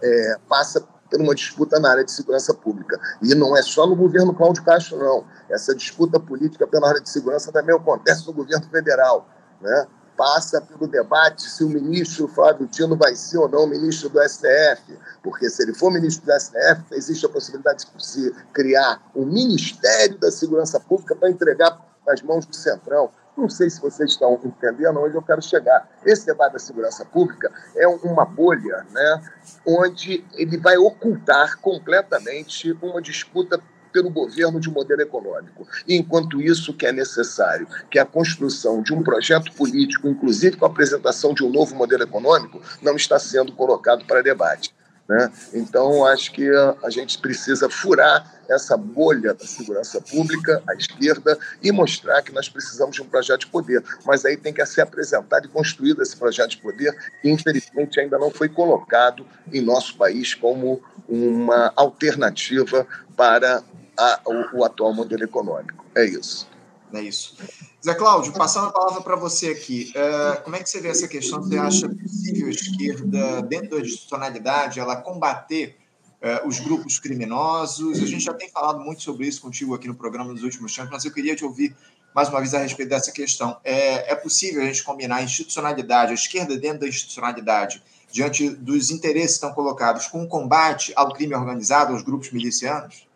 é, 0.01 0.37
passa 0.49 0.81
por 1.11 1.21
uma 1.21 1.35
disputa 1.35 1.79
na 1.79 1.91
área 1.91 2.05
de 2.05 2.13
segurança 2.13 2.55
pública. 2.55 3.01
E 3.21 3.35
não 3.35 3.57
é 3.57 3.63
só 3.63 3.87
no 3.87 3.97
governo 3.97 4.33
Cláudio 4.33 4.65
Castro, 4.65 4.99
não. 4.99 5.25
Essa 5.51 5.75
disputa 5.75 6.19
política 6.19 6.67
pela 6.67 6.89
área 6.89 7.01
de 7.01 7.11
segurança 7.11 7.53
também 7.53 7.75
acontece 7.75 8.27
no 8.27 8.33
governo 8.33 8.67
federal. 8.69 9.29
Né? 9.61 9.87
Passa 10.23 10.61
pelo 10.61 10.87
debate 10.87 11.43
se 11.51 11.65
o 11.65 11.69
ministro 11.69 12.29
Flávio 12.29 12.69
Dino 12.69 12.97
vai 12.97 13.17
ser 13.17 13.39
ou 13.39 13.49
não 13.49 13.67
ministro 13.67 14.09
do 14.09 14.23
STF, 14.23 14.97
porque 15.21 15.51
se 15.51 15.65
ele 15.65 15.75
for 15.75 15.91
ministro 15.91 16.25
do 16.25 16.41
STF, 16.41 16.85
existe 16.93 17.27
a 17.27 17.29
possibilidade 17.29 17.85
de 17.93 18.07
se 18.07 18.33
criar 18.53 19.03
um 19.17 19.27
Ministério 19.27 20.17
da 20.19 20.31
Segurança 20.31 20.79
Pública 20.79 21.17
para 21.17 21.29
entregar 21.29 21.77
nas 22.07 22.23
mãos 22.23 22.47
do 22.47 22.55
Centrão. 22.55 23.11
Não 23.37 23.51
sei 23.51 23.69
se 23.69 23.81
vocês 23.81 24.13
estão 24.13 24.39
entendendo 24.45 25.01
onde 25.01 25.17
eu 25.17 25.23
quero 25.23 25.43
chegar. 25.43 25.91
Esse 26.07 26.25
debate 26.25 26.53
da 26.53 26.61
segurança 26.61 27.05
pública 27.05 27.51
é 27.75 27.89
uma 27.89 28.25
bolha 28.25 28.87
né, 28.93 29.23
onde 29.67 30.25
ele 30.35 30.57
vai 30.57 30.77
ocultar 30.77 31.59
completamente 31.59 32.71
uma 32.81 33.03
disputa 33.03 33.61
pelo 33.93 34.11
governo 34.11 34.59
de 34.59 34.69
um 34.69 34.73
modelo 34.73 35.03
econômico. 35.03 35.67
E, 35.87 35.97
enquanto 35.97 36.41
isso, 36.41 36.75
que 36.75 36.87
é 36.87 36.93
necessário, 36.93 37.67
que 37.91 37.99
a 37.99 38.05
construção 38.05 38.83
de 38.83 38.93
um 38.93 39.03
projeto 39.03 39.53
político, 39.53 40.09
inclusive 40.09 40.57
com 40.57 40.65
a 40.65 40.69
apresentação 40.69 41.35
de 41.35 41.45
um 41.45 41.51
novo 41.51 41.75
modelo 41.75 42.03
econômico, 42.03 42.61
não 42.81 42.97
está 42.97 43.19
sendo 43.19 43.53
colocado 43.53 44.05
para 44.05 44.23
debate. 44.23 44.75
Né? 45.09 45.31
Então, 45.53 46.07
acho 46.07 46.33
que 46.33 46.49
a, 46.83 46.89
gente 46.89 47.19
precisa 47.19 47.69
furar 47.69 48.41
essa 48.49 48.77
bolha 48.77 49.35
da 49.35 49.45
segurança 49.47 50.01
pública, 50.01 50.63
à 50.69 50.75
esquerda, 50.75 51.39
e 51.63 51.73
mostrar 51.73 52.23
que 52.23 52.33
nós 52.33 52.49
precisamos 52.49 52.97
de 52.97 53.03
um 53.03 53.07
projeto 53.07 53.41
de 53.41 53.47
poder. 53.49 53.83
Mas 54.07 54.25
aí 54.25 54.37
tem 54.37 54.53
que 54.53 54.65
ser 54.65 54.83
apresentado 54.83 55.47
e 55.47 55.49
construído 55.49 56.03
esse 56.03 56.17
projeto 56.17 56.51
de 56.51 56.59
poder, 56.59 56.97
que 57.21 57.31
infelizmente 57.31 58.01
ainda 58.01 58.19
não 58.19 58.31
foi 58.31 58.49
colocado 58.49 59.27
em 59.53 59.61
nosso 59.61 59.97
país 59.97 60.35
como 60.35 60.81
uma 61.09 61.73
alternativa 61.77 62.87
para 63.17 63.63
a, 63.99 64.21
o, 64.27 64.59
o 64.59 64.65
atual 64.65 64.95
modelo 64.95 65.25
econômico. 65.25 65.85
É 65.95 66.05
isso. 66.05 66.49
É 66.93 67.01
isso. 67.01 67.37
Zé 67.85 67.95
Cláudio, 67.95 68.33
passando 68.33 68.69
a 68.69 68.73
palavra 68.73 69.01
para 69.01 69.17
você 69.17 69.49
aqui, 69.49 69.93
uh, 69.97 70.43
como 70.43 70.55
é 70.57 70.63
que 70.63 70.69
você 70.69 70.81
vê 70.81 70.89
essa 70.89 71.09
questão? 71.09 71.43
Você 71.43 71.57
acha 71.57 71.89
possível 71.89 72.47
a 72.47 72.51
esquerda, 72.51 73.43
dentro 73.43 73.71
da 73.71 73.81
institucionalidade, 73.81 74.79
ela 74.79 74.97
combater 74.97 75.77
uh, 76.21 76.47
os 76.47 76.61
grupos 76.61 76.99
criminosos? 76.99 78.01
A 78.01 78.07
gente 78.07 78.23
já 78.23 78.35
tem 78.35 78.49
falado 78.51 78.79
muito 78.81 79.03
sobre 79.03 79.27
isso 79.27 79.41
contigo 79.41 79.75
aqui 79.75 79.89
no 79.89 79.95
programa 79.95 80.33
nos 80.33 80.43
últimos 80.43 80.75
tempos, 80.75 80.93
mas 80.93 81.05
eu 81.05 81.13
queria 81.13 81.35
te 81.35 81.45
ouvir 81.45 81.75
mais 82.15 82.29
uma 82.29 82.41
vez 82.41 82.53
a 82.55 82.59
respeito 82.59 82.91
dessa 82.91 83.11
questão. 83.11 83.59
É, 83.65 84.13
é 84.13 84.15
possível 84.15 84.63
a 84.63 84.67
gente 84.67 84.85
combinar 84.85 85.17
a 85.17 85.23
institucionalidade, 85.23 86.13
a 86.13 86.15
esquerda 86.15 86.57
dentro 86.57 86.81
da 86.81 86.89
institucionalidade, 86.89 87.83
diante 88.13 88.51
dos 88.51 88.91
interesses 88.91 89.31
que 89.31 89.35
estão 89.47 89.53
colocados 89.53 90.07
com 90.07 90.23
o 90.23 90.29
combate 90.29 90.93
ao 90.95 91.13
crime 91.15 91.35
organizado, 91.35 91.95
aos 91.95 92.03
grupos 92.03 92.31
milicianos? 92.31 93.07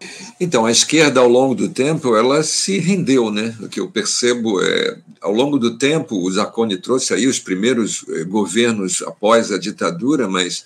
Então, 0.40 0.64
a 0.64 0.72
esquerda, 0.72 1.20
ao 1.20 1.28
longo 1.28 1.54
do 1.54 1.68
tempo, 1.68 2.16
ela 2.16 2.42
se 2.42 2.78
rendeu, 2.78 3.30
né? 3.30 3.54
O 3.60 3.68
que 3.68 3.78
eu 3.78 3.90
percebo 3.90 4.60
é, 4.62 4.98
ao 5.20 5.32
longo 5.32 5.58
do 5.58 5.76
tempo, 5.76 6.16
o 6.16 6.30
Zacone 6.30 6.78
trouxe 6.78 7.12
aí 7.12 7.26
os 7.26 7.38
primeiros 7.38 8.04
eh, 8.08 8.24
governos 8.24 9.02
após 9.02 9.52
a 9.52 9.58
ditadura, 9.58 10.26
mas 10.28 10.64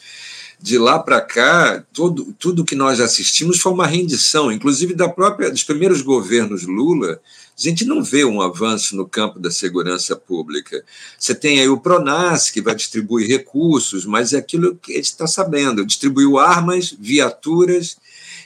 de 0.63 0.79
lá 0.79 0.99
para 0.99 1.21
cá, 1.21 1.83
tudo, 1.93 2.35
tudo 2.39 2.65
que 2.65 2.75
nós 2.75 3.01
assistimos 3.01 3.61
foi 3.61 3.73
uma 3.73 3.87
rendição, 3.87 4.53
inclusive 4.53 4.95
da 4.95 5.09
própria 5.09 5.51
dos 5.51 5.65
primeiros 5.65 6.03
governos 6.03 6.65
Lula, 6.65 7.19
a 7.61 7.71
gente 7.71 7.85
não 7.85 8.03
vê 8.03 8.25
um 8.25 8.41
avanço 8.41 8.97
no 8.97 9.07
campo 9.07 9.39
da 9.39 9.51
segurança 9.51 10.17
pública. 10.17 10.83
Você 11.19 11.35
tem 11.35 11.61
aí 11.61 11.69
o 11.69 11.79
Pronas, 11.79 12.51
que 12.51 12.63
vai 12.63 12.75
distribuir 12.75 13.29
recursos, 13.29 14.07
mas 14.07 14.33
é 14.33 14.39
aquilo 14.39 14.77
que 14.77 14.93
a 14.93 14.97
gente 14.97 15.05
está 15.05 15.27
sabendo: 15.27 15.85
distribuiu 15.85 16.39
armas, 16.39 16.95
viaturas, 16.99 17.99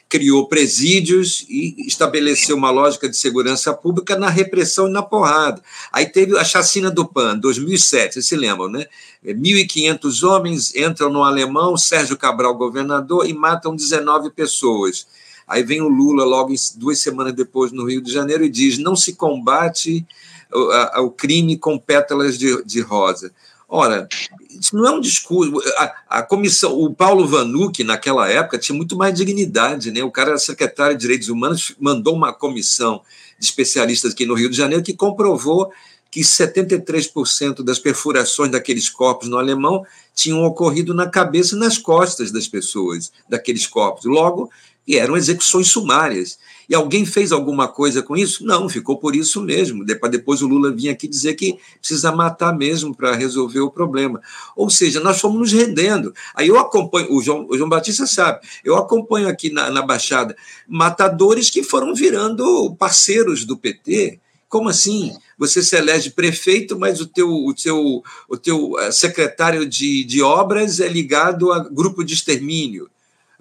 criou 0.09 0.49
presídios 0.49 1.47
e 1.49 1.87
estabeleceu 1.87 2.57
uma 2.57 2.71
lógica 2.71 3.09
de 3.09 3.17
segurança 3.17 3.73
pública 3.73 4.17
na 4.19 4.29
repressão 4.29 4.89
e 4.89 4.93
na 4.93 5.03
porrada. 5.03 5.63
Aí 5.93 6.07
teve 6.07 6.37
a 6.37 6.45
chacina 6.45 6.91
do 6.91 7.07
PAN, 7.07 7.39
2007, 7.39 8.15
vocês 8.15 8.27
se 8.27 8.37
lembram, 8.37 8.69
né? 8.69 8.87
1.500 9.25 10.29
homens 10.29 10.75
entram 10.75 11.11
no 11.11 11.23
alemão, 11.23 11.77
Sérgio 11.77 12.17
Cabral, 12.17 12.57
governador, 12.57 13.29
e 13.29 13.33
matam 13.33 13.75
19 13.75 14.31
pessoas. 14.31 15.07
Aí 15.47 15.63
vem 15.63 15.81
o 15.81 15.89
Lula, 15.89 16.25
logo 16.25 16.55
duas 16.77 16.99
semanas 16.99 17.35
depois, 17.35 17.73
no 17.73 17.87
Rio 17.87 18.01
de 18.01 18.13
Janeiro, 18.13 18.45
e 18.45 18.51
diz: 18.51 18.79
não 18.79 18.97
se 18.97 19.15
combate 19.15 20.07
o, 20.53 21.05
o 21.05 21.11
crime 21.11 21.57
com 21.57 21.79
pétalas 21.79 22.39
de, 22.39 22.63
de 22.65 22.81
rosa. 22.81 23.33
Ora, 23.69 24.07
isso 24.51 24.77
não 24.77 24.87
é 24.87 24.91
um 24.91 25.01
discurso. 25.01 25.61
A, 25.77 26.19
a, 26.19 26.23
comissão, 26.23 26.79
o 26.79 26.95
Paulo 26.95 27.27
Vanucci, 27.27 27.83
naquela 27.83 28.29
época, 28.29 28.59
tinha 28.59 28.77
muito 28.77 28.97
mais 28.97 29.15
dignidade, 29.15 29.91
né? 29.91 30.03
O 30.03 30.11
cara 30.11 30.31
era 30.31 30.39
secretário 30.39 30.97
de 30.97 31.01
Direitos 31.01 31.29
Humanos, 31.29 31.75
mandou 31.81 32.15
uma 32.15 32.33
comissão 32.33 33.03
de 33.39 33.47
especialistas 33.47 34.13
aqui 34.13 34.27
no 34.27 34.35
Rio 34.35 34.51
de 34.51 34.57
Janeiro 34.57 34.85
que 34.85 34.95
comprovou 34.95 35.73
que 36.11 36.21
73% 36.21 37.65
das 37.65 37.81
perfurações 37.81 38.53
daqueles 38.53 38.89
corpos 38.89 39.29
no 39.29 39.37
alemão 39.37 39.85
tinham 40.15 40.45
ocorrido 40.45 40.95
na 40.95 41.09
cabeça 41.09 41.57
e 41.57 41.59
nas 41.59 41.77
costas 41.77 42.31
das 42.31 42.47
pessoas, 42.47 43.11
daqueles 43.29 43.67
corpos. 43.67 44.05
Logo, 44.05 44.49
e 44.87 44.97
eram 44.99 45.17
execuções 45.17 45.69
sumárias. 45.69 46.39
E 46.69 46.75
alguém 46.75 47.05
fez 47.05 47.33
alguma 47.33 47.69
coisa 47.69 48.03
com 48.03 48.17
isso? 48.17 48.45
Não, 48.45 48.69
ficou 48.69 48.97
por 48.99 49.15
isso 49.15 49.43
mesmo. 49.43 49.85
Depois 49.85 50.43
o 50.43 50.47
Lula 50.47 50.73
vinha 50.73 50.93
aqui 50.93 51.07
dizer 51.07 51.35
que 51.35 51.59
precisa 51.79 52.11
matar 52.11 52.57
mesmo 52.57 52.95
para 52.95 53.15
resolver 53.15 53.61
o 53.61 53.71
problema. 53.71 54.21
Ou 54.57 54.71
seja, 54.71 55.01
nós 55.01 55.21
fomos 55.21 55.39
nos 55.39 55.53
rendendo. 55.53 56.15
Aí 56.35 56.49
eu 56.49 56.59
acompanho, 56.59 57.13
o 57.13 57.23
João, 57.23 57.47
o 57.49 57.57
João 57.57 57.69
Batista 57.69 58.07
sabe, 58.07 58.41
eu 58.65 58.77
acompanho 58.77 59.29
aqui 59.29 59.51
na, 59.51 59.71
na 59.71 59.83
Baixada 59.83 60.37
matadores 60.67 61.51
que 61.51 61.63
foram 61.63 61.95
virando 61.95 62.75
parceiros 62.79 63.45
do 63.45 63.57
PT. 63.57 64.19
Como 64.49 64.69
assim? 64.69 65.13
Você 65.37 65.63
se 65.63 65.77
elege 65.77 66.11
prefeito, 66.11 66.79
mas 66.79 67.01
o 67.01 67.07
teu, 67.07 67.29
o 67.29 67.53
teu, 67.53 68.03
o 68.29 68.37
teu 68.37 68.79
eh, 68.79 68.93
secretário 68.93 69.67
de, 69.67 70.05
de 70.05 70.23
obras 70.23 70.79
é 70.79 70.89
ligado 70.89 71.53
a 71.53 71.59
grupo 71.59 72.05
de 72.05 72.15
extermínio 72.15 72.89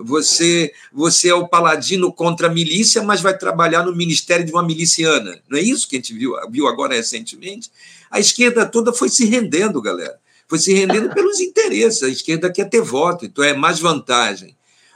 você, 0.04 0.74
você 0.92 1.30
é 1.30 1.34
o 1.34 1.48
paladino 1.48 2.12
contra 2.12 2.48
a 2.48 2.50
milícia, 2.50 3.02
mas 3.02 3.22
vai 3.22 3.38
trabalhar 3.38 3.84
no 3.84 3.96
ministério 3.96 4.46
de 4.46 4.52
uma 4.52 4.64
miliciana. 4.64 5.40
Não 5.50 5.58
é 5.58 5.62
isso 5.62 5.88
que 5.88 5.96
a 5.96 6.00
gente 6.00 6.14
viu, 6.14 6.34
viu 6.50 6.68
agora 6.68 6.96
recentemente? 6.96 7.72
A 8.12 8.20
esquerda 8.20 8.66
toda 8.66 8.94
foi 8.94 9.10
se 9.10 9.26
rendendo, 9.26 9.82
galera. 9.82 10.20
Foi 10.48 10.60
se 10.60 10.74
rendendo 10.74 11.10
pelos 11.16 11.40
interesses. 11.40 12.04
A 12.04 12.10
esquerda 12.10 12.52
quer 12.52 12.70
ter 12.70 12.82
voto, 12.82 13.26
então 13.26 13.44
é 13.44 13.54
mais 13.54 13.80
vantagem 13.80 14.56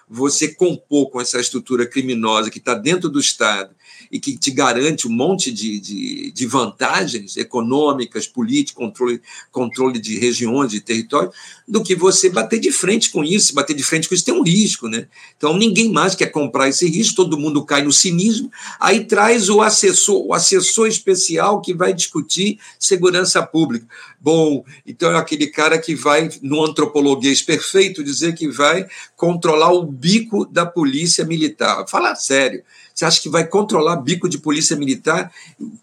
você 0.09 0.47
compor 0.47 1.09
com 1.09 1.19
essa 1.19 1.39
estrutura 1.39 1.85
criminosa 1.85 2.49
que 2.49 2.59
está 2.59 2.73
dentro 2.73 3.09
do 3.09 3.19
Estado 3.19 3.75
e 4.11 4.19
que 4.19 4.37
te 4.37 4.51
garante 4.51 5.07
um 5.07 5.11
monte 5.11 5.51
de, 5.51 5.79
de, 5.79 6.31
de 6.31 6.45
vantagens 6.45 7.37
econômicas, 7.37 8.27
políticas, 8.27 8.83
controle, 8.83 9.21
controle 9.51 9.99
de 9.99 10.17
regiões, 10.17 10.71
de 10.71 10.81
território, 10.81 11.31
do 11.67 11.83
que 11.83 11.95
você 11.95 12.29
bater 12.29 12.59
de 12.59 12.71
frente 12.71 13.09
com 13.09 13.23
isso. 13.23 13.53
Bater 13.53 13.75
de 13.75 13.83
frente 13.83 14.07
com 14.07 14.15
isso 14.15 14.25
tem 14.25 14.33
um 14.33 14.43
risco. 14.43 14.87
Né? 14.87 15.07
Então, 15.35 15.57
ninguém 15.57 15.91
mais 15.91 16.15
quer 16.15 16.27
comprar 16.27 16.69
esse 16.69 16.87
risco, 16.87 17.15
todo 17.15 17.37
mundo 17.37 17.65
cai 17.65 17.83
no 17.83 17.91
cinismo. 17.91 18.51
Aí 18.79 19.05
traz 19.05 19.49
o 19.49 19.61
assessor, 19.61 20.25
o 20.25 20.33
assessor 20.33 20.87
especial 20.87 21.61
que 21.61 21.73
vai 21.73 21.93
discutir 21.93 22.59
segurança 22.79 23.41
pública. 23.43 23.85
Bom, 24.19 24.63
então 24.85 25.11
é 25.11 25.17
aquele 25.17 25.47
cara 25.47 25.77
que 25.77 25.95
vai, 25.95 26.29
no 26.41 26.63
antropologuês 26.63 27.41
perfeito, 27.41 28.03
dizer 28.03 28.33
que 28.33 28.47
vai 28.47 28.87
controlar 29.15 29.71
o 29.71 29.83
bico 29.83 30.45
da 30.45 30.65
polícia 30.65 31.23
militar. 31.23 31.85
Fala 31.87 32.15
sério. 32.15 32.63
Você 32.97 33.05
acha 33.05 33.21
que 33.21 33.29
vai 33.29 33.45
controlar 33.45 33.97
bico 33.97 34.27
de 34.27 34.39
polícia 34.39 34.75
militar? 34.75 35.31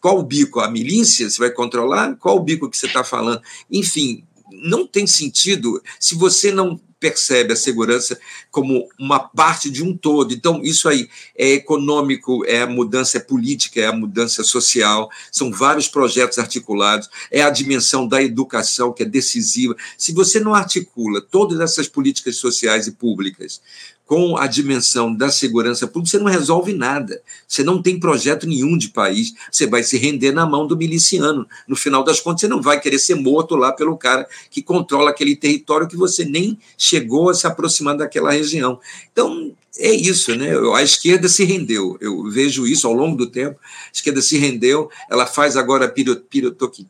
Qual 0.00 0.18
o 0.18 0.22
bico? 0.24 0.58
A 0.58 0.68
milícia? 0.68 1.30
Você 1.30 1.38
vai 1.38 1.50
controlar? 1.50 2.16
Qual 2.16 2.36
o 2.36 2.40
bico 2.40 2.68
que 2.68 2.76
você 2.76 2.86
está 2.86 3.04
falando? 3.04 3.40
Enfim, 3.70 4.24
não 4.50 4.84
tem 4.84 5.06
sentido 5.06 5.80
se 6.00 6.16
você 6.16 6.50
não 6.50 6.76
percebe 6.98 7.52
a 7.52 7.56
segurança 7.56 8.18
como 8.50 8.88
uma 8.98 9.20
parte 9.20 9.70
de 9.70 9.84
um 9.84 9.96
todo. 9.96 10.34
Então, 10.34 10.60
isso 10.64 10.88
aí 10.88 11.08
é 11.36 11.52
econômico, 11.52 12.44
é 12.46 12.62
a 12.62 12.66
mudança 12.66 13.18
é 13.18 13.20
política, 13.20 13.78
é 13.78 13.86
a 13.86 13.92
mudança 13.92 14.42
social, 14.42 15.08
são 15.30 15.52
vários 15.52 15.86
projetos 15.86 16.38
articulados, 16.38 17.08
é 17.30 17.42
a 17.42 17.50
dimensão 17.50 18.08
da 18.08 18.22
educação 18.22 18.92
que 18.92 19.04
é 19.04 19.06
decisiva. 19.06 19.76
Se 19.96 20.12
você 20.12 20.40
não 20.40 20.54
articula 20.54 21.20
todas 21.20 21.60
essas 21.60 21.86
políticas 21.86 22.36
sociais 22.36 22.88
e 22.88 22.92
públicas 22.92 23.60
com 24.06 24.36
a 24.36 24.46
dimensão 24.46 25.14
da 25.14 25.30
segurança 25.30 25.86
pública, 25.86 26.10
você 26.10 26.22
não 26.22 26.30
resolve 26.30 26.74
nada. 26.74 27.22
Você 27.48 27.62
não 27.62 27.80
tem 27.80 27.98
projeto 27.98 28.46
nenhum 28.46 28.76
de 28.76 28.88
país. 28.90 29.32
Você 29.50 29.66
vai 29.66 29.82
se 29.82 29.96
render 29.96 30.32
na 30.32 30.46
mão 30.46 30.66
do 30.66 30.76
miliciano. 30.76 31.46
No 31.66 31.74
final 31.74 32.04
das 32.04 32.20
contas, 32.20 32.42
você 32.42 32.48
não 32.48 32.60
vai 32.60 32.80
querer 32.80 32.98
ser 32.98 33.14
morto 33.14 33.56
lá 33.56 33.72
pelo 33.72 33.96
cara 33.96 34.28
que 34.50 34.62
controla 34.62 35.10
aquele 35.10 35.34
território 35.34 35.88
que 35.88 35.96
você 35.96 36.24
nem 36.24 36.58
chegou 36.76 37.30
a 37.30 37.34
se 37.34 37.46
aproximar 37.46 37.96
daquela 37.96 38.30
região. 38.30 38.78
Então, 39.10 39.52
é 39.78 39.92
isso, 39.92 40.34
né? 40.36 40.50
A 40.74 40.82
esquerda 40.82 41.28
se 41.28 41.44
rendeu. 41.44 41.96
Eu 42.00 42.30
vejo 42.30 42.66
isso 42.66 42.86
ao 42.86 42.92
longo 42.92 43.16
do 43.16 43.26
tempo. 43.26 43.58
A 43.62 43.90
esquerda 43.92 44.20
se 44.20 44.36
rendeu. 44.36 44.90
Ela 45.10 45.26
faz 45.26 45.56
agora 45.56 45.88
pirotoquia 45.88 46.86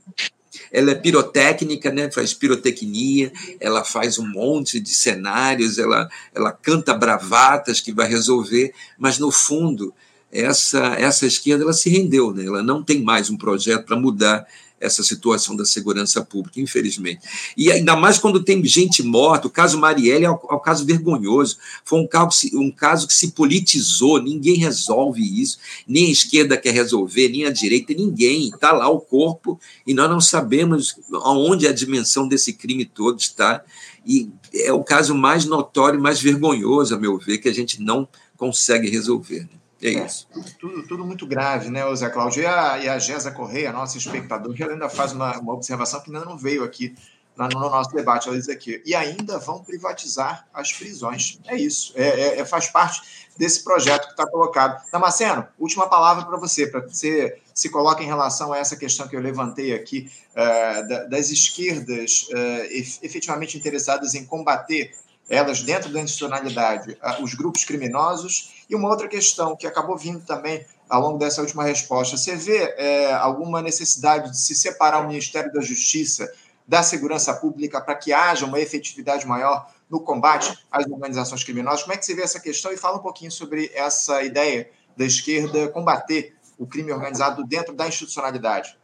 ela 0.74 0.90
é 0.90 0.94
pirotécnica, 0.96 1.92
né? 1.92 2.10
faz 2.10 2.34
pirotecnia, 2.34 3.32
ela 3.60 3.84
faz 3.84 4.18
um 4.18 4.26
monte 4.26 4.80
de 4.80 4.90
cenários, 4.90 5.78
ela, 5.78 6.08
ela 6.34 6.50
canta 6.50 6.92
bravatas 6.92 7.80
que 7.80 7.92
vai 7.92 8.08
resolver, 8.08 8.74
mas 8.98 9.16
no 9.20 9.30
fundo 9.30 9.94
essa, 10.32 10.96
essa 10.98 11.26
esquerda 11.26 11.62
ela 11.62 11.72
se 11.72 11.88
rendeu, 11.88 12.34
né? 12.34 12.44
ela 12.44 12.60
não 12.60 12.82
tem 12.82 13.00
mais 13.00 13.30
um 13.30 13.36
projeto 13.36 13.84
para 13.86 13.96
mudar 13.96 14.44
essa 14.84 15.02
situação 15.02 15.56
da 15.56 15.64
segurança 15.64 16.22
pública, 16.24 16.60
infelizmente. 16.60 17.20
E 17.56 17.72
ainda 17.72 17.96
mais 17.96 18.18
quando 18.18 18.42
tem 18.42 18.64
gente 18.64 19.02
morta, 19.02 19.46
o 19.48 19.50
caso 19.50 19.78
Marielle 19.78 20.24
é 20.24 20.30
um, 20.30 20.34
é 20.34 20.58
caso 20.62 20.84
vergonhoso, 20.84 21.56
foi 21.84 22.00
um 22.00 22.06
caso, 22.06 22.48
um 22.54 22.70
caso 22.70 23.06
que 23.06 23.14
se 23.14 23.32
politizou, 23.32 24.22
ninguém 24.22 24.56
resolve 24.56 25.22
isso, 25.22 25.58
nem 25.88 26.06
a 26.06 26.10
esquerda 26.10 26.56
quer 26.56 26.72
resolver, 26.72 27.28
nem 27.28 27.46
a 27.46 27.50
direita, 27.50 27.94
ninguém, 27.94 28.48
está 28.48 28.72
lá 28.72 28.88
o 28.88 29.00
corpo 29.00 29.58
e 29.86 29.94
nós 29.94 30.10
não 30.10 30.20
sabemos 30.20 30.94
aonde 31.12 31.66
a 31.66 31.72
dimensão 31.72 32.28
desse 32.28 32.52
crime 32.52 32.84
todo 32.84 33.18
está, 33.18 33.64
e 34.06 34.28
é 34.52 34.72
o 34.72 34.84
caso 34.84 35.14
mais 35.14 35.46
notório, 35.46 36.00
mais 36.00 36.20
vergonhoso, 36.20 36.94
a 36.94 36.98
meu 36.98 37.18
ver, 37.18 37.38
que 37.38 37.48
a 37.48 37.54
gente 37.54 37.80
não 37.80 38.06
consegue 38.36 38.90
resolver. 38.90 39.40
Né? 39.40 39.63
É, 39.84 39.88
é 39.88 40.06
isso. 40.06 40.26
É, 40.34 40.40
tudo, 40.58 40.82
tudo, 40.86 41.04
muito 41.04 41.26
grave, 41.26 41.68
né, 41.68 41.82
Zé 41.94 42.08
Cláudio? 42.08 42.42
E 42.42 42.46
a, 42.46 42.78
e 42.78 42.88
a 42.88 42.98
Gesa 42.98 43.30
Correia, 43.30 43.72
nossa 43.72 43.98
espectadora, 43.98 44.56
ela 44.58 44.72
ainda 44.72 44.88
faz 44.88 45.12
uma, 45.12 45.38
uma 45.38 45.52
observação 45.52 46.00
que 46.00 46.10
ainda 46.10 46.24
não 46.24 46.38
veio 46.38 46.64
aqui 46.64 46.94
no, 47.36 47.48
no 47.48 47.70
nosso 47.70 47.90
debate, 47.90 48.28
ela 48.28 48.36
diz 48.36 48.48
aqui, 48.48 48.80
e 48.86 48.94
ainda 48.94 49.38
vão 49.38 49.62
privatizar 49.62 50.46
as 50.54 50.72
prisões. 50.72 51.38
É 51.46 51.56
isso, 51.56 51.92
é, 51.96 52.08
é, 52.08 52.40
é 52.40 52.44
faz 52.44 52.68
parte 52.68 53.02
desse 53.36 53.62
projeto 53.62 54.06
que 54.06 54.12
está 54.12 54.26
colocado. 54.26 54.82
Damasceno, 54.90 55.46
última 55.58 55.88
palavra 55.88 56.24
para 56.24 56.36
você, 56.36 56.66
para 56.66 56.80
você 56.80 57.38
se 57.52 57.68
coloca 57.68 58.02
em 58.02 58.06
relação 58.06 58.52
a 58.52 58.58
essa 58.58 58.76
questão 58.76 59.06
que 59.06 59.16
eu 59.16 59.20
levantei 59.20 59.74
aqui, 59.74 60.10
uh, 60.30 61.08
das 61.10 61.30
esquerdas 61.30 62.28
uh, 62.30 63.02
efetivamente 63.02 63.56
interessadas 63.56 64.14
em 64.14 64.24
combater 64.24 64.94
elas 65.28 65.62
dentro 65.62 65.90
da 65.90 66.00
institucionalidade, 66.00 66.98
os 67.20 67.34
grupos 67.34 67.64
criminosos. 67.64 68.52
E 68.68 68.74
uma 68.74 68.88
outra 68.88 69.08
questão 69.08 69.56
que 69.56 69.66
acabou 69.66 69.96
vindo 69.96 70.20
também 70.24 70.64
ao 70.88 71.00
longo 71.00 71.18
dessa 71.18 71.40
última 71.40 71.64
resposta: 71.64 72.16
você 72.16 72.36
vê 72.36 72.74
é, 72.76 73.12
alguma 73.12 73.62
necessidade 73.62 74.30
de 74.30 74.38
se 74.38 74.54
separar 74.54 75.00
o 75.00 75.08
Ministério 75.08 75.52
da 75.52 75.60
Justiça 75.60 76.30
da 76.66 76.82
Segurança 76.82 77.34
Pública 77.34 77.80
para 77.80 77.94
que 77.94 78.12
haja 78.12 78.46
uma 78.46 78.58
efetividade 78.58 79.26
maior 79.26 79.68
no 79.88 80.00
combate 80.00 80.56
às 80.70 80.86
organizações 80.86 81.44
criminosas? 81.44 81.82
Como 81.82 81.92
é 81.92 81.96
que 81.96 82.06
você 82.06 82.14
vê 82.14 82.22
essa 82.22 82.40
questão? 82.40 82.72
E 82.72 82.76
fala 82.76 82.96
um 82.96 83.02
pouquinho 83.02 83.30
sobre 83.30 83.70
essa 83.74 84.22
ideia 84.22 84.70
da 84.96 85.04
esquerda 85.04 85.68
combater 85.68 86.34
o 86.58 86.66
crime 86.66 86.92
organizado 86.92 87.44
dentro 87.44 87.74
da 87.74 87.86
institucionalidade. 87.86 88.76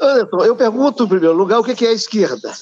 Anderson, 0.00 0.44
eu 0.44 0.54
pergunto, 0.54 1.04
em 1.04 1.08
primeiro 1.08 1.34
lugar, 1.34 1.58
o 1.58 1.64
que 1.64 1.84
é 1.84 1.88
a 1.88 1.92
esquerda? 1.92 2.52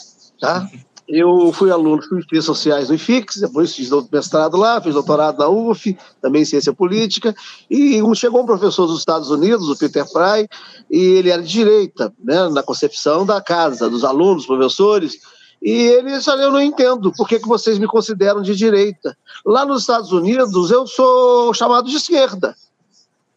Tá? 0.41 0.69
Eu 1.07 1.53
fui 1.53 1.71
aluno 1.71 2.01
de 2.01 2.09
Ciências 2.09 2.45
Sociais 2.45 2.89
no 2.89 2.95
IFIX, 2.95 3.37
depois 3.37 3.75
fiz 3.75 3.91
mestrado 4.11 4.57
lá, 4.57 4.81
fiz 4.81 4.95
doutorado 4.95 5.39
na 5.39 5.49
UF, 5.49 5.97
também 6.21 6.43
em 6.43 6.47
Ciência 6.47 6.73
Política, 6.73 7.35
e 7.71 8.01
chegou 8.15 8.43
um 8.43 8.47
professor 8.47 8.87
dos 8.87 9.01
Estados 9.01 9.31
Unidos, 9.31 9.69
o 9.69 9.77
Peter 9.77 10.07
Fry, 10.07 10.49
e 10.91 10.99
ele 10.99 11.31
era 11.31 11.43
de 11.43 11.49
direita, 11.49 12.13
né, 12.23 12.49
na 12.49 12.63
concepção 12.63 13.27
da 13.27 13.41
casa, 13.41 13.91
dos 13.91 14.03
alunos, 14.03 14.47
professores, 14.47 15.19
e 15.61 15.71
ele 15.71 16.17
disse, 16.17 16.31
eu 16.31 16.51
não 16.51 16.61
entendo 16.61 17.13
por 17.13 17.29
que, 17.29 17.39
que 17.39 17.49
vocês 17.49 17.79
me 17.79 17.87
consideram 17.87 18.43
de 18.43 18.55
direita. 18.55 19.17
Lá 19.47 19.65
nos 19.65 19.81
Estados 19.81 20.13
Unidos, 20.13 20.71
eu 20.71 20.87
sou 20.87 21.55
chamado 21.55 21.89
de 21.89 21.97
esquerda. 21.97 22.55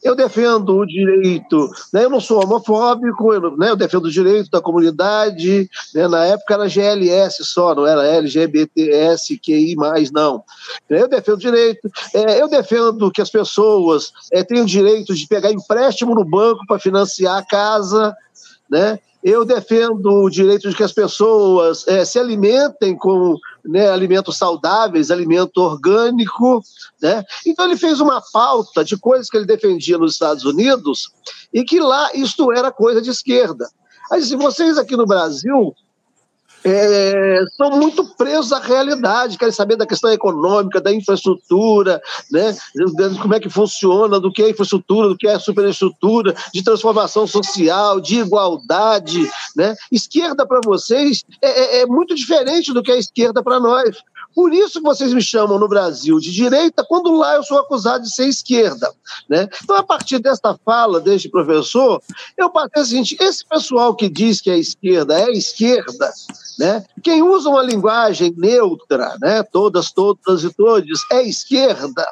Eu 0.03 0.15
defendo 0.15 0.77
o 0.77 0.85
direito, 0.85 1.69
né? 1.91 2.05
eu 2.05 2.09
não 2.09 2.19
sou 2.19 2.43
homofóbico, 2.43 3.33
eu, 3.33 3.57
né? 3.57 3.71
eu 3.71 3.75
defendo 3.75 4.05
o 4.05 4.11
direito 4.11 4.49
da 4.51 4.61
comunidade. 4.61 5.67
Né? 5.93 6.07
Na 6.07 6.23
época 6.25 6.53
era 6.53 6.67
GLS 6.67 7.43
só, 7.43 7.73
não 7.73 7.85
era 7.85 8.05
LGBTSQI, 8.05 9.75
não. 10.13 10.43
Eu 10.87 11.07
defendo 11.07 11.35
o 11.35 11.39
direito, 11.39 11.89
é, 12.13 12.39
eu 12.39 12.47
defendo 12.47 13.11
que 13.11 13.21
as 13.21 13.31
pessoas 13.31 14.11
é, 14.31 14.43
tenham 14.43 14.65
direito 14.65 15.15
de 15.15 15.27
pegar 15.27 15.51
empréstimo 15.51 16.13
no 16.13 16.23
banco 16.23 16.65
para 16.67 16.79
financiar 16.79 17.37
a 17.37 17.45
casa. 17.45 18.15
Né? 18.69 18.99
Eu 19.23 19.43
defendo 19.43 20.05
o 20.05 20.29
direito 20.29 20.69
de 20.69 20.75
que 20.75 20.83
as 20.83 20.93
pessoas 20.93 21.87
é, 21.87 22.05
se 22.05 22.19
alimentem 22.19 22.95
com 22.95 23.35
né, 23.67 23.89
alimentos 23.89 24.37
saudáveis, 24.37 25.11
alimento 25.11 25.57
orgânico. 25.57 26.61
Né? 27.01 27.23
Então, 27.45 27.65
ele 27.65 27.77
fez 27.77 27.99
uma 27.99 28.21
pauta 28.33 28.83
de 28.83 28.97
coisas 28.97 29.29
que 29.29 29.37
ele 29.37 29.45
defendia 29.45 29.97
nos 29.97 30.13
Estados 30.13 30.45
Unidos 30.45 31.09
e 31.53 31.63
que 31.63 31.79
lá 31.79 32.09
isto 32.13 32.51
era 32.51 32.71
coisa 32.71 33.01
de 33.01 33.09
esquerda. 33.09 33.69
Aí, 34.11 34.21
se 34.21 34.35
vocês 34.35 34.77
aqui 34.77 34.95
no 34.95 35.05
Brasil 35.05 35.75
é, 36.69 37.45
são 37.55 37.71
muito 37.71 38.03
presos 38.15 38.51
à 38.51 38.59
realidade, 38.59 39.37
querem 39.37 39.53
saber 39.53 39.75
da 39.75 39.85
questão 39.85 40.11
econômica, 40.11 40.81
da 40.81 40.93
infraestrutura, 40.93 42.01
né, 42.31 42.55
como 43.21 43.33
é 43.33 43.39
que 43.39 43.49
funciona, 43.49 44.19
do 44.19 44.31
que 44.31 44.41
é 44.41 44.49
infraestrutura, 44.49 45.09
do 45.09 45.17
que 45.17 45.27
é 45.27 45.39
superestrutura, 45.39 46.35
de 46.53 46.63
transformação 46.63 47.25
social, 47.25 48.01
de 48.01 48.19
igualdade. 48.19 49.29
Né? 49.55 49.75
Esquerda 49.91 50.45
para 50.45 50.59
vocês 50.63 51.23
é, 51.41 51.79
é, 51.79 51.81
é 51.81 51.85
muito 51.85 52.13
diferente 52.15 52.73
do 52.73 52.83
que 52.83 52.91
é 52.91 52.97
esquerda 52.97 53.41
para 53.41 53.59
nós. 53.59 53.97
Por 54.37 54.53
isso 54.53 54.73
que 54.79 54.85
vocês 54.85 55.11
me 55.15 55.21
chamam 55.21 55.57
no 55.57 55.67
Brasil 55.67 56.19
de 56.19 56.31
direita, 56.31 56.85
quando 56.87 57.11
lá 57.11 57.33
eu 57.33 57.41
sou 57.41 57.57
acusado 57.57 58.03
de 58.03 58.13
ser 58.13 58.27
esquerda. 58.27 58.93
Né? 59.27 59.49
Então, 59.63 59.75
a 59.75 59.81
partir 59.81 60.19
desta 60.19 60.55
fala 60.63 61.01
deste 61.01 61.27
professor, 61.27 61.99
eu 62.37 62.47
passei 62.51 62.83
o 62.83 62.85
seguinte: 62.85 63.17
esse 63.19 63.43
pessoal 63.43 63.95
que 63.95 64.07
diz 64.07 64.39
que 64.39 64.51
é 64.51 64.59
esquerda 64.59 65.19
é 65.19 65.31
esquerda, 65.31 66.13
né? 66.59 66.85
quem 67.01 67.23
usa 67.23 67.49
uma 67.49 67.63
linguagem 67.63 68.31
neutra, 68.37 69.17
né? 69.19 69.41
todas, 69.41 69.91
todas 69.91 70.43
e 70.43 70.53
todos, 70.53 70.99
é 71.11 71.23
esquerda 71.23 72.07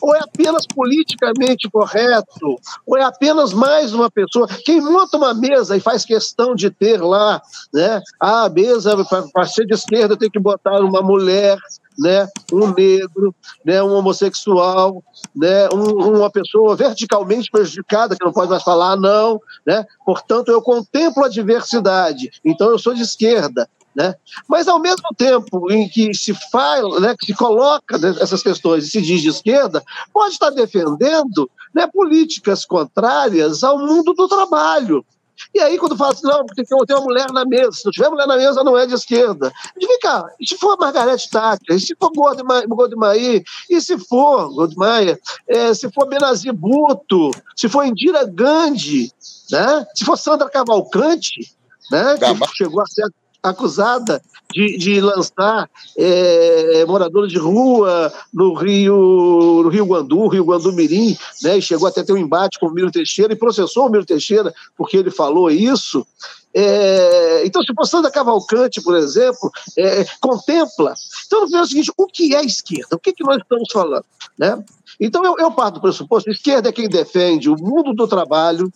ou 0.00 0.14
é 0.14 0.20
apenas 0.20 0.66
politicamente 0.66 1.68
correto, 1.70 2.58
ou 2.86 2.96
é 2.96 3.02
apenas 3.02 3.52
mais 3.52 3.92
uma 3.92 4.10
pessoa. 4.10 4.46
Quem 4.64 4.80
monta 4.80 5.16
uma 5.16 5.34
mesa 5.34 5.76
e 5.76 5.80
faz 5.80 6.04
questão 6.04 6.54
de 6.54 6.70
ter 6.70 7.00
lá, 7.02 7.40
né? 7.72 8.00
Ah, 8.20 8.44
a 8.44 8.50
mesa, 8.50 8.96
para 9.32 9.46
ser 9.46 9.66
de 9.66 9.74
esquerda, 9.74 10.16
tem 10.16 10.30
que 10.30 10.38
botar 10.38 10.80
uma 10.80 11.02
mulher, 11.02 11.58
né, 11.98 12.28
um 12.52 12.72
negro, 12.72 13.34
né, 13.64 13.82
um 13.82 13.92
homossexual, 13.94 15.02
né, 15.34 15.68
um, 15.72 16.16
uma 16.16 16.30
pessoa 16.30 16.76
verticalmente 16.76 17.50
prejudicada 17.50 18.14
que 18.14 18.24
não 18.24 18.32
pode 18.32 18.50
mais 18.50 18.62
falar 18.62 18.96
não, 18.96 19.40
né? 19.66 19.86
Portanto, 20.04 20.50
eu 20.50 20.60
contemplo 20.60 21.24
a 21.24 21.28
diversidade. 21.28 22.30
Então 22.44 22.68
eu 22.68 22.78
sou 22.78 22.94
de 22.94 23.02
esquerda. 23.02 23.68
Né? 23.96 24.14
Mas, 24.46 24.68
ao 24.68 24.78
mesmo 24.78 25.08
tempo 25.16 25.72
em 25.72 25.88
que 25.88 26.12
se 26.12 26.34
fala, 26.52 27.00
né, 27.00 27.16
que 27.18 27.26
se 27.26 27.34
coloca 27.34 27.96
essas 28.20 28.42
questões 28.42 28.84
e 28.84 28.90
se 28.90 29.00
diz 29.00 29.22
de 29.22 29.30
esquerda, 29.30 29.82
pode 30.12 30.34
estar 30.34 30.50
defendendo 30.50 31.50
né, 31.74 31.86
políticas 31.86 32.66
contrárias 32.66 33.64
ao 33.64 33.78
mundo 33.78 34.12
do 34.12 34.28
trabalho. 34.28 35.02
E 35.54 35.60
aí, 35.60 35.78
quando 35.78 35.96
fala 35.96 36.12
assim, 36.12 36.26
não, 36.26 36.44
tem 36.44 36.64
que 36.64 36.86
ter 36.86 36.94
uma 36.94 37.04
mulher 37.04 37.30
na 37.32 37.46
mesa, 37.46 37.72
se 37.72 37.84
não 37.86 37.92
tiver 37.92 38.10
mulher 38.10 38.26
na 38.26 38.36
mesa, 38.36 38.62
não 38.62 38.76
é 38.76 38.86
de 38.86 38.94
esquerda. 38.94 39.50
E 39.78 39.86
vem 39.86 39.98
cá, 40.00 40.26
e 40.38 40.46
se 40.46 40.58
for 40.58 40.78
Margareth 40.78 41.28
Thatcher, 41.30 41.76
e 41.76 41.80
se 41.80 41.96
for 41.98 42.10
Goldmaier, 42.14 43.42
e 43.70 43.80
se 43.80 43.98
for 43.98 44.52
Goldmaier, 44.52 45.18
é, 45.48 45.72
se 45.72 45.90
for 45.90 46.06
Benazir 46.06 46.52
Bhutto, 46.52 47.30
se 47.54 47.66
for 47.66 47.84
Indira 47.84 48.24
Gandhi, 48.26 49.10
né? 49.50 49.86
se 49.94 50.04
for 50.04 50.18
Sandra 50.18 50.50
Cavalcante, 50.50 51.54
né? 51.90 52.16
que 52.18 52.56
chegou 52.56 52.82
a 52.82 52.86
ser 52.86 53.06
acusada 53.50 54.22
de, 54.52 54.76
de 54.78 55.00
lançar 55.00 55.68
é, 55.96 56.84
moradores 56.86 57.32
de 57.32 57.38
rua 57.38 58.12
no 58.32 58.54
Rio, 58.54 59.62
no 59.62 59.68
Rio 59.68 59.86
Guandu, 59.86 60.28
Rio 60.28 60.44
Guandu 60.44 60.72
Mirim, 60.72 61.16
né, 61.42 61.58
e 61.58 61.62
chegou 61.62 61.88
até 61.88 62.02
ter 62.02 62.12
um 62.12 62.16
embate 62.16 62.58
com 62.58 62.66
o 62.66 62.72
Miro 62.72 62.90
Teixeira 62.90 63.32
e 63.32 63.36
processou 63.36 63.86
o 63.86 63.90
Miro 63.90 64.06
Teixeira 64.06 64.54
porque 64.76 64.96
ele 64.96 65.10
falou 65.10 65.50
isso. 65.50 66.06
É, 66.58 67.44
então, 67.44 67.62
se 67.62 67.74
for 67.74 67.84
Sandra 67.84 68.10
Cavalcante, 68.10 68.80
por 68.80 68.96
exemplo, 68.96 69.50
é, 69.76 70.06
contempla. 70.18 70.94
Então, 71.26 71.46
é 71.52 71.60
o 71.60 71.66
seguinte: 71.66 71.92
o 71.98 72.06
que 72.06 72.34
é 72.34 72.42
esquerda? 72.42 72.96
O 72.96 72.98
que, 72.98 73.10
é 73.10 73.12
que 73.12 73.24
nós 73.24 73.36
estamos 73.36 73.68
falando? 73.70 74.06
Né? 74.38 74.64
Então, 74.98 75.22
eu, 75.22 75.36
eu 75.38 75.50
parto 75.50 75.74
do 75.74 75.80
pressuposto: 75.82 76.30
esquerda 76.30 76.70
é 76.70 76.72
quem 76.72 76.88
defende 76.88 77.50
o 77.50 77.56
mundo 77.56 77.92
do 77.92 78.08
trabalho 78.08 78.72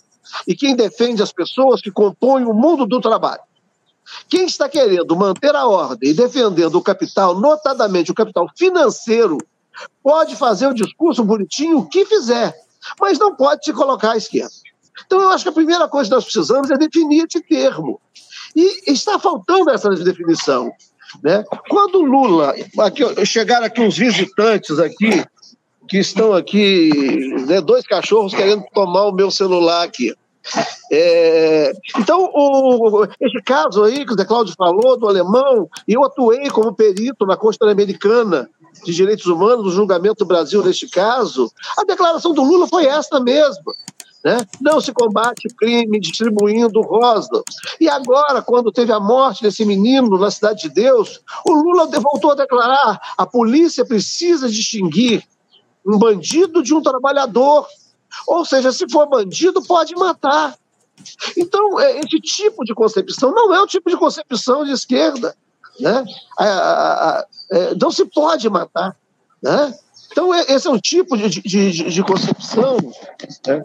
e 0.46 0.54
quem 0.54 0.76
defende 0.76 1.22
as 1.22 1.32
pessoas 1.32 1.80
que 1.80 1.90
compõem 1.90 2.44
o 2.44 2.52
mundo 2.52 2.84
do 2.84 3.00
trabalho. 3.00 3.40
Quem 4.28 4.46
está 4.46 4.68
querendo 4.68 5.16
manter 5.16 5.54
a 5.54 5.66
ordem 5.66 6.10
e 6.10 6.14
defendendo 6.14 6.74
o 6.76 6.82
capital, 6.82 7.38
notadamente 7.38 8.10
o 8.10 8.14
capital 8.14 8.48
financeiro, 8.56 9.38
pode 10.02 10.36
fazer 10.36 10.66
o 10.66 10.74
discurso 10.74 11.24
bonitinho 11.24 11.78
o 11.78 11.88
que 11.88 12.04
fizer, 12.04 12.54
mas 13.00 13.18
não 13.18 13.34
pode 13.34 13.64
se 13.64 13.72
colocar 13.72 14.12
à 14.12 14.16
esquerda. 14.16 14.52
Então, 15.06 15.20
eu 15.20 15.30
acho 15.30 15.44
que 15.44 15.50
a 15.50 15.52
primeira 15.52 15.88
coisa 15.88 16.10
que 16.10 16.14
nós 16.14 16.24
precisamos 16.24 16.70
é 16.70 16.76
definir 16.76 17.26
esse 17.26 17.40
termo. 17.42 18.00
E 18.54 18.92
está 18.92 19.18
faltando 19.18 19.70
essa 19.70 19.88
definição. 19.90 20.70
Né? 21.22 21.44
Quando 21.68 22.02
Lula, 22.02 22.54
aqui, 22.78 23.26
chegaram 23.26 23.66
aqui 23.66 23.80
uns 23.80 23.96
visitantes 23.96 24.78
aqui, 24.78 25.24
que 25.88 25.98
estão 25.98 26.32
aqui, 26.32 26.90
né, 27.46 27.60
dois 27.60 27.84
cachorros 27.84 28.32
querendo 28.32 28.64
tomar 28.72 29.06
o 29.06 29.12
meu 29.12 29.30
celular 29.30 29.82
aqui. 29.82 30.14
É, 30.92 31.72
então, 31.98 32.30
o, 32.34 33.06
esse 33.20 33.40
caso 33.42 33.84
aí 33.84 34.04
que 34.04 34.12
o 34.12 34.16
Zé 34.16 34.24
Cláudio 34.24 34.54
falou, 34.56 34.98
do 34.98 35.08
alemão, 35.08 35.68
eu 35.86 36.04
atuei 36.04 36.48
como 36.50 36.74
perito 36.74 37.26
na 37.26 37.36
Corte 37.36 37.58
Americana 37.62 38.48
de 38.84 38.94
Direitos 38.94 39.26
Humanos, 39.26 39.64
no 39.64 39.70
julgamento 39.70 40.24
do 40.24 40.26
Brasil 40.26 40.64
neste 40.64 40.88
caso, 40.88 41.50
a 41.76 41.84
declaração 41.84 42.32
do 42.32 42.42
Lula 42.42 42.66
foi 42.66 42.86
esta 42.86 43.20
mesma. 43.20 43.72
Né? 44.24 44.36
Não 44.60 44.80
se 44.80 44.92
combate 44.92 45.48
crime 45.56 45.98
distribuindo 45.98 46.82
rosa. 46.82 47.42
E 47.80 47.88
agora, 47.88 48.42
quando 48.42 48.70
teve 48.70 48.92
a 48.92 49.00
morte 49.00 49.42
desse 49.42 49.64
menino 49.64 50.18
na 50.18 50.30
Cidade 50.30 50.62
de 50.62 50.68
Deus, 50.68 51.20
o 51.46 51.52
Lula 51.52 51.86
voltou 51.86 52.32
a 52.32 52.34
declarar: 52.34 53.00
a 53.16 53.26
polícia 53.26 53.84
precisa 53.84 54.48
distinguir 54.48 55.24
um 55.86 55.98
bandido 55.98 56.62
de 56.62 56.74
um 56.74 56.82
trabalhador. 56.82 57.66
Ou 58.26 58.44
seja, 58.44 58.72
se 58.72 58.88
for 58.88 59.08
bandido, 59.08 59.62
pode 59.62 59.94
matar. 59.94 60.56
Então, 61.36 61.80
é, 61.80 61.98
esse 62.00 62.20
tipo 62.20 62.64
de 62.64 62.74
concepção 62.74 63.32
não 63.32 63.54
é 63.54 63.60
o 63.60 63.66
tipo 63.66 63.90
de 63.90 63.96
concepção 63.96 64.64
de 64.64 64.72
esquerda. 64.72 65.34
Né? 65.78 66.04
É, 67.50 67.74
não 67.80 67.90
se 67.90 68.04
pode 68.04 68.48
matar. 68.48 68.96
Né? 69.42 69.74
Então, 70.10 70.34
esse 70.34 70.66
é 70.66 70.70
um 70.70 70.78
tipo 70.78 71.16
de, 71.16 71.28
de, 71.28 71.90
de 71.90 72.02
concepção 72.02 72.76
né? 73.46 73.64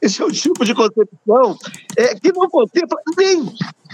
Esse 0.00 0.22
é 0.22 0.24
o 0.24 0.32
tipo 0.32 0.64
de 0.64 0.74
concepção 0.74 1.58
é, 1.96 2.14
que 2.14 2.32
não 2.32 2.48
contempla 2.48 2.98
nem 3.16 3.44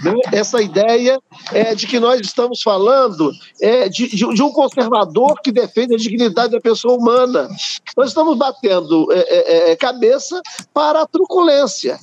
né, 0.03 0.13
essa 0.31 0.61
ideia 0.61 1.19
é, 1.51 1.75
de 1.75 1.87
que 1.87 1.99
nós 1.99 2.21
estamos 2.21 2.61
falando 2.61 3.31
é, 3.61 3.89
de, 3.89 4.07
de, 4.07 4.43
um 4.43 4.51
conservador 4.51 5.39
que 5.41 5.51
defende 5.51 5.95
a 5.95 5.97
dignidade 5.97 6.51
da 6.51 6.61
pessoa 6.61 6.97
humana. 6.97 7.49
Nós 7.95 8.09
estamos 8.09 8.37
batendo 8.37 9.11
é, 9.11 9.19
é, 9.19 9.71
é 9.71 9.75
cabeça 9.75 10.41
para 10.73 11.01
a 11.01 11.07
truculência. 11.07 11.99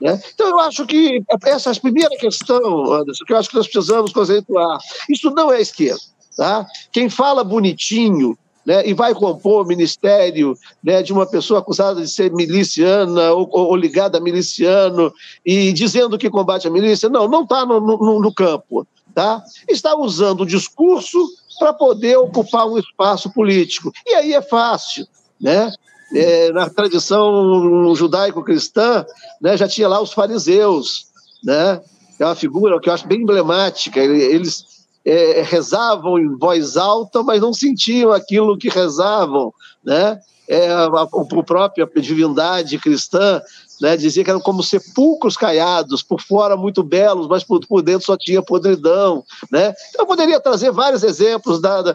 Né? 0.00 0.20
Então, 0.34 0.48
eu 0.48 0.60
acho 0.60 0.84
que 0.86 1.22
essa 1.44 1.70
é 1.70 1.72
a 1.72 1.80
primeira 1.80 2.16
questão, 2.16 2.92
Anderson, 2.92 3.24
que 3.24 3.32
eu 3.32 3.36
acho 3.36 3.50
que 3.50 3.56
nós 3.56 3.68
precisamos 3.68 4.12
conceituar. 4.12 4.78
Isso 5.08 5.30
não 5.30 5.52
é 5.52 5.60
esquerda. 5.60 6.00
Tá? 6.36 6.66
Quem 6.90 7.08
fala 7.08 7.44
bonitinho, 7.44 8.36
né, 8.64 8.86
e 8.86 8.94
vai 8.94 9.14
compor 9.14 9.64
o 9.64 9.68
ministério 9.68 10.56
né, 10.82 11.02
de 11.02 11.12
uma 11.12 11.26
pessoa 11.26 11.60
acusada 11.60 12.00
de 12.00 12.08
ser 12.08 12.32
miliciana 12.32 13.32
ou, 13.32 13.48
ou, 13.50 13.76
ligada 13.76 14.18
a 14.18 14.20
miliciano 14.20 15.12
e 15.44 15.72
dizendo 15.72 16.18
que 16.18 16.30
combate 16.30 16.66
a 16.66 16.70
milícia. 16.70 17.08
Não, 17.08 17.28
não 17.28 17.42
está 17.42 17.66
no, 17.66 17.80
no, 17.80 18.20
no, 18.20 18.34
campo. 18.34 18.86
Tá? 19.14 19.42
Está 19.68 19.96
usando 19.96 20.40
o 20.40 20.46
discurso 20.46 21.18
para 21.58 21.72
poder 21.72 22.16
ocupar 22.16 22.66
um 22.66 22.78
espaço 22.78 23.30
político. 23.32 23.92
E 24.06 24.14
aí 24.14 24.32
é 24.32 24.42
fácil. 24.42 25.06
Né? 25.40 25.72
É, 26.14 26.52
na 26.52 26.68
tradição 26.70 27.94
judaico-cristã, 27.94 29.04
né, 29.40 29.56
já 29.56 29.68
tinha 29.68 29.88
lá 29.88 30.00
os 30.00 30.12
fariseus. 30.12 31.06
Né? 31.44 31.80
É 32.18 32.24
uma 32.24 32.34
figura 32.34 32.80
que 32.80 32.88
eu 32.88 32.92
acho 32.92 33.06
bem 33.06 33.20
emblemática. 33.20 34.00
Eles 34.00 34.73
é, 35.04 35.42
rezavam 35.42 36.18
em 36.18 36.36
voz 36.36 36.76
alta, 36.76 37.22
mas 37.22 37.40
não 37.40 37.52
sentiam 37.52 38.12
aquilo 38.12 38.58
que 38.58 38.68
rezavam, 38.68 39.52
né? 39.84 40.18
É, 40.46 40.68
a, 40.68 40.84
a, 40.84 41.02
a 41.04 41.42
própria 41.42 41.88
divindade 41.96 42.76
cristã 42.78 43.40
né, 43.80 43.96
dizia 43.96 44.22
que 44.22 44.30
eram 44.30 44.40
como 44.40 44.62
sepulcros 44.62 45.36
caiados, 45.36 46.02
por 46.02 46.20
fora 46.20 46.56
muito 46.56 46.82
belos, 46.82 47.26
mas 47.26 47.42
por, 47.42 47.66
por 47.66 47.82
dentro 47.82 48.06
só 48.06 48.16
tinha 48.16 48.42
podridão. 48.42 49.24
Né? 49.50 49.74
Então, 49.88 50.02
eu 50.02 50.06
poderia 50.06 50.40
trazer 50.40 50.70
vários 50.70 51.02
exemplos 51.02 51.60
da, 51.60 51.82
da, 51.82 51.94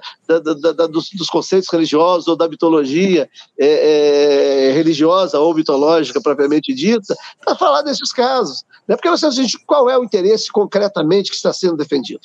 da, 0.74 0.88
dos, 0.88 1.10
dos, 1.12 1.30
conceitos 1.30 1.70
religiosos 1.70 2.28
ou 2.28 2.36
da 2.36 2.48
mitologia 2.48 3.30
é, 3.58 4.68
é, 4.68 4.72
religiosa 4.72 5.40
ou 5.40 5.54
mitológica 5.54 6.20
propriamente 6.20 6.74
dita, 6.74 7.16
para 7.44 7.56
falar 7.56 7.82
desses 7.82 8.12
casos. 8.12 8.66
Né? 8.88 8.96
Porque 8.96 9.10
nós 9.10 9.22
temos 9.22 9.56
qual 9.66 9.90
é 9.90 9.98
o 9.98 10.04
interesse 10.04 10.52
concretamente 10.52 11.30
que 11.30 11.36
está 11.36 11.54
sendo 11.54 11.78
defendido 11.78 12.22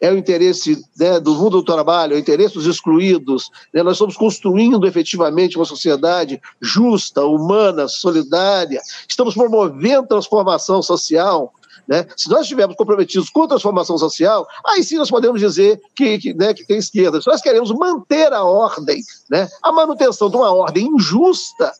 é 0.00 0.12
o 0.12 0.16
interesse 0.16 0.82
né, 0.98 1.18
do 1.18 1.34
mundo 1.34 1.58
do 1.58 1.62
trabalho, 1.62 2.14
é 2.14 2.16
o 2.16 2.20
interesse 2.20 2.54
dos 2.54 2.66
excluídos. 2.66 3.50
Né? 3.72 3.82
Nós 3.82 3.94
estamos 3.94 4.16
construindo 4.16 4.86
efetivamente 4.86 5.56
uma 5.56 5.64
sociedade 5.64 6.40
justa, 6.60 7.24
humana, 7.24 7.88
solidária. 7.88 8.80
Estamos 9.08 9.34
promovendo 9.34 10.06
transformação 10.06 10.82
social. 10.82 11.52
Né? 11.86 12.06
Se 12.16 12.28
nós 12.28 12.42
estivermos 12.42 12.76
comprometidos 12.76 13.30
com 13.30 13.44
a 13.44 13.48
transformação 13.48 13.96
social, 13.96 14.46
aí 14.66 14.84
sim 14.84 14.96
nós 14.96 15.10
podemos 15.10 15.40
dizer 15.40 15.80
que, 15.96 16.18
que, 16.18 16.34
né, 16.34 16.52
que 16.52 16.66
tem 16.66 16.76
esquerda. 16.76 17.20
Se 17.20 17.28
nós 17.28 17.40
queremos 17.40 17.72
manter 17.72 18.32
a 18.32 18.44
ordem, 18.44 19.02
né, 19.30 19.48
a 19.62 19.72
manutenção 19.72 20.28
de 20.28 20.36
uma 20.36 20.52
ordem 20.52 20.86
injusta, 20.86 21.72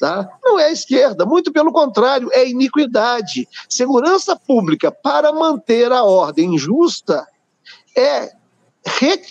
Tá? 0.00 0.26
Não 0.42 0.58
é 0.58 0.72
esquerda, 0.72 1.26
muito 1.26 1.52
pelo 1.52 1.70
contrário, 1.70 2.30
é 2.32 2.48
iniquidade. 2.48 3.46
Segurança 3.68 4.34
pública 4.34 4.90
para 4.90 5.30
manter 5.30 5.92
a 5.92 6.02
ordem 6.02 6.56
justa 6.56 7.26
é 7.96 8.32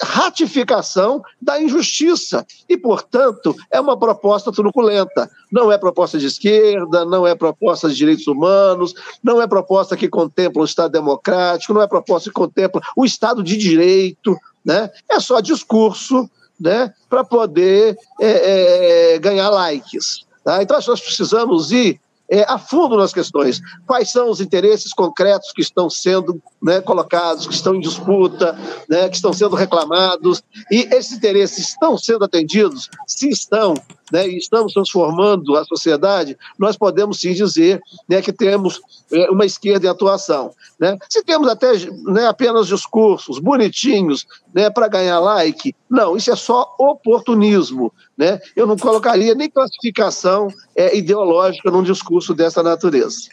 ratificação 0.04 1.24
da 1.42 1.62
injustiça 1.62 2.46
e, 2.68 2.78
portanto, 2.78 3.56
é 3.72 3.80
uma 3.80 3.98
proposta 3.98 4.52
truculenta. 4.52 5.30
Não 5.52 5.72
é 5.72 5.78
proposta 5.78 6.20
de 6.20 6.28
esquerda, 6.28 7.04
não 7.06 7.26
é 7.26 7.34
proposta 7.34 7.90
de 7.90 7.96
direitos 7.96 8.28
humanos, 8.28 8.94
não 9.24 9.42
é 9.42 9.48
proposta 9.48 9.98
que 9.98 10.08
contempla 10.08 10.62
o 10.62 10.66
Estado 10.66 10.92
democrático, 10.92 11.74
não 11.74 11.82
é 11.82 11.88
proposta 11.88 12.30
que 12.30 12.34
contempla 12.34 12.82
o 12.96 13.06
Estado 13.06 13.42
de 13.42 13.58
direito, 13.58 14.38
né? 14.64 14.90
É 15.10 15.20
só 15.20 15.40
discurso, 15.40 16.30
né, 16.60 16.94
para 17.10 17.24
poder 17.24 17.98
é, 18.20 19.14
é, 19.14 19.20
ganhar 19.20 19.50
likes. 19.50 20.26
Tá? 20.44 20.62
Então, 20.62 20.76
nós 20.76 21.00
precisamos 21.00 21.72
ir 21.72 22.00
é, 22.30 22.44
a 22.48 22.58
fundo 22.58 22.96
nas 22.96 23.14
questões. 23.14 23.60
Quais 23.88 24.12
são 24.12 24.30
os 24.30 24.40
interesses 24.40 24.94
concretos 24.94 25.52
que 25.52 25.62
estão 25.62 25.90
sendo 25.90 26.42
né, 26.62 26.80
colocados, 26.82 27.48
que 27.48 27.54
estão 27.54 27.76
em 27.76 27.80
disputa, 27.80 28.58
né, 28.88 29.10
que 29.10 29.16
estão 29.16 29.34
sendo 29.34 29.56
reclamados, 29.56 30.44
e 30.72 30.88
esses 30.94 31.14
interesses 31.14 31.70
estão 31.70 31.98
sendo 31.98 32.26
atendidos? 32.26 32.90
Se 33.08 33.30
estão, 33.30 33.74
né, 34.12 34.28
e 34.28 34.38
estamos 34.38 34.74
transformando 34.74 35.56
a 35.56 35.66
sociedade, 35.66 36.38
nós 36.58 36.78
podemos 36.78 37.20
sim 37.20 37.34
dizer 37.34 37.82
né, 38.08 38.22
que 38.22 38.32
temos 38.32 38.82
é, 39.12 39.30
uma 39.30 39.46
esquerda 39.46 39.88
em 39.88 39.90
atuação. 39.90 40.52
Né? 40.80 40.98
Se 41.10 41.24
temos 41.24 41.48
até 41.48 41.72
né, 42.06 42.28
apenas 42.28 42.68
discursos 42.68 43.40
bonitinhos 43.40 44.26
né, 44.54 44.70
para 44.70 44.88
ganhar 44.88 45.20
like, 45.20 45.76
não, 45.90 46.16
isso 46.16 46.32
é 46.32 46.36
só 46.36 46.76
oportunismo. 46.80 47.92
Né? 48.18 48.40
Eu 48.56 48.68
não 48.68 48.78
colocaria 48.78 49.34
nem 49.36 49.50
classificação 49.50 50.48
é, 50.76 50.96
ideológica 50.96 51.72
num 51.72 51.84
discurso 51.84 52.34
dessa 52.34 52.62
natureza. 52.62 53.30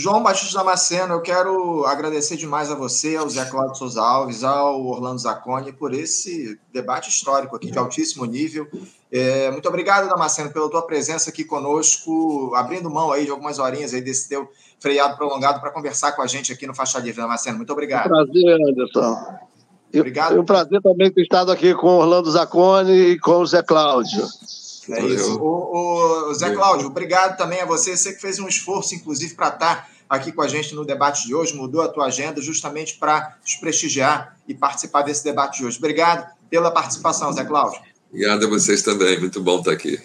João 0.00 0.22
Batista 0.22 0.58
Damasceno, 0.58 1.14
eu 1.14 1.20
quero 1.20 1.84
agradecer 1.84 2.36
demais 2.36 2.70
a 2.70 2.76
você, 2.76 3.16
ao 3.16 3.28
Zé 3.28 3.44
Cláudio 3.46 3.74
Souza 3.74 4.00
Alves, 4.00 4.44
ao 4.44 4.86
Orlando 4.86 5.18
Zacconi, 5.18 5.72
por 5.72 5.92
esse 5.92 6.56
debate 6.72 7.10
histórico 7.10 7.56
aqui 7.56 7.68
de 7.68 7.78
altíssimo 7.78 8.24
nível. 8.24 8.68
É, 9.10 9.50
muito 9.50 9.68
obrigado, 9.68 10.08
Damasceno, 10.08 10.52
pela 10.52 10.70
tua 10.70 10.82
presença 10.82 11.30
aqui 11.30 11.42
conosco, 11.42 12.52
abrindo 12.54 12.88
mão 12.88 13.10
aí 13.10 13.24
de 13.24 13.32
algumas 13.32 13.58
horinhas 13.58 13.92
aí 13.92 14.00
desse 14.00 14.28
teu 14.28 14.48
freado 14.78 15.16
prolongado 15.16 15.60
para 15.60 15.72
conversar 15.72 16.12
com 16.12 16.22
a 16.22 16.28
gente 16.28 16.52
aqui 16.52 16.64
no 16.64 16.76
Faixa 16.76 17.00
Livre, 17.00 17.20
Damasceno. 17.20 17.56
Muito 17.56 17.72
obrigado. 17.72 18.06
Um 18.06 18.24
prazer, 18.24 18.56
Anderson. 18.70 19.38
Obrigado. 19.92 20.36
É 20.36 20.40
um 20.40 20.44
prazer 20.44 20.80
também 20.80 21.10
ter 21.10 21.22
estado 21.22 21.50
aqui 21.50 21.74
com 21.74 21.88
o 21.88 21.98
Orlando 21.98 22.30
Zacconi 22.30 22.92
e 22.92 23.18
com 23.18 23.38
o 23.40 23.46
Zé 23.46 23.64
Cláudio. 23.64 24.24
É 24.90 25.04
isso. 25.04 25.38
O, 25.40 26.30
o 26.30 26.34
Zé 26.34 26.50
Cláudio, 26.50 26.86
obrigado 26.86 27.36
também 27.36 27.60
a 27.60 27.66
você. 27.66 27.96
Você 27.96 28.12
que 28.12 28.20
fez 28.20 28.38
um 28.38 28.48
esforço, 28.48 28.94
inclusive, 28.94 29.34
para 29.34 29.48
estar 29.48 29.90
aqui 30.08 30.32
com 30.32 30.42
a 30.42 30.48
gente 30.48 30.74
no 30.74 30.84
debate 30.84 31.26
de 31.26 31.34
hoje, 31.34 31.54
mudou 31.54 31.82
a 31.82 31.88
tua 31.88 32.06
agenda 32.06 32.40
justamente 32.40 32.96
para 32.98 33.36
nos 33.42 33.54
prestigiar 33.56 34.36
e 34.46 34.54
participar 34.54 35.02
desse 35.02 35.22
debate 35.22 35.58
de 35.58 35.66
hoje. 35.66 35.78
Obrigado 35.78 36.32
pela 36.48 36.70
participação, 36.70 37.32
Zé 37.32 37.44
Cláudio. 37.44 37.80
Obrigado 38.10 38.46
a 38.46 38.48
vocês 38.48 38.82
também, 38.82 39.20
muito 39.20 39.42
bom 39.42 39.58
estar 39.58 39.72
aqui. 39.72 40.00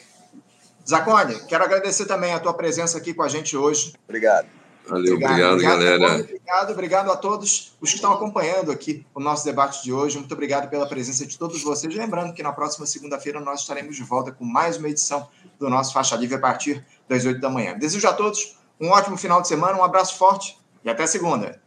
Zacone, 0.87 1.39
quero 1.47 1.63
agradecer 1.63 2.05
também 2.05 2.33
a 2.33 2.39
tua 2.39 2.53
presença 2.53 2.97
aqui 2.97 3.13
com 3.13 3.23
a 3.23 3.29
gente 3.29 3.55
hoje. 3.55 3.93
Obrigado. 4.05 4.47
Valeu, 4.87 5.15
obrigado, 5.15 5.53
obrigado 5.53 5.79
galera. 5.79 6.19
Obrigado, 6.21 6.71
obrigado 6.71 7.11
a 7.11 7.15
todos 7.15 7.73
os 7.79 7.89
que 7.89 7.95
estão 7.95 8.11
acompanhando 8.11 8.71
aqui 8.71 9.05
o 9.15 9.19
nosso 9.19 9.45
debate 9.45 9.81
de 9.83 9.93
hoje. 9.93 10.17
Muito 10.17 10.33
obrigado 10.33 10.69
pela 10.69 10.85
presença 10.85 11.25
de 11.25 11.37
todos 11.37 11.63
vocês. 11.63 11.93
Lembrando 11.95 12.33
que 12.33 12.43
na 12.43 12.51
próxima 12.51 12.85
segunda-feira 12.85 13.39
nós 13.39 13.61
estaremos 13.61 13.95
de 13.95 14.03
volta 14.03 14.31
com 14.31 14.43
mais 14.43 14.77
uma 14.77 14.89
edição 14.89 15.27
do 15.57 15.69
nosso 15.69 15.93
Faixa 15.93 16.15
Livre 16.15 16.35
a 16.35 16.39
partir 16.39 16.85
das 17.07 17.25
8 17.25 17.39
da 17.39 17.49
manhã. 17.49 17.77
Desejo 17.77 18.07
a 18.07 18.13
todos 18.13 18.57
um 18.79 18.89
ótimo 18.89 19.15
final 19.15 19.41
de 19.41 19.47
semana, 19.47 19.77
um 19.77 19.83
abraço 19.83 20.17
forte 20.17 20.57
e 20.83 20.89
até 20.89 21.07
segunda. 21.07 21.61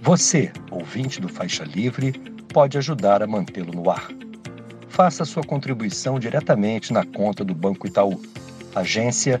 Você, 0.00 0.52
ouvinte 0.70 1.20
do 1.20 1.28
Faixa 1.28 1.64
Livre, 1.64 2.12
pode 2.52 2.76
ajudar 2.76 3.22
a 3.22 3.26
mantê-lo 3.26 3.72
no 3.72 3.90
ar. 3.90 4.08
Faça 4.88 5.24
sua 5.24 5.42
contribuição 5.42 6.18
diretamente 6.18 6.92
na 6.92 7.04
conta 7.04 7.44
do 7.44 7.54
Banco 7.54 7.86
Itaú. 7.86 8.20
Agência 8.74 9.40